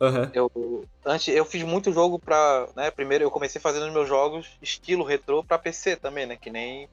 Uhum. 0.00 0.30
Eu, 0.34 0.84
antes, 1.04 1.34
eu 1.34 1.44
fiz 1.44 1.62
muito 1.62 1.92
jogo 1.92 2.18
pra. 2.18 2.68
Né, 2.76 2.90
primeiro 2.90 3.24
eu 3.24 3.30
comecei 3.30 3.60
fazendo 3.60 3.90
meus 3.92 4.06
jogos 4.06 4.46
estilo 4.60 5.04
retrô 5.04 5.42
pra 5.42 5.58
PC 5.58 5.96
também, 5.96 6.26
né? 6.26 6.36
Que 6.36 6.50
nem 6.50 6.88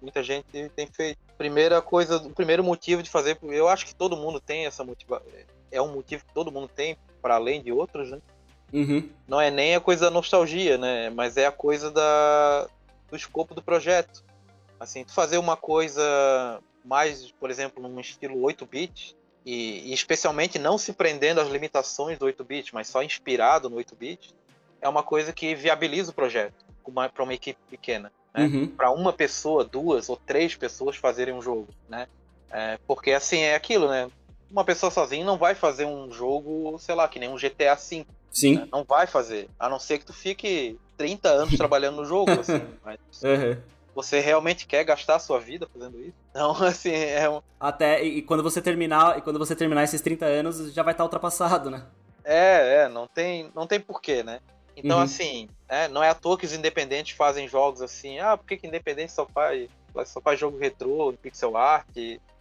muita 0.00 0.22
gente 0.22 0.68
tem 0.74 0.86
feito. 0.86 1.18
Primeira 1.38 1.80
coisa, 1.80 2.16
o 2.16 2.30
primeiro 2.30 2.64
motivo 2.64 3.02
de 3.02 3.08
fazer, 3.10 3.38
eu 3.42 3.68
acho 3.68 3.86
que 3.86 3.94
todo 3.94 4.16
mundo 4.16 4.40
tem 4.40 4.66
essa 4.66 4.82
motivação. 4.82 5.26
É 5.70 5.80
um 5.80 5.92
motivo 5.92 6.24
que 6.24 6.34
todo 6.34 6.52
mundo 6.52 6.68
tem, 6.68 6.96
para 7.20 7.36
além 7.36 7.62
de 7.62 7.72
outros, 7.72 8.10
né? 8.10 8.18
Uhum. 8.72 9.08
Não 9.28 9.40
é 9.40 9.50
nem 9.50 9.76
a 9.76 9.80
coisa 9.80 10.06
da 10.06 10.10
nostalgia, 10.10 10.76
né? 10.76 11.10
Mas 11.10 11.36
é 11.36 11.46
a 11.46 11.52
coisa 11.52 11.90
da, 11.90 12.68
do 13.08 13.16
escopo 13.16 13.54
do 13.54 13.62
projeto. 13.62 14.24
Assim, 14.80 15.04
tu 15.04 15.12
fazer 15.12 15.38
uma 15.38 15.56
coisa 15.56 16.60
mais, 16.84 17.30
por 17.32 17.50
exemplo, 17.50 17.86
num 17.86 18.00
estilo 18.00 18.40
8-bit, 18.40 19.16
e, 19.44 19.90
e, 19.90 19.92
especialmente 19.92 20.58
não 20.58 20.78
se 20.78 20.92
prendendo 20.92 21.40
às 21.40 21.48
limitações 21.48 22.18
do 22.18 22.26
8-bit, 22.26 22.74
mas 22.74 22.88
só 22.88 23.02
inspirado 23.02 23.68
no 23.68 23.76
8-bit, 23.76 24.34
é 24.80 24.88
uma 24.88 25.02
coisa 25.02 25.32
que 25.32 25.54
viabiliza 25.54 26.10
o 26.10 26.14
projeto 26.14 26.64
para 27.12 27.22
uma 27.22 27.34
equipe 27.34 27.58
pequena 27.70 28.12
né? 28.34 28.44
Uhum. 28.44 28.66
Para 28.66 28.90
uma 28.90 29.12
pessoa, 29.12 29.64
duas 29.64 30.08
ou 30.08 30.16
três 30.16 30.54
pessoas 30.54 30.96
fazerem 30.96 31.34
um 31.34 31.42
jogo, 31.42 31.68
né? 31.88 32.06
É, 32.50 32.78
porque 32.86 33.12
assim 33.12 33.40
é 33.40 33.54
aquilo, 33.54 33.88
né? 33.88 34.10
Uma 34.50 34.64
pessoa 34.64 34.90
sozinha 34.90 35.24
não 35.24 35.38
vai 35.38 35.54
fazer 35.54 35.84
um 35.84 36.10
jogo, 36.12 36.76
sei 36.78 36.94
lá, 36.94 37.08
que 37.08 37.18
nem 37.18 37.28
um 37.28 37.36
GTA 37.36 37.74
V. 37.74 38.06
Sim. 38.30 38.56
Né? 38.56 38.68
Não 38.70 38.84
vai 38.84 39.06
fazer. 39.06 39.48
A 39.58 39.68
não 39.68 39.78
ser 39.78 39.98
que 39.98 40.04
tu 40.04 40.12
fique 40.12 40.78
30 40.96 41.28
anos 41.28 41.56
trabalhando 41.56 41.96
no 41.96 42.04
jogo, 42.04 42.32
assim. 42.32 42.62
Mas, 42.84 42.98
uhum. 43.22 43.56
Você 43.94 44.20
realmente 44.20 44.66
quer 44.66 44.84
gastar 44.84 45.16
a 45.16 45.18
sua 45.18 45.38
vida 45.38 45.68
fazendo 45.72 46.00
isso? 46.00 46.14
Não, 46.34 46.52
assim, 46.64 46.94
é 46.94 47.28
um... 47.28 47.42
Até, 47.60 48.02
e 48.02 48.22
quando 48.22 48.42
você 48.42 48.60
terminar, 48.60 49.18
e 49.18 49.22
quando 49.22 49.38
você 49.38 49.54
terminar 49.54 49.84
esses 49.84 50.00
30 50.00 50.24
anos, 50.24 50.72
já 50.72 50.82
vai 50.82 50.94
estar 50.94 51.04
ultrapassado, 51.04 51.70
né? 51.70 51.84
É, 52.24 52.84
é, 52.84 52.88
não 52.88 53.06
tem, 53.06 53.50
não 53.54 53.66
tem 53.66 53.80
porquê, 53.80 54.22
né? 54.22 54.40
Então, 54.76 54.98
uhum. 54.98 55.02
assim, 55.02 55.48
é, 55.68 55.88
não 55.88 56.02
é 56.02 56.08
à 56.08 56.14
toa 56.14 56.38
que 56.38 56.46
os 56.46 56.54
independentes 56.54 57.16
fazem 57.16 57.46
jogos 57.46 57.82
assim. 57.82 58.18
Ah, 58.18 58.36
por 58.36 58.46
que, 58.46 58.56
que 58.56 58.66
independente 58.66 59.12
só 59.12 59.26
faz, 59.26 59.68
só 60.06 60.20
faz 60.20 60.38
jogo 60.38 60.58
retrô, 60.58 61.12
pixel 61.20 61.56
art? 61.56 61.88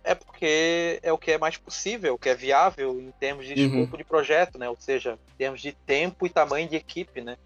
É 0.04 0.16
porque 0.16 1.00
é 1.04 1.12
o 1.12 1.18
que 1.18 1.32
é 1.32 1.38
mais 1.38 1.58
possível, 1.58 2.16
o 2.16 2.18
que 2.18 2.30
é 2.30 2.36
viável 2.36 3.00
em 3.00 3.12
termos 3.20 3.46
de 3.46 3.54
uhum. 3.54 3.82
escopo 3.82 3.98
de 3.98 4.04
projeto, 4.04 4.58
né? 4.58 4.70
Ou 4.70 4.78
seja, 4.80 5.20
em 5.34 5.38
termos 5.38 5.62
de 5.62 5.74
tempo 5.74 6.26
e 6.26 6.30
tamanho 6.30 6.68
de 6.68 6.76
equipe, 6.76 7.22
né? 7.22 7.38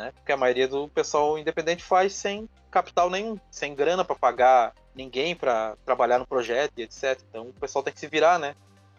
Né? 0.00 0.12
Porque 0.14 0.32
a 0.32 0.36
maioria 0.36 0.66
do 0.66 0.88
pessoal 0.88 1.38
independente 1.38 1.84
faz 1.84 2.14
sem 2.14 2.48
capital 2.70 3.10
nenhum, 3.10 3.38
sem 3.50 3.74
grana 3.74 4.04
para 4.04 4.16
pagar 4.16 4.74
ninguém 4.94 5.36
para 5.36 5.76
trabalhar 5.84 6.18
no 6.18 6.26
projeto 6.26 6.72
e 6.78 6.82
etc. 6.82 7.20
Então 7.28 7.48
o 7.48 7.52
pessoal 7.52 7.82
tem 7.82 7.92
que 7.92 8.00
se 8.00 8.08
virar, 8.08 8.38
né? 8.38 8.54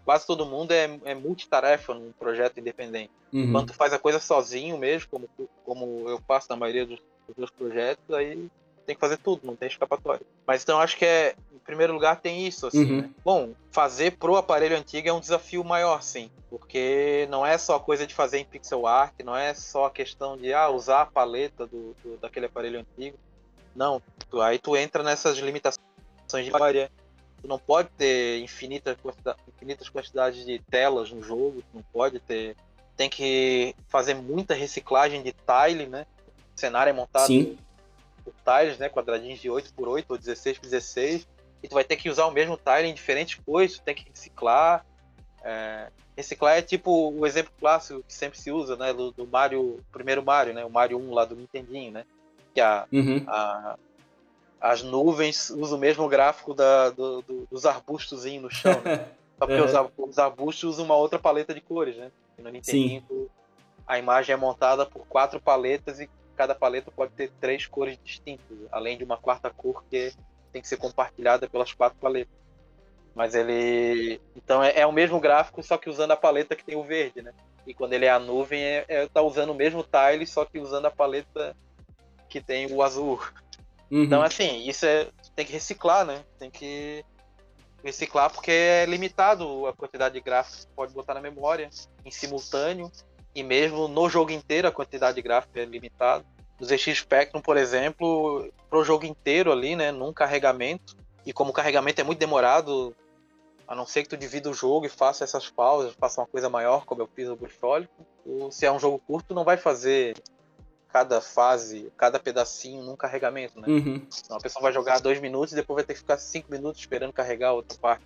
Quase 0.05 0.25
todo 0.25 0.45
mundo 0.45 0.71
é, 0.71 0.99
é 1.05 1.15
multitarefa 1.15 1.93
num 1.93 2.11
projeto 2.11 2.59
independente. 2.59 3.11
Uhum. 3.33 3.65
Tu 3.65 3.73
faz 3.73 3.93
a 3.93 3.99
coisa 3.99 4.19
sozinho 4.19 4.77
mesmo, 4.77 5.09
como, 5.09 5.29
como 5.63 6.09
eu 6.09 6.21
faço 6.27 6.47
na 6.49 6.55
maioria 6.55 6.85
dos, 6.85 6.99
dos 7.27 7.37
meus 7.37 7.51
projetos, 7.51 8.13
aí 8.13 8.49
tem 8.85 8.95
que 8.95 9.01
fazer 9.01 9.17
tudo, 9.17 9.41
não 9.45 9.55
tem 9.55 9.67
escapatória. 9.67 10.25
Mas 10.45 10.63
então 10.63 10.79
acho 10.79 10.97
que 10.97 11.05
é, 11.05 11.35
em 11.53 11.59
primeiro 11.59 11.93
lugar, 11.93 12.19
tem 12.19 12.45
isso, 12.47 12.67
assim, 12.67 12.83
Uhum. 12.91 13.01
né? 13.01 13.09
Bom, 13.23 13.53
fazer 13.71 14.17
pro 14.17 14.35
aparelho 14.35 14.75
antigo 14.77 15.07
é 15.07 15.13
um 15.13 15.19
desafio 15.19 15.63
maior, 15.63 16.01
sim. 16.01 16.29
Porque 16.49 17.27
não 17.29 17.45
é 17.45 17.57
só 17.57 17.79
coisa 17.79 18.05
de 18.05 18.13
fazer 18.13 18.39
em 18.39 18.45
pixel 18.45 18.85
art, 18.87 19.13
não 19.23 19.35
é 19.35 19.53
só 19.53 19.85
a 19.85 19.91
questão 19.91 20.35
de 20.37 20.53
ah, 20.53 20.69
usar 20.69 21.01
a 21.01 21.05
paleta 21.05 21.65
do, 21.65 21.95
do- 22.03 22.17
daquele 22.17 22.47
aparelho 22.47 22.79
antigo. 22.79 23.17
Não, 23.75 24.01
tu- 24.29 24.41
aí 24.41 24.59
tu 24.59 24.75
entra 24.75 25.01
nessas 25.03 25.37
limitações 25.37 25.79
de 26.33 26.51
memória. 26.51 26.91
Tu 27.41 27.47
não 27.47 27.57
pode 27.57 27.89
ter 27.97 28.39
infinita 28.41 28.95
quantida- 29.01 29.35
infinitas 29.47 29.89
quantidades 29.89 30.45
de 30.45 30.59
telas 30.69 31.11
no 31.11 31.23
jogo, 31.23 31.61
tu 31.61 31.67
não 31.75 31.83
pode 31.93 32.19
ter. 32.19 32.55
Tem 32.97 33.09
que 33.09 33.73
fazer 33.87 34.13
muita 34.13 34.53
reciclagem 34.53 35.23
de 35.23 35.31
tile, 35.33 35.87
né? 35.87 36.05
O 36.55 36.59
cenário 36.59 36.89
é 36.91 36.93
montado 36.93 37.27
Sim. 37.27 37.57
Por 38.23 38.33
tiles, 38.43 38.77
né? 38.77 38.89
Quadradinhos 38.89 39.39
de 39.39 39.49
8x8 39.49 40.05
ou 40.09 40.17
16x16. 40.17 41.27
E 41.63 41.67
tu 41.67 41.73
vai 41.75 41.83
ter 41.83 41.95
que 41.95 42.09
usar 42.09 42.25
o 42.25 42.31
mesmo 42.31 42.57
tile 42.57 42.87
em 42.87 42.93
diferentes 42.93 43.39
coisas, 43.45 43.77
tu 43.77 43.83
tem 43.83 43.93
que 43.95 44.09
reciclar. 44.09 44.85
É, 45.43 45.89
reciclar 46.15 46.57
é 46.57 46.61
tipo 46.61 47.11
o 47.11 47.25
exemplo 47.25 47.51
clássico 47.59 48.03
que 48.03 48.13
sempre 48.13 48.39
se 48.39 48.51
usa, 48.51 48.75
né? 48.75 48.93
Do, 48.93 49.11
do 49.11 49.27
Mario, 49.27 49.79
primeiro 49.91 50.23
Mario, 50.23 50.53
né? 50.53 50.63
O 50.65 50.69
Mario 50.69 50.97
1 50.99 51.13
lá 51.13 51.25
do 51.25 51.35
Nintendinho, 51.35 51.91
né? 51.91 52.05
Que 52.53 52.61
a, 52.61 52.85
Uhum. 52.91 53.23
a- 53.27 53.77
as 54.59 54.83
nuvens 54.83 55.49
usam 55.49 55.77
o 55.77 55.81
mesmo 55.81 56.07
gráfico 56.07 56.53
da, 56.53 56.89
do- 56.91 57.21
do- 57.23 57.47
dos 57.49 57.65
arbustozinhos 57.65 58.43
no 58.43 58.49
chão, 58.51 58.81
né? 58.81 59.09
Só 59.39 59.47
porque 59.47 59.59
Uhum. 59.59 59.65
os, 59.67 59.73
ar- 59.75 59.89
os 59.97 60.19
arbustos 60.19 60.63
usam 60.75 60.85
uma 60.85 60.95
outra 60.95 61.17
paleta 61.17 61.53
de 61.53 61.61
cores, 61.61 61.95
né? 61.97 62.11
No 62.37 62.49
Nintendinho 62.49 63.03
tu- 63.07 63.29
a 63.87 63.97
imagem 63.97 64.33
é 64.33 64.37
montada 64.37 64.85
por 64.85 65.05
quatro 65.07 65.39
paletas 65.41 65.99
e 65.99 66.07
cada 66.35 66.55
paleta 66.55 66.91
pode 66.91 67.11
ter 67.13 67.31
três 67.39 67.65
cores 67.65 67.97
distintas, 68.03 68.57
além 68.71 68.97
de 68.97 69.03
uma 69.03 69.17
quarta 69.17 69.49
cor 69.49 69.83
que 69.89 70.13
tem 70.51 70.61
que 70.61 70.67
ser 70.67 70.77
compartilhada 70.77 71.49
pelas 71.49 71.73
quatro 71.73 71.97
paletas. 71.99 72.33
Mas 73.13 73.35
ele. 73.35 74.21
Então 74.35 74.63
é, 74.63 74.79
é 74.79 74.87
o 74.87 74.91
mesmo 74.91 75.19
gráfico, 75.19 75.61
só 75.61 75.77
que 75.77 75.89
usando 75.89 76.11
a 76.11 76.17
paleta 76.17 76.55
que 76.55 76.63
tem 76.63 76.75
o 76.75 76.83
verde, 76.83 77.21
né? 77.21 77.33
E 77.65 77.73
quando 77.73 77.93
ele 77.93 78.05
é 78.05 78.09
a 78.09 78.19
nuvem, 78.19 78.63
é, 78.63 78.85
é, 78.87 79.07
tá 79.07 79.21
usando 79.21 79.51
o 79.51 79.55
mesmo 79.55 79.83
tile, 79.83 80.25
só 80.25 80.45
que 80.45 80.59
usando 80.59 80.85
a 80.85 80.91
paleta 80.91 81.55
que 82.27 82.41
tem 82.41 82.71
o 82.71 82.81
azul. 82.81 83.21
Uhum. 83.91 84.03
Então, 84.03 84.21
assim, 84.21 84.67
isso 84.67 84.85
é. 84.85 85.07
Tem 85.35 85.45
que 85.45 85.51
reciclar, 85.51 86.05
né? 86.05 86.23
Tem 86.39 86.49
que 86.49 87.03
reciclar 87.83 88.31
porque 88.31 88.51
é 88.51 88.85
limitado 88.85 89.65
a 89.67 89.73
quantidade 89.73 90.15
de 90.15 90.21
gráficos 90.21 90.65
que 90.65 90.71
pode 90.73 90.93
botar 90.93 91.13
na 91.13 91.21
memória 91.21 91.69
em 92.05 92.11
simultâneo. 92.11 92.91
E 93.33 93.43
mesmo 93.43 93.87
no 93.87 94.09
jogo 94.09 94.31
inteiro 94.31 94.67
a 94.67 94.71
quantidade 94.71 95.15
de 95.15 95.21
gráfico 95.21 95.57
é 95.57 95.65
limitada. 95.65 96.25
No 96.59 96.65
ZX 96.65 96.99
Spectrum, 96.99 97.41
por 97.41 97.57
exemplo, 97.57 98.51
pro 98.69 98.83
jogo 98.83 99.05
inteiro 99.05 99.51
ali, 99.51 99.75
né? 99.75 99.91
Num 99.91 100.13
carregamento. 100.13 100.95
E 101.25 101.31
como 101.33 101.51
o 101.51 101.53
carregamento 101.53 102.01
é 102.01 102.03
muito 102.03 102.19
demorado, 102.19 102.95
a 103.67 103.75
não 103.75 103.85
ser 103.85 104.03
que 104.03 104.09
tu 104.09 104.17
divida 104.17 104.49
o 104.49 104.53
jogo 104.53 104.85
e 104.85 104.89
faça 104.89 105.23
essas 105.23 105.49
pausas, 105.49 105.93
faça 105.93 106.21
uma 106.21 106.27
coisa 106.27 106.49
maior, 106.49 106.85
como 106.85 107.01
eu 107.01 107.07
fiz 107.07 107.27
no 107.27 107.35
Brustólico. 107.35 108.05
ou 108.25 108.51
Se 108.51 108.65
é 108.65 108.71
um 108.71 108.79
jogo 108.79 108.99
curto, 108.99 109.27
tu 109.29 109.33
não 109.33 109.43
vai 109.43 109.57
fazer 109.57 110.15
cada 110.91 111.21
fase, 111.21 111.91
cada 111.95 112.19
pedacinho 112.19 112.83
num 112.83 112.95
carregamento, 112.95 113.59
né? 113.59 113.67
Uhum. 113.67 114.05
Então 114.25 114.37
a 114.37 114.41
pessoa 114.41 114.61
vai 114.61 114.73
jogar 114.73 114.99
dois 114.99 115.19
minutos 115.21 115.53
e 115.53 115.55
depois 115.55 115.75
vai 115.75 115.83
ter 115.85 115.93
que 115.93 115.99
ficar 115.99 116.17
cinco 116.17 116.51
minutos 116.51 116.81
esperando 116.81 117.13
carregar 117.13 117.53
outra 117.53 117.77
parte. 117.77 118.05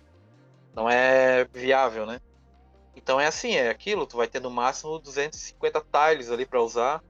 Não 0.72 0.88
é 0.88 1.44
viável, 1.52 2.06
né? 2.06 2.20
Então 2.96 3.20
é 3.20 3.26
assim, 3.26 3.52
é 3.54 3.68
aquilo, 3.68 4.06
tu 4.06 4.16
vai 4.16 4.26
ter 4.26 4.40
no 4.40 4.50
máximo 4.50 4.98
250 4.98 5.84
tiles 5.92 6.30
ali 6.30 6.46
para 6.46 6.62
usar, 6.62 7.04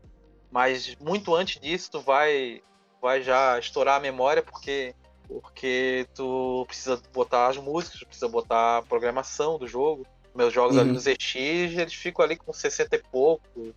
mas 0.50 0.94
muito 1.00 1.34
antes 1.34 1.60
disso 1.60 1.90
tu 1.92 2.00
vai 2.00 2.60
vai 3.00 3.22
já 3.22 3.56
estourar 3.58 3.96
a 3.96 4.00
memória 4.00 4.42
porque 4.42 4.94
porque 5.28 6.06
tu 6.14 6.64
precisa 6.66 7.00
botar 7.12 7.48
as 7.48 7.56
músicas, 7.56 8.00
tu 8.00 8.06
precisa 8.06 8.28
botar 8.28 8.78
a 8.78 8.82
programação 8.82 9.58
do 9.58 9.66
jogo. 9.66 10.06
Meus 10.34 10.52
jogos 10.52 10.76
ali 10.76 10.88
Uhum. 10.88 10.94
no 10.94 11.00
ZX, 11.00 11.34
eles 11.78 11.94
ficam 11.94 12.24
ali 12.24 12.36
com 12.36 12.52
60 12.52 12.94
e 12.94 13.02
poucos, 13.02 13.72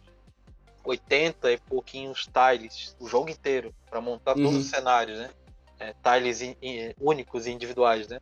80 0.84 1.52
e 1.52 1.58
pouquinhos 1.58 2.28
tiles, 2.28 2.96
o 3.00 3.08
jogo 3.08 3.30
inteiro, 3.30 3.74
para 3.90 4.02
montar 4.02 4.34
todos 4.36 4.54
Uhum. 4.54 4.60
os 4.60 4.70
cenários, 4.70 5.18
né? 5.20 5.30
É, 5.80 5.94
tiles 6.04 6.42
in- 6.42 6.56
in- 6.62 6.94
únicos 7.00 7.48
e 7.48 7.52
individuais, 7.52 8.08
né? 8.08 8.20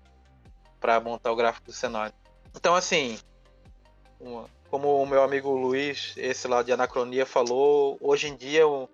Para 0.79 0.99
montar 0.99 1.31
o 1.31 1.35
gráfico 1.35 1.65
do 1.65 1.73
cenário. 1.73 2.13
Então, 2.55 2.75
assim, 2.75 3.17
uma- 4.19 4.45
como 4.69 5.01
o 5.01 5.05
meu 5.05 5.21
amigo 5.23 5.49
Luiz, 5.51 6.13
esse 6.17 6.47
lá 6.47 6.61
de 6.63 6.71
Anacronia, 6.71 7.25
falou, 7.25 7.97
hoje 8.01 8.27
em 8.27 8.35
dia, 8.35 8.67
o, 8.67 8.89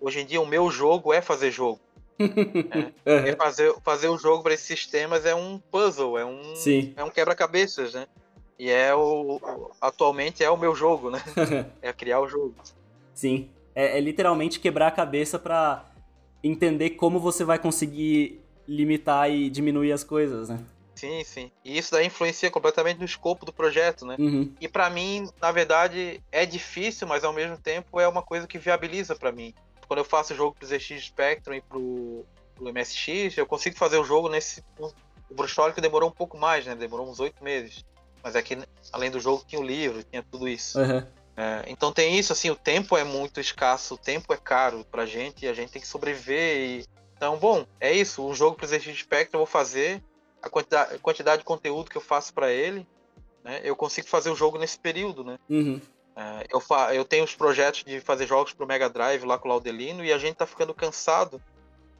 hoje 0.00 0.20
em 0.20 0.26
dia 0.26 0.40
o 0.40 0.46
meu 0.46 0.70
jogo 0.70 1.12
é 1.12 1.20
fazer 1.20 1.50
jogo. 1.50 1.80
É 3.06 3.30
Uhum. 3.30 3.36
fazer, 3.36 3.74
fazer 3.84 4.08
o 4.08 4.18
jogo 4.18 4.42
para 4.42 4.54
esses 4.54 4.66
sistemas 4.66 5.24
é 5.24 5.34
um 5.34 5.58
puzzle, 5.70 6.18
é 6.18 6.24
um, 6.24 6.54
Sim. 6.54 6.92
é 6.96 7.02
um 7.02 7.10
quebra-cabeças, 7.10 7.94
né? 7.94 8.06
E 8.58 8.70
é 8.70 8.94
o, 8.94 9.40
atualmente 9.80 10.42
é 10.44 10.50
o 10.50 10.56
meu 10.56 10.74
jogo, 10.74 11.10
né? 11.10 11.18
É 11.82 11.92
criar 11.92 12.20
o 12.20 12.28
jogo. 12.28 12.54
Sim. 13.14 13.48
É, 13.74 13.98
é 13.98 14.00
literalmente 14.00 14.60
quebrar 14.60 14.88
a 14.88 14.92
cabeça 14.92 15.38
pra 15.38 15.84
entender 16.42 16.90
como 16.90 17.18
você 17.18 17.44
vai 17.44 17.58
conseguir 17.58 18.40
limitar 18.66 19.30
e 19.30 19.48
diminuir 19.48 19.92
as 19.92 20.04
coisas, 20.04 20.48
né? 20.48 20.58
Sim, 20.98 21.22
sim. 21.22 21.52
E 21.64 21.78
isso 21.78 21.92
daí 21.92 22.06
influencia 22.06 22.50
completamente 22.50 22.98
no 22.98 23.04
escopo 23.04 23.46
do 23.46 23.52
projeto, 23.52 24.04
né? 24.04 24.16
Uhum. 24.18 24.52
E 24.60 24.66
pra 24.66 24.90
mim, 24.90 25.28
na 25.40 25.52
verdade, 25.52 26.20
é 26.32 26.44
difícil, 26.44 27.06
mas 27.06 27.22
ao 27.22 27.32
mesmo 27.32 27.56
tempo 27.56 28.00
é 28.00 28.08
uma 28.08 28.20
coisa 28.20 28.48
que 28.48 28.58
viabiliza 28.58 29.14
pra 29.14 29.30
mim. 29.30 29.54
Quando 29.86 30.00
eu 30.00 30.04
faço 30.04 30.32
o 30.32 30.36
jogo 30.36 30.56
pro 30.58 30.66
ZX 30.66 31.04
Spectrum 31.04 31.54
e 31.54 31.60
pro, 31.60 32.26
pro 32.56 32.72
MSX, 32.72 33.36
eu 33.36 33.46
consigo 33.46 33.76
fazer 33.76 33.96
o 33.96 34.04
jogo 34.04 34.28
nesse. 34.28 34.64
O 34.76 35.34
Brustólico 35.34 35.80
demorou 35.80 36.08
um 36.08 36.12
pouco 36.12 36.36
mais, 36.36 36.66
né? 36.66 36.74
Demorou 36.74 37.08
uns 37.08 37.20
oito 37.20 37.44
meses. 37.44 37.84
Mas 38.20 38.34
aqui, 38.34 38.58
além 38.92 39.08
do 39.08 39.20
jogo, 39.20 39.44
tinha 39.46 39.60
o 39.60 39.64
livro, 39.64 40.02
tinha 40.02 40.24
tudo 40.24 40.48
isso. 40.48 40.80
Uhum. 40.80 41.06
É, 41.36 41.64
então 41.68 41.92
tem 41.92 42.18
isso, 42.18 42.32
assim, 42.32 42.50
o 42.50 42.56
tempo 42.56 42.96
é 42.96 43.04
muito 43.04 43.38
escasso, 43.38 43.94
o 43.94 43.98
tempo 43.98 44.34
é 44.34 44.36
caro 44.36 44.84
pra 44.90 45.06
gente 45.06 45.44
e 45.44 45.48
a 45.48 45.54
gente 45.54 45.70
tem 45.70 45.80
que 45.80 45.86
sobreviver. 45.86 46.58
E... 46.58 46.84
Então, 47.16 47.36
bom, 47.36 47.64
é 47.78 47.92
isso. 47.92 48.26
O 48.26 48.34
jogo 48.34 48.56
pro 48.56 48.66
ZX 48.66 48.98
Spectrum 48.98 49.38
eu 49.38 49.44
vou 49.44 49.46
fazer, 49.46 50.02
a 50.42 50.48
quantidade, 50.48 50.94
a 50.94 50.98
quantidade 50.98 51.38
de 51.38 51.44
conteúdo 51.44 51.90
que 51.90 51.96
eu 51.96 52.02
faço 52.02 52.32
pra 52.32 52.50
ele, 52.50 52.86
né, 53.44 53.60
eu 53.64 53.76
consigo 53.76 54.08
fazer 54.08 54.30
o 54.30 54.36
jogo 54.36 54.58
nesse 54.58 54.78
período, 54.78 55.24
né? 55.24 55.38
Uhum. 55.48 55.80
É, 56.16 56.46
eu, 56.50 56.60
fa 56.60 56.92
eu 56.94 57.04
tenho 57.04 57.24
os 57.24 57.34
projetos 57.34 57.84
de 57.84 58.00
fazer 58.00 58.26
jogos 58.26 58.52
pro 58.52 58.66
Mega 58.66 58.88
Drive 58.88 59.24
lá 59.24 59.38
com 59.38 59.48
o 59.48 59.52
Laudelino 59.52 60.04
e 60.04 60.12
a 60.12 60.18
gente 60.18 60.34
tá 60.34 60.46
ficando 60.46 60.74
cansado. 60.74 61.40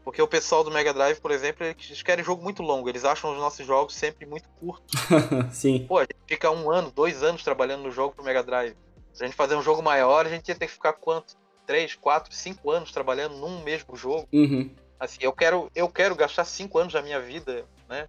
Porque 0.04 0.22
o 0.22 0.26
pessoal 0.26 0.64
do 0.64 0.70
Mega 0.70 0.92
Drive, 0.92 1.20
por 1.20 1.30
exemplo, 1.30 1.64
eles 1.66 2.02
querem 2.02 2.24
jogo 2.24 2.42
muito 2.42 2.62
longo, 2.62 2.88
eles 2.88 3.04
acham 3.04 3.30
os 3.30 3.38
nossos 3.38 3.66
jogos 3.66 3.94
sempre 3.94 4.24
muito 4.26 4.48
curtos. 4.58 4.92
Sim. 5.52 5.84
Pô, 5.86 5.98
a 5.98 6.02
gente 6.02 6.16
fica 6.26 6.50
um 6.50 6.70
ano, 6.70 6.90
dois 6.90 7.22
anos 7.22 7.44
trabalhando 7.44 7.82
no 7.82 7.90
jogo 7.90 8.14
pro 8.14 8.24
Mega 8.24 8.42
Drive. 8.42 8.74
Pra 9.16 9.26
gente 9.26 9.36
fazer 9.36 9.54
um 9.54 9.62
jogo 9.62 9.82
maior, 9.82 10.24
a 10.24 10.30
gente 10.30 10.48
ia 10.48 10.54
ter 10.54 10.66
que 10.66 10.72
ficar 10.72 10.94
quanto? 10.94 11.36
Três, 11.66 11.94
quatro, 11.94 12.34
cinco 12.34 12.70
anos 12.70 12.90
trabalhando 12.90 13.36
num 13.36 13.62
mesmo 13.62 13.94
jogo. 13.94 14.26
Uhum. 14.32 14.70
Assim, 14.98 15.18
eu 15.20 15.32
quero, 15.32 15.70
eu 15.74 15.88
quero 15.88 16.16
gastar 16.16 16.44
cinco 16.44 16.78
anos 16.78 16.92
da 16.92 17.02
minha 17.02 17.20
vida, 17.20 17.66
né? 17.88 18.08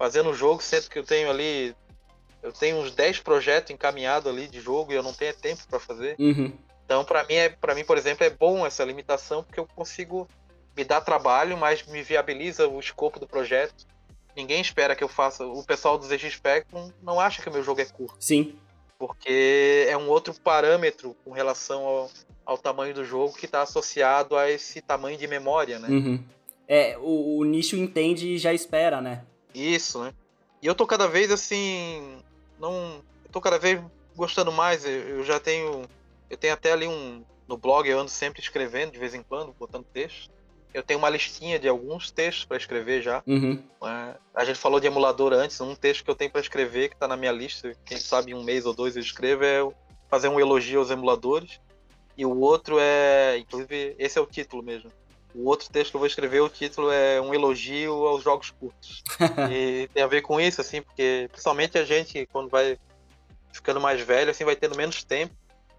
Fazendo 0.00 0.30
um 0.30 0.34
jogo, 0.34 0.62
sendo 0.62 0.88
que 0.88 0.98
eu 0.98 1.04
tenho 1.04 1.28
ali. 1.28 1.76
Eu 2.42 2.52
tenho 2.52 2.78
uns 2.78 2.90
10 2.90 3.20
projetos 3.20 3.70
encaminhados 3.70 4.32
ali 4.32 4.48
de 4.48 4.58
jogo 4.58 4.90
e 4.90 4.94
eu 4.94 5.02
não 5.02 5.12
tenho 5.12 5.34
tempo 5.34 5.60
para 5.68 5.78
fazer. 5.78 6.16
Uhum. 6.18 6.50
Então, 6.86 7.04
para 7.04 7.22
mim, 7.24 7.34
é, 7.34 7.50
para 7.50 7.74
mim, 7.74 7.84
por 7.84 7.98
exemplo, 7.98 8.24
é 8.24 8.30
bom 8.30 8.66
essa 8.66 8.82
limitação 8.82 9.44
porque 9.44 9.60
eu 9.60 9.66
consigo 9.66 10.26
me 10.74 10.84
dar 10.84 11.02
trabalho, 11.02 11.54
mas 11.58 11.86
me 11.86 12.02
viabiliza 12.02 12.66
o 12.66 12.80
escopo 12.80 13.20
do 13.20 13.26
projeto. 13.26 13.86
Ninguém 14.34 14.62
espera 14.62 14.96
que 14.96 15.04
eu 15.04 15.08
faça. 15.08 15.44
O 15.44 15.62
pessoal 15.62 15.98
do 15.98 16.06
ZX 16.06 16.32
Spectrum 16.32 16.90
não 17.02 17.20
acha 17.20 17.42
que 17.42 17.50
o 17.50 17.52
meu 17.52 17.62
jogo 17.62 17.82
é 17.82 17.84
curto 17.84 18.16
Sim. 18.18 18.54
porque 18.98 19.86
é 19.86 19.98
um 19.98 20.08
outro 20.08 20.32
parâmetro 20.32 21.14
com 21.22 21.30
relação 21.30 21.84
ao, 21.84 22.10
ao 22.46 22.56
tamanho 22.56 22.94
do 22.94 23.04
jogo 23.04 23.36
que 23.36 23.44
está 23.44 23.60
associado 23.60 24.34
a 24.34 24.50
esse 24.50 24.80
tamanho 24.80 25.18
de 25.18 25.26
memória, 25.26 25.78
né? 25.78 25.88
Uhum. 25.90 26.24
É, 26.66 26.96
o, 26.96 27.36
o 27.36 27.44
nicho 27.44 27.76
entende 27.76 28.28
e 28.28 28.38
já 28.38 28.54
espera, 28.54 29.02
né? 29.02 29.26
Isso, 29.54 30.02
né? 30.02 30.14
E 30.62 30.66
eu 30.66 30.74
tô 30.74 30.86
cada 30.86 31.08
vez 31.08 31.30
assim, 31.30 32.18
não, 32.58 33.02
eu 33.24 33.30
tô 33.30 33.40
cada 33.40 33.58
vez 33.58 33.80
gostando 34.14 34.52
mais. 34.52 34.84
Eu, 34.84 34.90
eu 34.90 35.24
já 35.24 35.40
tenho, 35.40 35.84
eu 36.28 36.36
tenho 36.36 36.54
até 36.54 36.72
ali 36.72 36.86
um 36.86 37.24
no 37.50 37.56
blog 37.56 37.88
eu 37.88 37.98
ando 37.98 38.10
sempre 38.10 38.40
escrevendo 38.40 38.92
de 38.92 38.98
vez 38.98 39.12
em 39.12 39.24
quando, 39.24 39.52
botando 39.58 39.84
texto. 39.92 40.30
Eu 40.72 40.84
tenho 40.84 41.00
uma 41.00 41.10
listinha 41.10 41.58
de 41.58 41.66
alguns 41.66 42.12
textos 42.12 42.44
para 42.44 42.56
escrever 42.56 43.02
já. 43.02 43.24
Uhum. 43.26 43.60
É, 43.82 44.14
a 44.32 44.44
gente 44.44 44.56
falou 44.56 44.78
de 44.78 44.86
emulador 44.86 45.32
antes, 45.32 45.60
um 45.60 45.74
texto 45.74 46.04
que 46.04 46.10
eu 46.10 46.14
tenho 46.14 46.30
para 46.30 46.40
escrever, 46.40 46.88
que 46.88 46.94
está 46.94 47.08
na 47.08 47.16
minha 47.16 47.32
lista, 47.32 47.74
quem 47.84 47.98
sabe 47.98 48.30
em 48.30 48.34
um 48.34 48.44
mês 48.44 48.66
ou 48.66 48.72
dois 48.72 48.94
eu 48.94 49.02
escrevo, 49.02 49.42
é 49.42 49.68
fazer 50.08 50.28
um 50.28 50.38
elogio 50.38 50.78
aos 50.78 50.92
emuladores. 50.92 51.60
E 52.16 52.24
o 52.24 52.38
outro 52.38 52.76
é, 52.78 53.38
inclusive, 53.38 53.96
esse 53.98 54.16
é 54.16 54.20
o 54.20 54.26
título 54.26 54.62
mesmo. 54.62 54.92
O 55.34 55.48
outro 55.48 55.70
texto 55.70 55.90
que 55.90 55.96
eu 55.96 56.00
vou 56.00 56.06
escrever, 56.06 56.40
o 56.40 56.48
título 56.48 56.90
é 56.90 57.20
um 57.20 57.32
elogio 57.32 57.92
aos 58.06 58.22
jogos 58.22 58.50
curtos. 58.50 59.02
e 59.50 59.88
tem 59.92 60.02
a 60.02 60.06
ver 60.06 60.22
com 60.22 60.40
isso, 60.40 60.60
assim, 60.60 60.82
porque 60.82 61.28
principalmente 61.30 61.78
a 61.78 61.84
gente, 61.84 62.26
quando 62.32 62.48
vai 62.48 62.78
ficando 63.52 63.80
mais 63.80 64.00
velho, 64.00 64.30
assim, 64.30 64.44
vai 64.44 64.56
tendo 64.56 64.76
menos 64.76 65.04
tempo. 65.04 65.34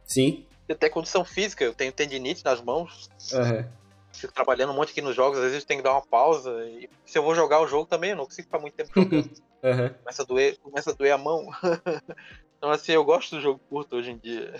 Sim. 0.06 0.46
E 0.68 0.74
até 0.74 0.90
condição 0.90 1.26
física, 1.26 1.64
eu 1.64 1.74
tenho 1.74 1.92
tendinite 1.92 2.46
nas 2.46 2.62
mãos. 2.62 3.10
Uhum. 3.34 3.66
Fico 4.14 4.34
trabalhando 4.34 4.72
um 4.72 4.76
monte 4.76 4.92
aqui 4.92 5.02
nos 5.02 5.16
jogos, 5.16 5.38
às 5.38 5.46
vezes 5.52 5.64
tem 5.64 5.78
que 5.78 5.84
dar 5.84 5.94
uma 5.94 6.06
pausa. 6.06 6.52
E 6.66 6.90
se 7.06 7.18
eu 7.18 7.24
vou 7.24 7.36
jogar 7.36 7.62
o 7.62 7.68
jogo 7.68 7.86
também, 7.86 8.12
eu 8.12 8.18
não 8.18 8.26
consigo 8.26 8.46
ficar 8.46 8.60
muito 8.60 8.76
tempo 8.76 8.92
jogando. 8.96 9.30
Uhum. 9.64 9.90
Começa, 9.90 10.24
a 10.24 10.26
doer, 10.26 10.58
começa 10.58 10.90
a 10.90 10.94
doer 10.94 11.12
a 11.12 11.20
mão. 11.20 11.48
então, 12.58 12.72
assim, 12.72 12.94
eu 12.94 13.04
gosto 13.04 13.36
do 13.36 13.42
jogo 13.44 13.62
curto 13.70 13.96
hoje 13.96 14.10
em 14.10 14.18
dia. 14.18 14.56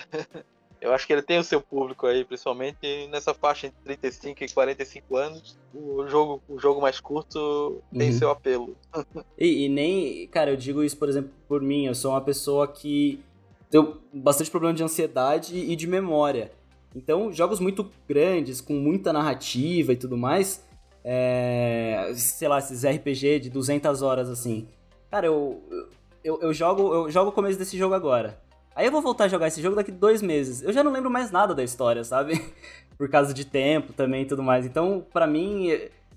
Eu 0.82 0.92
acho 0.94 1.06
que 1.06 1.14
ele 1.14 1.22
tem 1.22 1.38
o 1.38 1.44
seu 1.44 1.62
público 1.62 2.08
aí, 2.08 2.26
principalmente 2.26 3.08
nessa 3.12 3.36
faixa 3.36 3.68
entre 3.68 3.80
35 3.84 4.44
e 4.44 4.50
45 4.50 5.16
anos. 5.16 5.56
O 5.74 6.08
jogo, 6.08 6.42
o 6.50 6.60
jogo 6.60 6.82
mais 6.82 7.00
curto 7.00 7.82
tem 7.96 8.10
Uhum. 8.10 8.18
seu 8.18 8.32
apelo. 8.32 8.76
E, 9.38 9.66
e 9.66 9.70
nem, 9.70 10.28
cara, 10.28 10.50
eu 10.50 10.58
digo 10.58 10.84
isso, 10.84 10.98
por 10.98 11.08
exemplo, 11.08 11.30
por 11.48 11.62
mim, 11.62 11.86
eu 11.86 11.94
sou 11.94 12.12
uma 12.12 12.22
pessoa 12.22 12.68
que 12.68 13.24
tem 13.70 13.96
bastante 14.12 14.50
problema 14.50 14.74
de 14.74 14.84
ansiedade 14.84 15.56
e 15.56 15.76
de 15.76 15.86
memória. 15.86 16.52
Então, 16.96 17.32
jogos 17.32 17.60
muito 17.60 17.90
grandes, 18.08 18.60
com 18.60 18.74
muita 18.74 19.14
narrativa 19.14 19.94
e 19.94 19.96
tudo 19.96 20.18
mais, 20.18 20.66
é, 21.04 22.12
sei 22.16 22.48
lá, 22.48 22.58
esses 22.58 22.84
RPG 22.84 23.40
de 23.40 23.50
200 23.52 24.02
horas 24.02 24.30
assim. 24.30 24.68
Cara, 25.12 25.28
eu, 25.28 25.62
eu, 26.24 26.40
eu 26.42 26.54
jogo 26.54 26.94
eu 26.94 27.10
jogo 27.12 27.30
o 27.30 27.34
começo 27.34 27.58
desse 27.60 27.78
jogo 27.78 27.94
agora. 27.94 28.42
Aí 28.76 28.86
eu 28.86 28.92
vou 28.92 29.02
voltar 29.02 29.26
a 29.26 29.28
jogar 29.28 29.48
esse 29.48 29.62
jogo 29.62 29.76
daqui 29.76 29.92
dois 29.92 30.22
meses. 30.22 30.62
Eu 30.62 30.72
já 30.72 30.84
não 30.84 30.92
lembro 30.92 31.10
mais 31.10 31.32
nada 31.32 31.54
da 31.54 31.64
história, 31.64 32.04
sabe? 32.04 32.34
Por 32.98 33.10
causa 33.10 33.34
de 33.34 33.46
tempo 33.46 33.94
também 33.94 34.24
e 34.24 34.26
tudo 34.26 34.44
mais. 34.44 34.66
Então, 34.66 35.06
pra 35.12 35.28
mim, 35.28 35.70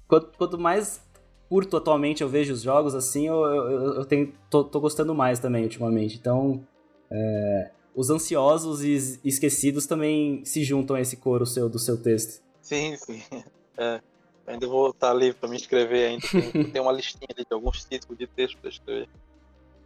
quanto, 0.07 0.59
mais 0.59 1.03
curto 1.49 1.77
atualmente 1.77 2.23
eu 2.23 2.29
vejo 2.29 2.53
os 2.53 2.63
jogos, 2.63 2.95
assim, 2.95 3.27
eu, 3.27 3.45
eu, 3.45 3.95
eu 3.95 4.05
tenho, 4.05 4.33
tô, 4.51 4.65
tô 4.65 4.81
gostando 4.81 5.15
mais 5.15 5.39
também 5.39 5.65
ultimamente. 5.65 6.17
Então, 6.17 6.67
é, 7.11 7.71
os 7.95 8.11
ansiosos 8.11 8.83
e 8.83 9.21
esquecidos 9.25 9.87
também 9.87 10.45
se 10.45 10.65
juntam 10.65 10.97
a 10.97 11.01
esse 11.01 11.17
coro 11.17 11.47
seu 11.47 11.69
do 11.69 11.79
seu 11.79 12.01
texto. 12.01 12.43
Sim, 12.61 12.97
sim. 12.97 13.23
É, 13.77 14.01
ainda 14.47 14.69
vou 14.69 14.91
estar 14.91 15.11
ali 15.11 15.33
para 15.33 15.49
me 15.49 15.57
inscrever 15.57 16.09
ainda. 16.09 16.29
Tem, 16.29 16.63
tem 16.71 16.81
uma 16.81 16.93
listinha 16.93 17.27
de 17.37 17.45
alguns 17.51 17.85
títulos 17.85 18.17
de 18.17 18.29
texto 18.29 18.57
para 18.59 18.71
escrever. 18.71 19.09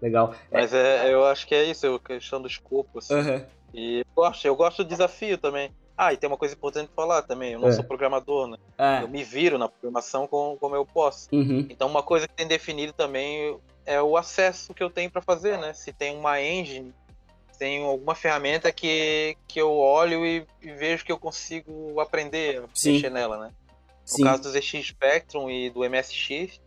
Legal. 0.00 0.34
Mas 0.50 0.72
é, 0.72 1.12
eu 1.12 1.24
acho 1.24 1.46
que 1.46 1.54
é 1.54 1.64
isso, 1.64 1.94
a 1.94 2.00
questão 2.00 2.40
do 2.40 2.48
escopo. 2.48 2.98
Assim. 2.98 3.14
Uhum. 3.14 3.44
E 3.74 3.98
eu 4.00 4.04
gosto, 4.14 4.44
eu 4.46 4.56
gosto 4.56 4.84
do 4.84 4.88
desafio 4.88 5.36
também. 5.38 5.70
Ah, 5.96 6.12
e 6.12 6.16
tem 6.16 6.28
uma 6.28 6.36
coisa 6.36 6.54
importante 6.54 6.86
pra 6.86 7.02
falar 7.04 7.22
também. 7.22 7.52
Eu 7.54 7.58
não 7.60 7.68
É. 7.68 7.72
sou 7.72 7.82
programador, 7.82 8.46
né? 8.46 8.56
É. 8.78 9.02
Eu 9.02 9.08
me 9.08 9.24
viro 9.24 9.58
na 9.58 9.68
programação 9.68 10.26
com, 10.28 10.56
como 10.60 10.76
eu 10.76 10.86
posso. 10.86 11.28
Uhum. 11.32 11.66
Então, 11.68 11.88
uma 11.88 12.02
coisa 12.02 12.28
que 12.28 12.34
tem 12.34 12.46
definido 12.46 12.92
também 12.92 13.58
é 13.84 14.00
o 14.00 14.16
acesso 14.16 14.72
que 14.72 14.82
eu 14.82 14.88
tenho 14.90 15.10
para 15.10 15.20
fazer, 15.20 15.58
né? 15.58 15.72
Se 15.72 15.92
tem 15.92 16.16
uma 16.16 16.40
engine, 16.40 16.94
tem 17.58 17.82
alguma 17.84 18.14
ferramenta 18.14 18.70
que, 18.70 19.36
que 19.48 19.60
eu 19.60 19.72
olho 19.76 20.24
e, 20.24 20.46
e 20.62 20.70
vejo 20.70 21.04
que 21.04 21.10
eu 21.10 21.18
consigo 21.18 21.98
aprender 22.00 22.60
a 22.62 22.68
Sim. 22.72 22.92
mexer 22.92 23.10
nela, 23.10 23.36
né? 23.38 23.50
No 24.02 24.16
Sim. 24.16 24.22
caso 24.22 24.42
do 24.44 24.50
ZX 24.50 24.86
Spectrum 24.86 25.50
e 25.50 25.68
do 25.68 25.80
MSX, 25.84 26.60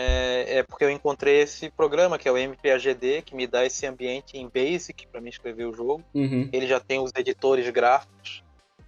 é, 0.00 0.58
é 0.58 0.62
porque 0.62 0.84
eu 0.84 0.90
encontrei 0.90 1.40
esse 1.40 1.68
programa 1.70 2.20
que 2.20 2.28
é 2.28 2.30
o 2.30 2.38
MPAGD, 2.38 3.22
que 3.22 3.34
me 3.34 3.48
dá 3.48 3.66
esse 3.66 3.84
ambiente 3.84 4.38
em 4.38 4.48
Basic 4.48 5.08
para 5.08 5.20
me 5.20 5.28
escrever 5.28 5.64
o 5.64 5.74
jogo. 5.74 6.04
Uhum. 6.14 6.48
Ele 6.52 6.68
já 6.68 6.78
tem 6.78 7.00
os 7.00 7.10
editores 7.16 7.68
gráficos, 7.70 8.44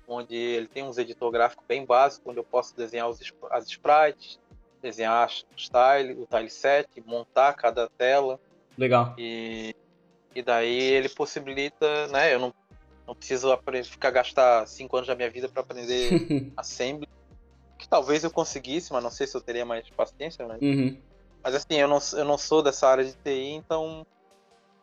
onde 0.07 0.37
ele 0.37 0.69
tem 0.69 0.85
uns 0.85 0.99
editor 0.99 1.33
gráfico 1.33 1.65
bem 1.67 1.85
básico, 1.85 2.31
onde 2.31 2.39
eu 2.39 2.45
posso 2.45 2.77
desenhar 2.77 3.09
os, 3.09 3.19
as 3.51 3.67
sprites, 3.67 4.39
desenhar 4.81 5.27
os 5.27 5.69
tile, 5.69 6.13
o 6.13 6.27
tile 6.27 6.49
set, 6.49 6.89
montar 7.05 7.55
cada 7.55 7.89
tela. 7.89 8.39
Legal. 8.79 9.13
E, 9.19 9.75
e 10.33 10.43
daí 10.43 10.81
ele 10.81 11.09
possibilita, 11.09 12.07
né? 12.07 12.33
Eu 12.33 12.39
não, 12.39 12.55
não 13.05 13.17
preciso 13.17 13.49
ficar 13.83 14.13
gastar 14.13 14.65
cinco 14.69 14.97
anos 14.97 15.09
da 15.09 15.17
minha 15.17 15.29
vida 15.29 15.49
para 15.49 15.63
aprender 15.63 16.53
assembly. 16.57 17.09
Talvez 17.91 18.23
eu 18.25 18.31
conseguisse, 18.31 18.93
mas 18.93 19.03
não 19.03 19.11
sei 19.11 19.27
se 19.27 19.37
eu 19.37 19.41
teria 19.41 19.67
mais 19.67 19.91
paciência, 19.91 20.47
né? 20.47 20.57
uhum. 20.63 20.97
Mas 21.43 21.55
assim, 21.55 21.75
eu 21.75 21.89
não, 21.89 21.99
eu 22.13 22.25
não 22.25 22.39
sou 22.39 22.63
dessa 22.63 22.87
área 22.87 23.05
de 23.05 23.13
TI, 23.13 23.53
então 23.53 24.07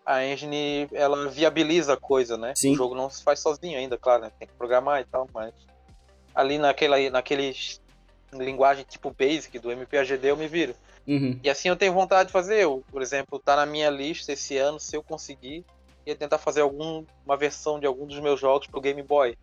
a 0.05 0.25
engine 0.25 0.87
ela 0.91 1.29
viabiliza 1.29 1.93
a 1.93 1.97
coisa, 1.97 2.35
né? 2.37 2.53
Sim. 2.55 2.73
O 2.73 2.75
jogo 2.75 2.95
não 2.95 3.09
se 3.09 3.23
faz 3.23 3.39
sozinho 3.39 3.77
ainda, 3.77 3.97
claro, 3.97 4.23
né? 4.23 4.31
Tem 4.39 4.47
que 4.47 4.53
programar 4.55 5.01
e 5.01 5.05
tal, 5.05 5.29
mas 5.33 5.53
ali 6.33 6.57
naquela, 6.57 6.97
naqueles 7.09 7.81
linguagem 8.33 8.85
tipo 8.87 9.11
Basic 9.11 9.57
do 9.59 9.71
MPAGD 9.71 10.27
eu 10.27 10.37
me 10.37 10.47
viro. 10.47 10.75
Uhum. 11.07 11.39
E 11.43 11.49
assim 11.49 11.69
eu 11.69 11.75
tenho 11.75 11.93
vontade 11.93 12.27
de 12.27 12.33
fazer. 12.33 12.63
Eu, 12.63 12.83
por 12.91 13.01
exemplo, 13.01 13.39
tá 13.39 13.55
na 13.55 13.65
minha 13.65 13.89
lista 13.89 14.33
esse 14.33 14.57
ano, 14.57 14.79
se 14.79 14.95
eu 14.95 15.03
conseguir, 15.03 15.65
ia 16.05 16.15
tentar 16.15 16.37
fazer 16.37 16.61
algum, 16.61 17.05
uma 17.25 17.37
versão 17.37 17.79
de 17.79 17.85
algum 17.85 18.05
dos 18.05 18.19
meus 18.19 18.39
jogos 18.39 18.67
pro 18.67 18.81
Game 18.81 19.01
Boy. 19.03 19.37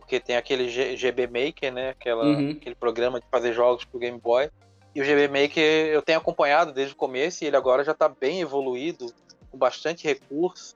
Porque 0.00 0.18
tem 0.18 0.36
aquele 0.36 0.68
G- 0.68 0.96
GB 0.96 1.26
Maker, 1.28 1.72
né? 1.72 1.90
Aquela, 1.90 2.24
Uhum. 2.24 2.50
Aquele 2.50 2.74
programa 2.74 3.20
de 3.20 3.26
fazer 3.30 3.52
jogos 3.52 3.84
pro 3.84 4.00
Game 4.00 4.18
Boy. 4.18 4.50
E 4.94 5.00
o 5.00 5.04
GB 5.04 5.28
Maker 5.28 5.62
eu 5.92 6.02
tenho 6.02 6.18
acompanhado 6.18 6.72
desde 6.72 6.94
o 6.94 6.96
começo 6.96 7.44
e 7.44 7.46
ele 7.46 7.56
agora 7.56 7.84
já 7.84 7.94
tá 7.94 8.08
bem 8.08 8.40
evoluído, 8.40 9.06
com 9.50 9.56
bastante 9.58 10.04
recurso. 10.04 10.74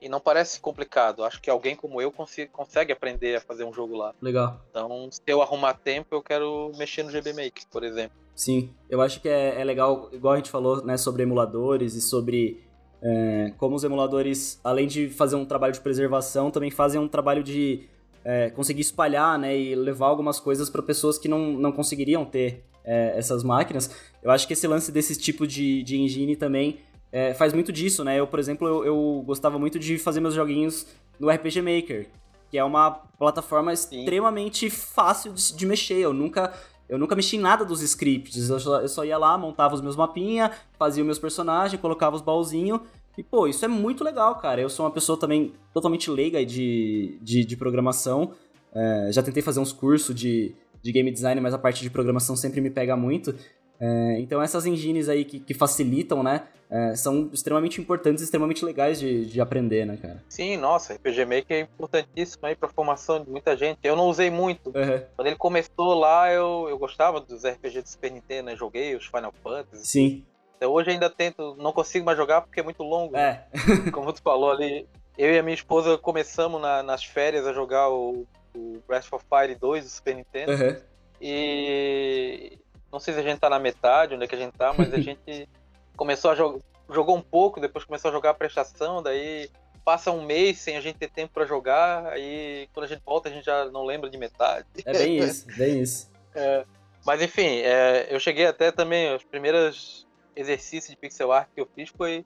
E 0.00 0.08
não 0.08 0.18
parece 0.18 0.58
complicado. 0.60 1.22
Acho 1.22 1.40
que 1.40 1.48
alguém 1.48 1.76
como 1.76 2.02
eu 2.02 2.12
consegue 2.50 2.92
aprender 2.92 3.36
a 3.36 3.40
fazer 3.40 3.62
um 3.62 3.72
jogo 3.72 3.96
lá. 3.96 4.12
Legal. 4.20 4.60
Então, 4.68 5.08
se 5.12 5.20
eu 5.28 5.40
arrumar 5.40 5.74
tempo, 5.74 6.08
eu 6.12 6.20
quero 6.20 6.72
mexer 6.76 7.04
no 7.04 7.10
GB 7.12 7.32
Maker, 7.32 7.62
por 7.70 7.84
exemplo. 7.84 8.16
Sim, 8.34 8.74
eu 8.90 9.00
acho 9.00 9.20
que 9.20 9.28
é, 9.28 9.60
é 9.60 9.62
legal, 9.62 10.08
igual 10.12 10.34
a 10.34 10.36
gente 10.38 10.50
falou, 10.50 10.84
né, 10.84 10.96
sobre 10.96 11.22
emuladores 11.22 11.94
e 11.94 12.00
sobre 12.00 12.64
é, 13.00 13.52
como 13.58 13.76
os 13.76 13.84
emuladores, 13.84 14.60
além 14.64 14.88
de 14.88 15.08
fazer 15.08 15.36
um 15.36 15.44
trabalho 15.44 15.72
de 15.72 15.80
preservação, 15.80 16.50
também 16.50 16.70
fazem 16.70 17.00
um 17.00 17.06
trabalho 17.06 17.44
de 17.44 17.88
é, 18.24 18.50
conseguir 18.50 18.82
espalhar, 18.82 19.38
né, 19.38 19.56
e 19.56 19.74
levar 19.74 20.06
algumas 20.06 20.38
coisas 20.38 20.70
para 20.70 20.82
pessoas 20.82 21.18
que 21.18 21.28
não, 21.28 21.52
não 21.52 21.72
conseguiriam 21.72 22.24
ter 22.24 22.64
é, 22.84 23.16
essas 23.16 23.42
máquinas. 23.42 23.90
Eu 24.22 24.30
acho 24.30 24.46
que 24.46 24.52
esse 24.52 24.66
lance 24.66 24.90
desse 24.92 25.18
tipo 25.18 25.46
de, 25.46 25.82
de 25.82 25.96
engine 25.96 26.36
também 26.36 26.78
é, 27.10 27.34
faz 27.34 27.52
muito 27.52 27.72
disso, 27.72 28.02
né? 28.02 28.18
Eu, 28.18 28.26
por 28.26 28.38
exemplo, 28.38 28.66
eu, 28.66 28.84
eu 28.84 29.22
gostava 29.26 29.58
muito 29.58 29.78
de 29.78 29.98
fazer 29.98 30.20
meus 30.20 30.34
joguinhos 30.34 30.86
no 31.20 31.30
RPG 31.30 31.60
Maker, 31.60 32.08
que 32.50 32.56
é 32.56 32.64
uma 32.64 32.90
plataforma 32.90 33.72
extremamente 33.72 34.70
fácil 34.70 35.32
de, 35.32 35.54
de 35.54 35.66
mexer. 35.66 35.98
Eu 35.98 36.12
nunca 36.12 36.52
eu 36.88 36.98
nunca 36.98 37.16
mexi 37.16 37.36
em 37.36 37.40
nada 37.40 37.64
dos 37.64 37.80
scripts. 37.80 38.50
Eu 38.50 38.60
só, 38.60 38.80
eu 38.80 38.88
só 38.88 39.04
ia 39.04 39.16
lá, 39.16 39.38
montava 39.38 39.74
os 39.74 39.80
meus 39.80 39.96
mapinhas, 39.96 40.50
fazia 40.78 41.02
os 41.02 41.06
meus 41.06 41.18
personagens, 41.18 41.80
colocava 41.80 42.14
os 42.16 42.20
baúzinhos. 42.20 42.80
E, 43.16 43.22
pô, 43.22 43.46
isso 43.46 43.64
é 43.64 43.68
muito 43.68 44.02
legal, 44.02 44.36
cara. 44.36 44.60
Eu 44.60 44.70
sou 44.70 44.86
uma 44.86 44.92
pessoa 44.92 45.18
também 45.18 45.52
totalmente 45.72 46.10
leiga 46.10 46.44
de, 46.44 47.18
de, 47.20 47.44
de 47.44 47.56
programação. 47.56 48.32
É, 48.74 49.10
já 49.12 49.22
tentei 49.22 49.42
fazer 49.42 49.60
uns 49.60 49.72
cursos 49.72 50.14
de, 50.14 50.54
de 50.80 50.92
game 50.92 51.10
design, 51.10 51.40
mas 51.40 51.52
a 51.52 51.58
parte 51.58 51.82
de 51.82 51.90
programação 51.90 52.34
sempre 52.36 52.60
me 52.60 52.70
pega 52.70 52.96
muito. 52.96 53.34
É, 53.78 54.20
então 54.20 54.40
essas 54.40 54.64
engines 54.64 55.08
aí 55.08 55.24
que, 55.24 55.40
que 55.40 55.52
facilitam, 55.52 56.22
né, 56.22 56.46
é, 56.70 56.94
são 56.94 57.28
extremamente 57.32 57.80
importantes, 57.80 58.22
extremamente 58.22 58.64
legais 58.64 58.98
de, 58.98 59.26
de 59.26 59.40
aprender, 59.40 59.84
né, 59.84 59.98
cara? 60.00 60.22
Sim, 60.28 60.56
nossa, 60.56 60.94
RPG 60.94 61.24
Maker 61.24 61.56
é 61.56 61.60
importantíssimo 61.60 62.46
aí 62.46 62.54
pra 62.54 62.68
formação 62.68 63.22
de 63.22 63.28
muita 63.28 63.56
gente. 63.56 63.80
Eu 63.82 63.94
não 63.96 64.06
usei 64.06 64.30
muito. 64.30 64.68
Uhum. 64.68 65.02
Quando 65.16 65.26
ele 65.26 65.36
começou 65.36 65.94
lá, 65.94 66.32
eu, 66.32 66.66
eu 66.70 66.78
gostava 66.78 67.20
dos 67.20 67.44
RPG 67.44 67.82
do 67.82 67.88
Super 67.88 68.10
Nintendo, 68.10 68.46
né? 68.46 68.56
Joguei 68.56 68.94
os 68.94 69.04
Final 69.04 69.34
Fantasy. 69.42 69.86
Sim. 69.86 70.24
Hoje 70.66 70.90
ainda 70.90 71.08
tento, 71.10 71.54
não 71.58 71.72
consigo 71.72 72.04
mais 72.04 72.16
jogar 72.18 72.42
porque 72.42 72.60
é 72.60 72.62
muito 72.62 72.82
longo. 72.82 73.16
É. 73.16 73.46
Como 73.92 74.12
tu 74.12 74.22
falou 74.22 74.50
ali, 74.50 74.86
eu 75.18 75.32
e 75.34 75.38
a 75.38 75.42
minha 75.42 75.54
esposa 75.54 75.96
começamos 75.98 76.60
na- 76.60 76.82
nas 76.82 77.04
férias 77.04 77.46
a 77.46 77.52
jogar 77.52 77.88
o, 77.90 78.26
o 78.54 78.82
Breath 78.86 79.12
of 79.12 79.24
Fire 79.28 79.54
2 79.54 79.84
do 79.84 79.90
Super 79.90 80.14
Nintendo. 80.16 80.52
Uhum. 80.52 80.76
E 81.20 82.58
não 82.90 82.98
sei 83.00 83.14
se 83.14 83.20
a 83.20 83.22
gente 83.22 83.38
tá 83.38 83.48
na 83.48 83.58
metade, 83.58 84.14
onde 84.14 84.24
é 84.24 84.26
que 84.28 84.34
a 84.34 84.38
gente 84.38 84.52
tá, 84.56 84.74
mas 84.76 84.92
a 84.92 84.98
gente 85.00 85.48
começou 85.96 86.30
a 86.30 86.34
jogar, 86.34 86.58
jogou 86.90 87.16
um 87.16 87.22
pouco, 87.22 87.60
depois 87.60 87.84
começou 87.84 88.10
a 88.10 88.12
jogar 88.12 88.30
a 88.30 88.34
prestação, 88.34 89.02
daí 89.02 89.48
passa 89.84 90.10
um 90.12 90.22
mês 90.24 90.58
sem 90.58 90.76
a 90.76 90.80
gente 90.80 90.98
ter 90.98 91.10
tempo 91.10 91.32
pra 91.34 91.44
jogar, 91.44 92.06
aí 92.06 92.68
quando 92.72 92.84
a 92.84 92.88
gente 92.88 93.02
volta 93.04 93.28
a 93.28 93.32
gente 93.32 93.44
já 93.44 93.64
não 93.66 93.84
lembra 93.84 94.08
de 94.10 94.16
metade. 94.18 94.66
É 94.84 94.92
bem 94.92 95.18
isso, 95.18 95.46
bem 95.56 95.80
isso. 95.80 96.10
É, 96.34 96.64
mas 97.04 97.20
enfim, 97.20 97.58
é, 97.58 98.06
eu 98.08 98.18
cheguei 98.18 98.46
até 98.46 98.72
também, 98.72 99.14
os 99.14 99.22
primeiros 99.22 100.06
exercícios 100.36 100.90
de 100.90 100.96
pixel 100.96 101.32
art 101.32 101.48
que 101.54 101.60
eu 101.60 101.68
fiz 101.74 101.90
foi, 101.96 102.24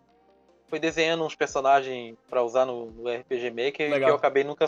foi 0.68 0.78
desenhando 0.78 1.24
uns 1.24 1.34
personagens 1.34 2.16
pra 2.28 2.42
usar 2.42 2.64
no, 2.64 2.90
no 2.90 3.08
RPG 3.10 3.50
Maker 3.50 3.90
Legal. 3.90 4.00
que 4.00 4.10
eu 4.10 4.14
acabei 4.16 4.44
nunca 4.44 4.66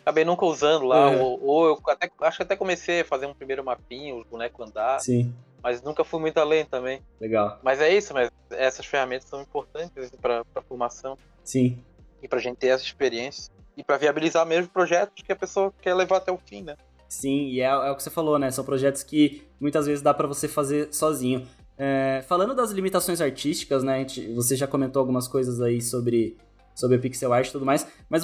acabei 0.00 0.24
nunca 0.24 0.44
usando 0.46 0.86
lá, 0.86 1.10
Uhum. 1.10 1.20
ou, 1.22 1.44
ou 1.44 1.66
eu 1.66 1.80
até, 1.88 2.08
acho 2.20 2.36
que 2.36 2.42
até 2.44 2.54
comecei 2.56 3.00
a 3.00 3.04
fazer 3.04 3.26
um 3.26 3.34
primeiro 3.34 3.64
mapinha, 3.64 4.14
os 4.14 4.24
bonecos 4.26 4.68
andar, 4.68 5.00
Sim, 5.00 5.34
mas 5.62 5.82
nunca 5.82 6.04
fui 6.04 6.20
muito 6.20 6.38
além 6.38 6.64
também. 6.64 7.02
legal. 7.20 7.58
Mas 7.62 7.80
é 7.80 7.92
isso, 7.92 8.14
mas 8.14 8.30
essas 8.50 8.86
ferramentas 8.86 9.28
são 9.28 9.42
importantes 9.42 10.10
para 10.22 10.44
a 10.54 10.62
formação 10.62 11.18
Sim. 11.42 11.82
e 12.22 12.28
pra 12.28 12.38
gente 12.38 12.56
ter 12.58 12.68
essa 12.68 12.84
experiência. 12.84 13.52
e 13.76 13.82
para 13.84 13.98
viabilizar 13.98 14.46
mesmo 14.46 14.70
projetos 14.70 15.22
que 15.22 15.30
a 15.32 15.36
pessoa 15.36 15.70
quer 15.82 15.92
levar 15.94 16.16
até 16.18 16.30
o 16.32 16.38
fim, 16.38 16.62
né? 16.62 16.76
Sim, 17.08 17.48
e 17.48 17.60
é, 17.60 17.64
é 17.66 17.90
o 17.90 17.94
que 17.96 18.02
você 18.02 18.08
falou, 18.10 18.38
né? 18.38 18.50
São 18.50 18.64
projetos 18.64 19.02
que 19.02 19.46
muitas 19.60 19.86
vezes 19.86 20.00
dá 20.02 20.14
para 20.14 20.26
você 20.26 20.48
fazer 20.48 20.92
sozinho. 20.94 21.46
É, 21.78 22.24
falando 22.26 22.54
das 22.54 22.70
limitações 22.70 23.20
artísticas, 23.20 23.82
né? 23.82 23.98
Gente, 24.00 24.32
você 24.32 24.56
já 24.56 24.66
comentou 24.66 25.00
algumas 25.00 25.28
coisas 25.28 25.60
aí 25.60 25.80
sobre, 25.80 26.36
sobre 26.74 26.98
pixel 26.98 27.32
art 27.32 27.48
e 27.48 27.52
tudo 27.52 27.66
mais, 27.66 27.86
mas 28.08 28.22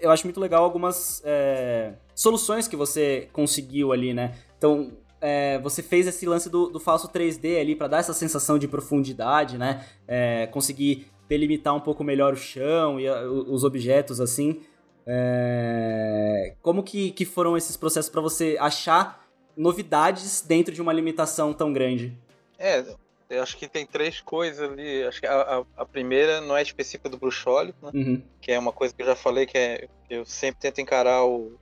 eu 0.00 0.10
acho 0.10 0.24
muito 0.24 0.40
legal 0.40 0.62
algumas 0.62 1.20
é, 1.24 1.94
soluções 2.14 2.68
que 2.68 2.76
você 2.76 3.28
conseguiu 3.32 3.92
ali, 3.92 4.14
né? 4.14 4.34
Então, 4.56 4.92
é, 5.20 5.58
você 5.58 5.82
fez 5.82 6.06
esse 6.06 6.26
lance 6.26 6.48
do, 6.48 6.68
do 6.68 6.78
falso 6.78 7.08
3D 7.08 7.60
ali 7.60 7.74
para 7.74 7.88
dar 7.88 7.98
essa 7.98 8.12
sensação 8.12 8.58
de 8.58 8.68
profundidade, 8.68 9.58
né? 9.58 9.84
É, 10.06 10.46
conseguir 10.46 11.06
delimitar 11.28 11.74
um 11.74 11.80
pouco 11.80 12.04
melhor 12.04 12.34
o 12.34 12.36
chão 12.36 13.00
e 13.00 13.08
a, 13.08 13.22
os 13.28 13.64
objetos 13.64 14.20
assim. 14.20 14.60
É... 15.06 16.54
Como 16.60 16.82
que, 16.82 17.12
que 17.12 17.24
foram 17.24 17.56
esses 17.56 17.76
processos 17.76 18.10
para 18.10 18.20
você 18.20 18.56
achar 18.58 19.24
novidades 19.56 20.44
dentro 20.46 20.74
de 20.74 20.82
uma 20.82 20.92
limitação 20.92 21.52
tão 21.52 21.72
grande? 21.72 22.18
É, 22.58 22.84
eu 23.28 23.42
acho 23.42 23.56
que 23.56 23.68
tem 23.68 23.84
três 23.84 24.20
coisas 24.20 24.70
ali. 24.70 25.04
Acho 25.04 25.20
que 25.20 25.26
a, 25.26 25.40
a, 25.40 25.64
a 25.76 25.86
primeira 25.86 26.40
não 26.40 26.56
é 26.56 26.62
específica 26.62 27.08
do 27.08 27.18
bruxólico, 27.18 27.86
né? 27.86 27.92
Uhum. 27.94 28.22
Que 28.40 28.52
é 28.52 28.58
uma 28.58 28.72
coisa 28.72 28.94
que 28.94 29.02
eu 29.02 29.06
já 29.06 29.16
falei, 29.16 29.46
que 29.46 29.58
é 29.58 29.88
eu 30.08 30.24
sempre 30.24 30.60
tento 30.60 30.80
encarar 30.80 31.24
o, 31.24 31.58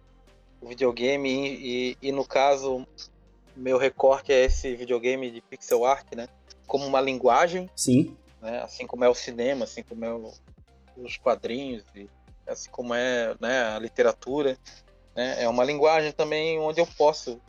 o 0.60 0.68
videogame 0.68 1.30
e, 1.30 1.96
e, 2.02 2.08
e, 2.08 2.12
no 2.12 2.24
caso, 2.24 2.86
meu 3.56 3.78
recorte 3.78 4.32
é 4.32 4.44
esse 4.44 4.74
videogame 4.76 5.30
de 5.30 5.40
pixel 5.40 5.84
art, 5.84 6.06
né? 6.14 6.28
Como 6.66 6.86
uma 6.86 7.00
linguagem. 7.00 7.70
Sim. 7.74 8.16
Né? 8.40 8.60
Assim 8.62 8.86
como 8.86 9.04
é 9.04 9.08
o 9.08 9.14
cinema, 9.14 9.64
assim 9.64 9.82
como 9.82 10.04
é 10.04 10.12
o, 10.12 10.30
os 10.96 11.16
quadrinhos 11.16 11.84
e 11.94 12.08
assim 12.46 12.70
como 12.70 12.94
é 12.94 13.34
né, 13.40 13.74
a 13.74 13.78
literatura. 13.78 14.58
Né? 15.16 15.42
É 15.42 15.48
uma 15.48 15.64
linguagem 15.64 16.12
também 16.12 16.58
onde 16.58 16.80
eu 16.80 16.86
posso 16.86 17.40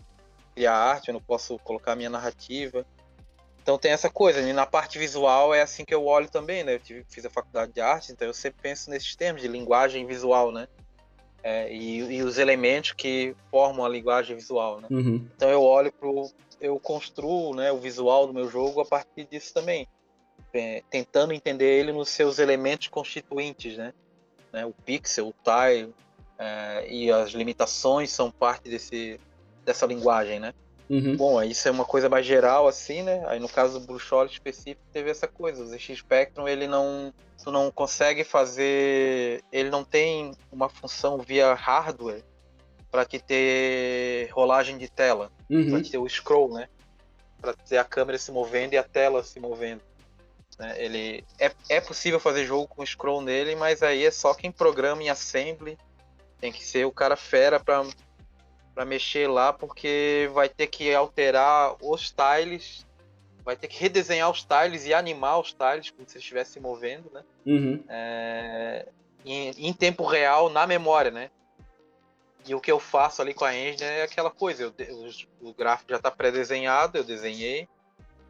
criar 0.53 0.73
arte, 0.73 1.09
eu 1.09 1.19
posso 1.19 1.59
colocar 1.59 1.97
minha 1.97 2.09
narrativa. 2.09 2.85
Então 3.65 3.79
tem 3.79 3.91
essa 3.91 4.11
coisa, 4.11 4.39
e 4.41 4.53
na 4.53 4.67
parte 4.67 4.99
visual 4.99 5.51
é 5.51 5.63
assim 5.63 5.83
que 5.83 5.95
eu 5.95 6.05
olho 6.05 6.29
também, 6.29 6.63
né? 6.63 6.75
Eu 6.75 6.79
tive, 6.79 7.03
fiz 7.09 7.25
a 7.25 7.31
faculdade 7.31 7.71
de 7.71 7.81
arte, 7.81 8.11
então 8.11 8.27
eu 8.27 8.33
sempre 8.33 8.61
penso 8.61 8.91
nesses 8.91 9.15
termos 9.15 9.41
de 9.41 9.47
linguagem 9.47 10.05
visual, 10.05 10.51
né? 10.51 10.67
É, 11.41 11.73
e, 11.73 11.97
e, 11.97 12.21
os 12.21 12.37
elementos 12.37 12.91
que 12.91 13.35
formam 13.49 13.83
a 13.83 13.89
linguagem 13.89 14.35
visual, 14.35 14.81
né? 14.81 14.87
Uhum. 14.91 15.27
Então 15.35 15.49
eu 15.49 15.63
olho 15.63 15.91
pro, 15.91 16.31
eu 16.61 16.79
construo, 16.79 17.55
né, 17.55 17.71
o 17.71 17.79
visual 17.79 18.27
do 18.27 18.35
meu 18.35 18.47
jogo 18.47 18.81
a 18.81 18.85
partir 18.85 19.25
disso 19.25 19.51
também, 19.51 19.87
é, 20.53 20.83
tentando 20.91 21.33
entender 21.33 21.79
ele 21.79 21.91
nos 21.91 22.09
seus 22.09 22.37
elementos 22.37 22.87
constituintes, 22.89 23.77
né? 23.77 23.95
né? 24.53 24.63
O 24.63 24.73
pixel, 24.73 25.29
o 25.29 25.33
tile 25.43 25.91
é, 26.37 26.87
e 26.87 27.11
as 27.11 27.31
limitações 27.31 28.11
são 28.11 28.29
parte 28.29 28.69
desse, 28.69 29.19
dessa 29.65 29.87
linguagem, 29.87 30.39
né? 30.39 30.53
Uhum. 30.89 31.15
Bom, 31.15 31.41
isso 31.41 31.67
é 31.67 31.71
uma 31.71 31.85
coisa 31.85 32.07
mais 32.07 32.25
geral, 32.25 32.67
assim, 32.67 33.01
né? 33.01 33.23
Aí 33.27 33.39
no 33.39 33.49
caso 33.49 33.79
do 33.79 33.85
Bruxola 33.85 34.27
específico 34.27 34.85
teve 34.91 35.09
essa 35.09 35.27
coisa. 35.27 35.63
O 35.63 35.67
ZX 35.67 35.97
Spectrum, 35.97 36.47
ele 36.47 36.67
não, 36.67 37.13
tu 37.43 37.51
não 37.51 37.71
consegue 37.71 38.23
fazer, 38.23 39.43
ele 39.51 39.69
não 39.69 39.83
tem 39.83 40.31
uma 40.51 40.69
função 40.69 41.17
via 41.17 41.53
hardware 41.53 42.23
para 42.91 43.03
te 43.03 43.19
ter 43.19 44.29
rolagem 44.31 44.77
de 44.77 44.87
tela, 44.87 45.31
uhum. 45.49 45.71
para 45.71 45.89
ter 45.89 45.97
o 45.97 46.07
scroll, 46.07 46.53
né? 46.53 46.69
Para 47.41 47.53
ter 47.53 47.77
a 47.77 47.83
câmera 47.83 48.17
se 48.17 48.31
movendo 48.31 48.73
e 48.73 48.77
a 48.77 48.83
tela 48.83 49.23
se 49.23 49.39
movendo. 49.39 49.81
Né? 50.57 50.75
Ele 50.77 51.25
é, 51.39 51.51
é 51.69 51.81
possível 51.81 52.19
fazer 52.19 52.45
jogo 52.45 52.67
com 52.67 52.85
scroll 52.85 53.21
nele, 53.21 53.55
mas 53.55 53.83
aí 53.83 54.05
é 54.05 54.11
só 54.11 54.33
quem 54.33 54.51
programa 54.51 55.03
em 55.03 55.09
assembly. 55.09 55.77
Tem 56.39 56.51
que 56.51 56.63
ser 56.63 56.85
o 56.85 56.91
cara 56.91 57.15
fera 57.15 57.59
para 57.59 57.83
para 58.75 58.83
mexer 58.83 59.27
lá, 59.29 59.53
porque 59.53 60.29
vai 60.33 60.49
ter 60.49 60.67
que 60.67 60.93
alterar 60.93 61.77
os 61.81 62.11
tiles, 62.11 62.85
vai 63.43 63.55
ter 63.55 63.69
que 63.69 63.79
redesenhar 63.79 64.29
os 64.29 64.43
tiles 64.43 64.85
e 64.85 64.93
animar 64.93 65.39
os 65.39 65.53
tiles 65.53 65.89
como 65.91 66.07
se 66.07 66.17
estivesse 66.17 66.51
se 66.51 66.59
movendo, 66.59 67.09
né? 67.13 67.23
Uhum. 67.45 67.81
É, 67.87 68.85
em, 69.23 69.49
em, 69.69 69.73
tempo 69.73 70.05
real 70.05 70.49
na 70.49 70.67
memória, 70.67 71.09
né? 71.09 71.31
E 72.45 72.53
o 72.53 72.59
que 72.59 72.71
eu 72.71 72.79
faço 72.79 73.21
ali 73.21 73.33
com 73.33 73.45
a 73.45 73.55
engine 73.55 73.83
é 73.83 74.03
aquela 74.03 74.29
coisa, 74.29 74.63
eu, 74.63 74.73
o, 75.41 75.49
o 75.49 75.53
gráfico 75.53 75.91
já 75.91 75.97
está 75.97 76.11
pré-desenhado, 76.11 76.97
eu 76.97 77.03
desenhei, 77.03 77.69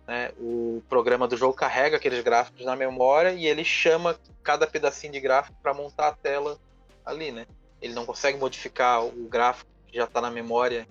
né? 0.05 0.31
O 0.38 0.84
programa 0.88 1.27
do 1.27 1.35
jogo 1.35 1.55
carrega 1.55 1.97
aqueles 1.97 2.23
gráficos 2.23 2.63
na 2.63 2.76
memória 2.76 3.31
e 3.31 3.47
ele 3.47 3.65
chama 3.65 4.15
cada 4.43 4.67
pedacinho 4.67 5.11
de 5.11 5.19
gráfico 5.19 5.57
para 5.63 5.73
montar 5.73 6.09
a 6.09 6.13
tela 6.13 6.59
ali, 7.03 7.31
né? 7.31 7.47
Ele 7.81 7.95
não 7.95 8.05
consegue 8.05 8.38
modificar 8.38 9.03
o 9.03 9.27
gráfico 9.27 9.74
já 9.95 10.03
está 10.03 10.22
na 10.22 10.30
memória 10.30 10.88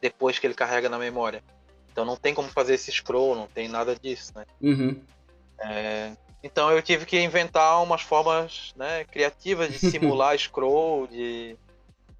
depois 0.00 0.38
que 0.38 0.46
ele 0.46 0.54
carrega 0.54 0.88
na 0.88 0.98
memória. 0.98 1.42
Então 1.90 2.04
não 2.04 2.16
tem 2.16 2.34
como 2.34 2.48
fazer 2.48 2.74
esse 2.74 2.90
scroll, 2.90 3.34
não 3.34 3.46
tem 3.46 3.68
nada 3.68 3.94
disso, 3.94 4.32
né? 4.34 4.44
Uhum. 4.60 5.00
É, 5.58 6.12
então 6.42 6.70
eu 6.70 6.82
tive 6.82 7.06
que 7.06 7.20
inventar 7.20 7.82
umas 7.82 8.02
formas 8.02 8.74
né, 8.76 9.04
criativas 9.04 9.70
de 9.70 9.78
simular 9.78 10.36
scroll, 10.38 11.06
de 11.06 11.56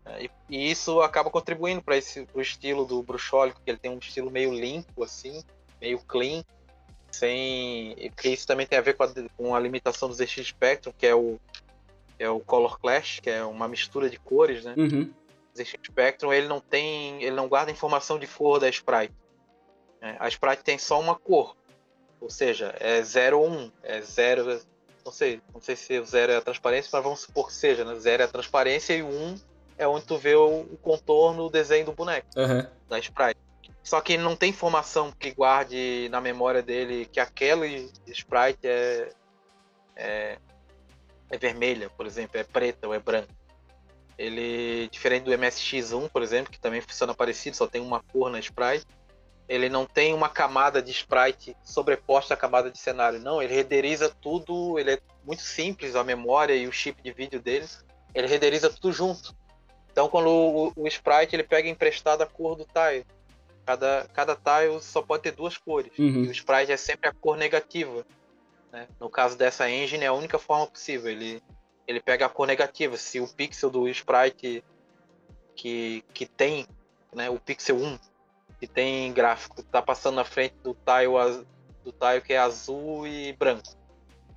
é, 0.04 0.24
e, 0.24 0.30
e, 0.50 0.70
isso 0.70 1.00
acaba 1.00 1.30
contribuindo 1.30 1.82
para 1.82 1.96
esse 1.96 2.26
pro 2.26 2.40
estilo 2.40 2.84
do 2.84 3.02
bruxólico, 3.02 3.60
que 3.64 3.70
ele 3.70 3.78
tem 3.78 3.90
um 3.90 3.98
estilo 3.98 4.30
meio 4.30 4.52
limpo 4.52 5.02
assim, 5.02 5.42
meio 5.80 5.98
clean, 6.00 6.44
sem. 7.10 7.94
Porque 8.14 8.28
isso 8.28 8.46
também 8.46 8.66
tem 8.66 8.78
a 8.78 8.82
ver 8.82 8.94
com 8.94 9.04
a, 9.04 9.08
com 9.36 9.54
a 9.54 9.60
limitação 9.60 10.08
do 10.08 10.14
ZX 10.14 10.48
Spectrum, 10.48 10.92
que 10.96 11.06
é 11.06 11.14
o, 11.14 11.38
é 12.18 12.28
o 12.28 12.40
Color 12.40 12.78
Clash, 12.78 13.20
que 13.20 13.30
é 13.30 13.44
uma 13.44 13.66
mistura 13.66 14.10
de 14.10 14.18
cores, 14.18 14.64
né? 14.64 14.74
Uhum. 14.76 15.10
ZX 15.56 15.78
Spectrum 15.86 16.32
ele 16.32 16.48
não 16.48 16.60
tem. 16.60 17.22
ele 17.22 17.34
não 17.34 17.48
guarda 17.48 17.70
informação 17.70 18.18
de 18.18 18.26
cor 18.26 18.58
da 18.58 18.68
sprite. 18.68 19.14
Né? 20.00 20.16
A 20.18 20.28
sprite 20.28 20.62
tem 20.62 20.78
só 20.78 21.00
uma 21.00 21.14
cor. 21.14 21.56
Ou 22.20 22.30
seja, 22.30 22.74
é 22.80 23.02
0 23.02 23.38
ou 23.38 23.48
1. 23.48 23.52
Um, 23.52 23.72
é 23.82 24.00
0. 24.00 24.60
Não 25.04 25.12
sei, 25.12 25.40
não 25.52 25.60
sei 25.60 25.76
se 25.76 25.98
o 25.98 26.04
0 26.04 26.32
é 26.32 26.36
a 26.36 26.40
transparência, 26.40 26.88
mas 26.92 27.02
vamos 27.02 27.20
supor 27.20 27.48
que 27.48 27.52
seja, 27.52 27.84
né? 27.84 27.94
0 27.94 28.22
é 28.22 28.26
a 28.26 28.28
transparência 28.28 28.94
e 28.94 29.02
o 29.02 29.08
1 29.08 29.10
um 29.10 29.40
é 29.76 29.86
onde 29.86 30.06
tu 30.06 30.16
vê 30.16 30.34
o, 30.34 30.60
o 30.60 30.78
contorno, 30.80 31.46
o 31.46 31.50
desenho 31.50 31.86
do 31.86 31.92
boneco, 31.92 32.26
uhum. 32.36 32.66
da 32.88 32.98
sprite. 32.98 33.40
Só 33.82 34.00
que 34.00 34.14
ele 34.14 34.22
não 34.22 34.34
tem 34.34 34.50
informação 34.50 35.12
que 35.12 35.30
guarde 35.32 36.08
na 36.10 36.20
memória 36.20 36.62
dele 36.62 37.06
que 37.06 37.20
aquele 37.20 37.92
sprite 38.06 38.66
é, 38.66 39.10
é, 39.94 40.38
é 41.28 41.38
vermelha, 41.38 41.90
por 41.90 42.06
exemplo, 42.06 42.40
é 42.40 42.44
preta 42.44 42.86
ou 42.86 42.94
é 42.94 42.98
branca. 42.98 43.28
Ele, 44.16 44.88
diferente 44.90 45.24
do 45.24 45.32
MSX1, 45.32 46.08
por 46.08 46.22
exemplo, 46.22 46.52
que 46.52 46.58
também 46.58 46.80
funciona 46.80 47.14
parecido, 47.14 47.56
só 47.56 47.66
tem 47.66 47.80
uma 47.80 48.02
cor 48.02 48.30
na 48.30 48.38
sprite, 48.38 48.86
ele 49.48 49.68
não 49.68 49.84
tem 49.84 50.14
uma 50.14 50.28
camada 50.28 50.80
de 50.80 50.90
sprite 50.90 51.56
sobreposta 51.62 52.34
à 52.34 52.36
camada 52.36 52.70
de 52.70 52.78
cenário. 52.78 53.18
Não, 53.18 53.42
ele 53.42 53.54
renderiza 53.54 54.08
tudo, 54.08 54.78
ele 54.78 54.92
é 54.92 54.98
muito 55.24 55.42
simples, 55.42 55.96
a 55.96 56.04
memória 56.04 56.54
e 56.54 56.66
o 56.66 56.72
chip 56.72 57.02
de 57.02 57.12
vídeo 57.12 57.40
dele, 57.40 57.66
ele 58.14 58.26
renderiza 58.26 58.70
tudo 58.70 58.92
junto. 58.92 59.34
Então, 59.90 60.08
quando 60.08 60.28
o, 60.28 60.72
o 60.76 60.88
sprite 60.88 61.36
ele 61.36 61.42
pega 61.42 61.68
emprestado 61.68 62.22
a 62.22 62.26
cor 62.26 62.56
do 62.56 62.64
tile, 62.64 63.04
Cada, 63.64 64.06
cada 64.12 64.36
tile 64.36 64.80
só 64.82 65.00
pode 65.00 65.22
ter 65.22 65.32
duas 65.32 65.56
cores. 65.56 65.90
Uhum. 65.98 66.24
E 66.24 66.28
o 66.28 66.32
sprite 66.32 66.70
é 66.70 66.76
sempre 66.76 67.08
a 67.08 67.12
cor 67.12 67.36
negativa. 67.36 68.04
Né? 68.70 68.86
No 69.00 69.08
caso 69.08 69.38
dessa 69.38 69.68
engine, 69.70 70.04
é 70.04 70.08
a 70.08 70.12
única 70.12 70.38
forma 70.38 70.66
possível. 70.66 71.10
Ele, 71.10 71.42
ele 71.86 72.00
pega 72.00 72.26
a 72.26 72.28
cor 72.28 72.46
negativa. 72.46 72.96
Se 72.96 73.20
o 73.20 73.28
pixel 73.28 73.70
do 73.70 73.88
sprite 73.88 74.64
que, 75.54 76.04
que 76.12 76.26
tem, 76.26 76.66
né, 77.14 77.30
o 77.30 77.38
pixel 77.38 77.76
1, 77.76 77.98
que 78.60 78.66
tem 78.66 79.12
gráfico, 79.12 79.60
está 79.60 79.82
passando 79.82 80.16
na 80.16 80.24
frente 80.24 80.54
do 80.62 80.74
tile, 80.74 81.44
do 81.84 81.92
tile 81.92 82.20
que 82.24 82.32
é 82.32 82.38
azul 82.38 83.06
e 83.06 83.32
branco. 83.34 83.68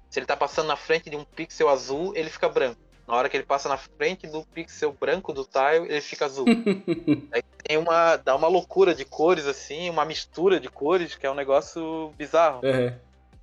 Se 0.10 0.20
ele 0.20 0.26
está 0.26 0.38
passando 0.38 0.68
na 0.68 0.76
frente 0.76 1.10
de 1.10 1.16
um 1.16 1.24
pixel 1.24 1.70
azul, 1.70 2.14
ele 2.16 2.30
fica 2.30 2.48
branco. 2.48 2.80
Na 3.08 3.16
hora 3.16 3.30
que 3.30 3.38
ele 3.38 3.46
passa 3.46 3.70
na 3.70 3.78
frente 3.78 4.28
do 4.28 4.44
pixel 4.44 4.92
branco 4.92 5.32
do 5.32 5.46
tile, 5.46 5.88
ele 5.90 6.02
fica 6.02 6.26
azul. 6.26 6.46
Aí 7.32 7.42
tem 7.64 7.78
uma. 7.78 8.18
dá 8.18 8.36
uma 8.36 8.50
loucura 8.50 8.94
de 8.94 9.06
cores, 9.06 9.46
assim, 9.46 9.90
uma 9.90 10.04
mistura 10.04 10.60
de 10.60 10.68
cores, 10.70 11.16
que 11.16 11.26
é 11.26 11.32
um 11.32 11.36
negócio 11.36 12.14
bizarro. 12.18 12.62
Uhum. 12.64 12.94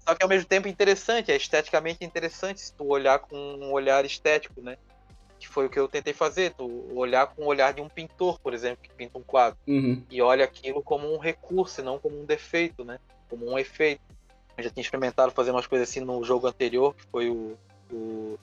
Só 0.06 0.14
que 0.14 0.22
ao 0.22 0.28
mesmo 0.28 0.47
tempo 0.47 0.68
interessante, 0.68 1.32
é 1.32 1.36
esteticamente 1.36 2.05
interessante 2.05 2.60
se 2.60 2.74
tu 2.74 2.86
olhar 2.86 3.18
com 3.18 3.36
um 3.36 3.72
olhar 3.72 4.05
estético, 4.05 4.60
né? 4.60 4.76
Que 5.39 5.48
foi 5.48 5.66
o 5.66 5.70
que 5.70 5.78
eu 5.78 5.89
tentei 5.89 6.12
fazer, 6.12 6.52
tu 6.52 6.86
olhar 6.94 7.26
com 7.26 7.43
o 7.43 7.47
olhar 7.47 7.72
de 7.72 7.81
um 7.81 7.89
pintor, 7.89 8.39
por 8.39 8.52
exemplo, 8.52 8.82
que 8.82 8.90
pinta 8.90 9.18
um 9.18 9.22
quadro. 9.22 9.59
Uhum. 9.66 10.02
E 10.10 10.20
olha 10.20 10.44
aquilo 10.44 10.82
como 10.82 11.12
um 11.12 11.18
recurso, 11.18 11.81
e 11.81 11.85
não 11.85 11.98
como 11.98 12.20
um 12.20 12.24
defeito, 12.24 12.85
né? 12.85 12.98
Como 13.31 13.51
um 13.51 13.59
efeito. 13.59 14.02
Eu 14.56 14.64
já 14.64 14.70
tinha 14.70 14.82
experimentado 14.82 15.32
fazer 15.32 15.51
umas 15.51 15.66
coisas 15.66 15.89
assim 15.89 16.01
no 16.01 16.22
jogo 16.22 16.47
anterior, 16.47 16.94
que 16.94 17.05
foi 17.06 17.31
o, 17.31 17.56
o 17.90 18.39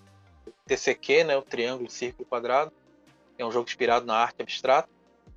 TCQ, 0.66 1.24
né, 1.24 1.38
o 1.38 1.42
Triângulo, 1.42 1.90
Círculo, 1.90 2.28
Quadrado. 2.28 2.72
É 3.38 3.46
um 3.46 3.52
jogo 3.52 3.68
inspirado 3.68 4.06
na 4.06 4.16
arte 4.16 4.42
abstrata. 4.42 4.90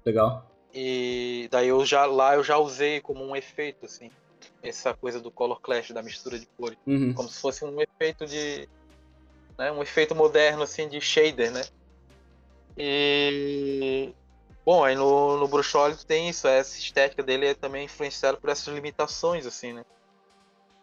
Legal. 0.05 0.44
E 0.72 1.48
daí 1.51 1.68
eu 1.68 1.84
já 1.86 2.05
lá 2.05 2.34
eu 2.34 2.42
já 2.42 2.59
usei 2.59 3.01
como 3.01 3.24
um 3.24 3.36
efeito 3.36 3.86
assim, 3.86 4.10
essa 4.69 4.95
coisa 4.95 5.20
do 5.20 5.31
color 5.31 5.61
clash 5.61 5.91
da 5.91 6.03
mistura 6.03 6.39
de 6.39 6.47
cores, 6.47 6.78
uhum. 6.86 7.12
como 7.15 7.28
se 7.28 7.41
fosse 7.41 7.65
um 7.65 7.81
efeito 7.81 8.27
de, 8.27 8.69
né, 9.59 9.70
um 9.70 9.82
efeito 9.82 10.15
moderno 10.15 10.62
assim 10.62 10.89
de 10.89 11.01
shader, 11.01 11.51
né? 11.51 11.65
E. 12.77 14.12
Bom, 14.65 14.82
aí 14.82 14.97
no, 14.97 15.36
no 15.36 15.47
Bruxoli 15.47 15.95
tem 16.07 16.28
isso, 16.28 16.49
essa 16.49 16.78
estética 16.78 17.23
dele 17.23 17.47
é 17.47 17.55
também 17.55 17.85
influenciada 17.85 18.39
por 18.39 18.49
essas 18.49 18.73
limitações, 18.73 19.47
assim, 19.47 19.74
né? 19.74 19.85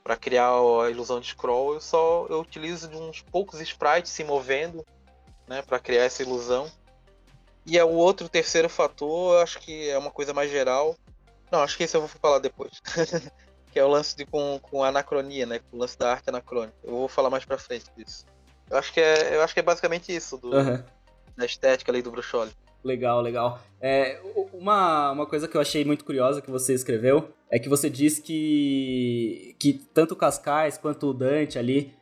Para 0.04 0.16
criar 0.16 0.52
a 0.52 0.90
ilusão 0.90 1.20
de 1.20 1.28
scroll, 1.28 1.74
eu 1.74 1.82
só 1.82 2.28
eu 2.30 2.40
utilizo 2.40 2.88
de 2.88 2.96
uns 2.96 3.22
poucos 3.22 3.60
sprites 3.60 4.12
se 4.12 4.24
movendo, 4.24 4.86
né, 5.48 5.62
para 5.64 5.80
criar 5.80 6.04
essa 6.04 6.22
ilusão. 6.22 6.72
E 7.66 7.78
é 7.78 7.84
o 7.84 7.90
outro 7.90 8.30
terceiro 8.30 8.70
fator, 8.70 9.42
acho 9.42 9.60
que 9.60 9.90
é 9.90 9.98
uma 9.98 10.12
coisa 10.12 10.34
mais 10.34 10.50
geral. 10.50 10.96
Não, 11.52 11.62
acho 11.62 11.76
que 11.76 11.84
isso 11.84 11.98
eu 11.98 12.02
vou 12.02 12.10
falar 12.10 12.40
depois. 12.40 12.72
que 13.72 13.80
é 13.80 13.84
o 13.84 13.88
lance 13.88 14.16
de, 14.16 14.26
com, 14.26 14.60
com 14.62 14.84
anacronia, 14.84 15.46
né? 15.46 15.60
Com 15.60 15.78
o 15.78 15.80
lance 15.80 15.98
da 15.98 16.12
arte 16.12 16.30
anacrônica. 16.30 16.76
Eu 16.84 16.92
vou 16.92 17.08
falar 17.08 17.30
mais 17.30 17.46
pra 17.46 17.58
frente 17.58 17.86
disso. 17.96 18.26
Eu 18.70 18.78
acho 18.78 18.94
que 18.94 19.00
é, 19.00 19.36
eu 19.36 19.42
acho 19.42 19.54
que 19.54 19.60
é 19.60 19.64
basicamente 19.64 20.14
isso, 20.16 20.38
do, 20.38 20.56
uhum. 20.56 20.84
da 21.36 21.46
estética 21.46 21.92
ali 21.92 22.02
do 22.02 22.12
Bruxoli. 22.12 22.52
Legal, 22.84 23.22
legal. 23.22 23.60
É, 23.80 24.20
uma, 24.54 25.12
uma 25.12 25.26
coisa 25.26 25.48
que 25.48 25.56
eu 25.56 25.62
achei 25.62 25.86
muito 25.86 26.04
curiosa 26.04 26.42
que 26.42 26.50
você 26.50 26.74
escreveu 26.74 27.32
é 27.50 27.60
que 27.60 27.70
você 27.70 27.90
diz 27.90 28.18
que, 28.18 29.56
que 29.60 29.74
tanto 29.94 30.14
o 30.14 30.18
Cascais 30.18 30.78
quanto 30.78 31.08
o 31.08 31.14
Dante 31.14 31.60
ali 31.60 31.94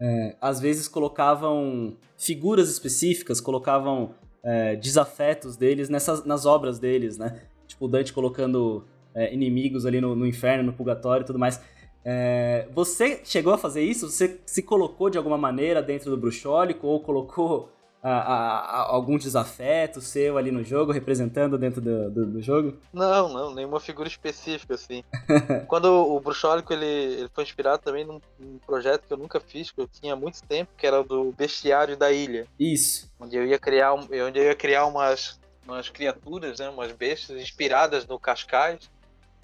é, 0.00 0.36
às 0.40 0.60
vezes 0.60 0.88
colocavam 0.88 1.96
figuras 2.18 2.68
específicas, 2.68 3.40
colocavam 3.40 4.14
é, 4.42 4.76
desafetos 4.76 5.56
deles 5.56 5.88
nessas, 5.88 6.24
nas 6.24 6.44
obras 6.44 6.78
deles, 6.78 7.16
né? 7.16 7.42
Tipo, 7.66 7.86
o 7.86 7.88
Dante 7.88 8.12
colocando 8.12 8.86
é, 9.16 9.32
inimigos 9.32 9.86
ali 9.86 10.00
no, 10.00 10.14
no, 10.14 10.26
inferno, 10.26 10.62
no 10.62 10.72
purgatório 10.74 11.24
e 11.24 11.26
tudo 11.26 11.38
mais. 11.38 11.60
É, 12.04 12.68
você 12.72 13.20
chegou 13.24 13.52
a 13.52 13.58
fazer 13.58 13.82
isso? 13.82 14.08
Você 14.08 14.38
se 14.46 14.62
colocou 14.62 15.10
de 15.10 15.18
alguma 15.18 15.38
maneira 15.38 15.82
dentro 15.82 16.10
do 16.10 16.16
bruxólico 16.16 16.86
ou 16.86 17.00
colocou 17.00 17.72
a, 18.02 18.10
a, 18.10 18.58
a, 18.60 18.94
algum 18.94 19.18
desafeto 19.18 20.00
seu 20.00 20.38
ali 20.38 20.52
no 20.52 20.62
jogo, 20.62 20.92
representando 20.92 21.58
dentro 21.58 21.80
do, 21.80 22.08
do, 22.08 22.26
do 22.26 22.42
jogo? 22.42 22.78
Não, 22.92 23.32
não, 23.32 23.52
nenhuma 23.52 23.80
figura 23.80 24.06
específica, 24.06 24.74
assim. 24.74 25.02
Quando 25.66 25.86
o 25.86 26.20
Bruxólico 26.20 26.72
ele, 26.72 26.86
ele 26.86 27.28
foi 27.34 27.42
inspirado 27.42 27.82
também 27.82 28.04
num, 28.04 28.20
num, 28.38 28.58
projeto 28.64 29.08
que 29.08 29.12
eu 29.12 29.18
nunca 29.18 29.40
fiz, 29.40 29.72
que 29.72 29.80
eu 29.80 29.88
tinha 29.88 30.12
há 30.12 30.16
muito 30.16 30.40
tempo, 30.44 30.70
que 30.76 30.86
era 30.86 31.00
o 31.00 31.04
do 31.04 31.32
Bestiário 31.32 31.96
da 31.96 32.12
Ilha. 32.12 32.46
Isso. 32.60 33.10
Onde 33.18 33.36
eu 33.36 33.44
ia 33.44 33.58
criar, 33.58 33.94
onde 33.94 34.12
eu 34.12 34.44
ia 34.44 34.54
criar 34.54 34.86
umas, 34.86 35.40
umas 35.66 35.88
criaturas, 35.88 36.60
né, 36.60 36.68
umas 36.68 36.92
bestas 36.92 37.40
inspiradas 37.40 38.06
no 38.06 38.20
Cascais 38.20 38.88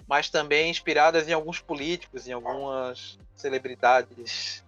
mas 0.07 0.29
também 0.29 0.69
inspiradas 0.69 1.27
em 1.27 1.33
alguns 1.33 1.59
políticos, 1.59 2.27
em 2.27 2.33
algumas 2.33 3.17
celebridades, 3.35 4.63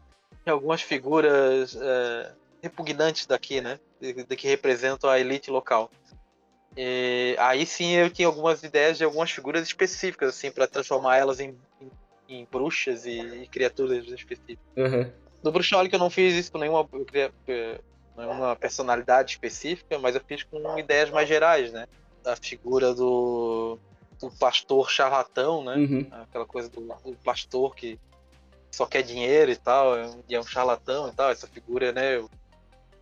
em 0.45 0.49
algumas 0.49 0.82
figuras 0.82 1.76
é, 1.80 2.32
repugnantes 2.62 3.26
daqui, 3.26 3.62
né? 3.62 3.80
De, 3.99 4.14
de, 4.14 4.36
que 4.36 4.48
representam 4.48 5.10
a 5.10 5.20
elite 5.20 5.49
local. 5.49 5.90
E 6.78 7.36
aí 7.40 7.66
sim 7.66 7.94
eu 7.94 8.10
tinha 8.10 8.28
algumas 8.28 8.64
ideias 8.64 8.98
de 8.98 9.03
algumas 9.03 9.32
figuras 9.32 9.64
específicas, 9.64 10.30
assim, 10.30 10.52
para 10.52 10.68
transformar 10.68 11.18
elas 11.18 11.40
em, 11.40 11.57
em, 11.82 11.91
em 12.28 12.48
bruxas 12.52 13.06
e, 13.06 13.20
e, 13.20 13.48
criaturas 13.48 14.06
específicas. 14.07 14.66
Uhum. 14.76 15.10
No 15.41 15.52
Bruxolic 15.52 15.94
eu 15.94 15.99
não 15.99 16.10
fiz 16.10 16.34
isso 16.34 16.52
com 16.52 16.57
nenhuma, 16.57 16.88
nenhuma 18.18 18.56
personalidade 18.56 19.32
específica, 19.32 19.98
mas 19.99 20.16
eu 20.16 20.22
fiz 20.26 20.44
com 20.44 20.78
ideias 20.78 21.10
mais 21.10 21.28
gerais, 21.28 21.72
né? 21.72 21.88
A 22.26 22.36
figura 22.36 22.94
do 22.94 23.78
do 24.20 24.32
pastor 24.32 24.90
charlatão, 24.90 25.64
né? 25.64 25.76
Uhum. 25.76 26.08
Aquela 26.12 26.46
coisa 26.46 26.70
do, 26.70 26.82
do, 26.82 27.18
pastor 27.24 27.76
que 27.76 28.00
só 28.72 28.86
quer 28.86 29.02
dinheiro 29.02 29.52
e 29.52 29.56
tal, 29.56 29.96
é 29.98 30.10
e 30.28 30.36
é 30.36 30.40
um 30.40 30.46
charlatão 30.46 31.08
e 31.10 31.12
tal. 31.12 31.32
Essa 31.32 31.48
figura, 31.48 31.92
né? 31.92 32.18
Eu, 32.18 32.30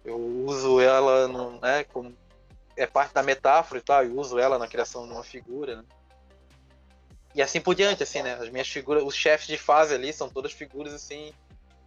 eu 0.04 0.18
uso 0.18 0.80
ela, 0.80 1.28
no, 1.28 1.60
né? 1.60 1.84
Como 1.86 2.16
é 2.76 2.88
parte 2.88 3.14
da 3.14 3.24
metáfora 3.24 3.80
e 3.80 3.84
tal, 3.84 4.06
e 4.06 4.10
uso 4.10 4.40
ela 4.40 4.58
na 4.58 4.68
criação 4.68 5.06
de 5.06 5.14
uma 5.14 5.24
figura, 5.24 5.78
né? 5.78 5.84
E 7.36 7.42
assim 7.42 7.60
por 7.60 7.74
diante, 7.74 8.04
assim, 8.04 8.22
né? 8.22 8.36
As 8.36 8.50
minhas 8.50 8.68
figuras, 8.68 9.04
os 9.04 9.16
chefes 9.16 9.48
de 9.48 9.58
fase 9.58 9.94
ali 9.94 10.14
são 10.14 10.30
todas 10.30 10.52
figuras 10.52 10.94
assim 10.94 11.34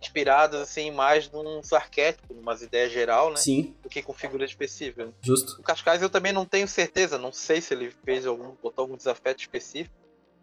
inspiradas 0.00 0.60
assim 0.60 0.90
mais 0.90 1.30
num 1.30 1.60
arquétipo, 1.72 2.34
numas 2.34 2.62
ideias 2.62 2.92
geral, 2.92 3.30
né? 3.30 3.36
Sim. 3.36 3.74
Do 3.82 3.88
que 3.88 4.02
com 4.02 4.12
figuras 4.12 4.50
específicas. 4.50 5.10
Justo. 5.22 5.60
O 5.60 5.62
Cascais 5.62 6.02
eu 6.02 6.10
também 6.10 6.32
não 6.32 6.44
tenho 6.44 6.68
certeza, 6.68 7.18
não 7.18 7.32
sei 7.32 7.60
se 7.60 7.74
ele 7.74 7.90
fez 8.04 8.26
algum, 8.26 8.54
botou 8.62 8.82
algum 8.82 8.96
desafeto 8.96 9.40
específico. 9.40 9.94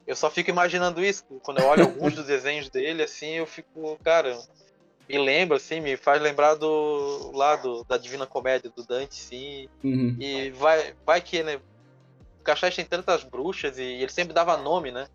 Eu 0.05 0.15
só 0.15 0.29
fico 0.29 0.49
imaginando 0.49 1.03
isso, 1.03 1.23
quando 1.43 1.59
eu 1.59 1.67
olho 1.67 1.85
alguns 1.85 2.13
dos 2.13 2.25
desenhos 2.27 2.69
dele, 2.69 3.03
assim, 3.03 3.35
eu 3.35 3.45
fico, 3.45 3.97
cara, 4.03 4.37
me 5.07 5.17
lembra, 5.17 5.57
assim, 5.57 5.79
me 5.79 5.95
faz 5.95 6.21
lembrar 6.21 6.55
do 6.55 7.31
lado 7.33 7.85
da 7.87 7.97
Divina 7.97 8.25
Comédia, 8.25 8.71
do 8.75 8.85
Dante, 8.85 9.15
sim. 9.15 9.69
Uhum. 9.83 10.17
E 10.19 10.49
vai, 10.51 10.93
vai 11.05 11.21
que, 11.21 11.41
né? 11.41 11.55
O 12.39 12.43
Cascais 12.43 12.75
tem 12.75 12.83
tantas 12.83 13.23
bruxas 13.23 13.77
e 13.77 13.83
ele 13.83 14.11
sempre 14.11 14.33
dava 14.33 14.57
nome, 14.57 14.91
né? 14.91 15.07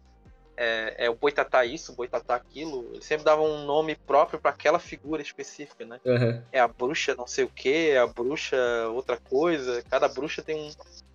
É, 0.59 1.07
é 1.07 1.11
o 1.11 1.15
boitatá 1.15 1.65
isso, 1.65 1.93
o 1.93 1.95
boitatá 1.95 2.35
aquilo. 2.35 2.91
Ele 2.93 3.03
sempre 3.03 3.25
dava 3.25 3.41
um 3.43 3.65
nome 3.65 3.95
próprio 3.95 4.41
para 4.41 4.51
aquela 4.51 4.81
figura 4.81 5.23
específica, 5.23 5.85
né? 5.87 6.01
Uhum. 6.05 6.43
É 6.51 6.59
a 6.59 6.67
bruxa 6.67 7.15
não 7.15 7.27
sei 7.27 7.45
o 7.45 7.49
que, 7.49 7.91
é 7.91 7.99
a 7.99 8.07
bruxa 8.07 8.57
outra 8.93 9.17
coisa. 9.17 9.83
Cada 9.89 10.09
bruxa 10.09 10.43
tem 10.43 10.57
um. 10.57 10.71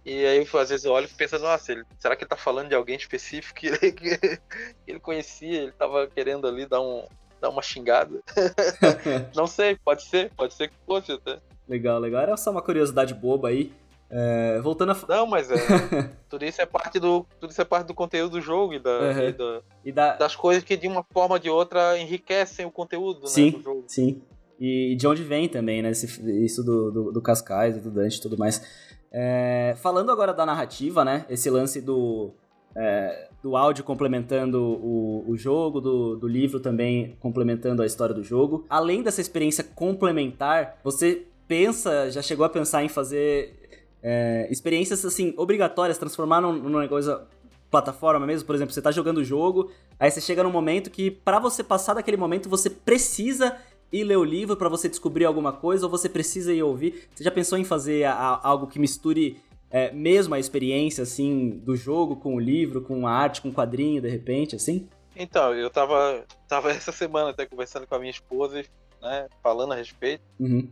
E 0.06 0.26
aí 0.26 0.48
às 0.60 0.70
vezes 0.70 0.86
eu 0.86 0.94
olho 0.94 1.06
e 1.06 1.08
fico 1.08 1.20
pensando, 1.20 1.44
nossa, 1.44 1.74
ele, 1.74 1.84
será 2.00 2.16
que 2.16 2.24
ele 2.24 2.30
tá 2.30 2.38
falando 2.38 2.70
de 2.70 2.76
alguém 2.76 2.96
específico 2.96 3.60
que 3.60 3.68
ele, 3.68 3.92
que 3.92 4.40
ele 4.88 5.00
conhecia? 5.00 5.64
Ele 5.64 5.72
tava 5.74 6.08
querendo 6.08 6.48
ali 6.48 6.66
dar, 6.66 6.82
um, 6.82 7.06
dar 7.42 7.50
uma 7.50 7.62
xingada. 7.62 8.22
não 9.36 9.48
sei, 9.48 9.76
pode 9.76 10.04
ser, 10.04 10.32
pode 10.36 10.54
ser 10.54 10.70
que 10.70 10.76
fosse 10.86 11.12
até. 11.12 11.40
Legal, 11.68 12.00
legal. 12.00 12.22
Era 12.22 12.38
só 12.38 12.52
uma 12.52 12.62
curiosidade 12.62 13.14
boba 13.14 13.50
aí. 13.50 13.74
É, 14.16 14.62
voltando 14.62 14.92
a. 14.92 14.98
Não, 15.10 15.26
mas 15.26 15.50
é. 15.50 15.56
tudo 16.30 16.46
isso 16.46 16.62
é 16.62 16.68
parte 16.68 17.00
do. 17.00 17.26
Tudo 17.40 17.50
isso 17.50 17.60
é 17.60 17.66
parte 17.66 17.88
do 17.88 17.96
conteúdo 17.96 18.34
do 18.34 18.42
jogo 18.42 18.76
e, 18.76 18.80
da, 18.80 18.92
uhum. 18.92 19.28
e, 19.28 19.32
da, 19.32 19.62
e 19.86 19.92
da... 19.92 20.16
das 20.16 20.36
coisas 20.36 20.64
que 20.64 20.78
de 20.78 20.88
uma 20.88 21.04
forma 21.12 21.34
ou 21.34 21.40
de 21.40 21.50
outra 21.50 21.98
enriquecem 21.98 22.64
o 22.64 22.72
conteúdo 22.72 23.28
sim, 23.28 23.46
né, 23.46 23.52
do 23.58 23.64
jogo. 23.64 23.84
Sim. 23.88 24.22
E 24.60 24.96
de 24.96 25.08
onde 25.08 25.24
vem 25.24 25.50
também, 25.50 25.82
né? 25.82 25.90
Esse, 25.90 26.06
isso 26.46 26.64
do, 26.64 26.92
do, 26.92 27.12
do 27.12 27.22
Cascais 27.24 27.76
e 27.76 27.80
do 27.80 27.90
Dante 27.90 28.20
e 28.20 28.22
tudo 28.22 28.38
mais. 28.38 28.64
É, 29.12 29.74
falando 29.82 30.12
agora 30.12 30.32
da 30.32 30.46
narrativa, 30.46 31.04
né? 31.04 31.26
Esse 31.28 31.50
lance 31.50 31.82
do. 31.82 32.36
É, 32.76 33.30
do 33.42 33.58
áudio 33.58 33.84
complementando 33.84 34.62
o, 34.62 35.26
o 35.28 35.36
jogo, 35.36 35.82
do, 35.82 36.16
do 36.16 36.28
livro 36.28 36.60
também 36.60 37.18
complementando 37.20 37.82
a 37.82 37.86
história 37.86 38.14
do 38.14 38.24
jogo. 38.24 38.64
Além 38.70 39.02
dessa 39.02 39.22
experiência 39.22 39.64
complementar, 39.64 40.80
você 40.84 41.26
pensa, 41.48 42.10
já 42.10 42.22
chegou 42.22 42.46
a 42.46 42.50
pensar 42.50 42.84
em 42.84 42.90
fazer 42.90 43.63
é, 44.04 44.48
experiências, 44.52 45.06
assim, 45.06 45.34
obrigatórias, 45.38 45.98
transformar 45.98 46.42
num, 46.42 46.54
numa 46.54 46.88
coisa 46.88 47.26
plataforma 47.72 48.28
mesmo, 48.28 48.46
por 48.46 48.54
exemplo, 48.54 48.72
você 48.72 48.82
tá 48.82 48.92
jogando 48.92 49.18
o 49.18 49.24
jogo, 49.24 49.72
aí 50.00 50.12
você 50.12 50.22
chega 50.22 50.44
num 50.44 50.52
momento 50.52 50.92
que 50.92 51.10
para 51.10 51.40
você 51.40 51.64
passar 51.64 51.96
daquele 51.96 52.18
momento 52.18 52.48
você 52.48 52.70
precisa 52.70 53.58
ir 53.92 54.04
ler 54.04 54.18
o 54.18 54.24
livro 54.24 54.56
para 54.56 54.70
você 54.70 54.88
descobrir 54.88 55.26
alguma 55.26 55.52
coisa 55.54 55.86
ou 55.86 55.90
você 55.90 56.08
precisa 56.08 56.54
ir 56.54 56.62
ouvir. 56.62 57.08
Você 57.16 57.24
já 57.24 57.32
pensou 57.32 57.58
em 57.58 57.64
fazer 57.64 58.04
a, 58.04 58.14
a, 58.14 58.48
algo 58.48 58.68
que 58.68 58.78
misture 58.78 59.42
é, 59.72 59.92
mesmo 59.92 60.36
a 60.36 60.40
experiência 60.40 61.02
assim 61.02 61.50
do 61.50 61.76
jogo 61.76 62.16
com 62.16 62.36
o 62.36 62.40
livro, 62.40 62.82
com 62.82 63.08
a 63.08 63.12
arte, 63.12 63.42
com 63.42 63.50
o 63.50 63.54
quadrinho, 63.54 64.02
de 64.02 64.10
repente, 64.10 64.56
assim? 64.56 64.88
Então, 65.16 65.54
eu 65.56 65.70
tava, 65.70 66.24
tava 66.48 66.72
essa 66.72 66.92
semana 66.92 67.32
até 67.32 67.46
conversando 67.46 67.88
com 67.88 67.96
a 67.96 68.00
minha 68.00 68.12
esposa, 68.12 68.64
né, 69.02 69.28
falando 69.42 69.74
a 69.74 69.76
respeito. 69.76 70.24
Uhum. 70.40 70.70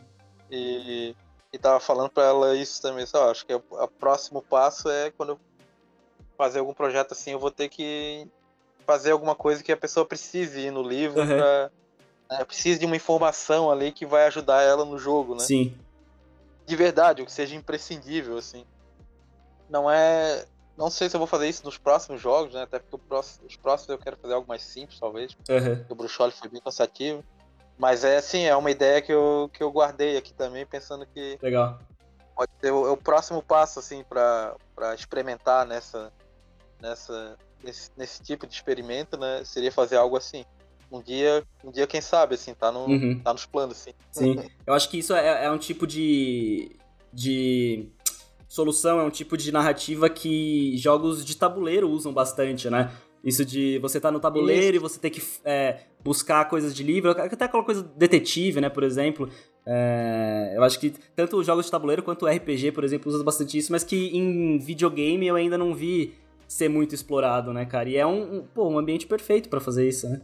E 0.51 1.15
e 1.53 1.57
tava 1.57 1.79
falando 1.79 2.09
para 2.09 2.23
ela 2.23 2.55
isso 2.55 2.81
também, 2.81 3.05
só 3.05 3.29
acho 3.29 3.45
que 3.45 3.53
o 3.53 3.61
próximo 3.99 4.41
passo 4.41 4.89
é 4.89 5.11
quando 5.11 5.29
eu 5.29 5.39
fazer 6.37 6.59
algum 6.59 6.73
projeto 6.73 7.11
assim, 7.11 7.31
eu 7.31 7.39
vou 7.39 7.51
ter 7.51 7.69
que 7.69 8.27
fazer 8.85 9.11
alguma 9.11 9.35
coisa 9.35 9.63
que 9.63 9.71
a 9.71 9.77
pessoa 9.77 10.05
precise 10.05 10.59
ir 10.59 10.71
no 10.71 10.81
livro 10.81 11.21
uhum. 11.21 11.27
pra, 11.27 11.71
né, 12.31 12.45
precise 12.45 12.79
de 12.79 12.85
uma 12.85 12.95
informação 12.95 13.69
ali 13.69 13.91
que 13.91 14.05
vai 14.05 14.25
ajudar 14.27 14.61
ela 14.61 14.85
no 14.85 14.97
jogo, 14.97 15.35
né? 15.35 15.41
Sim. 15.41 15.77
De 16.65 16.75
verdade, 16.75 17.21
o 17.21 17.25
que 17.25 17.31
seja 17.31 17.55
imprescindível, 17.55 18.37
assim. 18.37 18.65
Não 19.69 19.89
é. 19.89 20.45
Não 20.77 20.89
sei 20.89 21.09
se 21.09 21.15
eu 21.15 21.19
vou 21.19 21.27
fazer 21.27 21.49
isso 21.49 21.63
nos 21.65 21.77
próximos 21.77 22.21
jogos, 22.21 22.53
né? 22.53 22.63
Até 22.63 22.79
porque 22.79 22.97
próximo, 23.07 23.45
os 23.45 23.55
próximos 23.55 23.89
eu 23.89 23.97
quero 23.97 24.17
fazer 24.17 24.33
algo 24.33 24.47
mais 24.47 24.63
simples, 24.63 24.99
talvez. 24.99 25.33
Uhum. 25.49 25.85
O 25.89 25.95
Bruxoli 25.95 26.31
foi 26.31 26.49
bem 26.49 26.61
cansativo. 26.61 27.23
Mas 27.81 28.03
é 28.03 28.17
assim, 28.17 28.43
é 28.43 28.55
uma 28.55 28.69
ideia 28.69 29.01
que 29.01 29.11
eu, 29.11 29.49
que 29.51 29.63
eu 29.63 29.71
guardei 29.71 30.15
aqui 30.15 30.31
também, 30.31 30.67
pensando 30.67 31.03
que. 31.03 31.39
Legal. 31.41 31.79
Pode 32.35 32.51
ser 32.61 32.71
o, 32.71 32.85
é 32.85 32.91
o 32.91 32.95
próximo 32.95 33.41
passo, 33.41 33.79
assim, 33.79 34.03
para 34.07 34.55
experimentar 34.93 35.65
nessa. 35.65 36.13
nessa 36.79 37.35
nesse, 37.63 37.89
nesse 37.97 38.21
tipo 38.21 38.45
de 38.45 38.53
experimento, 38.53 39.17
né? 39.17 39.41
Seria 39.43 39.71
fazer 39.71 39.95
algo 39.95 40.15
assim. 40.15 40.45
Um 40.91 41.01
dia, 41.01 41.43
um 41.63 41.71
dia 41.71 41.87
quem 41.87 42.01
sabe, 42.01 42.35
assim, 42.35 42.53
tá, 42.53 42.71
no, 42.71 42.85
uhum. 42.85 43.19
tá 43.19 43.33
nos 43.33 43.47
planos, 43.47 43.79
assim. 43.79 43.93
Sim. 44.11 44.35
Eu 44.67 44.75
acho 44.75 44.87
que 44.87 44.99
isso 44.99 45.15
é, 45.15 45.45
é 45.45 45.49
um 45.49 45.57
tipo 45.57 45.87
de. 45.87 46.75
de 47.11 47.89
solução, 48.47 48.99
é 48.99 49.03
um 49.03 49.09
tipo 49.09 49.35
de 49.35 49.51
narrativa 49.51 50.07
que 50.07 50.77
jogos 50.77 51.25
de 51.25 51.35
tabuleiro 51.35 51.89
usam 51.89 52.13
bastante, 52.13 52.69
né? 52.69 52.91
Isso 53.23 53.45
de 53.45 53.77
você 53.79 53.97
estar 53.97 54.09
tá 54.09 54.11
no 54.11 54.19
tabuleiro 54.19 54.77
Isso. 54.77 54.85
e 54.85 54.89
você 54.89 54.99
ter 54.99 55.09
que 55.09 55.21
é, 55.45 55.81
buscar 56.03 56.43
coisas 56.49 56.73
de 56.73 56.83
livro, 56.83 57.11
até 57.11 57.45
aquela 57.45 57.63
coisa 57.63 57.83
detetive, 57.95 58.59
né, 58.59 58.69
por 58.69 58.83
exemplo. 58.83 59.29
É, 59.65 60.53
eu 60.55 60.63
acho 60.63 60.79
que 60.79 60.91
tanto 61.15 61.37
os 61.37 61.45
jogos 61.45 61.65
de 61.65 61.71
tabuleiro 61.71 62.01
quanto 62.01 62.25
o 62.25 62.27
RPG, 62.27 62.71
por 62.71 62.83
exemplo, 62.83 63.11
usa 63.11 63.23
bastante 63.23 63.57
isso, 63.57 63.71
mas 63.71 63.83
que 63.83 64.17
em 64.17 64.57
videogame 64.57 65.27
eu 65.27 65.35
ainda 65.35 65.57
não 65.57 65.75
vi 65.75 66.15
ser 66.47 66.67
muito 66.67 66.95
explorado, 66.95 67.53
né, 67.53 67.65
cara? 67.65 67.87
E 67.87 67.95
é 67.95 68.05
um, 68.05 68.37
um 68.37 68.43
pô, 68.43 68.67
um 68.67 68.77
ambiente 68.77 69.05
perfeito 69.05 69.49
para 69.49 69.61
fazer 69.61 69.87
isso, 69.87 70.09
né? 70.09 70.21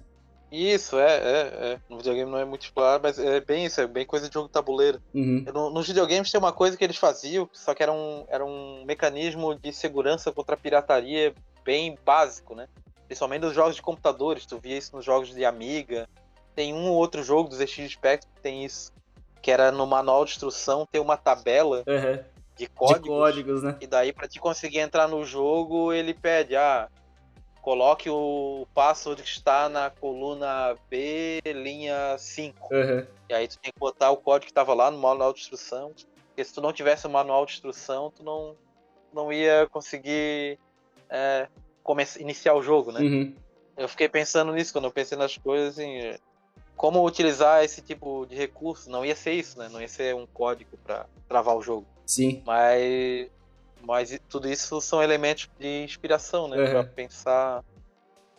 Isso, 0.52 0.98
é, 0.98 1.18
é, 1.18 1.72
é. 1.74 1.80
No 1.90 1.98
videogame 1.98 2.32
não 2.32 2.40
é 2.40 2.46
muito 2.46 2.64
explorado, 2.64 3.04
mas 3.04 3.20
é 3.20 3.42
bem 3.42 3.66
isso, 3.66 3.82
é 3.82 3.88
bem 3.88 4.06
coisa 4.06 4.28
de 4.28 4.34
jogo 4.34 4.48
de 4.48 4.54
tabuleiro. 4.54 5.02
Uhum. 5.14 5.46
No, 5.54 5.70
nos 5.70 5.88
videogames 5.88 6.32
tem 6.32 6.40
uma 6.40 6.54
coisa 6.54 6.78
que 6.78 6.84
eles 6.84 6.98
faziam, 6.98 7.50
só 7.52 7.74
que 7.74 7.84
era 7.84 7.92
um, 7.92 8.26
era 8.30 8.46
um 8.46 8.84
mecanismo 8.86 9.56
de 9.56 9.74
segurança 9.74 10.32
contra 10.32 10.56
a 10.56 10.58
pirataria 10.58 11.34
bem 11.66 11.98
básico, 12.06 12.56
né? 12.56 12.68
Principalmente 13.08 13.42
nos 13.42 13.56
jogos 13.56 13.76
de 13.76 13.82
computadores, 13.82 14.46
tu 14.46 14.60
via 14.60 14.78
isso 14.78 14.96
nos 14.96 15.04
jogos 15.04 15.34
de 15.34 15.46
Amiga. 15.46 16.08
Tem 16.54 16.74
um 16.74 16.90
ou 16.90 16.96
outro 16.96 17.24
jogo 17.24 17.50
dos 17.50 17.58
ZX 17.58 17.92
Spectrum 17.92 18.30
que 18.36 18.42
tem 18.42 18.66
isso. 18.66 18.92
Que 19.42 19.50
era 19.50 19.72
no 19.72 19.88
manual 19.88 20.26
de 20.26 20.32
instrução, 20.32 20.86
tem 20.86 21.00
uma 21.00 21.16
tabela 21.16 21.84
uhum. 21.88 22.24
de, 22.58 22.68
códigos, 22.68 23.04
de 23.04 23.10
códigos. 23.10 23.64
né? 23.64 23.78
E 23.80 23.88
daí, 23.88 24.12
para 24.12 24.28
te 24.28 24.40
conseguir 24.40 24.80
entrar 24.80 25.08
no 25.08 25.24
jogo, 25.24 25.94
ele 25.94 26.14
pede, 26.14 26.56
ah, 26.56 26.90
coloque 27.62 28.10
o 28.10 28.68
password 28.74 29.22
que 29.22 29.30
está 29.30 29.70
na 29.70 29.90
coluna 29.90 30.76
B, 30.90 31.42
linha 31.46 32.18
5. 32.18 32.74
Uhum. 32.74 33.06
E 33.30 33.34
aí 33.34 33.48
tu 33.48 33.58
tem 33.60 33.72
que 33.72 33.80
botar 33.80 34.12
o 34.12 34.18
código 34.18 34.46
que 34.46 34.52
estava 34.52 34.74
lá 34.74 34.92
no 34.92 34.98
manual 34.98 35.32
de 35.32 35.40
instrução. 35.40 35.94
Porque 36.28 36.44
se 36.44 36.54
tu 36.54 36.62
não 36.62 36.74
tivesse 36.74 37.08
o 37.08 37.10
manual 37.10 37.46
de 37.46 37.54
instrução, 37.54 38.12
tu 38.12 38.24
não, 38.24 38.56
não 39.14 39.32
ia 39.32 39.68
conseguir 39.72 40.60
é, 41.10 41.48
começar, 41.88 42.20
iniciar 42.20 42.54
o 42.54 42.62
jogo, 42.62 42.92
né? 42.92 43.00
Uhum. 43.00 43.34
Eu 43.78 43.88
fiquei 43.88 44.10
pensando 44.10 44.52
nisso 44.52 44.74
quando 44.74 44.86
eu 44.86 44.92
pensei 44.92 45.18
nas 45.18 45.38
coisas, 45.38 45.80
assim, 45.80 46.14
como 46.76 47.06
utilizar 47.06 47.64
esse 47.64 47.82
tipo 47.82 48.26
de 48.26 48.36
recurso. 48.36 48.90
Não 48.90 49.06
ia 49.06 49.16
ser 49.16 49.32
isso, 49.32 49.58
né? 49.58 49.70
Não 49.72 49.82
ia 49.82 49.88
ser 49.88 50.14
um 50.14 50.28
código 50.28 50.78
para 50.84 51.06
travar 51.30 51.56
o 51.56 51.62
jogo. 51.62 51.86
Sim. 52.06 52.44
Mas 52.46 53.30
mas 53.82 54.20
tudo 54.28 54.50
isso 54.50 54.82
são 54.82 55.02
elementos 55.02 55.50
de 55.58 55.84
inspiração, 55.84 56.50
né? 56.50 56.58
Uhum. 56.58 56.70
Pra 56.72 56.84
pensar 56.84 57.64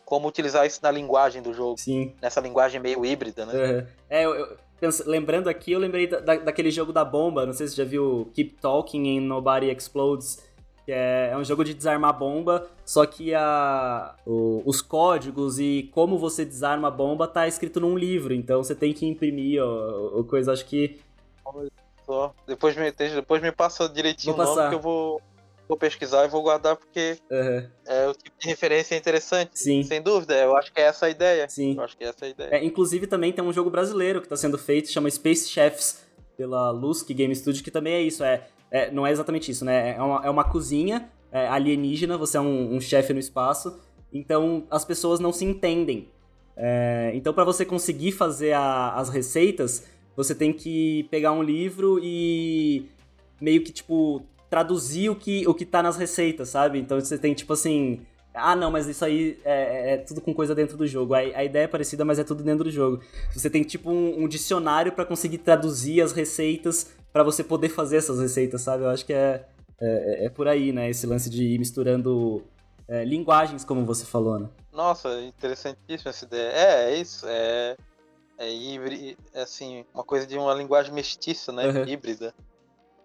como 0.05 0.29
utilizar 0.29 0.66
isso 0.66 0.81
na 0.83 0.91
linguagem 0.91 1.41
do 1.41 1.55
jogo. 1.55 1.79
Sim. 1.79 2.15
Nessa 2.20 2.41
linguagem 2.41 2.81
meio 2.81 3.05
híbrida, 3.07 3.47
né? 3.47 3.55
Uhum. 3.55 3.87
É, 4.11 4.25
eu, 4.27 4.35
eu 4.35 4.59
penso, 4.79 5.09
lembrando 5.09 5.49
aqui, 5.49 5.73
eu 5.73 5.79
lembrei 5.79 6.07
da, 6.07 6.20
daquele 6.20 6.70
jogo 6.70 6.93
da 6.93 7.05
bomba, 7.05 7.47
não 7.47 7.53
sei 7.53 7.66
se 7.66 7.75
você 7.75 7.83
já 7.83 7.89
viu 7.89 8.31
Keep 8.35 8.57
Talking 8.61 9.19
and 9.19 9.23
Nobody 9.23 9.70
Explodes, 9.70 10.48
que 10.89 10.93
é, 10.93 11.28
é 11.35 11.36
um 11.36 11.44
jogo 11.44 11.62
de 11.65 11.74
desarmar 11.74 12.19
bomba, 12.19 12.66
só 12.82 13.05
que 13.05 13.35
a, 13.35 14.15
o, 14.24 14.62
os 14.65 14.81
códigos 14.81 15.59
e 15.59 15.90
como 15.93 16.16
você 16.16 16.47
desarma 16.47 16.89
a 16.89 16.90
bomba 16.90 17.28
tá 17.28 17.47
escrito 17.47 17.78
num 17.78 17.94
livro, 17.94 18.32
então 18.32 18.65
você 18.65 18.74
tem 18.74 18.94
que 18.94 19.05
imprimir 19.05 19.62
o, 19.62 20.20
o 20.20 20.24
coisa, 20.24 20.51
acho 20.51 20.65
que... 20.65 20.98
Só. 22.06 22.35
Depois 22.47 22.74
me, 22.74 22.90
depois 22.90 23.43
me 23.43 23.52
passa 23.52 23.86
direitinho 23.86 24.35
vou 24.35 24.47
o 24.47 24.55
nome 24.55 24.69
que 24.70 24.74
eu 24.77 24.81
vou 24.81 25.20
vou 25.69 25.77
pesquisar 25.77 26.24
e 26.24 26.28
vou 26.28 26.40
guardar 26.40 26.74
porque 26.74 27.19
uhum. 27.31 27.69
é 27.86 28.09
o 28.09 28.15
tipo 28.15 28.39
de 28.39 28.48
referência 28.48 28.97
interessante. 28.97 29.59
Sim. 29.59 29.82
Sem 29.82 30.01
dúvida, 30.01 30.35
eu 30.39 30.56
acho 30.56 30.73
que 30.73 30.81
é 30.81 30.85
essa 30.85 31.05
a 31.05 31.10
ideia. 31.10 31.47
Sim. 31.51 31.77
Eu 31.77 31.82
acho 31.82 31.94
que 31.94 32.05
é 32.05 32.09
essa 32.09 32.24
a 32.24 32.28
ideia. 32.28 32.48
É, 32.55 32.65
inclusive 32.65 33.06
também 33.06 33.31
tem 33.31 33.44
um 33.44 33.52
jogo 33.52 33.69
brasileiro 33.69 34.20
que 34.20 34.24
está 34.27 34.39
sendo 34.39 34.56
feito, 34.56 34.90
chama 34.90 35.10
Space 35.10 35.51
Chefs, 35.51 36.02
pela 36.35 36.70
Lusk 36.70 37.10
Game 37.10 37.36
Studio, 37.36 37.62
que 37.62 37.70
também 37.70 37.93
é 37.93 38.01
isso, 38.01 38.24
é, 38.24 38.47
é 38.70 38.90
não 38.90 39.07
é 39.07 39.11
exatamente 39.11 39.51
isso, 39.51 39.65
né? 39.65 39.97
É 39.97 40.03
uma, 40.03 40.27
é 40.27 40.31
uma 40.31 40.45
cozinha 40.45 41.09
é, 41.32 41.47
alienígena, 41.49 42.16
você 42.16 42.36
é 42.36 42.40
um, 42.40 42.77
um 42.77 42.81
chefe 42.81 43.12
no 43.12 43.19
espaço, 43.19 43.78
então 44.12 44.65
as 44.70 44.85
pessoas 44.85 45.20
não 45.20 45.32
se 45.32 45.45
entendem. 45.45 46.09
É, 46.57 47.12
então 47.15 47.32
para 47.32 47.45
você 47.45 47.65
conseguir 47.65 48.12
fazer 48.12 48.53
a, 48.53 48.95
as 48.95 49.09
receitas, 49.09 49.86
você 50.16 50.35
tem 50.35 50.53
que 50.53 51.07
pegar 51.11 51.31
um 51.32 51.43
livro 51.43 52.01
e 52.03 52.86
meio 53.40 53.62
que, 53.62 53.70
tipo, 53.70 54.23
traduzir 54.51 55.11
o 55.11 55.15
que, 55.15 55.47
o 55.47 55.55
que 55.55 55.65
tá 55.65 55.82
nas 55.82 55.97
receitas, 55.97 56.49
sabe? 56.49 56.78
Então 56.78 56.99
você 57.01 57.16
tem, 57.16 57.35
tipo 57.35 57.53
assim. 57.53 58.01
Ah, 58.35 58.55
não, 58.55 58.70
mas 58.70 58.86
isso 58.86 59.05
aí 59.05 59.39
é, 59.45 59.95
é 59.95 59.97
tudo 59.99 60.20
com 60.20 60.32
coisa 60.32 60.55
dentro 60.55 60.77
do 60.77 60.86
jogo. 60.86 61.15
A, 61.15 61.19
a, 61.19 61.45
ideia 61.45 61.65
é 61.65 61.69
parecida, 61.69 62.05
mas 62.05 62.19
é 62.19 62.24
tudo 62.24 62.43
dentro 62.43 62.65
do 62.65 62.70
jogo. 62.70 63.01
Você 63.32 63.51
tem, 63.51 63.62
tipo, 63.62 63.90
um, 63.90 64.24
um 64.24 64.28
dicionário 64.28 64.93
para 64.93 65.05
conseguir 65.05 65.39
traduzir 65.39 66.01
as 66.01 66.12
receitas 66.12 66.93
para 67.12 67.22
você 67.22 67.43
poder 67.43 67.68
fazer 67.68 67.97
essas 67.97 68.18
receitas, 68.20 68.62
sabe? 68.62 68.85
Eu 68.85 68.90
acho 68.90 69.05
que 69.05 69.12
é, 69.12 69.47
é, 69.80 70.26
é 70.26 70.28
por 70.28 70.48
aí, 70.48 70.72
né? 70.72 70.89
Esse 70.89 71.06
lance 71.06 71.28
de 71.30 71.44
ir 71.44 71.59
misturando 71.59 72.44
é, 72.86 73.05
linguagens, 73.05 73.64
como 73.64 73.85
você 73.85 74.05
falou, 74.05 74.39
né? 74.39 74.48
Nossa, 74.72 75.20
interessantíssima 75.22 76.10
essa 76.10 76.24
ideia. 76.24 76.51
É, 76.51 76.90
é 76.93 76.97
isso. 76.97 77.26
É, 77.28 77.76
é 78.39 78.52
híbrido, 78.52 79.20
é 79.35 79.43
assim, 79.43 79.85
uma 79.93 80.05
coisa 80.05 80.26
de 80.26 80.39
uma 80.39 80.55
linguagem 80.55 80.93
mestiça, 80.93 81.52
né? 81.52 81.68
Uhum. 81.68 81.85
Híbrida. 81.89 82.32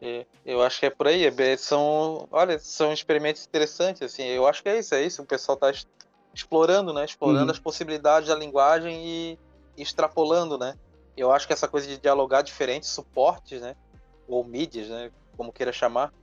É, 0.02 0.26
eu 0.46 0.62
acho 0.62 0.80
que 0.80 0.86
é 0.86 0.90
por 0.90 1.08
aí. 1.08 1.26
É, 1.26 1.58
são, 1.58 2.28
olha, 2.32 2.60
são 2.60 2.94
experimentos 2.94 3.46
interessantes. 3.46 4.02
Assim, 4.02 4.24
eu 4.24 4.46
acho 4.48 4.62
que 4.62 4.70
é 4.70 4.80
isso, 4.80 4.94
é 4.94 5.04
isso. 5.04 5.22
O 5.22 5.26
pessoal 5.26 5.56
está 5.56 5.72
explorando, 6.34 6.94
né? 6.94 7.06
Explorando 7.06 7.46
uhum. 7.46 7.52
as 7.52 7.60
possibilidades 7.60 8.30
da 8.30 8.36
linguagem 8.36 9.06
e 9.06 9.40
extrapolando, 9.78 10.58
né? 10.58 10.76
Eu 11.16 11.32
acho 11.32 11.48
que 11.48 11.54
essa 11.54 11.68
coisa 11.68 11.88
de 11.88 11.98
dialogar 11.98 12.42
diferentes 12.42 12.90
suportes, 12.90 13.62
né? 13.62 13.76
Ou 14.28 14.44
mídias, 14.44 14.90
né? 14.90 15.12
Como 15.36 15.52
queira 15.52 15.72
chamar. 15.72 16.14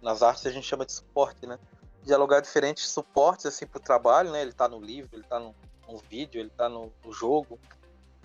Nas 0.00 0.22
artes 0.22 0.46
a 0.46 0.50
gente 0.50 0.66
chama 0.66 0.84
de 0.84 0.92
suporte, 0.92 1.46
né? 1.46 1.58
Dialogar 2.02 2.40
diferentes 2.40 2.88
suportes 2.88 3.46
assim 3.46 3.66
para 3.66 3.78
o 3.78 3.82
trabalho, 3.82 4.32
né? 4.32 4.42
Ele 4.42 4.50
está 4.50 4.68
no 4.68 4.80
livro, 4.80 5.10
ele 5.12 5.22
está 5.22 5.38
no, 5.38 5.54
no, 5.88 5.98
vídeo, 5.98 6.40
ele 6.40 6.48
está 6.48 6.68
no, 6.68 6.92
no 7.04 7.12
jogo, 7.12 7.58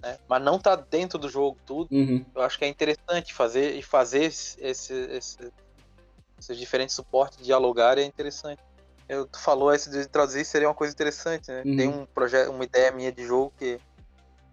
né? 0.01 0.17
Mas 0.27 0.41
não 0.41 0.57
tá 0.57 0.75
dentro 0.75 1.19
do 1.19 1.29
jogo 1.29 1.57
tudo. 1.65 1.93
Uhum. 1.93 2.25
Eu 2.33 2.41
acho 2.41 2.57
que 2.57 2.65
é 2.65 2.67
interessante 2.67 3.33
fazer 3.33 3.75
e 3.75 3.83
fazer 3.83 4.23
esse, 4.23 4.59
esse, 4.59 4.93
esse, 4.93 5.53
esses 6.39 6.57
diferentes 6.57 6.95
suportes 6.95 7.43
dialogar 7.45 7.97
é 7.97 8.03
interessante. 8.03 8.61
Eu, 9.07 9.25
tu 9.25 9.39
falou 9.39 9.73
esse 9.73 9.89
de 9.89 10.05
traduzir 10.07 10.43
seria 10.43 10.67
uma 10.67 10.73
coisa 10.73 10.93
interessante, 10.93 11.49
né? 11.49 11.61
Uhum. 11.65 11.77
Tem 11.77 11.87
um 11.87 12.05
projeto, 12.05 12.49
uma 12.49 12.63
ideia 12.63 12.91
minha 12.91 13.11
de 13.11 13.25
jogo 13.25 13.53
que 13.57 13.79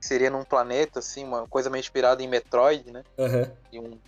seria 0.00 0.30
num 0.30 0.44
planeta 0.44 0.98
assim, 0.98 1.24
uma 1.24 1.48
coisa 1.48 1.70
meio 1.70 1.80
inspirada 1.80 2.22
em 2.22 2.28
Metroid, 2.28 2.92
né? 2.92 3.02
Uhum. 3.18 3.50
E 3.72 3.80
um 3.80 3.98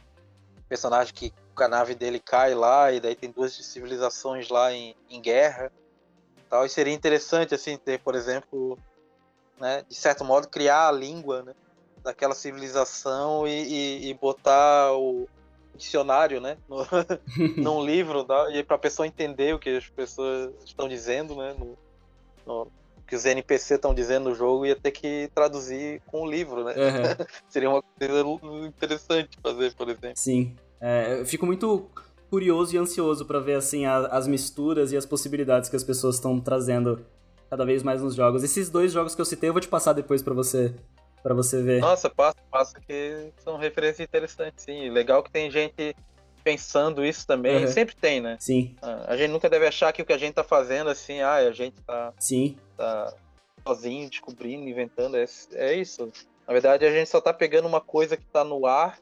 personagem 0.69 1.15
que 1.15 1.33
a 1.57 1.69
nave 1.69 1.95
dele 1.95 2.19
cai 2.19 2.55
lá 2.55 2.93
e 2.93 3.01
daí 3.01 3.15
tem 3.15 3.31
duas 3.31 3.53
civilizações 3.53 4.49
lá 4.49 4.73
em, 4.73 4.95
em 5.09 5.21
guerra, 5.21 5.73
tal. 6.49 6.65
E 6.67 6.69
seria 6.69 6.93
interessante 6.93 7.55
assim 7.55 7.77
ter, 7.77 8.01
por 8.01 8.15
exemplo, 8.15 8.79
né, 9.59 9.85
de 9.89 9.95
certo 9.95 10.25
modo, 10.25 10.49
criar 10.49 10.89
a 10.89 10.93
língua 10.93 11.43
né, 11.43 11.55
daquela 12.03 12.35
civilização 12.35 13.47
e, 13.47 13.51
e, 13.51 14.11
e 14.11 14.15
botar 14.15 14.93
o 14.93 15.29
dicionário 15.75 16.41
né, 16.41 16.57
no, 16.69 16.87
num 17.57 17.85
livro 17.85 18.25
tá, 18.25 18.51
e 18.51 18.63
para 18.63 18.77
a 18.77 18.79
pessoa 18.79 19.07
entender 19.07 19.55
o 19.55 19.59
que 19.59 19.77
as 19.77 19.89
pessoas 19.89 20.53
estão 20.65 20.89
dizendo, 20.89 21.37
né, 21.37 21.55
no, 21.59 21.77
no 22.47 22.71
que 23.07 23.15
os 23.15 23.25
NPC 23.25 23.75
estão 23.75 23.95
dizendo 23.95 24.31
no 24.31 24.35
jogo 24.35 24.67
ia 24.67 24.77
ter 24.77 24.91
que 24.91 25.31
traduzir 25.35 26.03
com 26.07 26.23
o 26.23 26.31
livro, 26.31 26.65
né? 26.65 26.73
Uhum. 26.73 27.27
Seria 27.49 27.71
uma 27.71 27.83
coisa 27.83 28.21
interessante 28.67 29.39
fazer, 29.43 29.75
por 29.75 29.89
exemplo. 29.89 30.13
Sim. 30.17 30.57
É, 30.81 31.21
eu 31.21 31.27
fico 31.27 31.47
muito 31.47 31.89
curioso 32.29 32.75
e 32.75 32.79
ansioso 32.79 33.25
para 33.25 33.39
ver 33.39 33.55
assim 33.55 33.87
a, 33.87 33.99
as 34.09 34.27
misturas 34.27 34.93
e 34.93 34.97
as 34.97 35.07
possibilidades 35.07 35.69
que 35.69 35.77
as 35.77 35.85
pessoas 35.85 36.17
estão 36.17 36.41
trazendo 36.41 37.07
cada 37.49 37.65
vez 37.65 37.83
mais 37.83 38.03
nos 38.03 38.15
jogos. 38.15 38.43
Esses 38.43 38.69
dois 38.69 38.93
jogos 38.93 39.15
que 39.15 39.21
eu 39.21 39.25
citei 39.25 39.49
eu 39.49 39.55
vou 39.55 39.61
te 39.61 39.69
passar 39.69 39.93
depois 39.93 40.23
para 40.23 40.35
você 40.35 40.75
para 41.23 41.35
você 41.35 41.61
ver. 41.61 41.81
Nossa, 41.81 42.09
passa, 42.09 42.37
passa 42.51 42.81
que 42.81 43.33
são 43.39 43.57
referências 43.57 44.07
interessantes, 44.07 44.65
sim. 44.65 44.91
Legal 44.91 45.25
que 45.25 45.31
tem 45.31 45.51
gente 45.51 45.97
pensando 46.47 47.05
isso 47.05 47.27
também. 47.27 47.65
Uhum. 47.65 47.67
Sempre 47.67 47.97
tem, 47.97 48.21
né? 48.21 48.37
Sim. 48.39 48.77
Ah, 48.81 49.07
a 49.09 49.17
gente 49.17 49.33
nunca 49.33 49.51
deve 49.51 49.67
achar 49.67 49.93
que 49.93 50.01
o 50.01 50.07
que 50.07 50.13
a 50.13 50.19
gente 50.19 50.35
tá 50.35 50.45
fazendo, 50.45 50.89
assim, 50.89 51.21
ah, 51.21 51.35
a 51.35 51.51
gente 51.51 51.83
tá, 51.83 52.15
sim. 52.21 52.57
tá 52.77 53.13
sozinho, 53.67 54.09
descobrindo, 54.09 54.69
inventando. 54.69 55.17
É, 55.17 55.27
é 55.55 55.75
isso. 55.75 56.09
Na 56.47 56.53
verdade, 56.53 56.87
a 56.87 56.93
gente 56.93 57.11
só 57.11 57.21
tá 57.21 57.35
pegando 57.35 57.67
uma 57.67 57.81
coisa 57.81 58.17
que 58.17 58.25
tá 58.27 58.45
no 58.45 58.65
ar, 58.65 59.01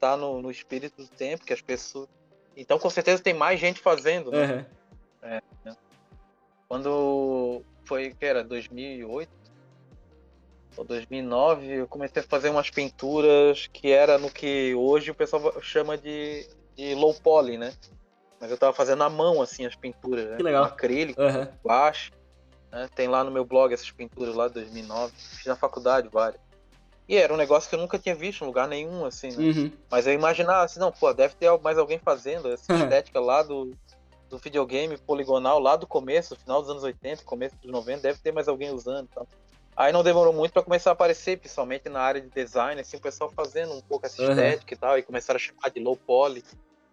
tá 0.00 0.16
no, 0.16 0.40
no 0.40 0.50
espírito 0.50 1.02
do 1.02 1.08
tempo, 1.08 1.44
que 1.44 1.52
as 1.52 1.60
pessoas. 1.60 2.08
Então, 2.56 2.78
com 2.78 2.88
certeza, 2.88 3.22
tem 3.22 3.34
mais 3.34 3.60
gente 3.60 3.78
fazendo, 3.78 4.30
né? 4.30 4.46
Uhum. 4.46 5.28
É, 5.28 5.42
né? 5.62 5.76
Quando 6.66 7.62
foi, 7.84 8.14
que 8.18 8.24
era, 8.24 8.42
2008? 8.42 9.30
Ou 10.78 10.84
2009, 10.84 11.66
eu 11.80 11.86
comecei 11.86 12.22
a 12.22 12.24
fazer 12.24 12.48
umas 12.48 12.70
pinturas 12.70 13.66
que 13.70 13.90
era 13.90 14.16
no 14.16 14.30
que 14.30 14.74
hoje 14.74 15.10
o 15.10 15.14
pessoal 15.14 15.60
chama 15.60 15.98
de, 15.98 16.48
de 16.80 16.94
low 16.94 17.12
poly, 17.12 17.58
né? 17.58 17.74
Mas 18.40 18.50
eu 18.50 18.56
tava 18.56 18.72
fazendo 18.72 19.02
à 19.02 19.10
mão, 19.10 19.42
assim, 19.42 19.66
as 19.66 19.76
pinturas, 19.76 20.30
né? 20.30 20.36
Que 20.38 20.42
legal. 20.42 20.64
acrílico, 20.64 21.20
uhum. 21.20 21.46
guache. 21.62 22.10
Né? 22.72 22.88
Tem 22.94 23.06
lá 23.06 23.22
no 23.22 23.30
meu 23.30 23.44
blog 23.44 23.74
essas 23.74 23.90
pinturas 23.90 24.34
lá 24.34 24.48
de 24.48 24.54
2009. 24.54 25.12
Fiz 25.14 25.46
na 25.46 25.56
faculdade 25.56 26.08
várias. 26.10 26.40
E 27.06 27.16
era 27.16 27.34
um 27.34 27.36
negócio 27.36 27.68
que 27.68 27.74
eu 27.74 27.80
nunca 27.80 27.98
tinha 27.98 28.14
visto 28.14 28.42
em 28.42 28.46
lugar 28.46 28.66
nenhum, 28.66 29.04
assim, 29.04 29.28
né? 29.28 29.44
Uhum. 29.44 29.72
Mas 29.90 30.06
eu 30.06 30.14
imaginava 30.14 30.64
assim, 30.64 30.78
não, 30.78 30.90
pô, 30.90 31.12
deve 31.12 31.34
ter 31.34 31.50
mais 31.58 31.76
alguém 31.76 31.98
fazendo 31.98 32.50
essa 32.52 32.72
estética 32.72 33.20
lá 33.20 33.42
do, 33.42 33.76
do 34.28 34.38
videogame 34.38 34.96
poligonal 34.96 35.58
lá 35.58 35.76
do 35.76 35.88
começo, 35.88 36.36
final 36.36 36.62
dos 36.62 36.70
anos 36.70 36.84
80, 36.84 37.24
começo 37.24 37.56
dos 37.56 37.70
90, 37.70 38.00
deve 38.00 38.20
ter 38.20 38.32
mais 38.32 38.46
alguém 38.48 38.72
usando. 38.72 39.08
Tá? 39.08 39.26
Aí 39.76 39.92
não 39.92 40.04
demorou 40.04 40.32
muito 40.32 40.52
para 40.52 40.62
começar 40.62 40.90
a 40.90 40.92
aparecer, 40.92 41.38
principalmente 41.38 41.88
na 41.88 42.00
área 42.00 42.20
de 42.20 42.28
design, 42.28 42.80
assim, 42.80 42.96
o 42.96 43.00
pessoal 43.00 43.30
fazendo 43.30 43.74
um 43.74 43.80
pouco 43.80 44.06
essa 44.06 44.22
estética 44.22 44.72
uhum. 44.72 44.76
e 44.76 44.76
tal, 44.76 44.98
e 44.98 45.02
começaram 45.02 45.36
a 45.36 45.40
chamar 45.40 45.68
de 45.68 45.80
low 45.80 45.96
poly. 45.96 46.44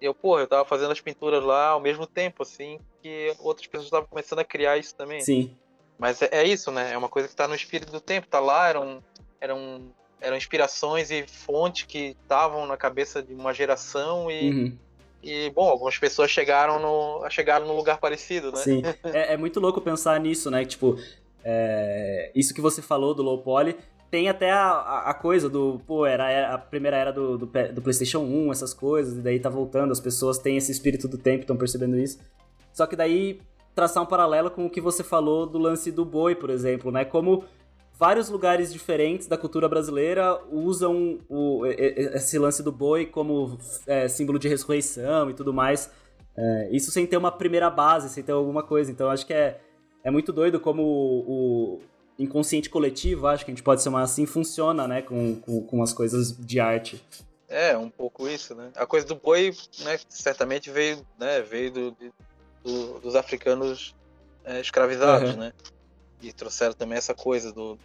Eu, 0.02 0.14
pô, 0.14 0.40
eu 0.40 0.48
tava 0.48 0.64
fazendo 0.66 0.92
as 0.92 1.02
pinturas 1.02 1.44
lá 1.44 1.70
ao 1.70 1.80
mesmo 1.80 2.06
tempo, 2.06 2.44
assim, 2.44 2.80
que 3.02 3.34
outras 3.40 3.66
pessoas 3.66 3.86
estavam 3.86 4.08
começando 4.08 4.40
a 4.40 4.44
criar 4.44 4.78
isso 4.78 4.96
também. 4.96 5.22
Sim. 5.22 5.56
Mas 5.98 6.22
é, 6.22 6.30
é, 6.32 6.44
isso, 6.48 6.72
né? 6.72 6.94
É 6.94 6.98
uma 6.98 7.10
coisa 7.10 7.28
que 7.28 7.36
tá 7.36 7.48
no 7.48 7.56
espírito 7.56 7.92
do 7.92 8.00
tempo, 8.00 8.28
tá 8.28 8.40
lá, 8.40 8.70
eram, 8.70 9.04
eram, 9.42 9.82
eram 10.22 10.38
inspirações 10.38 11.10
e 11.10 11.26
fontes 11.26 11.84
que 11.84 12.16
estavam 12.22 12.68
na 12.68 12.78
cabeça 12.78 13.22
de 13.22 13.34
uma 13.34 13.54
geração 13.54 14.30
e. 14.30 14.50
Uhum. 14.50 14.78
E, 15.24 15.50
bom, 15.50 15.68
algumas 15.68 15.98
pessoas 15.98 16.30
chegaram 16.30 16.80
no, 16.80 17.28
chegaram 17.32 17.66
num 17.66 17.76
lugar 17.76 17.98
parecido, 17.98 18.52
né? 18.52 18.58
Sim. 18.58 18.82
é, 19.04 19.34
é 19.34 19.38
muito 19.38 19.60
louco 19.60 19.82
pensar 19.82 20.20
nisso, 20.20 20.52
né? 20.52 20.64
Tipo, 20.64 20.96
é, 21.44 22.32
isso 22.36 22.54
que 22.54 22.62
você 22.62 22.82
falou 22.84 23.16
do 23.16 23.24
low 23.24 23.40
poly 23.40 23.76
tem 24.10 24.30
até 24.30 24.52
a, 24.52 25.04
a 25.08 25.14
coisa 25.14 25.50
do, 25.50 25.82
pô, 25.86 26.06
era 26.06 26.54
a 26.54 26.58
primeira 26.58 26.98
era 26.98 27.12
do, 27.12 27.38
do, 27.38 27.46
do, 27.46 27.82
PlayStation 27.82 28.20
1, 28.20 28.52
essas 28.52 28.74
coisas, 28.74 29.18
e 29.18 29.22
daí 29.22 29.40
tá 29.40 29.50
voltando, 29.50 29.92
as 29.92 30.00
pessoas 30.00 30.38
têm 30.38 30.58
esse 30.58 30.72
espírito 30.72 31.08
do 31.08 31.18
tempo, 31.18 31.42
estão 31.42 31.58
percebendo 31.58 31.98
isso. 31.98 32.20
Só 32.72 32.86
que 32.86 32.96
daí 32.96 33.42
traçar 33.76 34.02
um 34.02 34.06
paralelo 34.06 34.50
com 34.50 34.66
o 34.66 34.70
que 34.70 34.82
você 34.82 35.04
falou 35.04 35.46
do 35.46 35.58
lance 35.58 35.92
do 35.92 36.06
boi, 36.06 36.36
por 36.36 36.50
exemplo, 36.50 36.92
né? 36.92 37.04
Como 37.06 37.44
vários 37.98 38.30
lugares 38.30 38.72
diferentes 38.72 39.28
da 39.28 39.38
cultura 39.38 39.68
brasileira 39.68 40.40
usam 40.52 41.20
o, 41.28 41.66
esse 41.66 42.38
lance 42.38 42.64
do 42.64 42.72
boi 42.72 43.06
como 43.06 43.58
é, 43.86 44.08
símbolo 44.08 44.40
de 44.40 44.48
ressurreição 44.48 45.30
e 45.30 45.34
tudo 45.34 45.54
mais. 45.54 45.92
É, 46.36 46.70
isso 46.72 46.92
sem 46.92 47.06
ter 47.06 47.18
uma 47.18 47.32
primeira 47.32 47.70
base, 47.70 48.10
sem 48.10 48.24
ter 48.24 48.32
alguma 48.32 48.64
coisa. 48.64 48.92
Então 48.92 49.10
acho 49.10 49.26
que 49.26 49.34
é, 49.34 49.60
é 50.04 50.12
muito 50.12 50.32
doido 50.32 50.60
como 50.60 50.84
o, 50.84 51.76
o 51.76 51.80
inconsciente 52.20 52.70
coletivo, 52.70 53.28
acho 53.28 53.46
que 53.46 53.52
a 53.52 53.54
gente 53.54 53.64
pode 53.64 53.84
chamar 53.84 54.02
assim, 54.02 54.26
funciona, 54.26 54.88
né, 54.88 55.02
com, 55.02 55.36
com, 55.36 55.62
com 55.62 55.84
as 55.84 55.94
coisas 55.94 56.36
de 56.38 56.60
arte. 56.60 57.04
É, 57.48 57.78
um 57.78 57.90
pouco 57.90 58.28
isso, 58.28 58.54
né? 58.56 58.72
A 58.76 58.86
coisa 58.86 59.06
do 59.06 59.16
boi, 59.16 59.56
né, 59.80 60.00
certamente 60.10 60.70
veio, 60.70 61.06
né, 61.18 61.42
veio 61.42 61.72
do, 61.72 61.92
do 61.92 62.14
dos 63.00 63.16
africanos 63.16 63.96
é, 64.44 64.60
escravizados, 64.60 65.32
uhum. 65.32 65.38
né? 65.38 65.54
E 66.22 66.34
trouxeram 66.34 66.74
também 66.74 66.98
essa 66.98 67.14
coisa 67.14 67.54
do... 67.54 67.78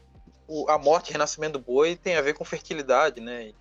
O, 0.49 0.69
a 0.69 0.77
morte 0.77 1.11
e 1.11 1.13
renascimento 1.13 1.59
do 1.59 1.65
boi 1.65 1.95
tem 1.95 2.17
a 2.17 2.21
ver 2.21 2.35
com 2.35 2.45
fertilidade, 2.45 3.21
né? 3.21 3.53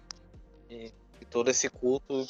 E, 0.69 0.91
e 1.19 1.25
todo 1.25 1.49
esse 1.49 1.69
culto 1.69 2.25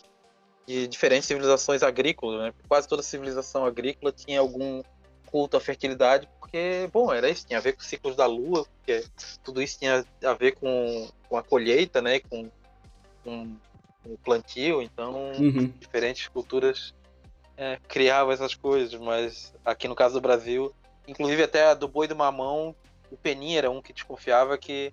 de 0.67 0.87
diferentes 0.87 1.27
civilizações 1.27 1.83
agrícolas, 1.83 2.41
né? 2.41 2.53
Quase 2.67 2.87
toda 2.87 3.01
civilização 3.01 3.65
agrícola 3.65 4.11
tinha 4.11 4.39
algum 4.39 4.83
culto 5.27 5.55
à 5.55 5.61
fertilidade, 5.61 6.27
porque, 6.51 6.89
bom, 6.91 7.13
era 7.13 7.29
isso, 7.29 7.47
tinha 7.47 7.59
a 7.59 7.61
ver 7.61 7.71
com 7.71 7.79
os 7.79 7.87
ciclos 7.87 8.13
da 8.13 8.25
lua, 8.25 8.65
porque 8.65 9.05
tudo 9.41 9.61
isso 9.61 9.79
tinha 9.79 10.05
a 10.21 10.33
ver 10.33 10.51
com, 10.51 11.09
com 11.29 11.37
a 11.37 11.43
colheita, 11.43 12.01
né, 12.01 12.19
com, 12.19 12.51
com, 13.23 13.55
o 14.03 14.17
plantio, 14.17 14.81
então 14.81 15.31
uhum. 15.31 15.71
diferentes 15.79 16.27
culturas 16.27 16.93
é, 17.55 17.79
criavam 17.87 18.33
essas 18.33 18.55
coisas, 18.55 18.99
mas 18.99 19.53
aqui 19.63 19.87
no 19.87 19.95
caso 19.95 20.15
do 20.15 20.21
Brasil, 20.21 20.73
inclusive 21.07 21.43
até 21.43 21.67
a 21.67 21.73
do 21.73 21.87
boi 21.87 22.07
do 22.07 22.15
mamão, 22.15 22.75
o 23.09 23.15
Peninha 23.15 23.59
era 23.59 23.71
um 23.71 23.81
que 23.81 23.93
desconfiava 23.93 24.57
que 24.57 24.91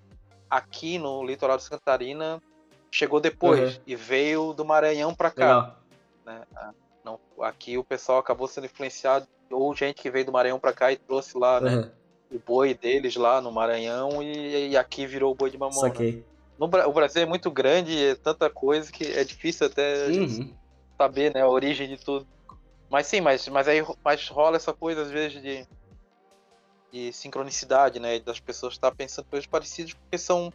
aqui 0.48 0.98
no 0.98 1.24
litoral 1.24 1.56
de 1.56 1.64
Santa 1.64 1.78
Catarina 1.78 2.40
chegou 2.90 3.18
depois 3.18 3.76
uhum. 3.76 3.82
e 3.86 3.97
veio 3.97 4.52
do 4.52 4.64
Maranhão 4.64 5.14
para 5.14 5.30
cá. 5.30 5.76
Né? 6.24 6.43
Não, 7.02 7.18
aqui 7.40 7.78
o 7.78 7.82
pessoal 7.82 8.18
acabou 8.18 8.47
sendo 8.47 8.66
influenciado 8.66 9.26
ou 9.50 9.74
gente 9.74 10.00
que 10.00 10.10
veio 10.10 10.24
do 10.24 10.32
Maranhão 10.32 10.58
para 10.58 10.72
cá 10.72 10.92
e 10.92 10.96
trouxe 10.96 11.36
lá, 11.36 11.60
né? 11.60 11.76
Uhum. 11.76 11.90
O 12.30 12.38
boi 12.38 12.74
deles 12.74 13.16
lá 13.16 13.40
no 13.40 13.50
Maranhão 13.50 14.22
e, 14.22 14.70
e 14.70 14.76
aqui 14.76 15.06
virou 15.06 15.32
o 15.32 15.34
boi 15.34 15.50
de 15.50 15.56
mamão. 15.56 15.82
Né? 15.82 16.22
No, 16.58 16.66
o 16.66 16.92
Brasil 16.92 17.22
é 17.22 17.26
muito 17.26 17.50
grande, 17.50 18.04
é 18.04 18.14
tanta 18.14 18.50
coisa 18.50 18.92
que 18.92 19.04
é 19.04 19.24
difícil 19.24 19.66
até 19.66 20.06
uhum. 20.08 20.54
saber, 20.98 21.32
né, 21.34 21.40
a 21.40 21.48
origem 21.48 21.88
de 21.88 21.96
tudo. 21.96 22.26
Mas 22.90 23.06
sim, 23.06 23.20
mas, 23.20 23.48
mas 23.48 23.68
aí 23.68 23.84
mas 24.04 24.28
rola 24.28 24.56
essa 24.56 24.72
coisa 24.72 25.02
às 25.02 25.10
vezes 25.10 25.40
de, 25.40 25.66
de 26.92 27.12
sincronicidade, 27.12 27.98
né, 27.98 28.18
das 28.18 28.40
pessoas 28.40 28.74
estar 28.74 28.94
pensando 28.94 29.26
coisas 29.26 29.46
parecidas 29.46 29.94
porque 29.94 30.18
são 30.18 30.52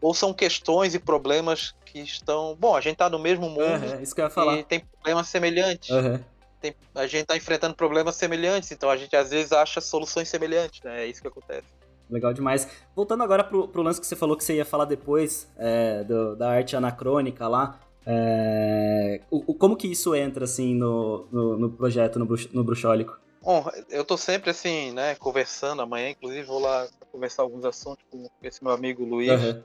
ou 0.00 0.14
são 0.14 0.32
questões 0.32 0.94
e 0.94 0.98
problemas 1.00 1.74
que 1.84 1.98
estão, 1.98 2.56
bom, 2.56 2.76
a 2.76 2.80
gente 2.80 2.96
tá 2.96 3.10
no 3.10 3.18
mesmo 3.18 3.50
mundo 3.50 3.84
uhum, 3.84 4.00
isso 4.00 4.14
que 4.14 4.20
eu 4.20 4.26
ia 4.26 4.30
falar. 4.30 4.56
e 4.56 4.62
tem 4.62 4.78
problemas 4.78 5.26
semelhantes. 5.26 5.90
Uhum 5.90 6.22
tem, 6.60 6.74
a 6.94 7.06
gente 7.06 7.22
está 7.22 7.36
enfrentando 7.36 7.74
problemas 7.74 8.16
semelhantes, 8.16 8.70
então 8.72 8.90
a 8.90 8.96
gente 8.96 9.14
às 9.16 9.30
vezes 9.30 9.52
acha 9.52 9.80
soluções 9.80 10.28
semelhantes, 10.28 10.82
né? 10.82 11.04
É 11.04 11.06
isso 11.06 11.22
que 11.22 11.28
acontece. 11.28 11.66
Legal 12.10 12.32
demais. 12.32 12.66
Voltando 12.96 13.22
agora 13.22 13.44
pro, 13.44 13.68
pro 13.68 13.82
lance 13.82 14.00
que 14.00 14.06
você 14.06 14.16
falou 14.16 14.36
que 14.36 14.42
você 14.42 14.54
ia 14.54 14.64
falar 14.64 14.86
depois, 14.86 15.46
é, 15.56 16.02
do, 16.04 16.34
da 16.36 16.50
arte 16.50 16.74
anacrônica 16.74 17.46
lá, 17.46 17.78
é, 18.06 19.20
o, 19.30 19.52
como 19.52 19.76
que 19.76 19.86
isso 19.86 20.14
entra, 20.14 20.44
assim, 20.44 20.74
no, 20.74 21.28
no, 21.30 21.58
no 21.58 21.70
projeto, 21.70 22.18
no, 22.18 22.24
bruxo, 22.24 22.48
no 22.54 22.64
Bruxólico? 22.64 23.18
Bom, 23.42 23.70
eu 23.90 24.02
tô 24.02 24.16
sempre, 24.16 24.50
assim, 24.50 24.92
né, 24.92 25.14
conversando, 25.16 25.82
amanhã 25.82 26.10
inclusive 26.10 26.42
vou 26.42 26.58
lá 26.58 26.88
conversar 27.12 27.42
alguns 27.42 27.66
assuntos 27.66 28.02
com 28.10 28.26
esse 28.42 28.64
meu 28.64 28.72
amigo 28.72 29.04
Luiz, 29.04 29.30
uhum. 29.30 29.62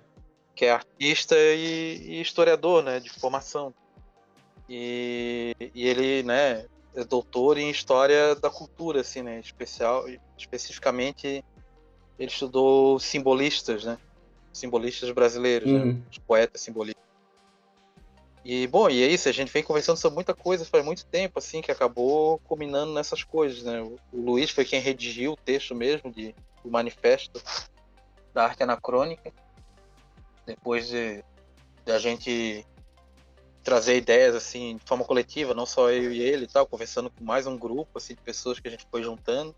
que 0.53 0.65
é 0.65 0.71
artista 0.71 1.35
e, 1.37 1.97
e, 2.05 2.21
historiador, 2.21 2.83
né, 2.83 2.99
de 2.99 3.09
formação. 3.09 3.73
E, 4.67 5.55
e 5.73 5.87
ele, 5.87 6.23
né, 6.23 6.65
é 6.95 7.03
doutor 7.03 7.57
em 7.57 7.69
história 7.69 8.35
da 8.35 8.49
cultura, 8.49 9.01
assim, 9.01 9.21
né? 9.21 9.39
Especial, 9.39 10.05
especificamente, 10.37 11.43
ele 12.19 12.31
estudou 12.31 12.99
simbolistas, 12.99 13.83
né? 13.83 13.97
Simbolistas 14.51 15.09
brasileiros, 15.11 15.71
né? 15.71 15.79
uhum. 15.79 15.93
né? 15.93 16.01
Os 16.11 16.17
poetas 16.19 16.61
simbolistas. 16.61 17.03
E, 18.45 18.67
bom, 18.67 18.89
e 18.89 19.01
é 19.01 19.07
isso, 19.07 19.29
a 19.29 19.31
gente 19.31 19.51
vem 19.51 19.63
conversando 19.63 19.95
sobre 19.95 20.15
muita 20.15 20.33
coisa 20.33 20.65
faz 20.65 20.83
muito 20.83 21.05
tempo, 21.05 21.39
assim, 21.39 21.61
que 21.61 21.71
acabou 21.71 22.39
combinando 22.39 22.93
nessas 22.93 23.23
coisas, 23.23 23.63
né? 23.63 23.81
O, 23.81 23.97
Luiz 24.11 24.51
foi 24.51 24.65
quem 24.65 24.81
redigiu 24.81 25.31
o 25.31 25.37
texto 25.37 25.73
mesmo 25.73 26.11
de, 26.11 26.35
do 26.61 26.69
manifesto 26.69 27.41
da 28.33 28.43
arte 28.43 28.61
anacrônica. 28.61 29.31
Depois 30.45 30.89
de, 30.89 31.23
de 31.85 31.91
a 31.91 31.97
gente 31.97 32.65
trazer 33.63 33.95
ideias 33.95 34.35
assim 34.35 34.77
de 34.77 34.83
forma 34.85 35.05
coletiva, 35.05 35.53
não 35.53 35.65
só 35.65 35.89
eu 35.89 36.11
e 36.11 36.21
ele 36.21 36.43
e 36.43 36.47
tal, 36.47 36.67
conversando 36.67 37.09
com 37.09 37.23
mais 37.23 37.47
um 37.47 37.57
grupo 37.57 37.97
assim 37.97 38.13
de 38.13 38.21
pessoas 38.21 38.59
que 38.59 38.67
a 38.67 38.71
gente 38.71 38.85
foi 38.91 39.01
juntando. 39.01 39.55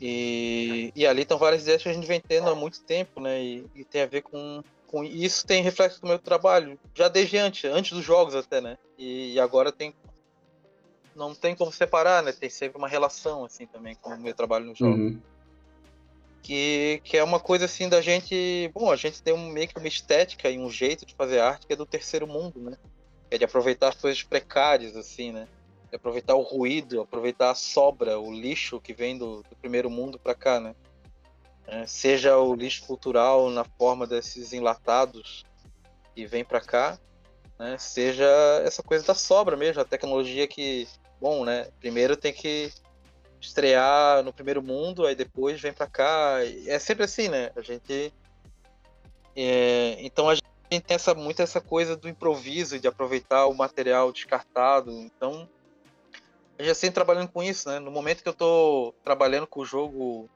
E, 0.00 0.92
e 0.96 1.06
ali 1.06 1.22
estão 1.22 1.36
várias 1.36 1.62
ideias 1.62 1.82
que 1.82 1.88
a 1.88 1.92
gente 1.92 2.06
vem 2.06 2.20
tendo 2.20 2.48
há 2.48 2.54
muito 2.54 2.82
tempo, 2.82 3.20
né? 3.20 3.42
E, 3.42 3.66
e 3.74 3.84
tem 3.84 4.02
a 4.02 4.06
ver 4.06 4.22
com, 4.22 4.62
com 4.86 5.04
isso 5.04 5.46
tem 5.46 5.62
reflexo 5.62 5.98
no 6.02 6.08
meu 6.08 6.18
trabalho, 6.18 6.78
já 6.94 7.08
desde 7.08 7.36
antes, 7.36 7.64
antes 7.70 7.92
dos 7.92 8.04
jogos 8.04 8.34
até, 8.34 8.60
né? 8.60 8.78
E, 8.96 9.34
e 9.34 9.40
agora 9.40 9.70
tem 9.70 9.94
não 11.14 11.34
tem 11.34 11.54
como 11.54 11.72
separar, 11.72 12.22
né? 12.22 12.32
Tem 12.32 12.48
sempre 12.48 12.78
uma 12.78 12.88
relação 12.88 13.44
assim 13.44 13.66
também 13.66 13.94
com 13.96 14.10
o 14.10 14.20
meu 14.20 14.32
trabalho 14.32 14.66
nos 14.66 14.78
jogos. 14.78 14.98
Uhum 14.98 15.29
que, 16.42 17.00
que 17.04 17.16
é 17.16 17.24
uma 17.24 17.40
coisa 17.40 17.64
assim 17.64 17.88
da 17.88 18.00
gente. 18.00 18.70
Bom, 18.74 18.90
a 18.90 18.96
gente 18.96 19.22
tem 19.22 19.34
um, 19.34 19.48
meio 19.48 19.68
que 19.68 19.78
uma 19.78 19.88
estética 19.88 20.48
e 20.50 20.58
um 20.58 20.70
jeito 20.70 21.04
de 21.04 21.14
fazer 21.14 21.40
arte 21.40 21.66
que 21.66 21.72
é 21.72 21.76
do 21.76 21.86
terceiro 21.86 22.26
mundo, 22.26 22.60
né? 22.60 22.76
É 23.30 23.38
de 23.38 23.44
aproveitar 23.44 23.88
as 23.88 23.94
coisas 23.94 24.22
precárias, 24.22 24.96
assim, 24.96 25.32
né? 25.32 25.46
De 25.90 25.96
aproveitar 25.96 26.34
o 26.34 26.42
ruído, 26.42 27.00
aproveitar 27.00 27.50
a 27.50 27.54
sobra, 27.54 28.18
o 28.18 28.32
lixo 28.32 28.80
que 28.80 28.92
vem 28.92 29.16
do, 29.16 29.42
do 29.42 29.56
primeiro 29.56 29.90
mundo 29.90 30.18
para 30.18 30.34
cá, 30.34 30.60
né? 30.60 30.74
É, 31.66 31.86
seja 31.86 32.36
o 32.36 32.54
lixo 32.54 32.84
cultural 32.84 33.48
na 33.50 33.64
forma 33.64 34.06
desses 34.06 34.52
enlatados 34.52 35.44
que 36.14 36.26
vem 36.26 36.44
para 36.44 36.60
cá, 36.60 36.98
né? 37.58 37.76
Seja 37.78 38.26
essa 38.64 38.82
coisa 38.82 39.04
da 39.04 39.14
sobra 39.14 39.56
mesmo, 39.56 39.80
a 39.80 39.84
tecnologia 39.84 40.48
que, 40.48 40.88
bom, 41.20 41.44
né? 41.44 41.68
Primeiro 41.78 42.16
tem 42.16 42.32
que 42.32 42.72
estrear 43.40 44.22
no 44.22 44.32
primeiro 44.32 44.62
mundo, 44.62 45.06
aí 45.06 45.14
depois 45.14 45.60
vem 45.60 45.72
para 45.72 45.86
cá. 45.86 46.38
É 46.66 46.78
sempre 46.78 47.04
assim, 47.04 47.28
né? 47.28 47.50
A 47.56 47.60
gente. 47.60 48.12
É, 49.34 49.96
então 50.00 50.28
a 50.28 50.34
gente 50.34 50.44
tem 50.68 50.82
essa, 50.88 51.14
muito 51.14 51.40
essa 51.40 51.60
coisa 51.60 51.96
do 51.96 52.08
improviso, 52.08 52.78
de 52.78 52.86
aproveitar 52.86 53.46
o 53.46 53.54
material 53.54 54.12
descartado. 54.12 54.90
Então, 54.90 55.48
a 56.58 56.62
gente 56.62 56.76
sempre 56.76 56.94
trabalhando 56.94 57.28
com 57.28 57.42
isso, 57.42 57.68
né? 57.68 57.78
No 57.78 57.90
momento 57.90 58.22
que 58.22 58.28
eu 58.28 58.32
estou 58.32 58.94
trabalhando 59.02 59.46
com 59.46 59.60
o 59.60 59.64
jogo, 59.64 60.28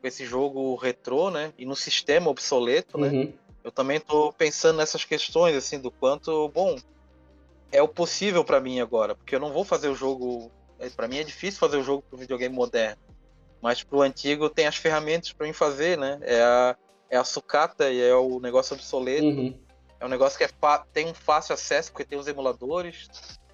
com 0.00 0.06
esse 0.06 0.24
jogo 0.24 0.74
retrô, 0.76 1.30
né? 1.30 1.52
E 1.56 1.64
no 1.64 1.74
sistema 1.74 2.30
obsoleto, 2.30 2.98
né? 2.98 3.08
uhum. 3.08 3.24
né? 3.24 3.32
Eu 3.64 3.72
também 3.72 3.96
estou 3.96 4.30
pensando 4.30 4.76
nessas 4.76 5.06
questões, 5.06 5.56
assim, 5.56 5.80
do 5.80 5.90
quanto, 5.90 6.50
bom, 6.50 6.76
é 7.72 7.80
o 7.80 7.88
possível 7.88 8.44
para 8.44 8.60
mim 8.60 8.78
agora, 8.78 9.14
porque 9.14 9.34
eu 9.34 9.40
não 9.40 9.52
vou 9.52 9.64
fazer 9.64 9.88
o 9.88 9.94
jogo 9.94 10.52
para 10.90 11.08
mim 11.08 11.18
é 11.18 11.24
difícil 11.24 11.58
fazer 11.58 11.76
o 11.76 11.82
jogo 11.82 12.02
pro 12.08 12.18
videogame 12.18 12.54
moderno. 12.54 13.02
Mas 13.60 13.82
pro 13.82 14.02
antigo 14.02 14.50
tem 14.50 14.66
as 14.66 14.76
ferramentas 14.76 15.32
para 15.32 15.46
mim 15.46 15.52
fazer, 15.52 15.96
né? 15.96 16.18
É 16.22 16.42
a, 16.42 16.76
é 17.10 17.16
a 17.16 17.24
sucata 17.24 17.90
e 17.90 18.00
é 18.00 18.14
o 18.14 18.38
negócio 18.38 18.74
obsoleto. 18.74 19.24
Uhum. 19.24 19.58
É 19.98 20.04
um 20.04 20.08
negócio 20.08 20.36
que 20.36 20.44
é 20.44 20.50
tem 20.92 21.06
um 21.06 21.14
fácil 21.14 21.54
acesso, 21.54 21.90
porque 21.90 22.04
tem 22.04 22.18
os 22.18 22.28
emuladores. 22.28 23.08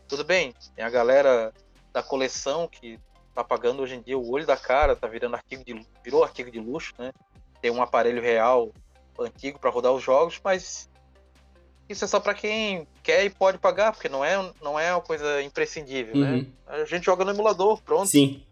Tudo 0.09 0.24
bem, 0.24 0.52
tem 0.74 0.85
a 0.85 0.90
galera 0.90 1.52
da 1.93 2.02
coleção 2.02 2.66
que 2.66 2.98
tá 3.32 3.44
pagando 3.44 3.82
hoje 3.82 3.94
em 3.94 4.02
dia 4.02 4.19
o 4.19 4.31
olho 4.31 4.44
da 4.44 4.57
cara, 4.57 4.97
tá 4.97 5.07
virando 5.07 5.36
artigo 5.36 5.65
de 5.65 5.86
virou 6.02 6.24
artigo 6.24 6.51
de 6.51 6.59
luxo, 6.59 6.93
né? 6.98 7.12
Tem 7.62 7.70
um 7.70 7.81
aparelho 7.81 8.20
real 8.20 8.73
antigo 9.16 9.61
para 9.61 9.70
rodar 9.70 9.93
os 9.93 10.02
jogos, 10.02 10.40
mas 10.43 10.89
isso 11.92 12.04
é 12.04 12.08
só 12.08 12.20
para 12.20 12.34
quem 12.34 12.86
quer 13.02 13.24
e 13.24 13.30
pode 13.30 13.58
pagar, 13.58 13.92
porque 13.92 14.08
não 14.08 14.24
é, 14.24 14.52
não 14.62 14.78
é 14.78 14.92
uma 14.92 15.00
coisa 15.00 15.42
imprescindível, 15.42 16.16
né? 16.16 16.30
uhum. 16.30 16.38
né? 16.38 16.46
A 16.66 16.84
gente 16.84 17.04
joga 17.04 17.24
no 17.24 17.32
emulador, 17.32 17.82
pronto. 17.82 18.06
Sim. 18.06 18.42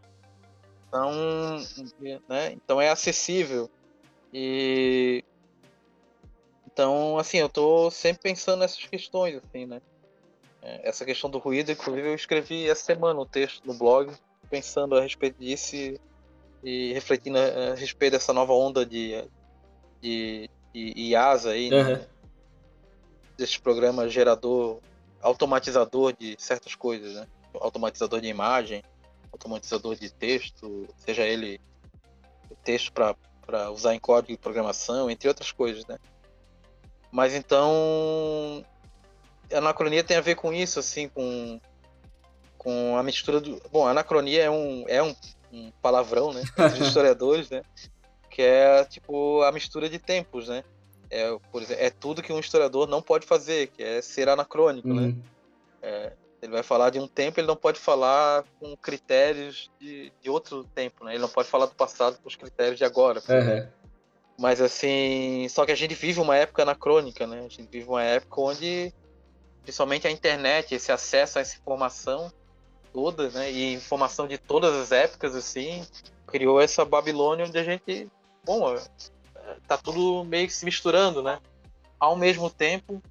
Então, 0.89 1.13
né? 2.29 2.53
então 2.53 2.81
é 2.81 2.89
acessível. 2.89 3.71
E 4.33 5.25
então, 6.67 7.19
assim, 7.19 7.39
eu 7.39 7.49
tô 7.49 7.91
sempre 7.91 8.23
pensando 8.23 8.61
nessas 8.61 8.85
questões, 8.85 9.37
assim, 9.37 9.67
né? 9.67 9.81
É, 10.63 10.89
essa 10.89 11.05
questão 11.05 11.29
do 11.29 11.39
ruído, 11.39 11.73
inclusive 11.73 12.09
eu 12.09 12.15
escrevi 12.15 12.69
essa 12.69 12.85
semana 12.85 13.21
um 13.21 13.27
texto 13.27 13.65
no 13.65 13.75
blog 13.75 14.13
pensando 14.49 14.97
a 14.97 15.01
respeito 15.01 15.39
disso 15.39 15.77
e, 15.77 16.01
e 16.63 16.93
refletindo 16.93 17.39
a, 17.39 17.75
respeito 17.75 18.13
dessa 18.13 18.33
nova 18.33 18.53
onda 18.53 18.87
de, 18.87 19.25
de, 20.01 20.49
de 20.73 20.93
IASA 20.97 21.51
aí, 21.51 21.71
uhum. 21.73 21.85
né? 21.85 22.07
Desse 23.39 23.59
programa 23.61 24.09
gerador, 24.09 24.81
automatizador 25.23 26.13
de 26.13 26.37
certas 26.39 26.75
coisas, 26.75 27.15
né? 27.15 27.27
Automatizador 27.55 28.21
de 28.21 28.29
imagem, 28.29 28.83
automatizador 29.33 29.95
de 29.95 30.11
texto, 30.11 30.87
seja 30.97 31.23
ele 31.23 31.61
texto 32.65 32.93
para 32.93 33.71
usar 33.71 33.95
em 33.95 33.99
código 33.99 34.33
de 34.33 34.39
programação, 34.39 35.11
entre 35.11 35.29
outras 35.29 35.53
coisas, 35.53 35.87
né? 35.87 35.99
Mas 37.11 37.35
então 37.35 38.65
a 39.53 39.59
anacronia 39.59 40.05
tem 40.05 40.17
a 40.17 40.21
ver 40.21 40.35
com 40.35 40.53
isso, 40.53 40.79
assim, 40.79 41.09
com, 41.09 41.61
com 42.57 42.97
a 42.97 43.03
mistura 43.03 43.41
do. 43.41 43.61
Bom, 43.71 43.87
anacronia 43.87 44.43
é 44.45 44.51
um, 44.51 44.85
é 44.87 45.03
um, 45.03 45.15
um 45.53 45.71
palavrão, 45.83 46.33
né? 46.33 46.43
Entre 46.43 46.83
os 46.83 46.89
historiadores, 46.89 47.49
né? 47.49 47.63
Que 48.31 48.43
é 48.43 48.85
tipo 48.85 49.43
a 49.43 49.53
mistura 49.53 49.89
de 49.89 49.99
tempos, 49.99 50.49
né? 50.49 50.63
É, 51.11 51.37
por 51.51 51.63
exemplo, 51.63 51.83
é 51.83 51.91
tudo 51.91 52.23
que 52.23 52.33
um 52.33 52.39
historiador 52.39 52.87
não 52.87 53.01
pode 53.01 53.27
fazer, 53.27 53.69
que 53.69 53.83
é 53.83 54.03
ser 54.03 54.29
anacrônico, 54.29 54.89
né? 54.89 55.03
uhum. 55.03 55.09
né? 55.09 55.17
É, 55.81 56.13
ele 56.43 56.53
vai 56.53 56.63
falar 56.63 56.91
de 56.91 56.99
um 56.99 57.09
tempo, 57.09 57.41
ele 57.41 57.47
não 57.47 57.57
pode 57.57 57.79
falar 57.79 58.45
com 58.61 58.77
critérios 58.77 59.71
de, 59.81 60.13
de 60.21 60.31
outro 60.31 60.65
tempo, 60.75 61.05
né? 61.05 61.13
Ele 61.13 61.23
não 61.23 61.29
pode 61.29 61.49
falar 61.49 61.67
do 61.67 61.75
passado 61.75 62.19
com 62.23 62.29
os 62.29 62.37
critérios 62.37 62.79
de 62.79 62.85
agora. 62.85 63.21
Uhum. 63.29 63.69
Mas 64.39 64.61
assim, 64.61 65.49
só 65.49 65.67
que 65.67 65.73
a 65.73 65.77
gente 65.77 65.95
vive 65.95 66.21
uma 66.21 66.37
época 66.37 66.63
anacrônica, 66.63 67.27
né? 67.27 67.41
A 67.41 67.43
gente 67.43 67.63
vive 67.63 67.89
uma 67.89 68.03
época 68.03 68.41
onde 68.41 68.93
principalmente 69.63 70.07
a 70.07 70.11
internet, 70.11 70.75
esse 70.75 70.91
acesso 70.91 71.39
a 71.39 71.43
essa 71.43 71.59
informação 71.59 72.33
toda, 72.93 73.29
né? 73.31 73.51
E 73.51 73.75
informação 73.75 74.27
de 74.27 74.39
todas 74.39 74.75
as 74.75 74.93
épocas 74.93 75.35
assim, 75.35 75.85
criou 76.27 76.61
essa 76.61 76.85
Babilônia 76.85 77.45
onde 77.45 77.59
a 77.59 77.65
gente, 77.65 78.09
bom, 78.45 78.77
tá 79.67 79.77
tudo 79.77 80.25
meio 80.25 80.47
que 80.47 80.55
se 80.55 80.65
misturando, 80.65 81.23
né? 81.23 81.39
Ao 81.99 82.17
mesmo 82.17 82.49
tempo, 82.49 83.03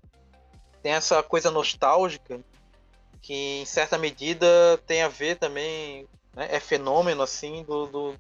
tem 0.81 0.93
essa 0.93 1.22
coisa 1.22 1.51
nostálgica 1.51 2.39
que 3.22 3.61
em 3.61 3.65
certa 3.65 3.97
medida 3.97 4.47
tem 4.85 5.01
a 5.01 5.09
ver 5.09 5.35
também, 5.38 6.07
né? 6.34 6.47
é 6.49 6.59
fenômeno 6.59 7.22
assim 7.22 7.64
do, 7.64 7.85
do, 7.88 8.15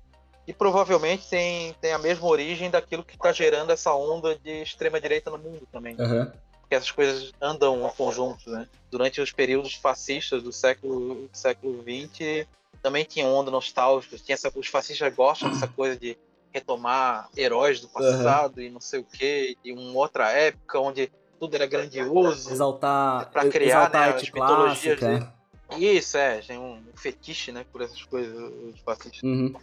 e 0.45 0.53
provavelmente 0.53 1.29
tem, 1.29 1.73
tem 1.79 1.93
a 1.93 1.97
mesma 1.97 2.27
origem 2.27 2.69
daquilo 2.69 3.03
que 3.03 3.15
está 3.15 3.31
gerando 3.31 3.71
essa 3.71 3.93
onda 3.93 4.37
de 4.37 4.61
extrema 4.61 4.99
direita 4.99 5.29
no 5.29 5.37
mundo 5.37 5.67
também. 5.71 5.95
Uhum. 5.99 6.31
Porque 6.59 6.75
essas 6.75 6.91
coisas 6.91 7.33
andam 7.41 7.87
em 7.87 7.95
conjunto, 7.95 8.49
né? 8.49 8.67
Durante 8.91 9.21
os 9.21 9.31
períodos 9.31 9.75
fascistas 9.75 10.43
do 10.43 10.51
século 10.51 11.29
século 11.31 11.83
XX 11.83 12.47
também 12.81 13.03
tinha 13.03 13.25
onda 13.25 13.51
nostálgica, 13.51 14.17
tinha 14.17 14.35
essa, 14.35 14.51
os 14.55 14.67
fascistas 14.67 15.13
gostam 15.13 15.49
dessa 15.49 15.67
coisa 15.67 15.97
de 15.97 16.17
retomar 16.57 17.29
heróis 17.35 17.79
do 17.79 17.87
passado 17.87 18.57
uhum. 18.57 18.63
e 18.63 18.69
não 18.69 18.81
sei 18.81 18.99
o 18.99 19.03
que, 19.03 19.57
de 19.63 19.73
uma 19.73 19.97
outra 19.97 20.31
época 20.31 20.79
onde 20.79 21.11
tudo 21.39 21.55
era 21.55 21.65
grandioso. 21.65 22.51
Exaltar, 22.51 23.29
para 23.31 23.49
criar 23.49 23.87
exaltar 23.87 24.09
né, 24.09 24.15
as 24.15 24.23
mitologias. 24.23 24.99
De... 24.99 25.85
Isso, 25.85 26.17
é, 26.17 26.39
tem 26.39 26.57
um 26.57 26.81
fetiche, 26.95 27.51
né, 27.51 27.65
por 27.71 27.81
essas 27.81 28.01
coisas, 28.03 28.35
os 28.73 28.79
fascistas. 28.79 29.23
Uhum 29.23 29.53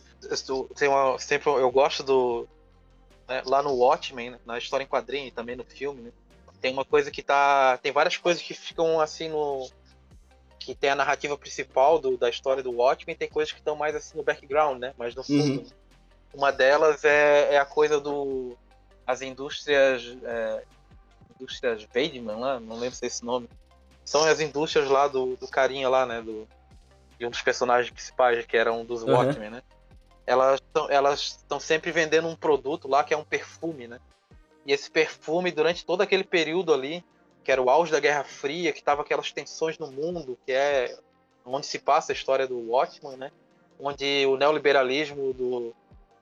tem 0.75 0.89
uma, 0.89 1.19
sempre 1.19 1.51
eu 1.51 1.71
gosto 1.71 2.03
do 2.03 2.49
né, 3.29 3.43
lá 3.47 3.63
no 3.63 3.75
Watchmen, 3.75 4.31
né, 4.31 4.39
na 4.45 4.59
história 4.59 4.85
em 4.85 4.89
quadrinho 4.89 5.29
e 5.29 5.31
também 5.31 5.57
no 5.57 5.65
filme, 5.65 6.03
né, 6.03 6.13
tem 6.61 6.73
uma 6.73 6.85
coisa 6.85 7.11
que 7.11 7.23
tá, 7.23 7.79
tem 7.79 7.93
várias 7.93 8.17
coisas 8.17 8.43
que 8.43 8.55
ficam 8.55 9.01
assim 9.01 9.29
no 9.29 9.69
que 10.59 10.75
tem 10.75 10.91
a 10.91 10.95
narrativa 10.95 11.37
principal 11.37 11.99
do, 11.99 12.17
da 12.17 12.31
história 12.31 12.63
do 12.63 12.73
Watchmen, 12.73 13.15
tem 13.15 13.29
coisas 13.29 13.53
que 13.53 13.59
estão 13.59 13.77
mais 13.77 13.95
assim 13.95 14.17
no 14.17 14.25
background, 14.25 14.79
né, 14.79 14.95
mas 14.97 15.15
no 15.15 15.23
fundo. 15.23 15.61
Uhum. 15.61 15.67
Uma 16.35 16.51
delas 16.51 17.05
é, 17.05 17.55
é 17.55 17.59
a 17.59 17.65
coisa 17.65 18.01
do 18.01 18.57
as 19.07 19.21
indústrias 19.23 20.17
é, 20.25 20.65
indústrias 21.35 21.87
Weidman 21.95 22.37
lá, 22.37 22.59
não 22.59 22.79
lembro 22.79 22.97
se 22.97 23.05
é 23.05 23.09
esse 23.09 23.25
nome. 23.25 23.49
São 24.05 24.25
as 24.25 24.41
indústrias 24.41 24.89
lá 24.89 25.09
do, 25.09 25.37
do 25.37 25.47
carinha 25.49 25.89
lá, 25.89 26.05
né, 26.07 26.21
do 26.21 26.49
de 27.19 27.25
um 27.25 27.31
dos 27.31 27.43
personagens 27.43 27.91
principais 27.91 28.45
que 28.45 28.57
era 28.57 28.73
um 28.73 28.85
dos 28.85 29.03
uhum. 29.03 29.13
Watchmen, 29.15 29.51
né? 29.51 29.63
elas 30.27 30.61
estão 30.61 30.91
elas 30.91 31.45
sempre 31.61 31.93
vendendo 31.93 32.29
um 32.29 32.37
produto 32.37 32.89
lá 32.89 33.05
que 33.05 33.13
é 33.13 33.17
um 33.17 33.25
perfume, 33.25 33.87
né? 33.87 34.01
E 34.67 34.73
esse 34.73 34.91
perfume, 34.91 35.51
durante 35.51 35.85
todo 35.85 36.01
aquele 36.01 36.25
período 36.25 36.73
ali, 36.73 37.05
que 37.43 37.53
era 37.53 37.61
o 37.61 37.69
auge 37.69 37.93
da 37.93 38.01
Guerra 38.01 38.25
Fria, 38.25 38.73
que 38.73 38.83
tava 38.83 39.03
aquelas 39.03 39.31
tensões 39.31 39.79
no 39.79 39.93
mundo, 39.93 40.39
que 40.47 40.53
é 40.53 40.97
onde 41.45 41.67
se 41.67 41.79
passa 41.79 42.13
a 42.13 42.15
história 42.15 42.47
do 42.47 42.71
Watchman, 42.71 43.17
né? 43.17 43.31
Onde 43.79 44.25
o 44.27 44.37
neoliberalismo 44.37 45.35
do 45.35 45.75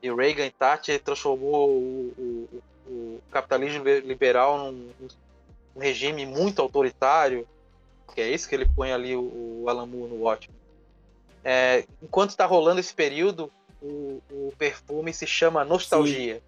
de 0.03 0.13
Reagan 0.13 0.47
e 0.47 0.51
Thatcher 0.51 1.01
transformou 1.01 1.71
o, 1.71 2.13
o, 2.19 2.63
o 2.91 3.23
capitalismo 3.31 3.85
liberal 3.85 4.59
num, 4.59 4.91
num, 5.75 5.81
regime 5.81 6.27
muito 6.27 6.61
autoritário, 6.61 7.49
que 8.13 8.21
é 8.21 8.29
isso 8.29 8.49
que 8.49 8.55
ele 8.55 8.69
põe 8.69 8.93
ali 8.93 9.15
o, 9.15 9.63
o 9.63 9.65
Alan 9.69 9.87
Moore 9.87 10.13
no 10.13 10.23
Watchmen. 10.23 10.57
É, 11.45 11.87
enquanto 12.03 12.31
está 12.31 12.45
rolando 12.45 12.81
esse 12.81 12.93
período, 12.93 13.51
o, 13.81 14.21
o 14.31 14.53
perfume 14.59 15.15
se 15.15 15.27
chama 15.27 15.65
Nostalgia. 15.65 16.43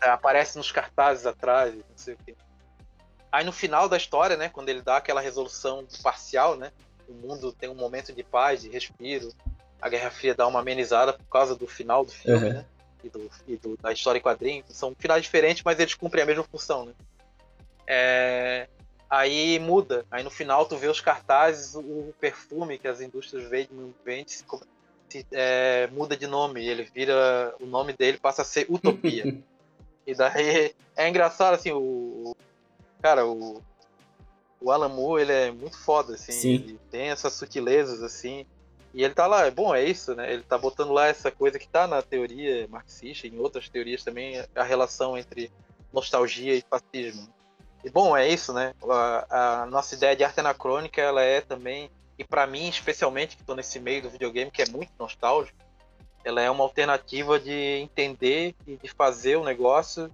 É, 0.00 0.08
aparece 0.08 0.56
nos 0.56 0.72
cartazes 0.72 1.26
atrás, 1.26 1.74
não 1.74 1.82
sei 1.94 2.14
o 2.14 2.18
quê. 2.24 2.34
Aí 3.30 3.44
no 3.44 3.52
final 3.52 3.88
da 3.88 3.96
história, 3.96 4.36
né, 4.36 4.48
quando 4.48 4.68
ele 4.68 4.82
dá 4.82 4.96
aquela 4.96 5.20
resolução 5.20 5.86
parcial, 6.02 6.56
né, 6.56 6.72
o 7.08 7.12
mundo 7.14 7.52
tem 7.52 7.68
um 7.68 7.74
momento 7.74 8.12
de 8.12 8.22
paz, 8.22 8.62
de 8.62 8.68
respiro, 8.68 9.32
a 9.82 9.88
Guerra 9.88 10.10
Fria 10.10 10.34
dá 10.34 10.46
uma 10.46 10.60
amenizada 10.60 11.12
por 11.12 11.26
causa 11.26 11.56
do 11.56 11.66
final 11.66 12.04
do 12.04 12.12
filme, 12.12 12.46
uhum. 12.46 12.52
né, 12.52 12.64
e, 13.02 13.08
do, 13.08 13.30
e 13.48 13.56
do, 13.56 13.76
da 13.76 13.92
história 13.92 14.18
em 14.18 14.22
quadrinhos. 14.22 14.66
São 14.70 14.94
finais 14.96 15.24
diferentes, 15.24 15.64
mas 15.64 15.78
eles 15.80 15.94
cumprem 15.94 16.22
a 16.22 16.26
mesma 16.26 16.44
função, 16.44 16.86
né. 16.86 16.92
É, 17.84 18.68
aí 19.10 19.58
muda. 19.58 20.06
Aí 20.08 20.22
no 20.22 20.30
final 20.30 20.64
tu 20.66 20.76
vê 20.76 20.86
os 20.86 21.00
cartazes, 21.00 21.74
o 21.74 22.14
perfume 22.20 22.78
que 22.78 22.86
as 22.86 23.00
indústrias 23.00 23.50
vendem, 23.50 23.92
vendem 24.04 24.24
é, 25.32 25.88
muda 25.88 26.16
de 26.16 26.28
nome, 26.28 26.64
ele 26.64 26.84
vira. 26.84 27.54
O 27.60 27.66
nome 27.66 27.92
dele 27.92 28.18
passa 28.18 28.42
a 28.42 28.44
ser 28.44 28.66
Utopia. 28.70 29.36
e 30.06 30.14
daí 30.14 30.74
é 30.96 31.08
engraçado, 31.08 31.54
assim, 31.54 31.72
o. 31.72 32.36
Cara, 33.02 33.26
o. 33.26 33.60
O 34.60 34.70
Alan 34.70 34.88
Moore, 34.88 35.22
ele 35.22 35.32
é 35.32 35.50
muito 35.50 35.76
foda, 35.76 36.14
assim. 36.14 36.30
Sim. 36.30 36.54
Ele 36.54 36.80
tem 36.88 37.08
essas 37.08 37.32
sutilezas, 37.32 38.00
assim. 38.00 38.46
E 38.94 39.02
ele 39.02 39.14
tá 39.14 39.26
lá, 39.26 39.50
bom, 39.50 39.74
é 39.74 39.84
isso, 39.84 40.14
né? 40.14 40.32
Ele 40.32 40.42
tá 40.42 40.58
botando 40.58 40.92
lá 40.92 41.06
essa 41.06 41.30
coisa 41.30 41.58
que 41.58 41.68
tá 41.68 41.86
na 41.86 42.02
teoria 42.02 42.68
marxista, 42.68 43.26
em 43.26 43.38
outras 43.38 43.68
teorias 43.68 44.04
também, 44.04 44.44
a 44.54 44.62
relação 44.62 45.16
entre 45.16 45.50
nostalgia 45.92 46.54
e 46.54 46.64
fascismo. 46.68 47.28
E 47.84 47.90
bom, 47.90 48.16
é 48.16 48.28
isso, 48.28 48.52
né? 48.52 48.74
A, 48.88 49.62
a 49.62 49.66
nossa 49.66 49.94
ideia 49.94 50.14
de 50.14 50.24
arte 50.24 50.40
anacrônica, 50.40 51.00
ela 51.00 51.22
é 51.22 51.40
também 51.40 51.90
e 52.18 52.24
para 52.24 52.46
mim, 52.46 52.68
especialmente, 52.68 53.36
que 53.36 53.42
estou 53.42 53.56
nesse 53.56 53.80
meio 53.80 54.02
do 54.02 54.10
videogame, 54.10 54.50
que 54.50 54.62
é 54.62 54.68
muito 54.68 54.92
nostálgico, 54.98 55.58
ela 56.24 56.40
é 56.40 56.48
uma 56.48 56.62
alternativa 56.62 57.40
de 57.40 57.52
entender 57.52 58.54
e 58.64 58.76
de 58.76 58.88
fazer 58.88 59.36
o 59.36 59.44
negócio 59.44 60.08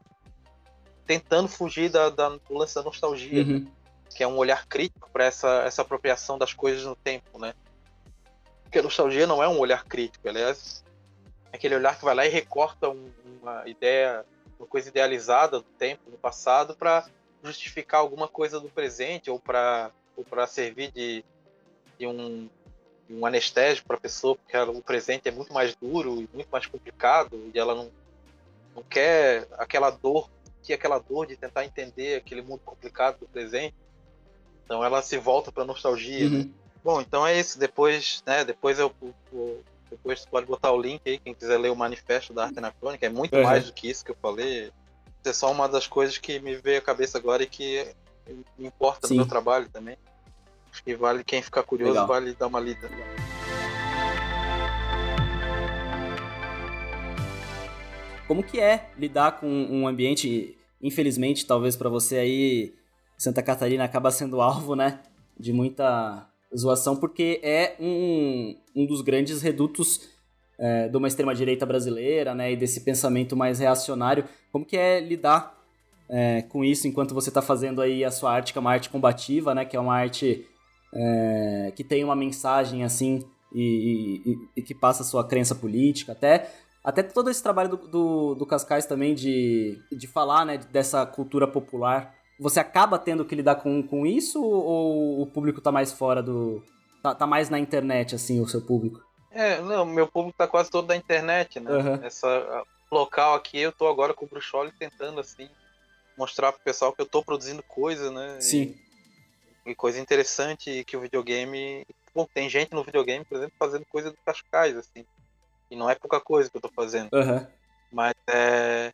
tentando 1.07 1.49
fugir 1.49 1.91
da, 1.91 2.09
da 2.09 2.31
do 2.31 2.55
lance 2.55 2.75
da 2.75 2.83
nostalgia, 2.83 3.43
uhum. 3.43 3.61
né? 3.61 3.67
que 4.15 4.23
é 4.23 4.27
um 4.27 4.39
olhar 4.39 4.67
crítico 4.67 5.11
para 5.13 5.25
essa, 5.25 5.65
essa 5.67 5.83
apropriação 5.83 6.39
das 6.39 6.55
coisas 6.55 6.83
no 6.83 6.97
tempo, 6.97 7.39
né? 7.39 7.53
Porque 8.69 8.79
a 8.79 8.83
nostalgia 8.83 9.27
não 9.27 9.43
é 9.43 9.49
um 9.49 9.59
olhar 9.59 9.85
crítico, 9.85 10.29
ela 10.29 10.39
é 10.39 10.57
aquele 11.53 11.75
olhar 11.75 11.99
que 11.99 12.05
vai 12.05 12.15
lá 12.15 12.27
e 12.27 12.29
recorta 12.29 12.91
um, 12.91 13.11
uma 13.41 13.67
ideia, 13.67 14.25
uma 14.59 14.67
coisa 14.67 14.91
idealizada 14.91 15.59
do 15.59 15.67
tempo, 15.79 16.11
do 16.11 16.19
passado, 16.19 16.77
para 16.77 17.07
justificar 17.43 18.01
alguma 18.01 18.29
coisa 18.29 18.61
do 18.61 18.69
presente 18.69 19.31
ou 19.31 19.41
para 19.41 19.91
servir 20.47 20.91
de 20.93 21.25
de 21.99 22.07
um, 22.07 22.49
um 23.11 23.27
anestésico 23.27 23.89
para 23.89 23.97
a 23.97 24.01
pessoa, 24.01 24.37
porque 24.37 24.57
ela, 24.57 24.71
o 24.71 24.83
presente 24.83 25.29
é 25.29 25.33
muito 25.33 25.53
mais 25.53 25.75
duro 25.75 26.23
e 26.23 26.29
muito 26.33 26.49
mais 26.51 26.65
complicado, 26.67 27.51
e 27.53 27.59
ela 27.59 27.75
não, 27.75 27.91
não 28.75 28.83
quer 28.83 29.49
aquela 29.53 29.91
dor, 29.91 30.31
que 30.63 30.73
aquela 30.73 30.99
dor 30.99 31.27
de 31.27 31.37
tentar 31.37 31.65
entender 31.65 32.17
aquele 32.17 32.43
mundo 32.43 32.61
complicado 32.65 33.19
do 33.19 33.29
presente. 33.29 33.75
Então 34.65 34.85
ela 34.85 35.03
se 35.03 35.17
volta 35.17 35.51
para 35.51 35.63
a 35.63 35.67
nostalgia. 35.67 36.29
Né? 36.29 36.37
Uhum. 36.37 36.45
Né? 36.45 36.51
Bom, 36.85 37.01
então 37.01 37.27
é 37.27 37.39
isso. 37.39 37.59
Depois, 37.59 38.23
né, 38.27 38.45
depois 38.45 38.79
eu, 38.79 38.93
eu 39.33 39.63
depois 39.91 40.21
você 40.21 40.29
pode 40.29 40.47
botar 40.47 40.71
o 40.73 40.81
link 40.81 41.01
aí, 41.07 41.19
quem 41.19 41.35
quiser 41.35 41.59
ler 41.59 41.71
o 41.71 41.77
manifesto 41.77 42.33
da 42.33 42.45
arte 42.45 42.59
anacrônica. 42.59 43.05
É 43.07 43.09
muito 43.09 43.35
uhum. 43.37 43.43
mais 43.43 43.67
do 43.67 43.73
que 43.73 43.89
isso 43.89 44.05
que 44.05 44.11
eu 44.11 44.17
falei. 44.21 44.65
Isso 44.65 45.29
é 45.29 45.33
só 45.33 45.51
uma 45.51 45.69
das 45.69 45.87
coisas 45.87 46.19
que 46.19 46.39
me 46.41 46.57
veio 46.57 46.79
à 46.79 46.83
cabeça 46.83 47.19
agora 47.19 47.43
e 47.43 47.47
que 47.47 47.87
me 48.59 48.67
importa 48.67 49.09
Sim. 49.09 49.15
no 49.15 49.21
meu 49.21 49.29
trabalho 49.29 49.69
também. 49.69 49.97
Acho 50.71 50.85
que 50.85 50.95
vale 50.95 51.25
quem 51.25 51.41
ficar 51.41 51.63
curioso, 51.63 51.93
Legal. 51.93 52.07
vale 52.07 52.35
dar 52.35 52.47
uma 52.47 52.61
lida. 52.61 52.89
Como 58.27 58.45
que 58.45 58.61
é 58.61 58.91
lidar 58.99 59.41
com 59.41 59.49
um 59.49 59.89
ambiente, 59.89 60.59
infelizmente, 60.83 61.47
talvez 61.47 61.75
para 61.77 61.89
você 61.89 62.19
aí, 62.19 62.75
Santa 63.17 63.43
Catarina 63.43 63.85
acaba 63.85 64.11
sendo 64.11 64.39
alvo, 64.43 64.77
né, 64.77 65.01
de 65.41 65.51
muita 65.51 66.29
zoação, 66.57 66.97
porque 66.97 67.41
é 67.43 67.77
um, 67.81 68.57
um 68.75 68.87
dos 68.87 69.01
grandes 69.01 69.43
redutos 69.43 70.09
é, 70.59 70.89
de 70.89 70.97
uma 70.97 71.09
extrema-direita 71.09 71.65
brasileira, 71.65 72.35
né, 72.35 72.53
e 72.53 72.57
desse 72.57 72.81
pensamento 72.81 73.37
mais 73.37 73.59
reacionário. 73.59 74.25
Como 74.51 74.65
que 74.65 74.77
é 74.77 75.01
lidar 75.01 75.57
é, 76.09 76.43
com 76.43 76.65
isso 76.65 76.89
enquanto 76.89 77.15
você 77.15 77.31
está 77.31 77.43
fazendo 77.43 77.81
aí 77.81 78.05
a 78.05 78.11
sua 78.11 78.33
arte, 78.33 78.53
que 78.53 78.59
é 78.59 78.61
uma 78.61 78.73
arte 78.73 78.91
combativa, 78.91 79.55
né, 79.55 79.65
que 79.65 79.77
é 79.77 79.81
uma 79.81 79.95
arte 79.95 80.47
é, 80.95 81.73
que 81.77 81.85
tem 81.85 82.03
uma 82.03 82.17
mensagem, 82.17 82.83
assim, 82.83 83.23
e, 83.55 84.23
e, 84.27 84.61
e, 84.61 84.63
que 84.63 84.75
passa 84.75 85.03
a 85.03 85.07
sua 85.07 85.27
crença 85.27 85.55
política, 85.55 86.13
até... 86.13 86.51
Até 86.85 87.03
todo 87.03 87.29
esse 87.29 87.43
trabalho 87.43 87.69
do, 87.71 87.77
do, 87.77 88.35
do 88.37 88.47
Cascais 88.47 88.87
também 88.87 89.13
de, 89.15 89.77
de 89.93 90.07
falar 90.07 90.47
né, 90.47 90.57
dessa 90.57 91.05
cultura 91.05 91.47
popular 91.47 92.15
você 92.39 92.61
acaba 92.61 92.99
tendo 92.99 93.25
que 93.25 93.35
lidar 93.35 93.57
com, 93.57 93.83
com 93.83 94.07
isso 94.07 94.43
ou 94.43 95.23
o 95.23 95.27
público 95.27 95.61
tá 95.61 95.73
mais 95.73 95.93
fora 95.93 96.23
do. 96.23 96.63
Tá, 97.03 97.15
tá 97.15 97.27
mais 97.27 97.49
na 97.49 97.59
internet, 97.59 98.15
assim, 98.15 98.41
o 98.41 98.47
seu 98.47 98.61
público? 98.61 99.03
É, 99.31 99.61
não, 99.61 99.85
meu 99.85 100.07
público 100.07 100.37
tá 100.37 100.47
quase 100.47 100.71
todo 100.71 100.87
da 100.89 100.97
internet, 100.97 101.61
né? 101.61 101.71
Uhum. 101.71 101.95
Essa 102.05 102.65
local 102.91 103.35
aqui, 103.35 103.59
eu 103.59 103.73
tô 103.73 103.87
agora 103.87 104.15
com 104.15 104.25
o 104.25 104.29
Bruxoli 104.29 104.73
tentando, 104.79 105.21
assim, 105.21 105.49
mostrar 106.17 106.53
pro 106.53 106.63
pessoal 106.63 106.93
que 106.93 107.01
eu 107.01 107.07
tô 107.07 107.23
produzindo 107.23 107.63
coisa, 107.63 108.11
né? 108.11 108.41
Sim. 108.41 108.75
E, 109.67 109.71
e 109.71 109.75
coisa 109.75 110.01
interessante 110.01 110.85
que 110.85 110.97
o 110.97 111.01
videogame. 111.01 111.87
Bom, 112.15 112.27
tem 112.33 112.49
gente 112.49 112.73
no 112.73 112.83
videogame, 112.83 113.25
por 113.25 113.37
exemplo, 113.37 113.55
fazendo 113.59 113.85
coisa 113.87 114.11
do 114.11 114.17
Cascais, 114.25 114.77
assim. 114.77 115.05
E 115.71 115.77
não 115.77 115.89
é 115.89 115.95
pouca 115.95 116.21
coisa 116.21 116.51
que 116.51 116.57
eu 116.57 116.61
tô 116.61 116.71
fazendo. 116.71 117.11
Uhum. 117.13 117.47
Mas 117.93 118.15
é. 118.29 118.93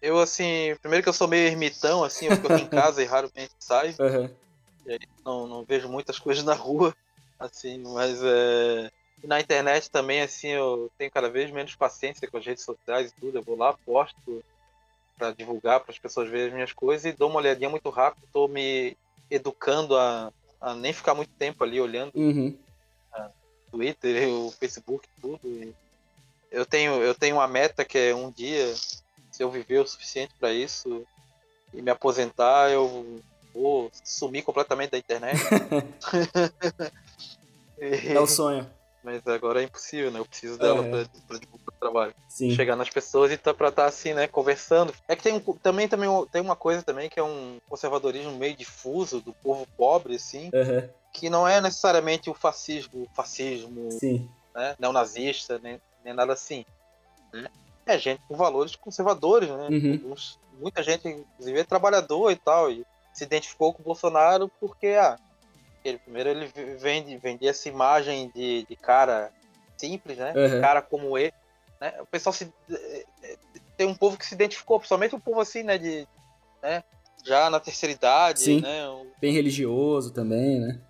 Eu, 0.00 0.18
assim, 0.18 0.76
primeiro 0.80 1.02
que 1.02 1.08
eu 1.08 1.14
sou 1.14 1.26
meio 1.26 1.46
ermitão, 1.46 2.04
assim, 2.04 2.26
eu 2.26 2.36
fico 2.36 2.52
aqui 2.52 2.62
em 2.62 2.68
casa 2.70 3.02
e 3.02 3.06
raramente 3.06 3.52
saio. 3.58 3.94
Uhum. 3.98 4.30
não, 5.24 5.46
não 5.46 5.64
vejo 5.64 5.88
muitas 5.88 6.18
coisas 6.18 6.44
na 6.44 6.54
rua, 6.54 6.94
assim, 7.38 7.78
mas 7.78 8.20
é... 8.22 8.90
na 9.24 9.40
internet 9.40 9.90
também, 9.90 10.20
assim, 10.20 10.48
eu 10.48 10.90
tenho 10.96 11.10
cada 11.10 11.28
vez 11.28 11.50
menos 11.50 11.74
paciência 11.74 12.28
com 12.28 12.36
as 12.36 12.46
redes 12.46 12.64
sociais 12.64 13.10
e 13.10 13.20
tudo. 13.20 13.38
Eu 13.38 13.42
vou 13.42 13.56
lá, 13.56 13.72
posto 13.72 14.42
para 15.16 15.32
divulgar, 15.32 15.80
para 15.80 15.92
as 15.92 15.98
pessoas 15.98 16.30
verem 16.30 16.46
as 16.46 16.54
minhas 16.54 16.72
coisas 16.72 17.04
e 17.04 17.16
dou 17.16 17.28
uma 17.28 17.40
olhadinha 17.40 17.68
muito 17.68 17.90
rápido. 17.90 18.24
Estou 18.24 18.46
me 18.46 18.96
educando 19.28 19.96
a, 19.96 20.32
a, 20.60 20.74
nem 20.74 20.92
ficar 20.92 21.14
muito 21.14 21.32
tempo 21.32 21.64
ali 21.64 21.80
olhando 21.80 22.12
uhum. 22.14 22.56
Twitter, 23.70 24.28
o 24.28 24.50
Facebook, 24.52 25.06
tudo. 25.20 25.40
E 25.44 25.74
eu 26.50 26.64
tenho, 26.64 26.94
eu 27.02 27.14
tenho 27.14 27.36
uma 27.36 27.48
meta 27.48 27.84
que 27.84 27.98
é 27.98 28.14
um 28.14 28.30
dia 28.30 28.74
se 29.38 29.44
eu 29.44 29.50
viver 29.52 29.78
o 29.78 29.86
suficiente 29.86 30.34
para 30.40 30.52
isso 30.52 31.06
e 31.72 31.80
me 31.80 31.92
aposentar, 31.92 32.72
eu 32.72 33.20
vou 33.54 33.88
sumir 34.02 34.42
completamente 34.42 34.90
da 34.90 34.98
internet. 34.98 35.38
é 37.78 38.18
o 38.18 38.26
sonho. 38.26 38.68
Mas 39.04 39.24
agora 39.28 39.62
é 39.62 39.64
impossível, 39.64 40.10
né? 40.10 40.18
Eu 40.18 40.24
preciso 40.24 40.58
dela 40.58 40.84
é. 40.84 41.04
para 41.28 41.38
divulgar 41.38 41.68
o 41.68 41.78
trabalho. 41.78 42.14
Sim. 42.28 42.50
Chegar 42.50 42.74
nas 42.74 42.90
pessoas 42.90 43.30
e 43.30 43.36
tá, 43.36 43.54
pra 43.54 43.68
estar 43.68 43.82
tá 43.82 43.88
assim, 43.88 44.12
né? 44.12 44.26
Conversando. 44.26 44.92
É 45.06 45.14
que 45.14 45.22
tem 45.22 45.32
um, 45.32 45.40
também, 45.40 45.86
também 45.86 46.08
tem 46.32 46.42
uma 46.42 46.56
coisa 46.56 46.82
também 46.82 47.08
que 47.08 47.20
é 47.20 47.22
um 47.22 47.60
conservadorismo 47.68 48.32
meio 48.32 48.56
difuso 48.56 49.20
do 49.20 49.32
povo 49.34 49.68
pobre, 49.76 50.16
assim. 50.16 50.50
Uhum. 50.52 50.88
Que 51.12 51.30
não 51.30 51.46
é 51.46 51.60
necessariamente 51.60 52.28
o 52.28 52.34
fascismo, 52.34 53.06
fascismo 53.14 53.92
Sim. 53.92 54.28
Né? 54.52 54.74
neonazista, 54.80 55.60
nem, 55.62 55.80
nem 56.04 56.12
nada 56.12 56.32
assim. 56.32 56.66
Né? 57.32 57.48
É 57.92 57.98
gente 57.98 58.20
com 58.28 58.36
valores 58.36 58.76
conservadores, 58.76 59.48
né? 59.48 59.68
Uhum. 59.70 60.14
Muita 60.60 60.82
gente, 60.82 61.08
inclusive, 61.08 61.60
é 61.60 61.64
trabalhador 61.64 62.30
e 62.30 62.36
tal, 62.36 62.70
e 62.70 62.84
se 63.12 63.24
identificou 63.24 63.72
com 63.72 63.82
o 63.82 63.84
Bolsonaro 63.84 64.50
porque, 64.60 64.88
ah, 64.88 65.18
ele, 65.84 65.98
primeiro 65.98 66.28
ele 66.30 66.46
vende, 66.78 67.16
vendia 67.16 67.50
essa 67.50 67.68
imagem 67.68 68.30
de, 68.34 68.64
de 68.68 68.76
cara 68.76 69.32
simples, 69.76 70.18
né? 70.18 70.32
Uhum. 70.36 70.60
cara 70.60 70.82
como 70.82 71.16
ele. 71.16 71.32
Né? 71.80 71.94
O 72.00 72.06
pessoal 72.06 72.32
se. 72.32 72.52
Eh, 72.70 73.04
eh, 73.22 73.36
tem 73.76 73.86
um 73.86 73.94
povo 73.94 74.16
que 74.16 74.26
se 74.26 74.34
identificou, 74.34 74.78
principalmente 74.78 75.14
um 75.14 75.20
povo 75.20 75.40
assim, 75.40 75.62
né? 75.62 75.78
De, 75.78 76.06
né? 76.62 76.82
Já 77.24 77.48
na 77.50 77.60
terceira 77.60 77.92
idade, 77.92 78.40
Sim. 78.40 78.60
né? 78.60 78.84
Bem 79.20 79.32
religioso 79.32 80.12
também, 80.12 80.60
né? 80.60 80.80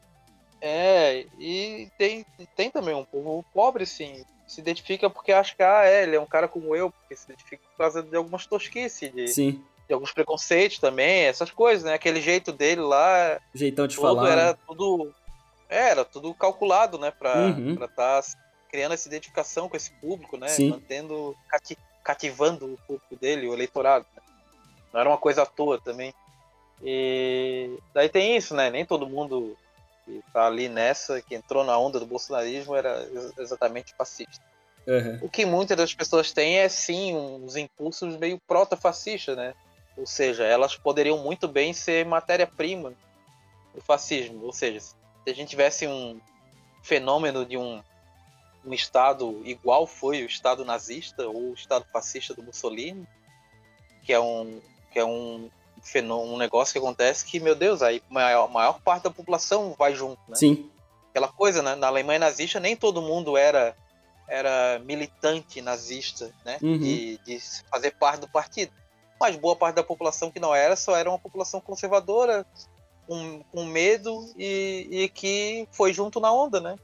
É, 0.60 1.24
e 1.38 1.88
tem, 1.96 2.26
tem 2.56 2.70
também 2.70 2.94
um 2.94 3.04
povo 3.04 3.44
pobre, 3.54 3.84
assim, 3.84 4.24
se 4.48 4.60
identifica 4.60 5.10
porque 5.10 5.30
acha 5.30 5.54
que 5.54 5.62
ah, 5.62 5.84
é, 5.84 6.02
ele 6.02 6.16
é 6.16 6.20
um 6.20 6.26
cara 6.26 6.48
como 6.48 6.74
eu, 6.74 6.90
porque 6.90 7.14
se 7.14 7.26
identifica 7.26 7.62
por 7.70 7.76
causa 7.76 8.02
de 8.02 8.16
algumas 8.16 8.46
tosquices, 8.46 9.12
de, 9.12 9.28
Sim. 9.28 9.62
de 9.86 9.92
alguns 9.92 10.10
preconceitos 10.10 10.78
também, 10.78 11.24
essas 11.24 11.50
coisas, 11.50 11.84
né? 11.84 11.92
Aquele 11.92 12.20
jeito 12.20 12.50
dele 12.50 12.80
lá. 12.80 13.38
Jeitão 13.54 13.86
de 13.86 13.96
falar. 13.96 14.30
Era 14.30 14.52
né? 14.52 14.58
tudo. 14.66 15.14
É, 15.68 15.90
era 15.90 16.04
tudo 16.04 16.32
calculado, 16.32 16.98
né? 16.98 17.10
Pra 17.10 17.36
uhum. 17.36 17.74
estar 17.74 17.88
tá 17.88 18.22
criando 18.70 18.94
essa 18.94 19.06
identificação 19.06 19.68
com 19.68 19.76
esse 19.76 19.90
público, 19.92 20.38
né? 20.38 20.48
Sim. 20.48 20.70
Mantendo. 20.70 21.36
Cati 21.48 21.76
cativando 22.02 22.72
o 22.72 22.78
público 22.86 23.16
dele, 23.16 23.46
o 23.46 23.52
eleitorado. 23.52 24.06
Né? 24.16 24.22
Não 24.94 25.00
era 25.00 25.10
uma 25.10 25.18
coisa 25.18 25.42
à 25.42 25.46
toa 25.46 25.78
também. 25.78 26.14
E 26.82 27.78
daí 27.92 28.08
tem 28.08 28.34
isso, 28.34 28.54
né? 28.54 28.70
Nem 28.70 28.86
todo 28.86 29.06
mundo 29.06 29.54
que 30.08 30.32
tá 30.32 30.46
ali 30.46 30.68
nessa, 30.68 31.20
que 31.20 31.34
entrou 31.34 31.62
na 31.62 31.78
onda 31.78 32.00
do 32.00 32.06
bolsonarismo, 32.06 32.74
era 32.74 33.06
exatamente 33.38 33.94
fascista. 33.94 34.42
Uhum. 34.86 35.18
O 35.22 35.28
que 35.28 35.44
muitas 35.44 35.76
das 35.76 35.94
pessoas 35.94 36.32
têm 36.32 36.58
é 36.58 36.68
sim 36.68 37.14
uns 37.14 37.56
impulsos 37.56 38.16
meio 38.16 38.40
proto-fascistas, 38.46 39.36
né? 39.36 39.54
Ou 39.96 40.06
seja, 40.06 40.44
elas 40.44 40.76
poderiam 40.76 41.18
muito 41.18 41.46
bem 41.46 41.74
ser 41.74 42.06
matéria-prima 42.06 42.94
do 43.74 43.82
fascismo. 43.82 44.44
Ou 44.44 44.52
seja, 44.52 44.80
se 44.80 44.94
a 45.26 45.34
gente 45.34 45.50
tivesse 45.50 45.86
um 45.86 46.18
fenômeno 46.82 47.44
de 47.44 47.58
um, 47.58 47.82
um 48.64 48.72
Estado 48.72 49.42
igual 49.44 49.86
foi 49.86 50.22
o 50.22 50.26
Estado 50.26 50.64
nazista 50.64 51.26
ou 51.28 51.50
o 51.50 51.54
Estado 51.54 51.84
fascista 51.92 52.32
do 52.32 52.42
Mussolini, 52.42 53.06
que 54.02 54.12
é 54.12 54.20
um, 54.20 54.58
que 54.90 54.98
é 54.98 55.04
um, 55.04 55.50
um 55.96 56.36
negócio 56.36 56.72
que 56.72 56.78
acontece 56.78 57.24
que, 57.24 57.40
meu 57.40 57.54
Deus, 57.54 57.82
aí 57.82 58.02
a 58.10 58.14
maior, 58.14 58.50
maior 58.50 58.80
parte 58.80 59.04
da 59.04 59.10
população 59.10 59.74
vai 59.78 59.94
junto, 59.94 60.20
né? 60.28 60.36
Sim. 60.36 60.70
Aquela 61.10 61.28
coisa, 61.28 61.62
né? 61.62 61.74
Na 61.74 61.86
Alemanha 61.86 62.18
nazista 62.18 62.60
nem 62.60 62.76
todo 62.76 63.02
mundo 63.02 63.36
era 63.36 63.74
era 64.28 64.78
militante 64.84 65.62
nazista, 65.62 66.30
né? 66.44 66.58
Uhum. 66.62 66.78
De, 66.78 67.18
de 67.18 67.40
fazer 67.70 67.92
parte 67.92 68.20
do 68.20 68.28
partido. 68.28 68.70
Mas 69.18 69.34
boa 69.36 69.56
parte 69.56 69.76
da 69.76 69.82
população 69.82 70.30
que 70.30 70.38
não 70.38 70.54
era, 70.54 70.76
só 70.76 70.94
era 70.94 71.08
uma 71.08 71.18
população 71.18 71.60
conservadora, 71.60 72.46
com, 73.08 73.42
com 73.50 73.64
medo 73.64 74.30
e, 74.36 74.86
e 74.90 75.08
que 75.08 75.66
foi 75.72 75.94
junto 75.94 76.20
na 76.20 76.30
onda, 76.30 76.60
né? 76.60 76.76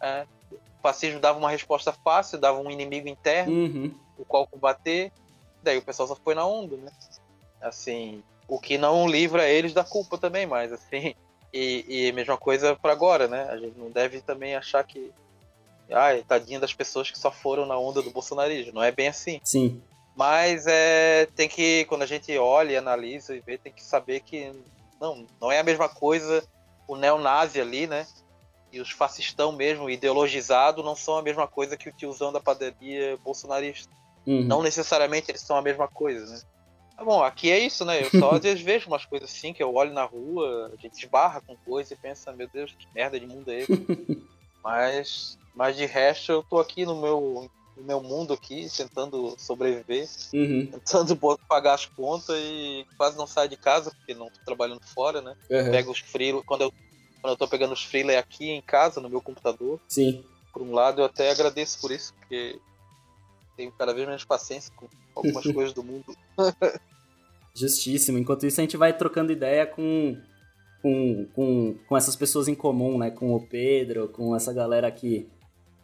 É, 0.00 0.26
o 0.52 0.82
fascismo 0.82 1.18
dava 1.18 1.38
uma 1.38 1.50
resposta 1.50 1.92
fácil, 2.04 2.38
dava 2.38 2.60
um 2.60 2.70
inimigo 2.70 3.08
interno, 3.08 3.52
uhum. 3.52 3.94
o 4.18 4.24
qual 4.24 4.46
combater, 4.46 5.10
daí 5.62 5.78
o 5.78 5.82
pessoal 5.82 6.06
só 6.06 6.14
foi 6.14 6.34
na 6.34 6.44
onda, 6.44 6.76
né? 6.76 6.92
Assim, 7.60 8.22
o 8.48 8.58
que 8.58 8.76
não 8.76 9.06
livra 9.06 9.48
eles 9.48 9.72
da 9.72 9.84
culpa 9.84 10.18
também, 10.18 10.46
mas 10.46 10.72
assim. 10.72 11.14
E, 11.52 11.84
e 12.08 12.12
mesma 12.12 12.36
coisa 12.36 12.74
para 12.74 12.92
agora, 12.92 13.28
né? 13.28 13.46
A 13.50 13.56
gente 13.58 13.78
não 13.78 13.90
deve 13.90 14.20
também 14.20 14.54
achar 14.54 14.82
que. 14.84 15.12
Ai, 15.90 16.24
tadinha 16.26 16.58
das 16.58 16.72
pessoas 16.72 17.10
que 17.10 17.18
só 17.18 17.30
foram 17.30 17.66
na 17.66 17.78
onda 17.78 18.00
do 18.00 18.10
bolsonarismo. 18.10 18.72
Não 18.72 18.82
é 18.82 18.90
bem 18.90 19.08
assim. 19.08 19.40
Sim. 19.44 19.82
Mas 20.16 20.66
é, 20.66 21.26
tem 21.34 21.48
que, 21.48 21.84
quando 21.86 22.02
a 22.02 22.06
gente 22.06 22.36
olha, 22.38 22.78
analisa 22.78 23.34
e 23.34 23.40
vê, 23.40 23.58
tem 23.58 23.72
que 23.72 23.82
saber 23.82 24.20
que 24.20 24.52
não, 25.00 25.26
não 25.40 25.50
é 25.50 25.58
a 25.58 25.64
mesma 25.64 25.88
coisa 25.88 26.42
o 26.86 26.96
neonazi 26.96 27.60
ali, 27.60 27.86
né? 27.86 28.06
E 28.70 28.80
os 28.80 28.90
fascistão 28.90 29.52
mesmo, 29.52 29.90
ideologizado, 29.90 30.82
não 30.82 30.96
são 30.96 31.16
a 31.16 31.22
mesma 31.22 31.46
coisa 31.46 31.76
que 31.76 31.88
o 31.88 31.92
tiozão 31.92 32.32
da 32.32 32.40
padaria 32.40 33.18
bolsonarista. 33.18 33.92
Uhum. 34.26 34.44
Não 34.44 34.62
necessariamente 34.62 35.30
eles 35.30 35.42
são 35.42 35.56
a 35.56 35.62
mesma 35.62 35.88
coisa, 35.88 36.26
né? 36.26 36.40
Bom, 37.04 37.22
aqui 37.22 37.50
é 37.50 37.58
isso, 37.58 37.84
né? 37.84 38.02
Eu 38.02 38.10
só 38.10 38.30
às 38.32 38.42
vezes 38.42 38.62
vejo 38.62 38.86
umas 38.88 39.04
coisas 39.04 39.30
assim, 39.30 39.52
que 39.52 39.62
eu 39.62 39.74
olho 39.74 39.92
na 39.92 40.04
rua, 40.04 40.70
a 40.72 40.76
gente 40.80 40.98
esbarra 40.98 41.40
com 41.40 41.56
coisa 41.56 41.92
e 41.92 41.96
pensa, 41.96 42.32
meu 42.32 42.48
Deus, 42.48 42.74
que 42.78 42.86
merda 42.94 43.18
de 43.18 43.26
mundo 43.26 43.50
é 43.50 43.60
esse? 43.60 43.72
mas, 44.62 45.38
mas 45.54 45.76
de 45.76 45.86
resto 45.86 46.32
eu 46.32 46.42
tô 46.42 46.58
aqui 46.58 46.84
no 46.84 47.00
meu, 47.00 47.50
no 47.76 47.82
meu 47.82 48.00
mundo 48.00 48.32
aqui, 48.32 48.68
tentando 48.74 49.34
sobreviver, 49.38 50.08
uhum. 50.32 50.66
tentando 50.66 51.16
pagar 51.48 51.74
as 51.74 51.86
contas 51.86 52.36
e 52.38 52.86
quase 52.96 53.16
não 53.16 53.26
saio 53.26 53.48
de 53.48 53.56
casa, 53.56 53.90
porque 53.90 54.14
não 54.14 54.30
tô 54.30 54.40
trabalhando 54.44 54.82
fora, 54.94 55.20
né? 55.20 55.36
Uhum. 55.50 55.70
Pego 55.70 55.90
os 55.90 55.98
frios, 55.98 56.42
quando 56.46 56.62
eu, 56.62 56.72
quando 57.20 57.32
eu 57.32 57.36
tô 57.36 57.48
pegando 57.48 57.72
os 57.72 57.82
freelay 57.82 58.16
aqui 58.16 58.50
em 58.50 58.62
casa, 58.62 59.00
no 59.00 59.08
meu 59.08 59.20
computador. 59.20 59.80
Sim. 59.88 60.24
Por 60.52 60.62
um 60.62 60.72
lado, 60.72 61.00
eu 61.00 61.06
até 61.06 61.30
agradeço 61.30 61.80
por 61.80 61.90
isso, 61.90 62.14
porque 62.14 62.60
tenho 63.56 63.72
cada 63.72 63.92
vez 63.92 64.06
menos 64.06 64.24
paciência 64.24 64.72
com 64.76 64.88
algumas 65.14 65.44
coisas 65.52 65.72
do 65.72 65.82
mundo. 65.82 66.16
Justíssimo. 67.54 68.18
Enquanto 68.18 68.46
isso, 68.46 68.60
a 68.60 68.64
gente 68.64 68.76
vai 68.76 68.96
trocando 68.96 69.32
ideia 69.32 69.66
com, 69.66 70.16
com, 70.80 71.26
com, 71.34 71.74
com 71.88 71.96
essas 71.96 72.16
pessoas 72.16 72.48
em 72.48 72.54
comum, 72.54 72.98
né? 72.98 73.10
Com 73.10 73.34
o 73.34 73.40
Pedro, 73.46 74.08
com 74.08 74.34
essa 74.34 74.52
galera 74.52 74.90
que, 74.90 75.28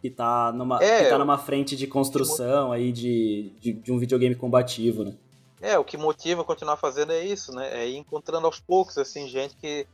que, 0.01 0.11
tá, 0.11 0.53
numa, 0.53 0.83
É, 0.83 1.05
que 1.05 1.11
tá 1.11 1.19
numa 1.19 1.39
frente 1.39 1.77
de 1.77 1.87
construção 1.87 2.73
aí 2.73 2.91
de, 2.93 3.53
de, 3.61 3.73
de 3.75 3.93
um 3.93 3.99
videogame 3.99 4.35
combativo, 4.35 5.05
né? 5.05 5.15
É, 5.61 5.77
o 5.79 5.85
que 5.85 5.97
motiva 5.97 6.43
a 6.43 6.45
continuar 6.45 6.77
fazendo 6.77 7.13
é 7.13 7.25
isso, 7.25 7.53
né? 7.53 7.83
É 7.83 7.89
ir 7.89 7.97
encontrando 7.97 8.47
aos 8.47 8.61
poucos, 8.61 8.97
assim, 8.97 9.27
gente 9.29 9.57
que 9.57 9.87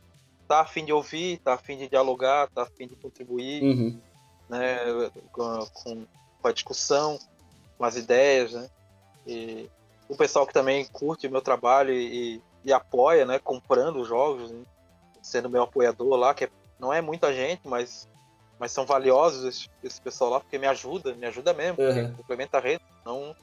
tá 0.47 0.61
afim 0.61 0.85
de 0.85 0.93
ouvir, 0.93 1.39
tá 1.39 1.55
afim 1.55 1.75
de 1.75 1.89
dialogar, 1.89 2.47
tá 2.51 2.61
afim 2.61 2.87
de 2.87 2.95
contribuir, 2.95 3.63
Uhum. 3.63 3.99
né? 4.47 4.77
Com, 5.31 5.65
com, 5.73 6.05
com 6.41 6.47
a 6.47 6.51
discussão, 6.51 7.17
com 7.77 7.83
as 7.83 7.95
ideias, 7.97 8.53
né? 8.53 8.69
E 9.27 9.67
o 10.09 10.15
pessoal 10.15 10.45
que 10.45 10.53
também 10.53 10.85
curte 10.91 11.27
o 11.27 11.31
meu 11.31 11.41
trabalho 11.41 11.93
e, 11.93 12.41
e 12.63 12.71
apoia, 12.73 13.25
né? 13.25 13.39
Comprando 13.39 13.99
os 14.01 14.07
jogos, 14.07 14.51
né? 14.51 14.63
sendo 15.21 15.49
meu 15.49 15.63
apoiador 15.63 16.15
lá, 16.15 16.33
que 16.35 16.43
é- 16.45 16.49
não 16.79 16.93
é 16.93 17.01
muita 17.01 17.33
gente, 17.33 17.61
mas, 17.67 18.07
mas 18.59 18.71
são 18.71 18.85
valiosos 18.85 19.43
esse, 19.43 19.67
esse 19.83 19.99
pessoal 19.99 20.29
lá, 20.29 20.39
porque 20.39 20.59
me 20.59 20.67
ajuda, 20.67 21.15
me 21.15 21.25
ajuda 21.25 21.51
mesmo, 21.53 21.77
porque 21.77 22.01
Uhum. 22.01 22.13
complementa 22.15 22.57
a 22.57 22.61
rede, 22.61 22.81
não 23.03 23.35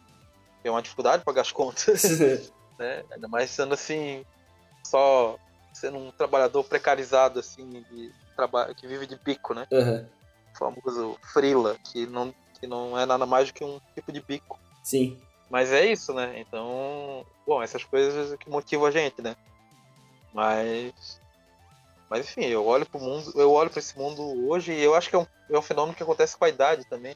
tem 0.62 0.70
uma 0.70 0.80
dificuldade 0.82 1.18
de 1.18 1.24
pagar 1.24 1.40
as 1.40 1.50
contas. 1.50 2.02
né? 2.78 3.04
Ainda 3.10 3.26
mais 3.26 3.50
sendo 3.50 3.74
assim, 3.74 4.24
só 4.86 5.36
sendo 5.74 5.98
um 5.98 6.12
trabalhador 6.12 6.62
precarizado, 6.62 7.40
assim, 7.40 7.68
de 7.68 8.12
trabalho, 8.36 8.74
que 8.76 8.86
vive 8.86 9.06
de 9.06 9.18
bico, 9.24 9.52
né? 9.54 9.66
Uhum. 9.72 10.08
O 10.54 10.58
famoso 10.58 11.18
frila, 11.32 11.76
que 11.90 12.06
não, 12.06 12.32
que 12.60 12.66
não 12.68 12.96
é 12.96 13.04
nada 13.04 13.26
mais 13.26 13.48
do 13.48 13.54
que 13.54 13.64
um 13.64 13.80
tipo 13.96 14.12
de 14.12 14.22
bico. 14.22 14.56
Sim. 14.84 15.20
Mas 15.52 15.70
é 15.70 15.84
isso, 15.84 16.14
né? 16.14 16.40
Então, 16.40 17.26
bom, 17.46 17.62
essas 17.62 17.84
coisas 17.84 18.34
que 18.38 18.48
motivam 18.48 18.86
a 18.86 18.90
gente, 18.90 19.20
né? 19.20 19.36
Mas. 20.32 21.20
Mas 22.08 22.26
enfim, 22.26 22.46
eu 22.46 22.64
olho 22.66 22.86
pro 22.86 22.98
mundo, 22.98 23.30
eu 23.36 23.52
olho 23.52 23.68
para 23.68 23.78
esse 23.78 23.96
mundo 23.98 24.22
hoje 24.48 24.72
e 24.72 24.82
eu 24.82 24.94
acho 24.94 25.10
que 25.10 25.16
é 25.16 25.18
um, 25.18 25.26
é 25.50 25.58
um 25.58 25.62
fenômeno 25.62 25.94
que 25.94 26.02
acontece 26.02 26.38
com 26.38 26.46
a 26.46 26.48
idade 26.48 26.86
também. 26.86 27.14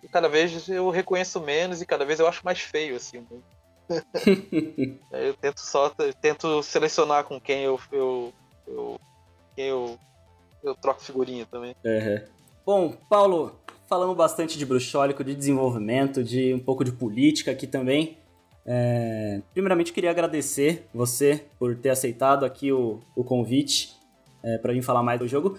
E 0.00 0.08
cada 0.08 0.28
vez 0.28 0.68
eu 0.68 0.90
reconheço 0.90 1.40
menos 1.40 1.82
e 1.82 1.86
cada 1.86 2.04
vez 2.04 2.20
eu 2.20 2.28
acho 2.28 2.44
mais 2.44 2.60
feio, 2.60 2.94
assim, 2.94 3.18
o 3.18 3.22
mundo. 3.22 3.44
Aí 5.12 5.26
Eu 5.26 5.34
tento 5.34 5.58
só 5.60 5.92
eu 5.98 6.14
tento 6.14 6.62
selecionar 6.62 7.24
com 7.24 7.40
quem 7.40 7.62
eu, 7.62 7.80
eu, 7.90 8.32
eu 8.66 9.00
quem 9.56 9.66
eu, 9.66 9.98
eu 10.62 10.74
troco 10.76 11.02
figurinha 11.02 11.46
também. 11.46 11.74
Uhum. 11.84 12.26
Bom, 12.64 12.92
Paulo, 13.08 13.60
falamos 13.92 14.16
bastante 14.16 14.56
de 14.56 14.64
bruxólico, 14.64 15.22
de 15.22 15.34
desenvolvimento, 15.34 16.24
de 16.24 16.54
um 16.54 16.58
pouco 16.58 16.82
de 16.82 16.90
política 16.90 17.50
aqui 17.50 17.66
também. 17.66 18.16
É, 18.64 19.42
Primeiramente, 19.52 19.92
queria 19.92 20.10
agradecer 20.10 20.88
você 20.94 21.44
por 21.58 21.76
ter 21.76 21.90
aceitado 21.90 22.46
aqui 22.46 22.72
o, 22.72 23.00
o 23.14 23.22
convite 23.22 23.92
é, 24.42 24.56
para 24.56 24.72
vir 24.72 24.80
falar 24.80 25.02
mais 25.02 25.20
do 25.20 25.28
jogo. 25.28 25.58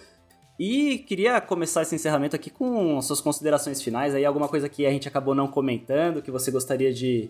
E 0.60 0.98
queria 1.08 1.40
começar 1.40 1.84
esse 1.84 1.94
encerramento 1.94 2.36
aqui 2.36 2.50
com 2.50 3.00
suas 3.04 3.22
considerações 3.22 3.80
finais, 3.84 4.16
aí 4.16 4.26
alguma 4.26 4.48
coisa 4.48 4.68
que 4.68 4.84
a 4.84 4.90
gente 4.90 5.08
acabou 5.08 5.36
não 5.36 5.48
comentando, 5.48 6.20
que 6.20 6.32
você 6.32 6.50
gostaria 6.50 6.92
de, 6.92 7.30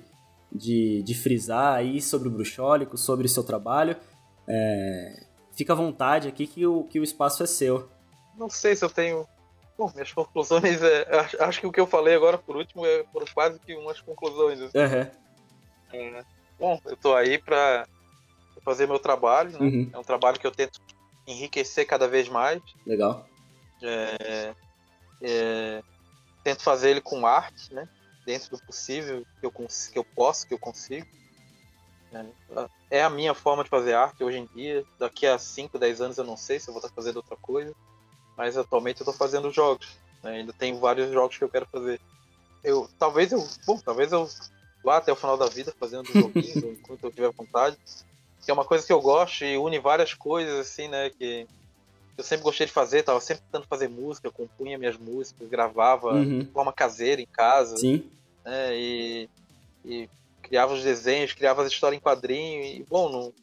de, 0.49 1.03
de 1.03 1.13
frisar 1.13 1.75
aí 1.75 2.01
sobre 2.01 2.29
o 2.29 2.31
bruxólico, 2.31 2.97
sobre 2.97 3.25
o 3.25 3.29
seu 3.29 3.43
trabalho. 3.43 3.97
É, 4.47 5.25
Fica 5.51 5.73
à 5.73 5.75
vontade 5.75 6.29
aqui 6.29 6.47
que 6.47 6.65
o, 6.65 6.85
que 6.85 6.97
o 6.97 7.03
espaço 7.03 7.43
é 7.43 7.45
seu. 7.45 7.89
Não 8.37 8.49
sei 8.49 8.73
se 8.73 8.85
eu 8.85 8.89
tenho. 8.89 9.27
Bom, 9.77 9.91
minhas 9.93 10.11
conclusões 10.13 10.81
é. 10.81 11.05
Acho, 11.39 11.59
que 11.61 11.67
o 11.67 11.71
que 11.71 11.79
eu 11.79 11.87
falei 11.87 12.15
agora 12.15 12.37
por 12.37 12.55
último 12.55 12.85
é, 12.85 13.03
foram 13.11 13.25
quase 13.33 13.59
que 13.59 13.75
umas 13.75 13.99
conclusões. 14.01 14.59
assim. 14.61 14.77
Uhum. 14.77 15.11
É, 15.93 16.23
Bom, 16.59 16.79
eu 16.85 16.95
tô 16.97 17.13
aí 17.15 17.37
pra 17.39 17.87
fazer 18.63 18.87
meu 18.87 18.99
trabalho, 18.99 19.51
né? 19.51 19.59
Uhum. 19.59 19.89
É 19.93 19.97
um 19.97 20.03
trabalho 20.03 20.39
que 20.39 20.47
eu 20.47 20.51
tento 20.51 20.79
enriquecer 21.27 21.85
cada 21.85 22.07
vez 22.07 22.29
mais. 22.29 22.61
Legal. 22.85 23.27
É, 23.81 24.53
é, 25.21 25.83
tento 26.43 26.61
fazer 26.61 26.91
ele 26.91 27.01
com 27.01 27.25
arte, 27.25 27.73
né? 27.73 27.87
Dentro 28.25 28.51
do 28.51 28.61
possível 28.63 29.25
que 29.39 29.45
eu, 29.45 29.51
cons- 29.51 29.89
que 29.91 29.99
eu 29.99 30.05
posso, 30.15 30.47
que 30.47 30.53
eu 30.53 30.59
consigo. 30.59 31.05
É, 32.11 32.99
é 32.99 33.03
a 33.03 33.09
minha 33.09 33.33
forma 33.33 33.63
de 33.63 33.69
fazer 33.69 33.93
arte 33.93 34.23
hoje 34.23 34.37
em 34.37 34.47
dia. 34.53 34.85
Daqui 34.99 35.25
a 35.25 35.37
5, 35.37 35.77
10 35.79 35.99
anos 35.99 36.17
eu 36.17 36.23
não 36.23 36.37
sei 36.37 36.59
se 36.59 36.69
eu 36.69 36.73
vou 36.73 36.81
estar 36.81 36.93
fazendo 36.93 37.17
outra 37.17 37.35
coisa. 37.41 37.73
Mas 38.35 38.57
atualmente 38.57 39.01
eu 39.01 39.03
estou 39.03 39.13
fazendo 39.13 39.51
jogos. 39.51 39.97
né? 40.21 40.37
Ainda 40.37 40.53
tem 40.53 40.77
vários 40.79 41.11
jogos 41.11 41.37
que 41.37 41.43
eu 41.43 41.49
quero 41.49 41.67
fazer. 41.71 41.99
Eu, 42.63 42.89
talvez 42.97 43.31
eu. 43.31 43.47
Bom, 43.65 43.77
talvez 43.79 44.11
eu 44.11 44.27
vá 44.83 44.97
até 44.97 45.11
o 45.11 45.15
final 45.15 45.37
da 45.37 45.47
vida 45.47 45.73
fazendo 45.79 46.05
joguinhos 46.13 46.63
enquanto 46.63 47.03
eu 47.03 47.11
tiver 47.11 47.31
vontade. 47.37 47.77
Que 48.43 48.51
é 48.51 48.53
uma 48.53 48.65
coisa 48.65 48.85
que 48.85 48.91
eu 48.91 49.01
gosto 49.01 49.45
e 49.45 49.57
une 49.57 49.79
várias 49.79 50.13
coisas, 50.13 50.59
assim, 50.59 50.87
né? 50.87 51.09
Que 51.11 51.47
eu 52.17 52.23
sempre 52.23 52.43
gostei 52.43 52.67
de 52.67 52.73
fazer, 52.73 53.03
tava 53.03 53.19
sempre 53.21 53.43
tentando 53.45 53.67
fazer 53.67 53.87
música, 53.87 54.31
compunha 54.31 54.77
minhas 54.77 54.97
músicas, 54.97 55.47
gravava 55.49 56.13
Uhum. 56.13 56.39
de 56.39 56.51
forma 56.51 56.73
caseira 56.73 57.21
em 57.21 57.27
casa, 57.31 57.77
Sim. 57.77 58.11
né? 58.45 58.75
E, 58.75 59.29
e 59.85 60.09
criava 60.41 60.73
os 60.73 60.83
desenhos, 60.83 61.33
criava 61.33 61.63
as 61.63 61.71
histórias 61.71 61.97
em 61.97 62.03
quadrinho. 62.03 62.63
E, 62.63 62.83
bom, 62.83 63.09
no, 63.09 63.33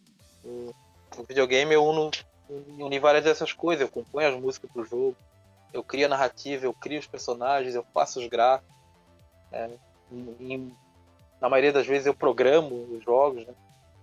no, 0.45 0.75
no 1.17 1.25
videogame 1.27 1.75
eu 1.75 1.85
uno, 1.85 2.11
uni 2.79 2.99
várias 2.99 3.25
dessas 3.25 3.53
coisas. 3.53 3.83
Eu 3.83 3.89
componho 3.93 4.29
as 4.29 4.41
músicas 4.41 4.71
pro 4.71 4.85
jogo, 4.85 5.17
eu 5.73 5.83
crio 5.85 6.07
a 6.07 6.09
narrativa, 6.09 6.65
eu 6.67 6.75
crio 6.75 6.99
os 6.99 7.07
personagens, 7.07 7.75
eu 7.75 7.85
faço 7.95 8.21
os 8.21 8.27
gráficos. 8.27 8.71
né? 9.51 9.71
Em- 10.41 10.75
na 11.41 11.49
maioria 11.49 11.73
das 11.73 11.87
vezes 11.87 12.07
eu 12.07 12.15
programo 12.15 12.87
os 12.93 13.03
jogos, 13.05 13.47
né? 13.47 13.55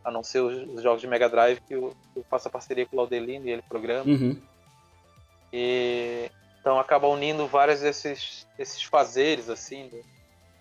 a 0.04 0.10
não 0.12 0.24
ser 0.24 0.40
os, 0.40 0.56
os 0.76 0.82
jogos 0.82 1.02
de 1.02 1.08
Mega 1.08 1.30
Drive 1.30 1.60
que 1.62 1.74
eu, 1.76 1.94
eu 2.16 2.24
faço 2.30 2.48
a 2.48 2.52
parceria 2.52 2.86
com 2.86 2.96
o 2.96 3.00
Laudelino 3.00 3.46
e 3.46 3.52
ele 3.52 3.62
programa. 3.62 4.10
Uhum. 4.10 4.42
E 5.52 6.30
então 6.62 6.80
acaba 6.80 7.08
unindo 7.08 7.48
vários 7.48 7.80
desses, 7.82 8.46
desses 8.58 8.84
fazeres, 8.84 9.50
assim, 9.50 9.88
do- 9.88 10.04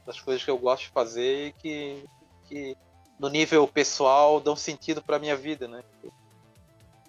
das 0.04 0.20
coisas 0.20 0.44
que 0.44 0.50
eu 0.50 0.58
gosto 0.58 0.84
de 0.84 0.90
fazer 0.90 1.48
e 1.48 1.52
que, 1.52 2.04
que 2.48 2.76
no 3.18 3.28
nível 3.28 3.66
pessoal 3.66 4.40
dão 4.40 4.54
sentido 4.54 5.02
pra 5.02 5.18
minha 5.18 5.34
vida, 5.36 5.66
né? 5.66 5.82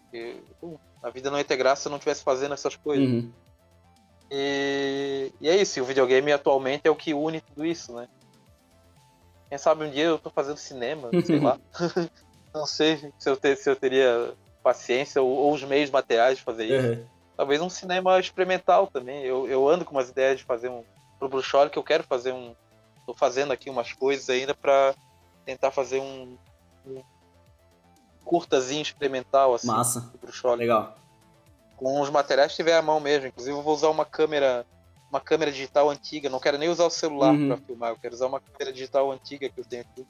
Porque, 0.09 0.41
pô, 0.59 0.79
a 1.03 1.09
vida 1.09 1.29
não 1.29 1.37
ia 1.37 1.43
ter 1.43 1.57
graça 1.57 1.83
se 1.83 1.87
eu 1.87 1.89
não 1.91 1.97
estivesse 1.97 2.23
fazendo 2.23 2.53
essas 2.53 2.75
coisas. 2.75 3.05
Uhum. 3.05 3.31
E, 4.31 5.31
e 5.39 5.47
é 5.47 5.55
isso, 5.55 5.79
e 5.79 5.81
o 5.81 5.85
videogame 5.85 6.31
atualmente 6.31 6.81
é 6.85 6.89
o 6.89 6.95
que 6.95 7.13
une 7.13 7.41
tudo 7.41 7.65
isso, 7.65 7.93
né? 7.93 8.07
Quem 9.49 9.57
sabe 9.57 9.85
um 9.85 9.89
dia 9.89 10.03
eu 10.03 10.19
tô 10.19 10.29
fazendo 10.29 10.57
cinema, 10.57 11.09
sei 11.25 11.39
lá. 11.39 11.57
não 12.53 12.65
sei 12.65 12.97
se 13.17 13.29
eu, 13.29 13.37
ter- 13.37 13.55
se 13.57 13.69
eu 13.69 13.75
teria 13.75 14.33
paciência 14.61 15.21
ou, 15.21 15.29
ou 15.29 15.53
os 15.53 15.63
meios 15.63 15.89
materiais 15.89 16.37
de 16.37 16.43
fazer 16.43 16.65
isso. 16.65 16.99
Uhum. 16.99 17.07
Talvez 17.37 17.61
um 17.61 17.69
cinema 17.69 18.19
experimental 18.19 18.87
também. 18.87 19.23
Eu, 19.23 19.47
eu 19.47 19.67
ando 19.69 19.85
com 19.85 19.91
umas 19.91 20.09
ideias 20.09 20.39
de 20.39 20.43
fazer 20.43 20.69
um. 20.69 20.83
Pro 21.19 21.29
Bruxoli 21.29 21.69
que 21.69 21.79
eu 21.79 21.83
quero 21.83 22.03
fazer 22.03 22.33
um. 22.33 22.53
Tô 23.05 23.13
fazendo 23.13 23.53
aqui 23.53 23.69
umas 23.69 23.93
coisas 23.93 24.29
ainda 24.29 24.53
pra 24.53 24.93
tentar 25.45 25.71
fazer 25.71 25.99
um. 25.99 26.37
um 26.85 27.01
curtazinho 28.27 28.81
experimental, 28.81 29.53
assim, 29.55 29.67
Massa. 29.67 30.11
Legal. 30.57 30.95
Com 31.75 32.01
os 32.01 32.09
materiais 32.09 32.51
que 32.51 32.57
tiver 32.57 32.75
à 32.77 32.81
mão 32.81 32.99
mesmo. 32.99 33.27
Inclusive 33.27 33.55
eu 33.55 33.61
vou 33.61 33.73
usar 33.73 33.89
uma 33.89 34.05
câmera. 34.05 34.65
Uma 35.09 35.21
câmera 35.21 35.51
digital 35.51 35.89
antiga. 35.89 36.29
Não 36.29 36.39
quero 36.39 36.57
nem 36.57 36.67
usar 36.69 36.85
o 36.85 36.89
celular 36.89 37.33
Uhum. 37.33 37.47
pra 37.47 37.57
filmar. 37.57 37.89
Eu 37.91 37.97
quero 37.97 38.13
usar 38.13 38.27
uma 38.27 38.41
câmera 38.41 38.73
digital 38.73 39.09
antiga 39.11 39.47
que 39.47 39.59
eu 39.59 39.63
tenho 39.65 39.83
aqui. 39.83 40.05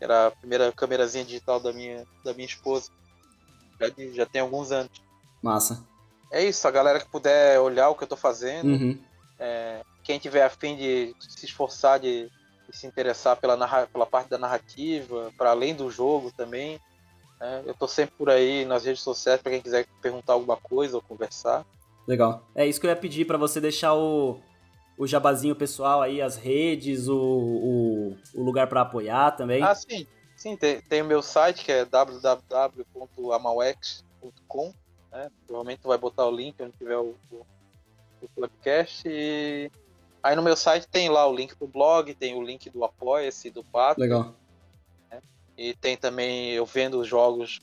Era 0.00 0.26
a 0.26 0.30
primeira 0.32 0.72
câmerazinha 0.72 1.24
digital 1.24 1.60
da 1.60 1.72
minha, 1.72 2.04
da 2.24 2.34
minha 2.34 2.46
esposa. 2.46 2.90
Já, 3.80 3.86
já 4.12 4.26
tem 4.26 4.40
alguns 4.40 4.72
anos. 4.72 4.90
Massa. 5.40 5.84
É 6.32 6.42
isso, 6.42 6.66
a 6.66 6.70
galera 6.70 6.98
que 6.98 7.08
puder 7.08 7.60
olhar 7.60 7.88
o 7.90 7.94
que 7.94 8.02
eu 8.02 8.08
tô 8.08 8.16
fazendo, 8.16 8.68
Uhum. 8.70 8.98
quem 10.02 10.18
tiver 10.18 10.42
afim 10.42 10.74
de 10.76 11.14
se 11.20 11.46
esforçar, 11.46 12.00
de, 12.00 12.28
de 12.68 12.76
se 12.76 12.86
interessar 12.88 13.36
pela, 13.36 13.56
narra- 13.56 13.86
pela 13.86 14.04
parte 14.06 14.28
da 14.30 14.38
narrativa, 14.38 15.32
para 15.38 15.50
além 15.50 15.74
do 15.74 15.88
jogo 15.90 16.32
também. 16.32 16.80
Né? 17.44 17.62
Eu 17.66 17.74
tô 17.74 17.86
sempre 17.86 18.14
por 18.16 18.30
aí 18.30 18.64
nas 18.64 18.86
redes 18.86 19.02
sociais 19.02 19.42
para 19.42 19.52
quem 19.52 19.60
quiser 19.60 19.86
perguntar 20.00 20.32
alguma 20.32 20.56
coisa 20.56 20.96
ou 20.96 21.02
conversar. 21.02 21.66
Legal. 22.08 22.42
É 22.54 22.66
isso 22.66 22.80
que 22.80 22.86
eu 22.86 22.90
ia 22.90 22.96
pedir 22.96 23.26
pra 23.26 23.36
você 23.36 23.60
deixar 23.60 23.92
o, 23.94 24.40
o 24.96 25.06
jabazinho 25.06 25.54
pessoal 25.54 26.00
aí, 26.00 26.22
as 26.22 26.36
redes, 26.36 27.06
o, 27.06 27.18
o, 27.18 28.16
o 28.34 28.42
lugar 28.42 28.66
pra 28.66 28.80
apoiar 28.80 29.32
também. 29.32 29.62
Ah, 29.62 29.74
sim, 29.74 30.06
sim, 30.34 30.56
tem, 30.56 30.80
tem 30.80 31.02
o 31.02 31.06
meu 31.06 31.20
site 31.20 31.66
que 31.66 31.72
é 31.72 31.84
www.amauex.com. 31.84 34.72
Né? 35.12 35.30
Provavelmente 35.46 35.82
vai 35.84 35.98
botar 35.98 36.26
o 36.26 36.34
link 36.34 36.56
onde 36.62 36.72
tiver 36.78 36.96
o, 36.96 37.14
o, 37.30 37.44
o 38.22 38.28
podcast. 38.34 39.06
E 39.06 39.70
aí 40.22 40.34
no 40.34 40.42
meu 40.42 40.56
site 40.56 40.88
tem 40.88 41.10
lá 41.10 41.26
o 41.26 41.36
link 41.36 41.54
pro 41.56 41.68
blog, 41.68 42.14
tem 42.14 42.34
o 42.34 42.42
link 42.42 42.70
do 42.70 42.82
Apoia-se, 42.84 43.50
do 43.50 43.62
Pato. 43.62 44.00
Legal. 44.00 44.34
E 45.56 45.74
tem 45.74 45.96
também, 45.96 46.50
eu 46.50 46.66
vendo 46.66 47.00
os 47.00 47.08
jogos 47.08 47.60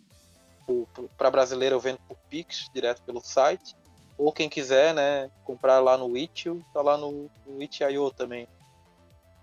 para 1.17 1.31
brasileiro, 1.31 1.75
eu 1.75 1.79
vendo 1.79 1.99
por 2.07 2.17
Pix, 2.29 2.69
direto 2.73 3.01
pelo 3.03 3.21
site. 3.21 3.75
ou 4.17 4.31
quem 4.31 4.47
quiser, 4.47 4.93
né, 4.93 5.29
comprar 5.43 5.79
lá 5.79 5.97
no 5.97 6.15
Itch, 6.15 6.45
tá 6.73 6.81
lá 6.81 6.97
no, 6.97 7.29
no 7.45 7.61
Itch.io 7.61 8.11
também, 8.11 8.47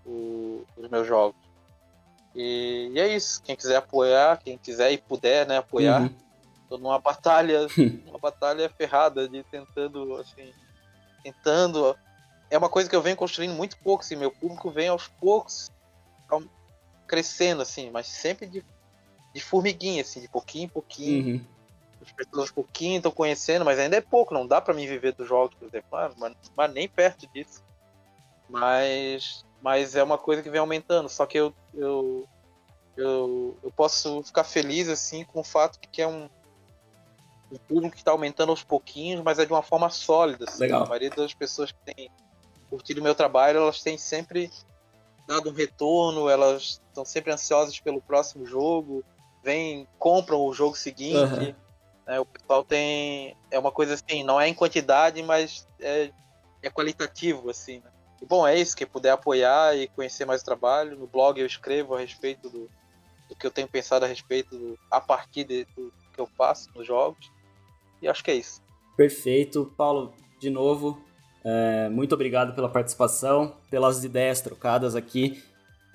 o, 0.05 0.65
os 0.77 0.89
meus 0.89 1.05
jogos. 1.05 1.39
E, 2.33 2.91
e, 2.93 2.99
é 2.99 3.07
isso, 3.13 3.41
quem 3.43 3.55
quiser 3.55 3.77
apoiar, 3.77 4.37
quem 4.37 4.57
quiser 4.57 4.91
e 4.91 4.97
puder, 4.97 5.45
né, 5.45 5.57
apoiar, 5.57 6.03
uhum. 6.03 6.15
tô 6.69 6.77
numa 6.77 6.99
batalha, 6.99 7.67
uma 8.07 8.19
batalha 8.19 8.69
ferrada 8.69 9.27
de 9.27 9.43
tentando, 9.43 10.15
assim, 10.15 10.53
tentando, 11.23 11.95
é 12.49 12.57
uma 12.57 12.69
coisa 12.69 12.89
que 12.89 12.95
eu 12.95 13.01
venho 13.01 13.17
construindo 13.17 13.53
muito 13.53 13.77
pouco, 13.77 14.03
assim, 14.03 14.15
meu 14.15 14.31
público 14.31 14.71
vem 14.71 14.87
aos 14.87 15.07
poucos 15.07 15.71
crescendo, 17.09 17.61
assim, 17.61 17.89
mas 17.89 18.07
sempre 18.07 18.47
de, 18.47 18.63
de 19.33 19.41
formiguinha, 19.41 20.01
assim, 20.01 20.21
de 20.21 20.29
pouquinho 20.29 20.65
em 20.65 20.69
pouquinho. 20.69 21.35
Uhum 21.35 21.59
as 22.01 22.11
pessoas 22.11 22.51
pouquinho 22.51 22.97
estão 22.97 23.11
conhecendo, 23.11 23.65
mas 23.65 23.77
ainda 23.77 23.97
é 23.97 24.01
pouco, 24.01 24.33
não 24.33 24.47
dá 24.47 24.61
para 24.61 24.73
mim 24.73 24.87
viver 24.87 25.13
dos 25.13 25.27
jogos, 25.27 25.55
por 25.55 25.67
exemplo, 25.67 25.97
ah, 25.97 26.11
mas, 26.17 26.33
mas, 26.55 26.73
nem 26.73 26.87
perto 26.87 27.27
disso. 27.27 27.63
Mas, 28.47 29.45
mas 29.61 29.95
é 29.95 30.03
uma 30.03 30.17
coisa 30.17 30.41
que 30.41 30.49
vem 30.49 30.59
aumentando, 30.59 31.09
só 31.09 31.25
que 31.25 31.37
eu, 31.37 31.53
eu, 31.73 32.27
eu, 32.95 33.57
eu 33.61 33.71
posso 33.71 34.23
ficar 34.23 34.43
feliz 34.43 34.87
assim 34.87 35.23
com 35.25 35.41
o 35.41 35.43
fato 35.43 35.79
de 35.79 35.87
que 35.87 36.01
é 36.01 36.07
um, 36.07 36.29
um 37.51 37.57
público 37.67 37.95
que 37.95 38.01
está 38.01 38.11
aumentando 38.11 38.49
aos 38.49 38.63
pouquinhos, 38.63 39.21
mas 39.21 39.37
é 39.37 39.45
de 39.45 39.51
uma 39.51 39.61
forma 39.61 39.89
sólida. 39.89 40.45
Assim. 40.47 40.61
Legal. 40.61 40.83
A 40.83 40.87
maioria 40.87 41.09
das 41.09 41.33
pessoas 41.33 41.71
que 41.71 41.93
têm 41.93 42.09
curtido 42.69 43.01
o 43.01 43.03
meu 43.03 43.13
trabalho, 43.13 43.57
elas 43.57 43.81
têm 43.81 43.97
sempre 43.97 44.49
dado 45.29 45.49
um 45.49 45.53
retorno, 45.53 46.27
elas 46.27 46.81
estão 46.87 47.05
sempre 47.05 47.31
ansiosas 47.31 47.79
pelo 47.79 48.01
próximo 48.01 48.45
jogo, 48.47 49.03
vêm, 49.43 49.87
compram 49.99 50.41
o 50.41 50.53
jogo 50.53 50.75
seguinte. 50.75 51.15
Uhum. 51.15 51.55
Né? 52.07 52.19
O 52.19 52.25
pessoal 52.25 52.63
tem. 52.63 53.37
É 53.51 53.59
uma 53.59 53.71
coisa 53.71 53.93
assim, 53.93 54.23
não 54.23 54.41
é 54.41 54.47
em 54.47 54.53
quantidade, 54.55 55.21
mas 55.21 55.67
é, 55.79 56.11
é 56.63 56.69
qualitativo, 56.69 57.49
assim. 57.49 57.79
Né? 57.79 57.91
E 58.19 58.25
bom, 58.25 58.45
é 58.45 58.57
isso, 58.59 58.75
quem 58.75 58.87
puder 58.87 59.11
apoiar 59.11 59.77
e 59.77 59.87
conhecer 59.89 60.25
mais 60.25 60.41
o 60.41 60.45
trabalho. 60.45 60.97
No 60.97 61.05
blog 61.05 61.39
eu 61.39 61.45
escrevo 61.45 61.93
a 61.95 61.99
respeito 61.99 62.49
do, 62.49 62.69
do 63.29 63.35
que 63.35 63.45
eu 63.45 63.51
tenho 63.51 63.67
pensado 63.67 64.05
a 64.05 64.07
respeito 64.07 64.57
do, 64.57 64.79
a 64.89 64.99
partir 64.99 65.43
de, 65.43 65.65
do 65.75 65.93
que 66.11 66.19
eu 66.19 66.25
faço 66.25 66.69
nos 66.73 66.87
jogos. 66.87 67.31
E 68.01 68.07
acho 68.07 68.23
que 68.23 68.31
é 68.31 68.35
isso. 68.35 68.61
Perfeito. 68.97 69.71
Paulo, 69.77 70.13
de 70.39 70.49
novo, 70.49 70.99
é, 71.43 71.89
muito 71.89 72.13
obrigado 72.13 72.53
pela 72.53 72.69
participação, 72.69 73.55
pelas 73.69 74.03
ideias 74.03 74.41
trocadas 74.41 74.95
aqui. 74.95 75.41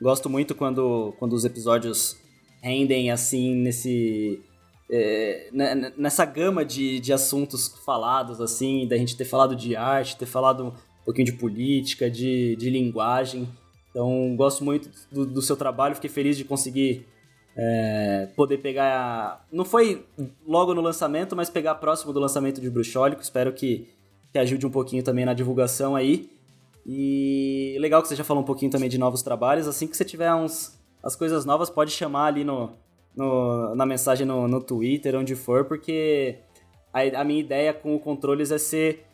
Gosto 0.01 0.29
muito 0.29 0.55
quando, 0.55 1.15
quando 1.19 1.35
os 1.35 1.45
episódios 1.45 2.17
rendem 2.63 3.11
assim 3.11 3.55
nesse 3.55 4.43
é, 4.91 5.49
né, 5.53 5.75
né, 5.75 5.93
nessa 5.97 6.25
gama 6.25 6.65
de, 6.65 7.01
de 7.01 7.13
assuntos 7.13 7.69
falados, 7.85 8.41
assim, 8.41 8.87
da 8.87 8.97
gente 8.97 9.17
ter 9.17 9.25
falado 9.25 9.57
de 9.57 9.75
arte, 9.75 10.17
ter 10.17 10.27
falado 10.27 10.67
um 10.67 11.05
pouquinho 11.05 11.27
de 11.27 11.33
política, 11.33 12.11
de, 12.11 12.57
de 12.57 12.71
linguagem. 12.71 13.49
Então, 13.91 14.35
gosto 14.37 14.65
muito 14.65 14.91
do, 15.11 15.25
do 15.25 15.43
seu 15.43 15.57
trabalho, 15.57 15.95
fiquei 15.95 16.11
feliz 16.11 16.37
de 16.37 16.45
conseguir 16.45 17.07
é, 17.57 18.29
poder 18.37 18.59
pegar. 18.59 19.47
Não 19.53 19.65
foi 19.65 20.05
logo 20.47 20.75
no 20.75 20.81
lançamento, 20.81 21.37
mas 21.37 21.49
pegar 21.49 21.77
próximo 21.77 22.13
do 22.13 22.21
lançamento 22.21 22.61
de 22.61 22.69
Bruxólico. 22.69 23.23
Espero 23.23 23.53
que, 23.53 23.89
que 24.35 24.39
ajude 24.41 24.67
um 24.67 24.71
pouquinho 24.71 25.01
também 25.01 25.25
na 25.25 25.33
divulgação 25.33 25.95
aí. 25.95 26.29
E 26.85 27.77
legal 27.79 28.03
que 28.03 28.09
você 28.09 28.17
já 28.17 28.25
falou 28.25 28.43
um 28.43 28.47
pouquinho 28.47 28.69
também 28.69 28.89
de 28.89 28.99
novos 28.99 29.23
trabalhos. 29.23 29.69
Assim 29.69 29.87
que 29.87 29.97
você 29.97 30.05
tiver 30.05 30.35
uns, 30.35 30.77
as 31.05 31.15
coisas 31.15 31.45
novas, 31.45 31.71
pode 31.71 31.93
chamar 31.93 32.27
ali 32.27 32.43
no, 32.43 32.73
no, 33.15 33.77
na 33.77 33.87
mensagem 33.87 34.27
no, 34.27 34.49
no 34.49 34.61
Twitter, 34.61 35.15
onde 35.15 35.37
for, 35.37 35.67
porque 35.67 36.39
a, 36.93 37.21
a 37.21 37.25
minha 37.25 37.39
ideia 37.39 37.73
com 37.73 37.95
o 37.95 38.01
Controles 38.01 38.51
é 38.51 38.59
ser 38.59 39.05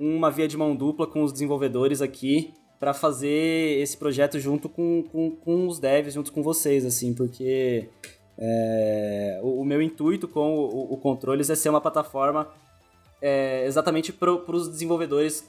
uma 0.00 0.32
via 0.32 0.48
de 0.48 0.56
mão 0.56 0.74
dupla 0.74 1.06
com 1.06 1.22
os 1.22 1.32
desenvolvedores 1.32 2.02
aqui 2.02 2.52
para 2.80 2.92
fazer 2.92 3.80
esse 3.80 3.96
projeto 3.96 4.40
junto 4.40 4.68
com, 4.68 5.04
com, 5.04 5.30
com, 5.30 5.68
os 5.68 5.78
devs, 5.78 6.14
junto 6.14 6.32
com 6.32 6.42
vocês, 6.42 6.84
assim, 6.84 7.14
porque 7.14 7.88
é, 8.36 9.38
o, 9.44 9.60
o, 9.60 9.64
meu 9.64 9.80
intuito 9.80 10.26
com 10.26 10.56
o, 10.56 10.92
o, 10.92 10.96
Controles 10.96 11.50
é 11.50 11.54
ser 11.54 11.68
uma 11.68 11.80
plataforma 11.80 12.48
é, 13.20 13.64
exatamente 13.66 14.12
para 14.12 14.30
os 14.30 14.68
desenvolvedores 14.68 15.48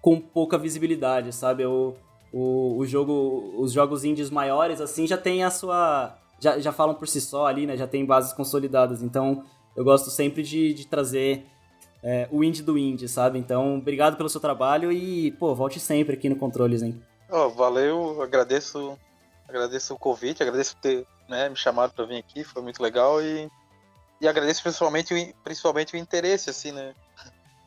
com 0.00 0.20
pouca 0.20 0.56
visibilidade, 0.58 1.32
sabe? 1.32 1.64
O, 1.64 1.94
o, 2.32 2.78
o 2.78 2.86
jogo, 2.86 3.54
os 3.58 3.72
jogos 3.72 4.04
indies 4.04 4.30
maiores, 4.30 4.80
assim, 4.80 5.06
já 5.06 5.16
tem 5.16 5.42
a 5.42 5.50
sua 5.50 6.16
já, 6.38 6.58
já 6.58 6.72
falam 6.72 6.94
por 6.94 7.08
si 7.08 7.20
só 7.20 7.46
ali, 7.46 7.66
né? 7.66 7.76
Já 7.76 7.86
tem 7.86 8.04
bases 8.04 8.32
consolidadas. 8.32 9.02
Então, 9.02 9.44
eu 9.74 9.84
gosto 9.84 10.10
sempre 10.10 10.42
de, 10.42 10.74
de 10.74 10.86
trazer 10.86 11.46
é, 12.02 12.28
o 12.30 12.44
indie 12.44 12.62
do 12.62 12.78
indie, 12.78 13.08
sabe? 13.08 13.38
Então, 13.38 13.78
obrigado 13.78 14.16
pelo 14.16 14.28
seu 14.28 14.40
trabalho 14.40 14.92
e, 14.92 15.32
pô, 15.32 15.54
volte 15.54 15.80
sempre 15.80 16.14
aqui 16.14 16.28
no 16.28 16.36
Controles, 16.36 16.82
hein? 16.82 17.00
Oh, 17.30 17.48
valeu, 17.50 18.22
agradeço, 18.22 18.96
agradeço 19.48 19.94
o 19.94 19.98
convite, 19.98 20.42
agradeço 20.42 20.76
por 20.76 20.82
ter 20.82 21.06
né, 21.28 21.48
me 21.48 21.56
chamado 21.56 21.92
para 21.92 22.04
vir 22.04 22.18
aqui, 22.18 22.44
foi 22.44 22.62
muito 22.62 22.80
legal 22.80 23.20
e, 23.20 23.50
e 24.20 24.28
agradeço 24.28 24.62
principalmente, 24.62 25.34
principalmente 25.44 25.94
o 25.94 25.96
interesse, 25.96 26.50
assim, 26.50 26.72
né? 26.72 26.94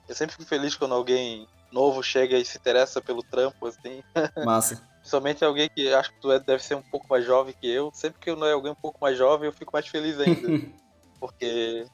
Eu 0.07 0.15
sempre 0.15 0.35
fico 0.35 0.47
feliz 0.47 0.75
quando 0.75 0.95
alguém 0.95 1.47
novo 1.71 2.01
chega 2.01 2.37
e 2.37 2.45
se 2.45 2.57
interessa 2.57 3.01
pelo 3.01 3.21
trampo, 3.21 3.67
assim. 3.67 4.03
Massa. 4.45 4.81
Principalmente 4.99 5.45
alguém 5.45 5.69
que 5.69 5.93
acho 5.93 6.11
que 6.11 6.19
tu 6.19 6.31
é, 6.31 6.39
deve 6.39 6.63
ser 6.63 6.75
um 6.75 6.81
pouco 6.81 7.07
mais 7.09 7.25
jovem 7.25 7.53
que 7.53 7.69
eu. 7.69 7.91
Sempre 7.93 8.19
que 8.19 8.29
eu 8.29 8.35
não 8.35 8.47
é 8.47 8.53
alguém 8.53 8.71
um 8.71 8.75
pouco 8.75 8.99
mais 8.99 9.17
jovem, 9.17 9.47
eu 9.47 9.53
fico 9.53 9.71
mais 9.71 9.87
feliz 9.87 10.19
ainda. 10.19 10.67
porque 11.19 11.85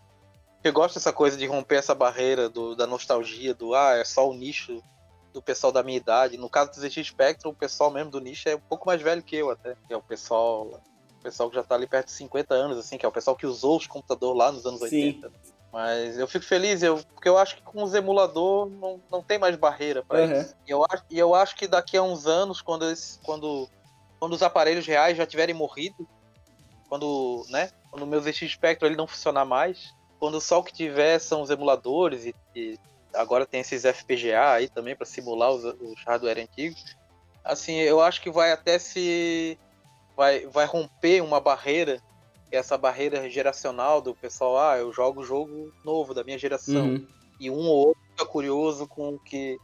eu 0.63 0.73
gosto 0.73 0.95
dessa 0.95 1.11
coisa 1.11 1.35
de 1.35 1.45
romper 1.45 1.75
essa 1.75 1.93
barreira 1.93 2.49
do, 2.49 2.75
da 2.75 2.87
nostalgia, 2.87 3.53
do 3.53 3.75
ah, 3.75 3.95
é 3.95 4.03
só 4.03 4.29
o 4.29 4.33
nicho 4.33 4.81
do 5.33 5.41
pessoal 5.41 5.73
da 5.73 5.83
minha 5.83 5.97
idade. 5.97 6.37
No 6.37 6.49
caso 6.49 6.71
do 6.71 6.79
ZX 6.79 7.07
Spectrum, 7.07 7.51
o 7.51 7.55
pessoal 7.55 7.91
mesmo 7.91 8.09
do 8.09 8.21
nicho 8.21 8.47
é 8.47 8.55
um 8.55 8.61
pouco 8.61 8.87
mais 8.87 9.01
velho 9.01 9.21
que 9.21 9.35
eu 9.35 9.49
até. 9.49 9.75
É 9.89 9.97
o 9.97 10.01
pessoal, 10.01 10.67
o 10.67 10.94
pessoal 11.25 11.49
que 11.49 11.55
já 11.55 11.63
tá 11.63 11.73
ali 11.73 11.87
perto 11.87 12.05
de 12.05 12.11
50 12.11 12.53
anos, 12.53 12.77
assim, 12.77 12.97
que 12.99 13.05
é 13.05 13.09
o 13.09 13.11
pessoal 13.11 13.35
que 13.35 13.47
usou 13.47 13.77
os 13.77 13.87
computadores 13.87 14.37
lá 14.37 14.51
nos 14.51 14.65
anos 14.65 14.79
Sim. 14.81 15.21
80. 15.21 15.31
Mas 15.73 16.19
eu 16.19 16.27
fico 16.27 16.45
feliz, 16.45 16.83
eu, 16.83 17.03
porque 17.13 17.27
eu 17.27 17.37
acho 17.37 17.57
que 17.57 17.61
com 17.63 17.83
os 17.83 17.93
emulador 17.93 18.69
não, 18.69 19.01
não 19.11 19.21
tem 19.21 19.37
mais 19.37 19.55
barreira 19.55 20.03
para 20.03 20.19
uhum. 20.19 20.39
isso. 20.39 20.55
E 20.65 20.71
eu, 20.71 20.85
acho, 20.89 21.03
e 21.09 21.19
eu 21.19 21.35
acho 21.35 21.55
que 21.55 21.67
daqui 21.67 21.97
a 21.97 22.03
uns 22.03 22.27
anos, 22.27 22.61
quando, 22.61 22.89
esse, 22.89 23.19
quando, 23.19 23.67
quando 24.19 24.33
os 24.33 24.43
aparelhos 24.43 24.85
reais 24.85 25.17
já 25.17 25.25
tiverem 25.25 25.55
morrido, 25.55 26.07
quando, 26.87 27.43
né, 27.49 27.71
quando 27.89 28.03
o 28.03 28.07
meu 28.07 28.21
ZX 28.21 28.51
Spectrum 28.51 28.87
ele 28.87 28.95
não 28.95 29.07
funcionar 29.07 29.43
mais, 29.43 29.93
quando 30.19 30.39
só 30.39 30.59
o 30.59 30.63
que 30.63 30.71
tiver 30.71 31.19
são 31.19 31.41
os 31.41 31.49
emuladores 31.49 32.25
e, 32.25 32.35
e 32.55 32.79
agora 33.13 33.45
tem 33.45 33.59
esses 33.59 33.83
FPGA 33.83 34.51
aí 34.51 34.69
também 34.69 34.95
para 34.95 35.05
simular 35.05 35.51
os, 35.51 35.63
os 35.65 36.01
hardware 36.05 36.39
antigos, 36.39 36.95
assim, 37.43 37.75
eu 37.75 37.99
acho 37.99 38.21
que 38.21 38.31
vai 38.31 38.51
até 38.51 38.79
se 38.79 39.57
vai, 40.15 40.45
vai 40.47 40.65
romper 40.65 41.21
uma 41.21 41.39
barreira 41.39 42.01
essa 42.51 42.77
barreira 42.77 43.29
geracional 43.29 44.01
do 44.01 44.15
pessoal, 44.15 44.57
ah, 44.57 44.77
eu 44.77 44.91
jogo 44.91 45.23
jogo 45.23 45.73
novo 45.83 46.13
da 46.13 46.23
minha 46.23 46.37
geração. 46.37 46.85
Uhum. 46.85 47.07
E 47.39 47.49
um 47.49 47.67
ou 47.67 47.87
outro 47.87 48.01
fica 48.11 48.25
curioso 48.25 48.87
com 48.87 49.19
que 49.19 49.57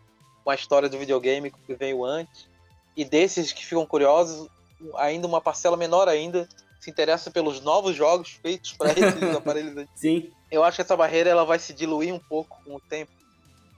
com 0.43 0.49
a 0.49 0.55
história 0.55 0.89
do 0.89 0.97
videogame 0.97 1.51
que 1.51 1.73
veio 1.75 2.03
antes. 2.03 2.49
E 2.95 3.05
desses 3.05 3.53
que 3.53 3.65
ficam 3.65 3.85
curiosos, 3.85 4.49
ainda 4.95 5.27
uma 5.27 5.39
parcela 5.39 5.77
menor 5.77 6.09
ainda 6.09 6.47
se 6.79 6.89
interessa 6.89 7.29
pelos 7.29 7.61
novos 7.61 7.95
jogos 7.95 8.31
feitos 8.31 8.73
para 8.73 8.91
esses 8.99 9.35
aparelhos. 9.35 9.87
Sim. 9.95 10.31
Eu 10.49 10.63
acho 10.63 10.75
que 10.75 10.81
essa 10.81 10.97
barreira 10.97 11.29
ela 11.29 11.45
vai 11.45 11.59
se 11.59 11.73
diluir 11.73 12.13
um 12.13 12.19
pouco 12.19 12.59
com 12.65 12.75
o 12.75 12.79
tempo. 12.79 13.11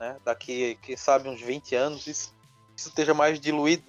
Né? 0.00 0.16
Daqui, 0.24 0.76
quem 0.82 0.96
sabe, 0.96 1.28
uns 1.28 1.40
20 1.40 1.74
anos, 1.74 2.06
isso, 2.06 2.34
isso 2.76 2.88
esteja 2.88 3.14
mais 3.14 3.38
diluído. 3.38 3.84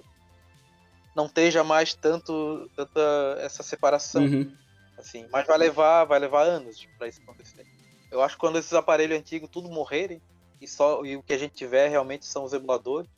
Não 1.15 1.25
esteja 1.27 1.63
mais 1.63 1.93
tanto 1.93 2.69
tanta 2.75 3.37
essa 3.39 3.63
separação. 3.63 4.23
Uhum. 4.23 4.51
Assim, 4.97 5.25
mas 5.31 5.45
vai 5.45 5.57
levar, 5.57 6.05
vai 6.05 6.19
levar 6.19 6.43
anos 6.43 6.87
para 6.97 7.07
isso 7.07 7.21
acontecer. 7.21 7.65
Eu 8.11 8.21
acho 8.21 8.35
que 8.35 8.39
quando 8.39 8.57
esses 8.57 8.73
aparelhos 8.73 9.17
antigos 9.17 9.49
tudo 9.49 9.69
morrerem 9.69 10.21
e 10.61 10.67
só 10.67 11.03
e 11.05 11.15
o 11.15 11.23
que 11.23 11.33
a 11.33 11.37
gente 11.37 11.53
tiver 11.53 11.89
realmente 11.89 12.25
são 12.25 12.43
os 12.43 12.53
emuladores, 12.53 13.09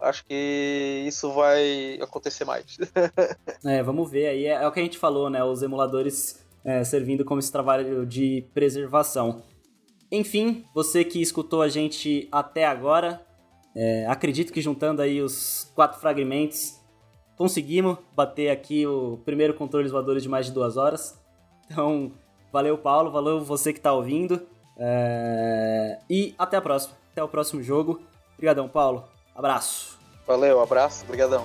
acho 0.00 0.24
que 0.24 1.04
isso 1.06 1.32
vai 1.32 1.98
acontecer 2.00 2.44
mais. 2.44 2.78
é, 3.64 3.82
vamos 3.82 4.10
ver 4.10 4.28
aí. 4.28 4.46
É, 4.46 4.62
é, 4.62 4.66
o 4.66 4.72
que 4.72 4.80
a 4.80 4.82
gente 4.82 4.98
falou, 4.98 5.28
né? 5.30 5.42
Os 5.42 5.62
emuladores 5.62 6.44
é, 6.64 6.82
servindo 6.84 7.24
como 7.24 7.40
esse 7.40 7.52
trabalho 7.52 8.06
de 8.06 8.46
preservação. 8.54 9.42
Enfim, 10.10 10.64
você 10.74 11.04
que 11.04 11.20
escutou 11.20 11.62
a 11.62 11.68
gente 11.68 12.28
até 12.30 12.64
agora, 12.64 13.24
é, 13.74 14.06
acredito 14.06 14.52
que 14.52 14.60
juntando 14.60 15.02
aí 15.02 15.20
os 15.20 15.70
quatro 15.74 16.00
fragmentos, 16.00 16.80
conseguimos 17.36 17.98
bater 18.14 18.50
aqui 18.50 18.86
o 18.86 19.18
primeiro 19.24 19.54
controle 19.54 19.88
voadores 19.88 20.22
de 20.22 20.28
mais 20.28 20.46
de 20.46 20.52
duas 20.52 20.76
horas. 20.76 21.18
Então, 21.70 22.12
valeu, 22.52 22.76
Paulo, 22.78 23.10
valeu 23.10 23.40
você 23.40 23.72
que 23.72 23.78
está 23.78 23.92
ouvindo. 23.92 24.46
É... 24.76 25.98
E 26.08 26.34
até 26.38 26.56
a 26.56 26.60
próxima. 26.60 26.96
Até 27.12 27.22
o 27.22 27.28
próximo 27.28 27.62
jogo. 27.62 28.00
Obrigadão, 28.34 28.68
Paulo. 28.68 29.04
Abraço. 29.34 29.98
Valeu, 30.26 30.60
abraço, 30.60 31.04
obrigadão. 31.04 31.44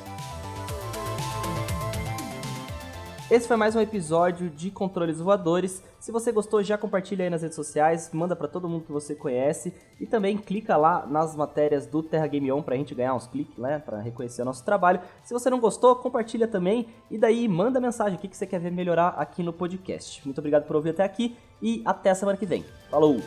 Esse 3.32 3.48
foi 3.48 3.58
mais 3.58 3.76
um 3.76 3.80
episódio 3.80 4.50
de 4.50 4.72
Controles 4.72 5.20
Voadores. 5.20 5.84
Se 6.00 6.12
você 6.12 6.32
gostou, 6.32 6.64
já 6.64 6.80
compartilha 6.80 7.26
aí 7.26 7.30
nas 7.30 7.44
redes 7.44 7.56
sociais, 7.56 8.10
manda 8.12 8.36
para 8.36 8.48
todo 8.48 8.68
mundo 8.68 8.86
que 8.86 8.92
você 8.92 9.14
conhece 9.14 9.72
e 10.00 10.08
também 10.08 10.36
clica 10.36 10.76
lá 10.76 11.06
nas 11.06 11.36
matérias 11.36 11.86
do 11.86 12.02
Terra 12.02 12.26
Game 12.26 12.52
On 12.52 12.64
pra 12.64 12.76
gente 12.76 12.96
ganhar 12.96 13.14
uns 13.14 13.28
cliques, 13.28 13.56
né, 13.56 13.78
para 13.78 14.00
reconhecer 14.00 14.42
o 14.42 14.46
nosso 14.46 14.66
trabalho. 14.66 15.00
Se 15.22 15.32
você 15.32 15.48
não 15.48 15.60
gostou, 15.60 15.96
compartilha 15.98 16.48
também 16.48 16.88
e 17.12 17.20
daí 17.20 17.48
manda 17.48 17.80
mensagem 17.80 18.18
o 18.18 18.20
que 18.20 18.36
você 18.36 18.48
quer 18.48 18.60
ver 18.60 18.72
melhorar 18.72 19.10
aqui 19.10 19.44
no 19.44 19.54
podcast. 19.54 20.26
Muito 20.26 20.40
obrigado 20.40 20.66
por 20.66 20.78
ouvir 20.78 20.90
até 20.90 21.04
aqui 21.04 21.38
e 21.62 21.84
até 21.86 22.10
a 22.10 22.16
semana 22.16 22.36
que 22.36 22.48
vem. 22.48 22.66
Falou! 22.90 23.22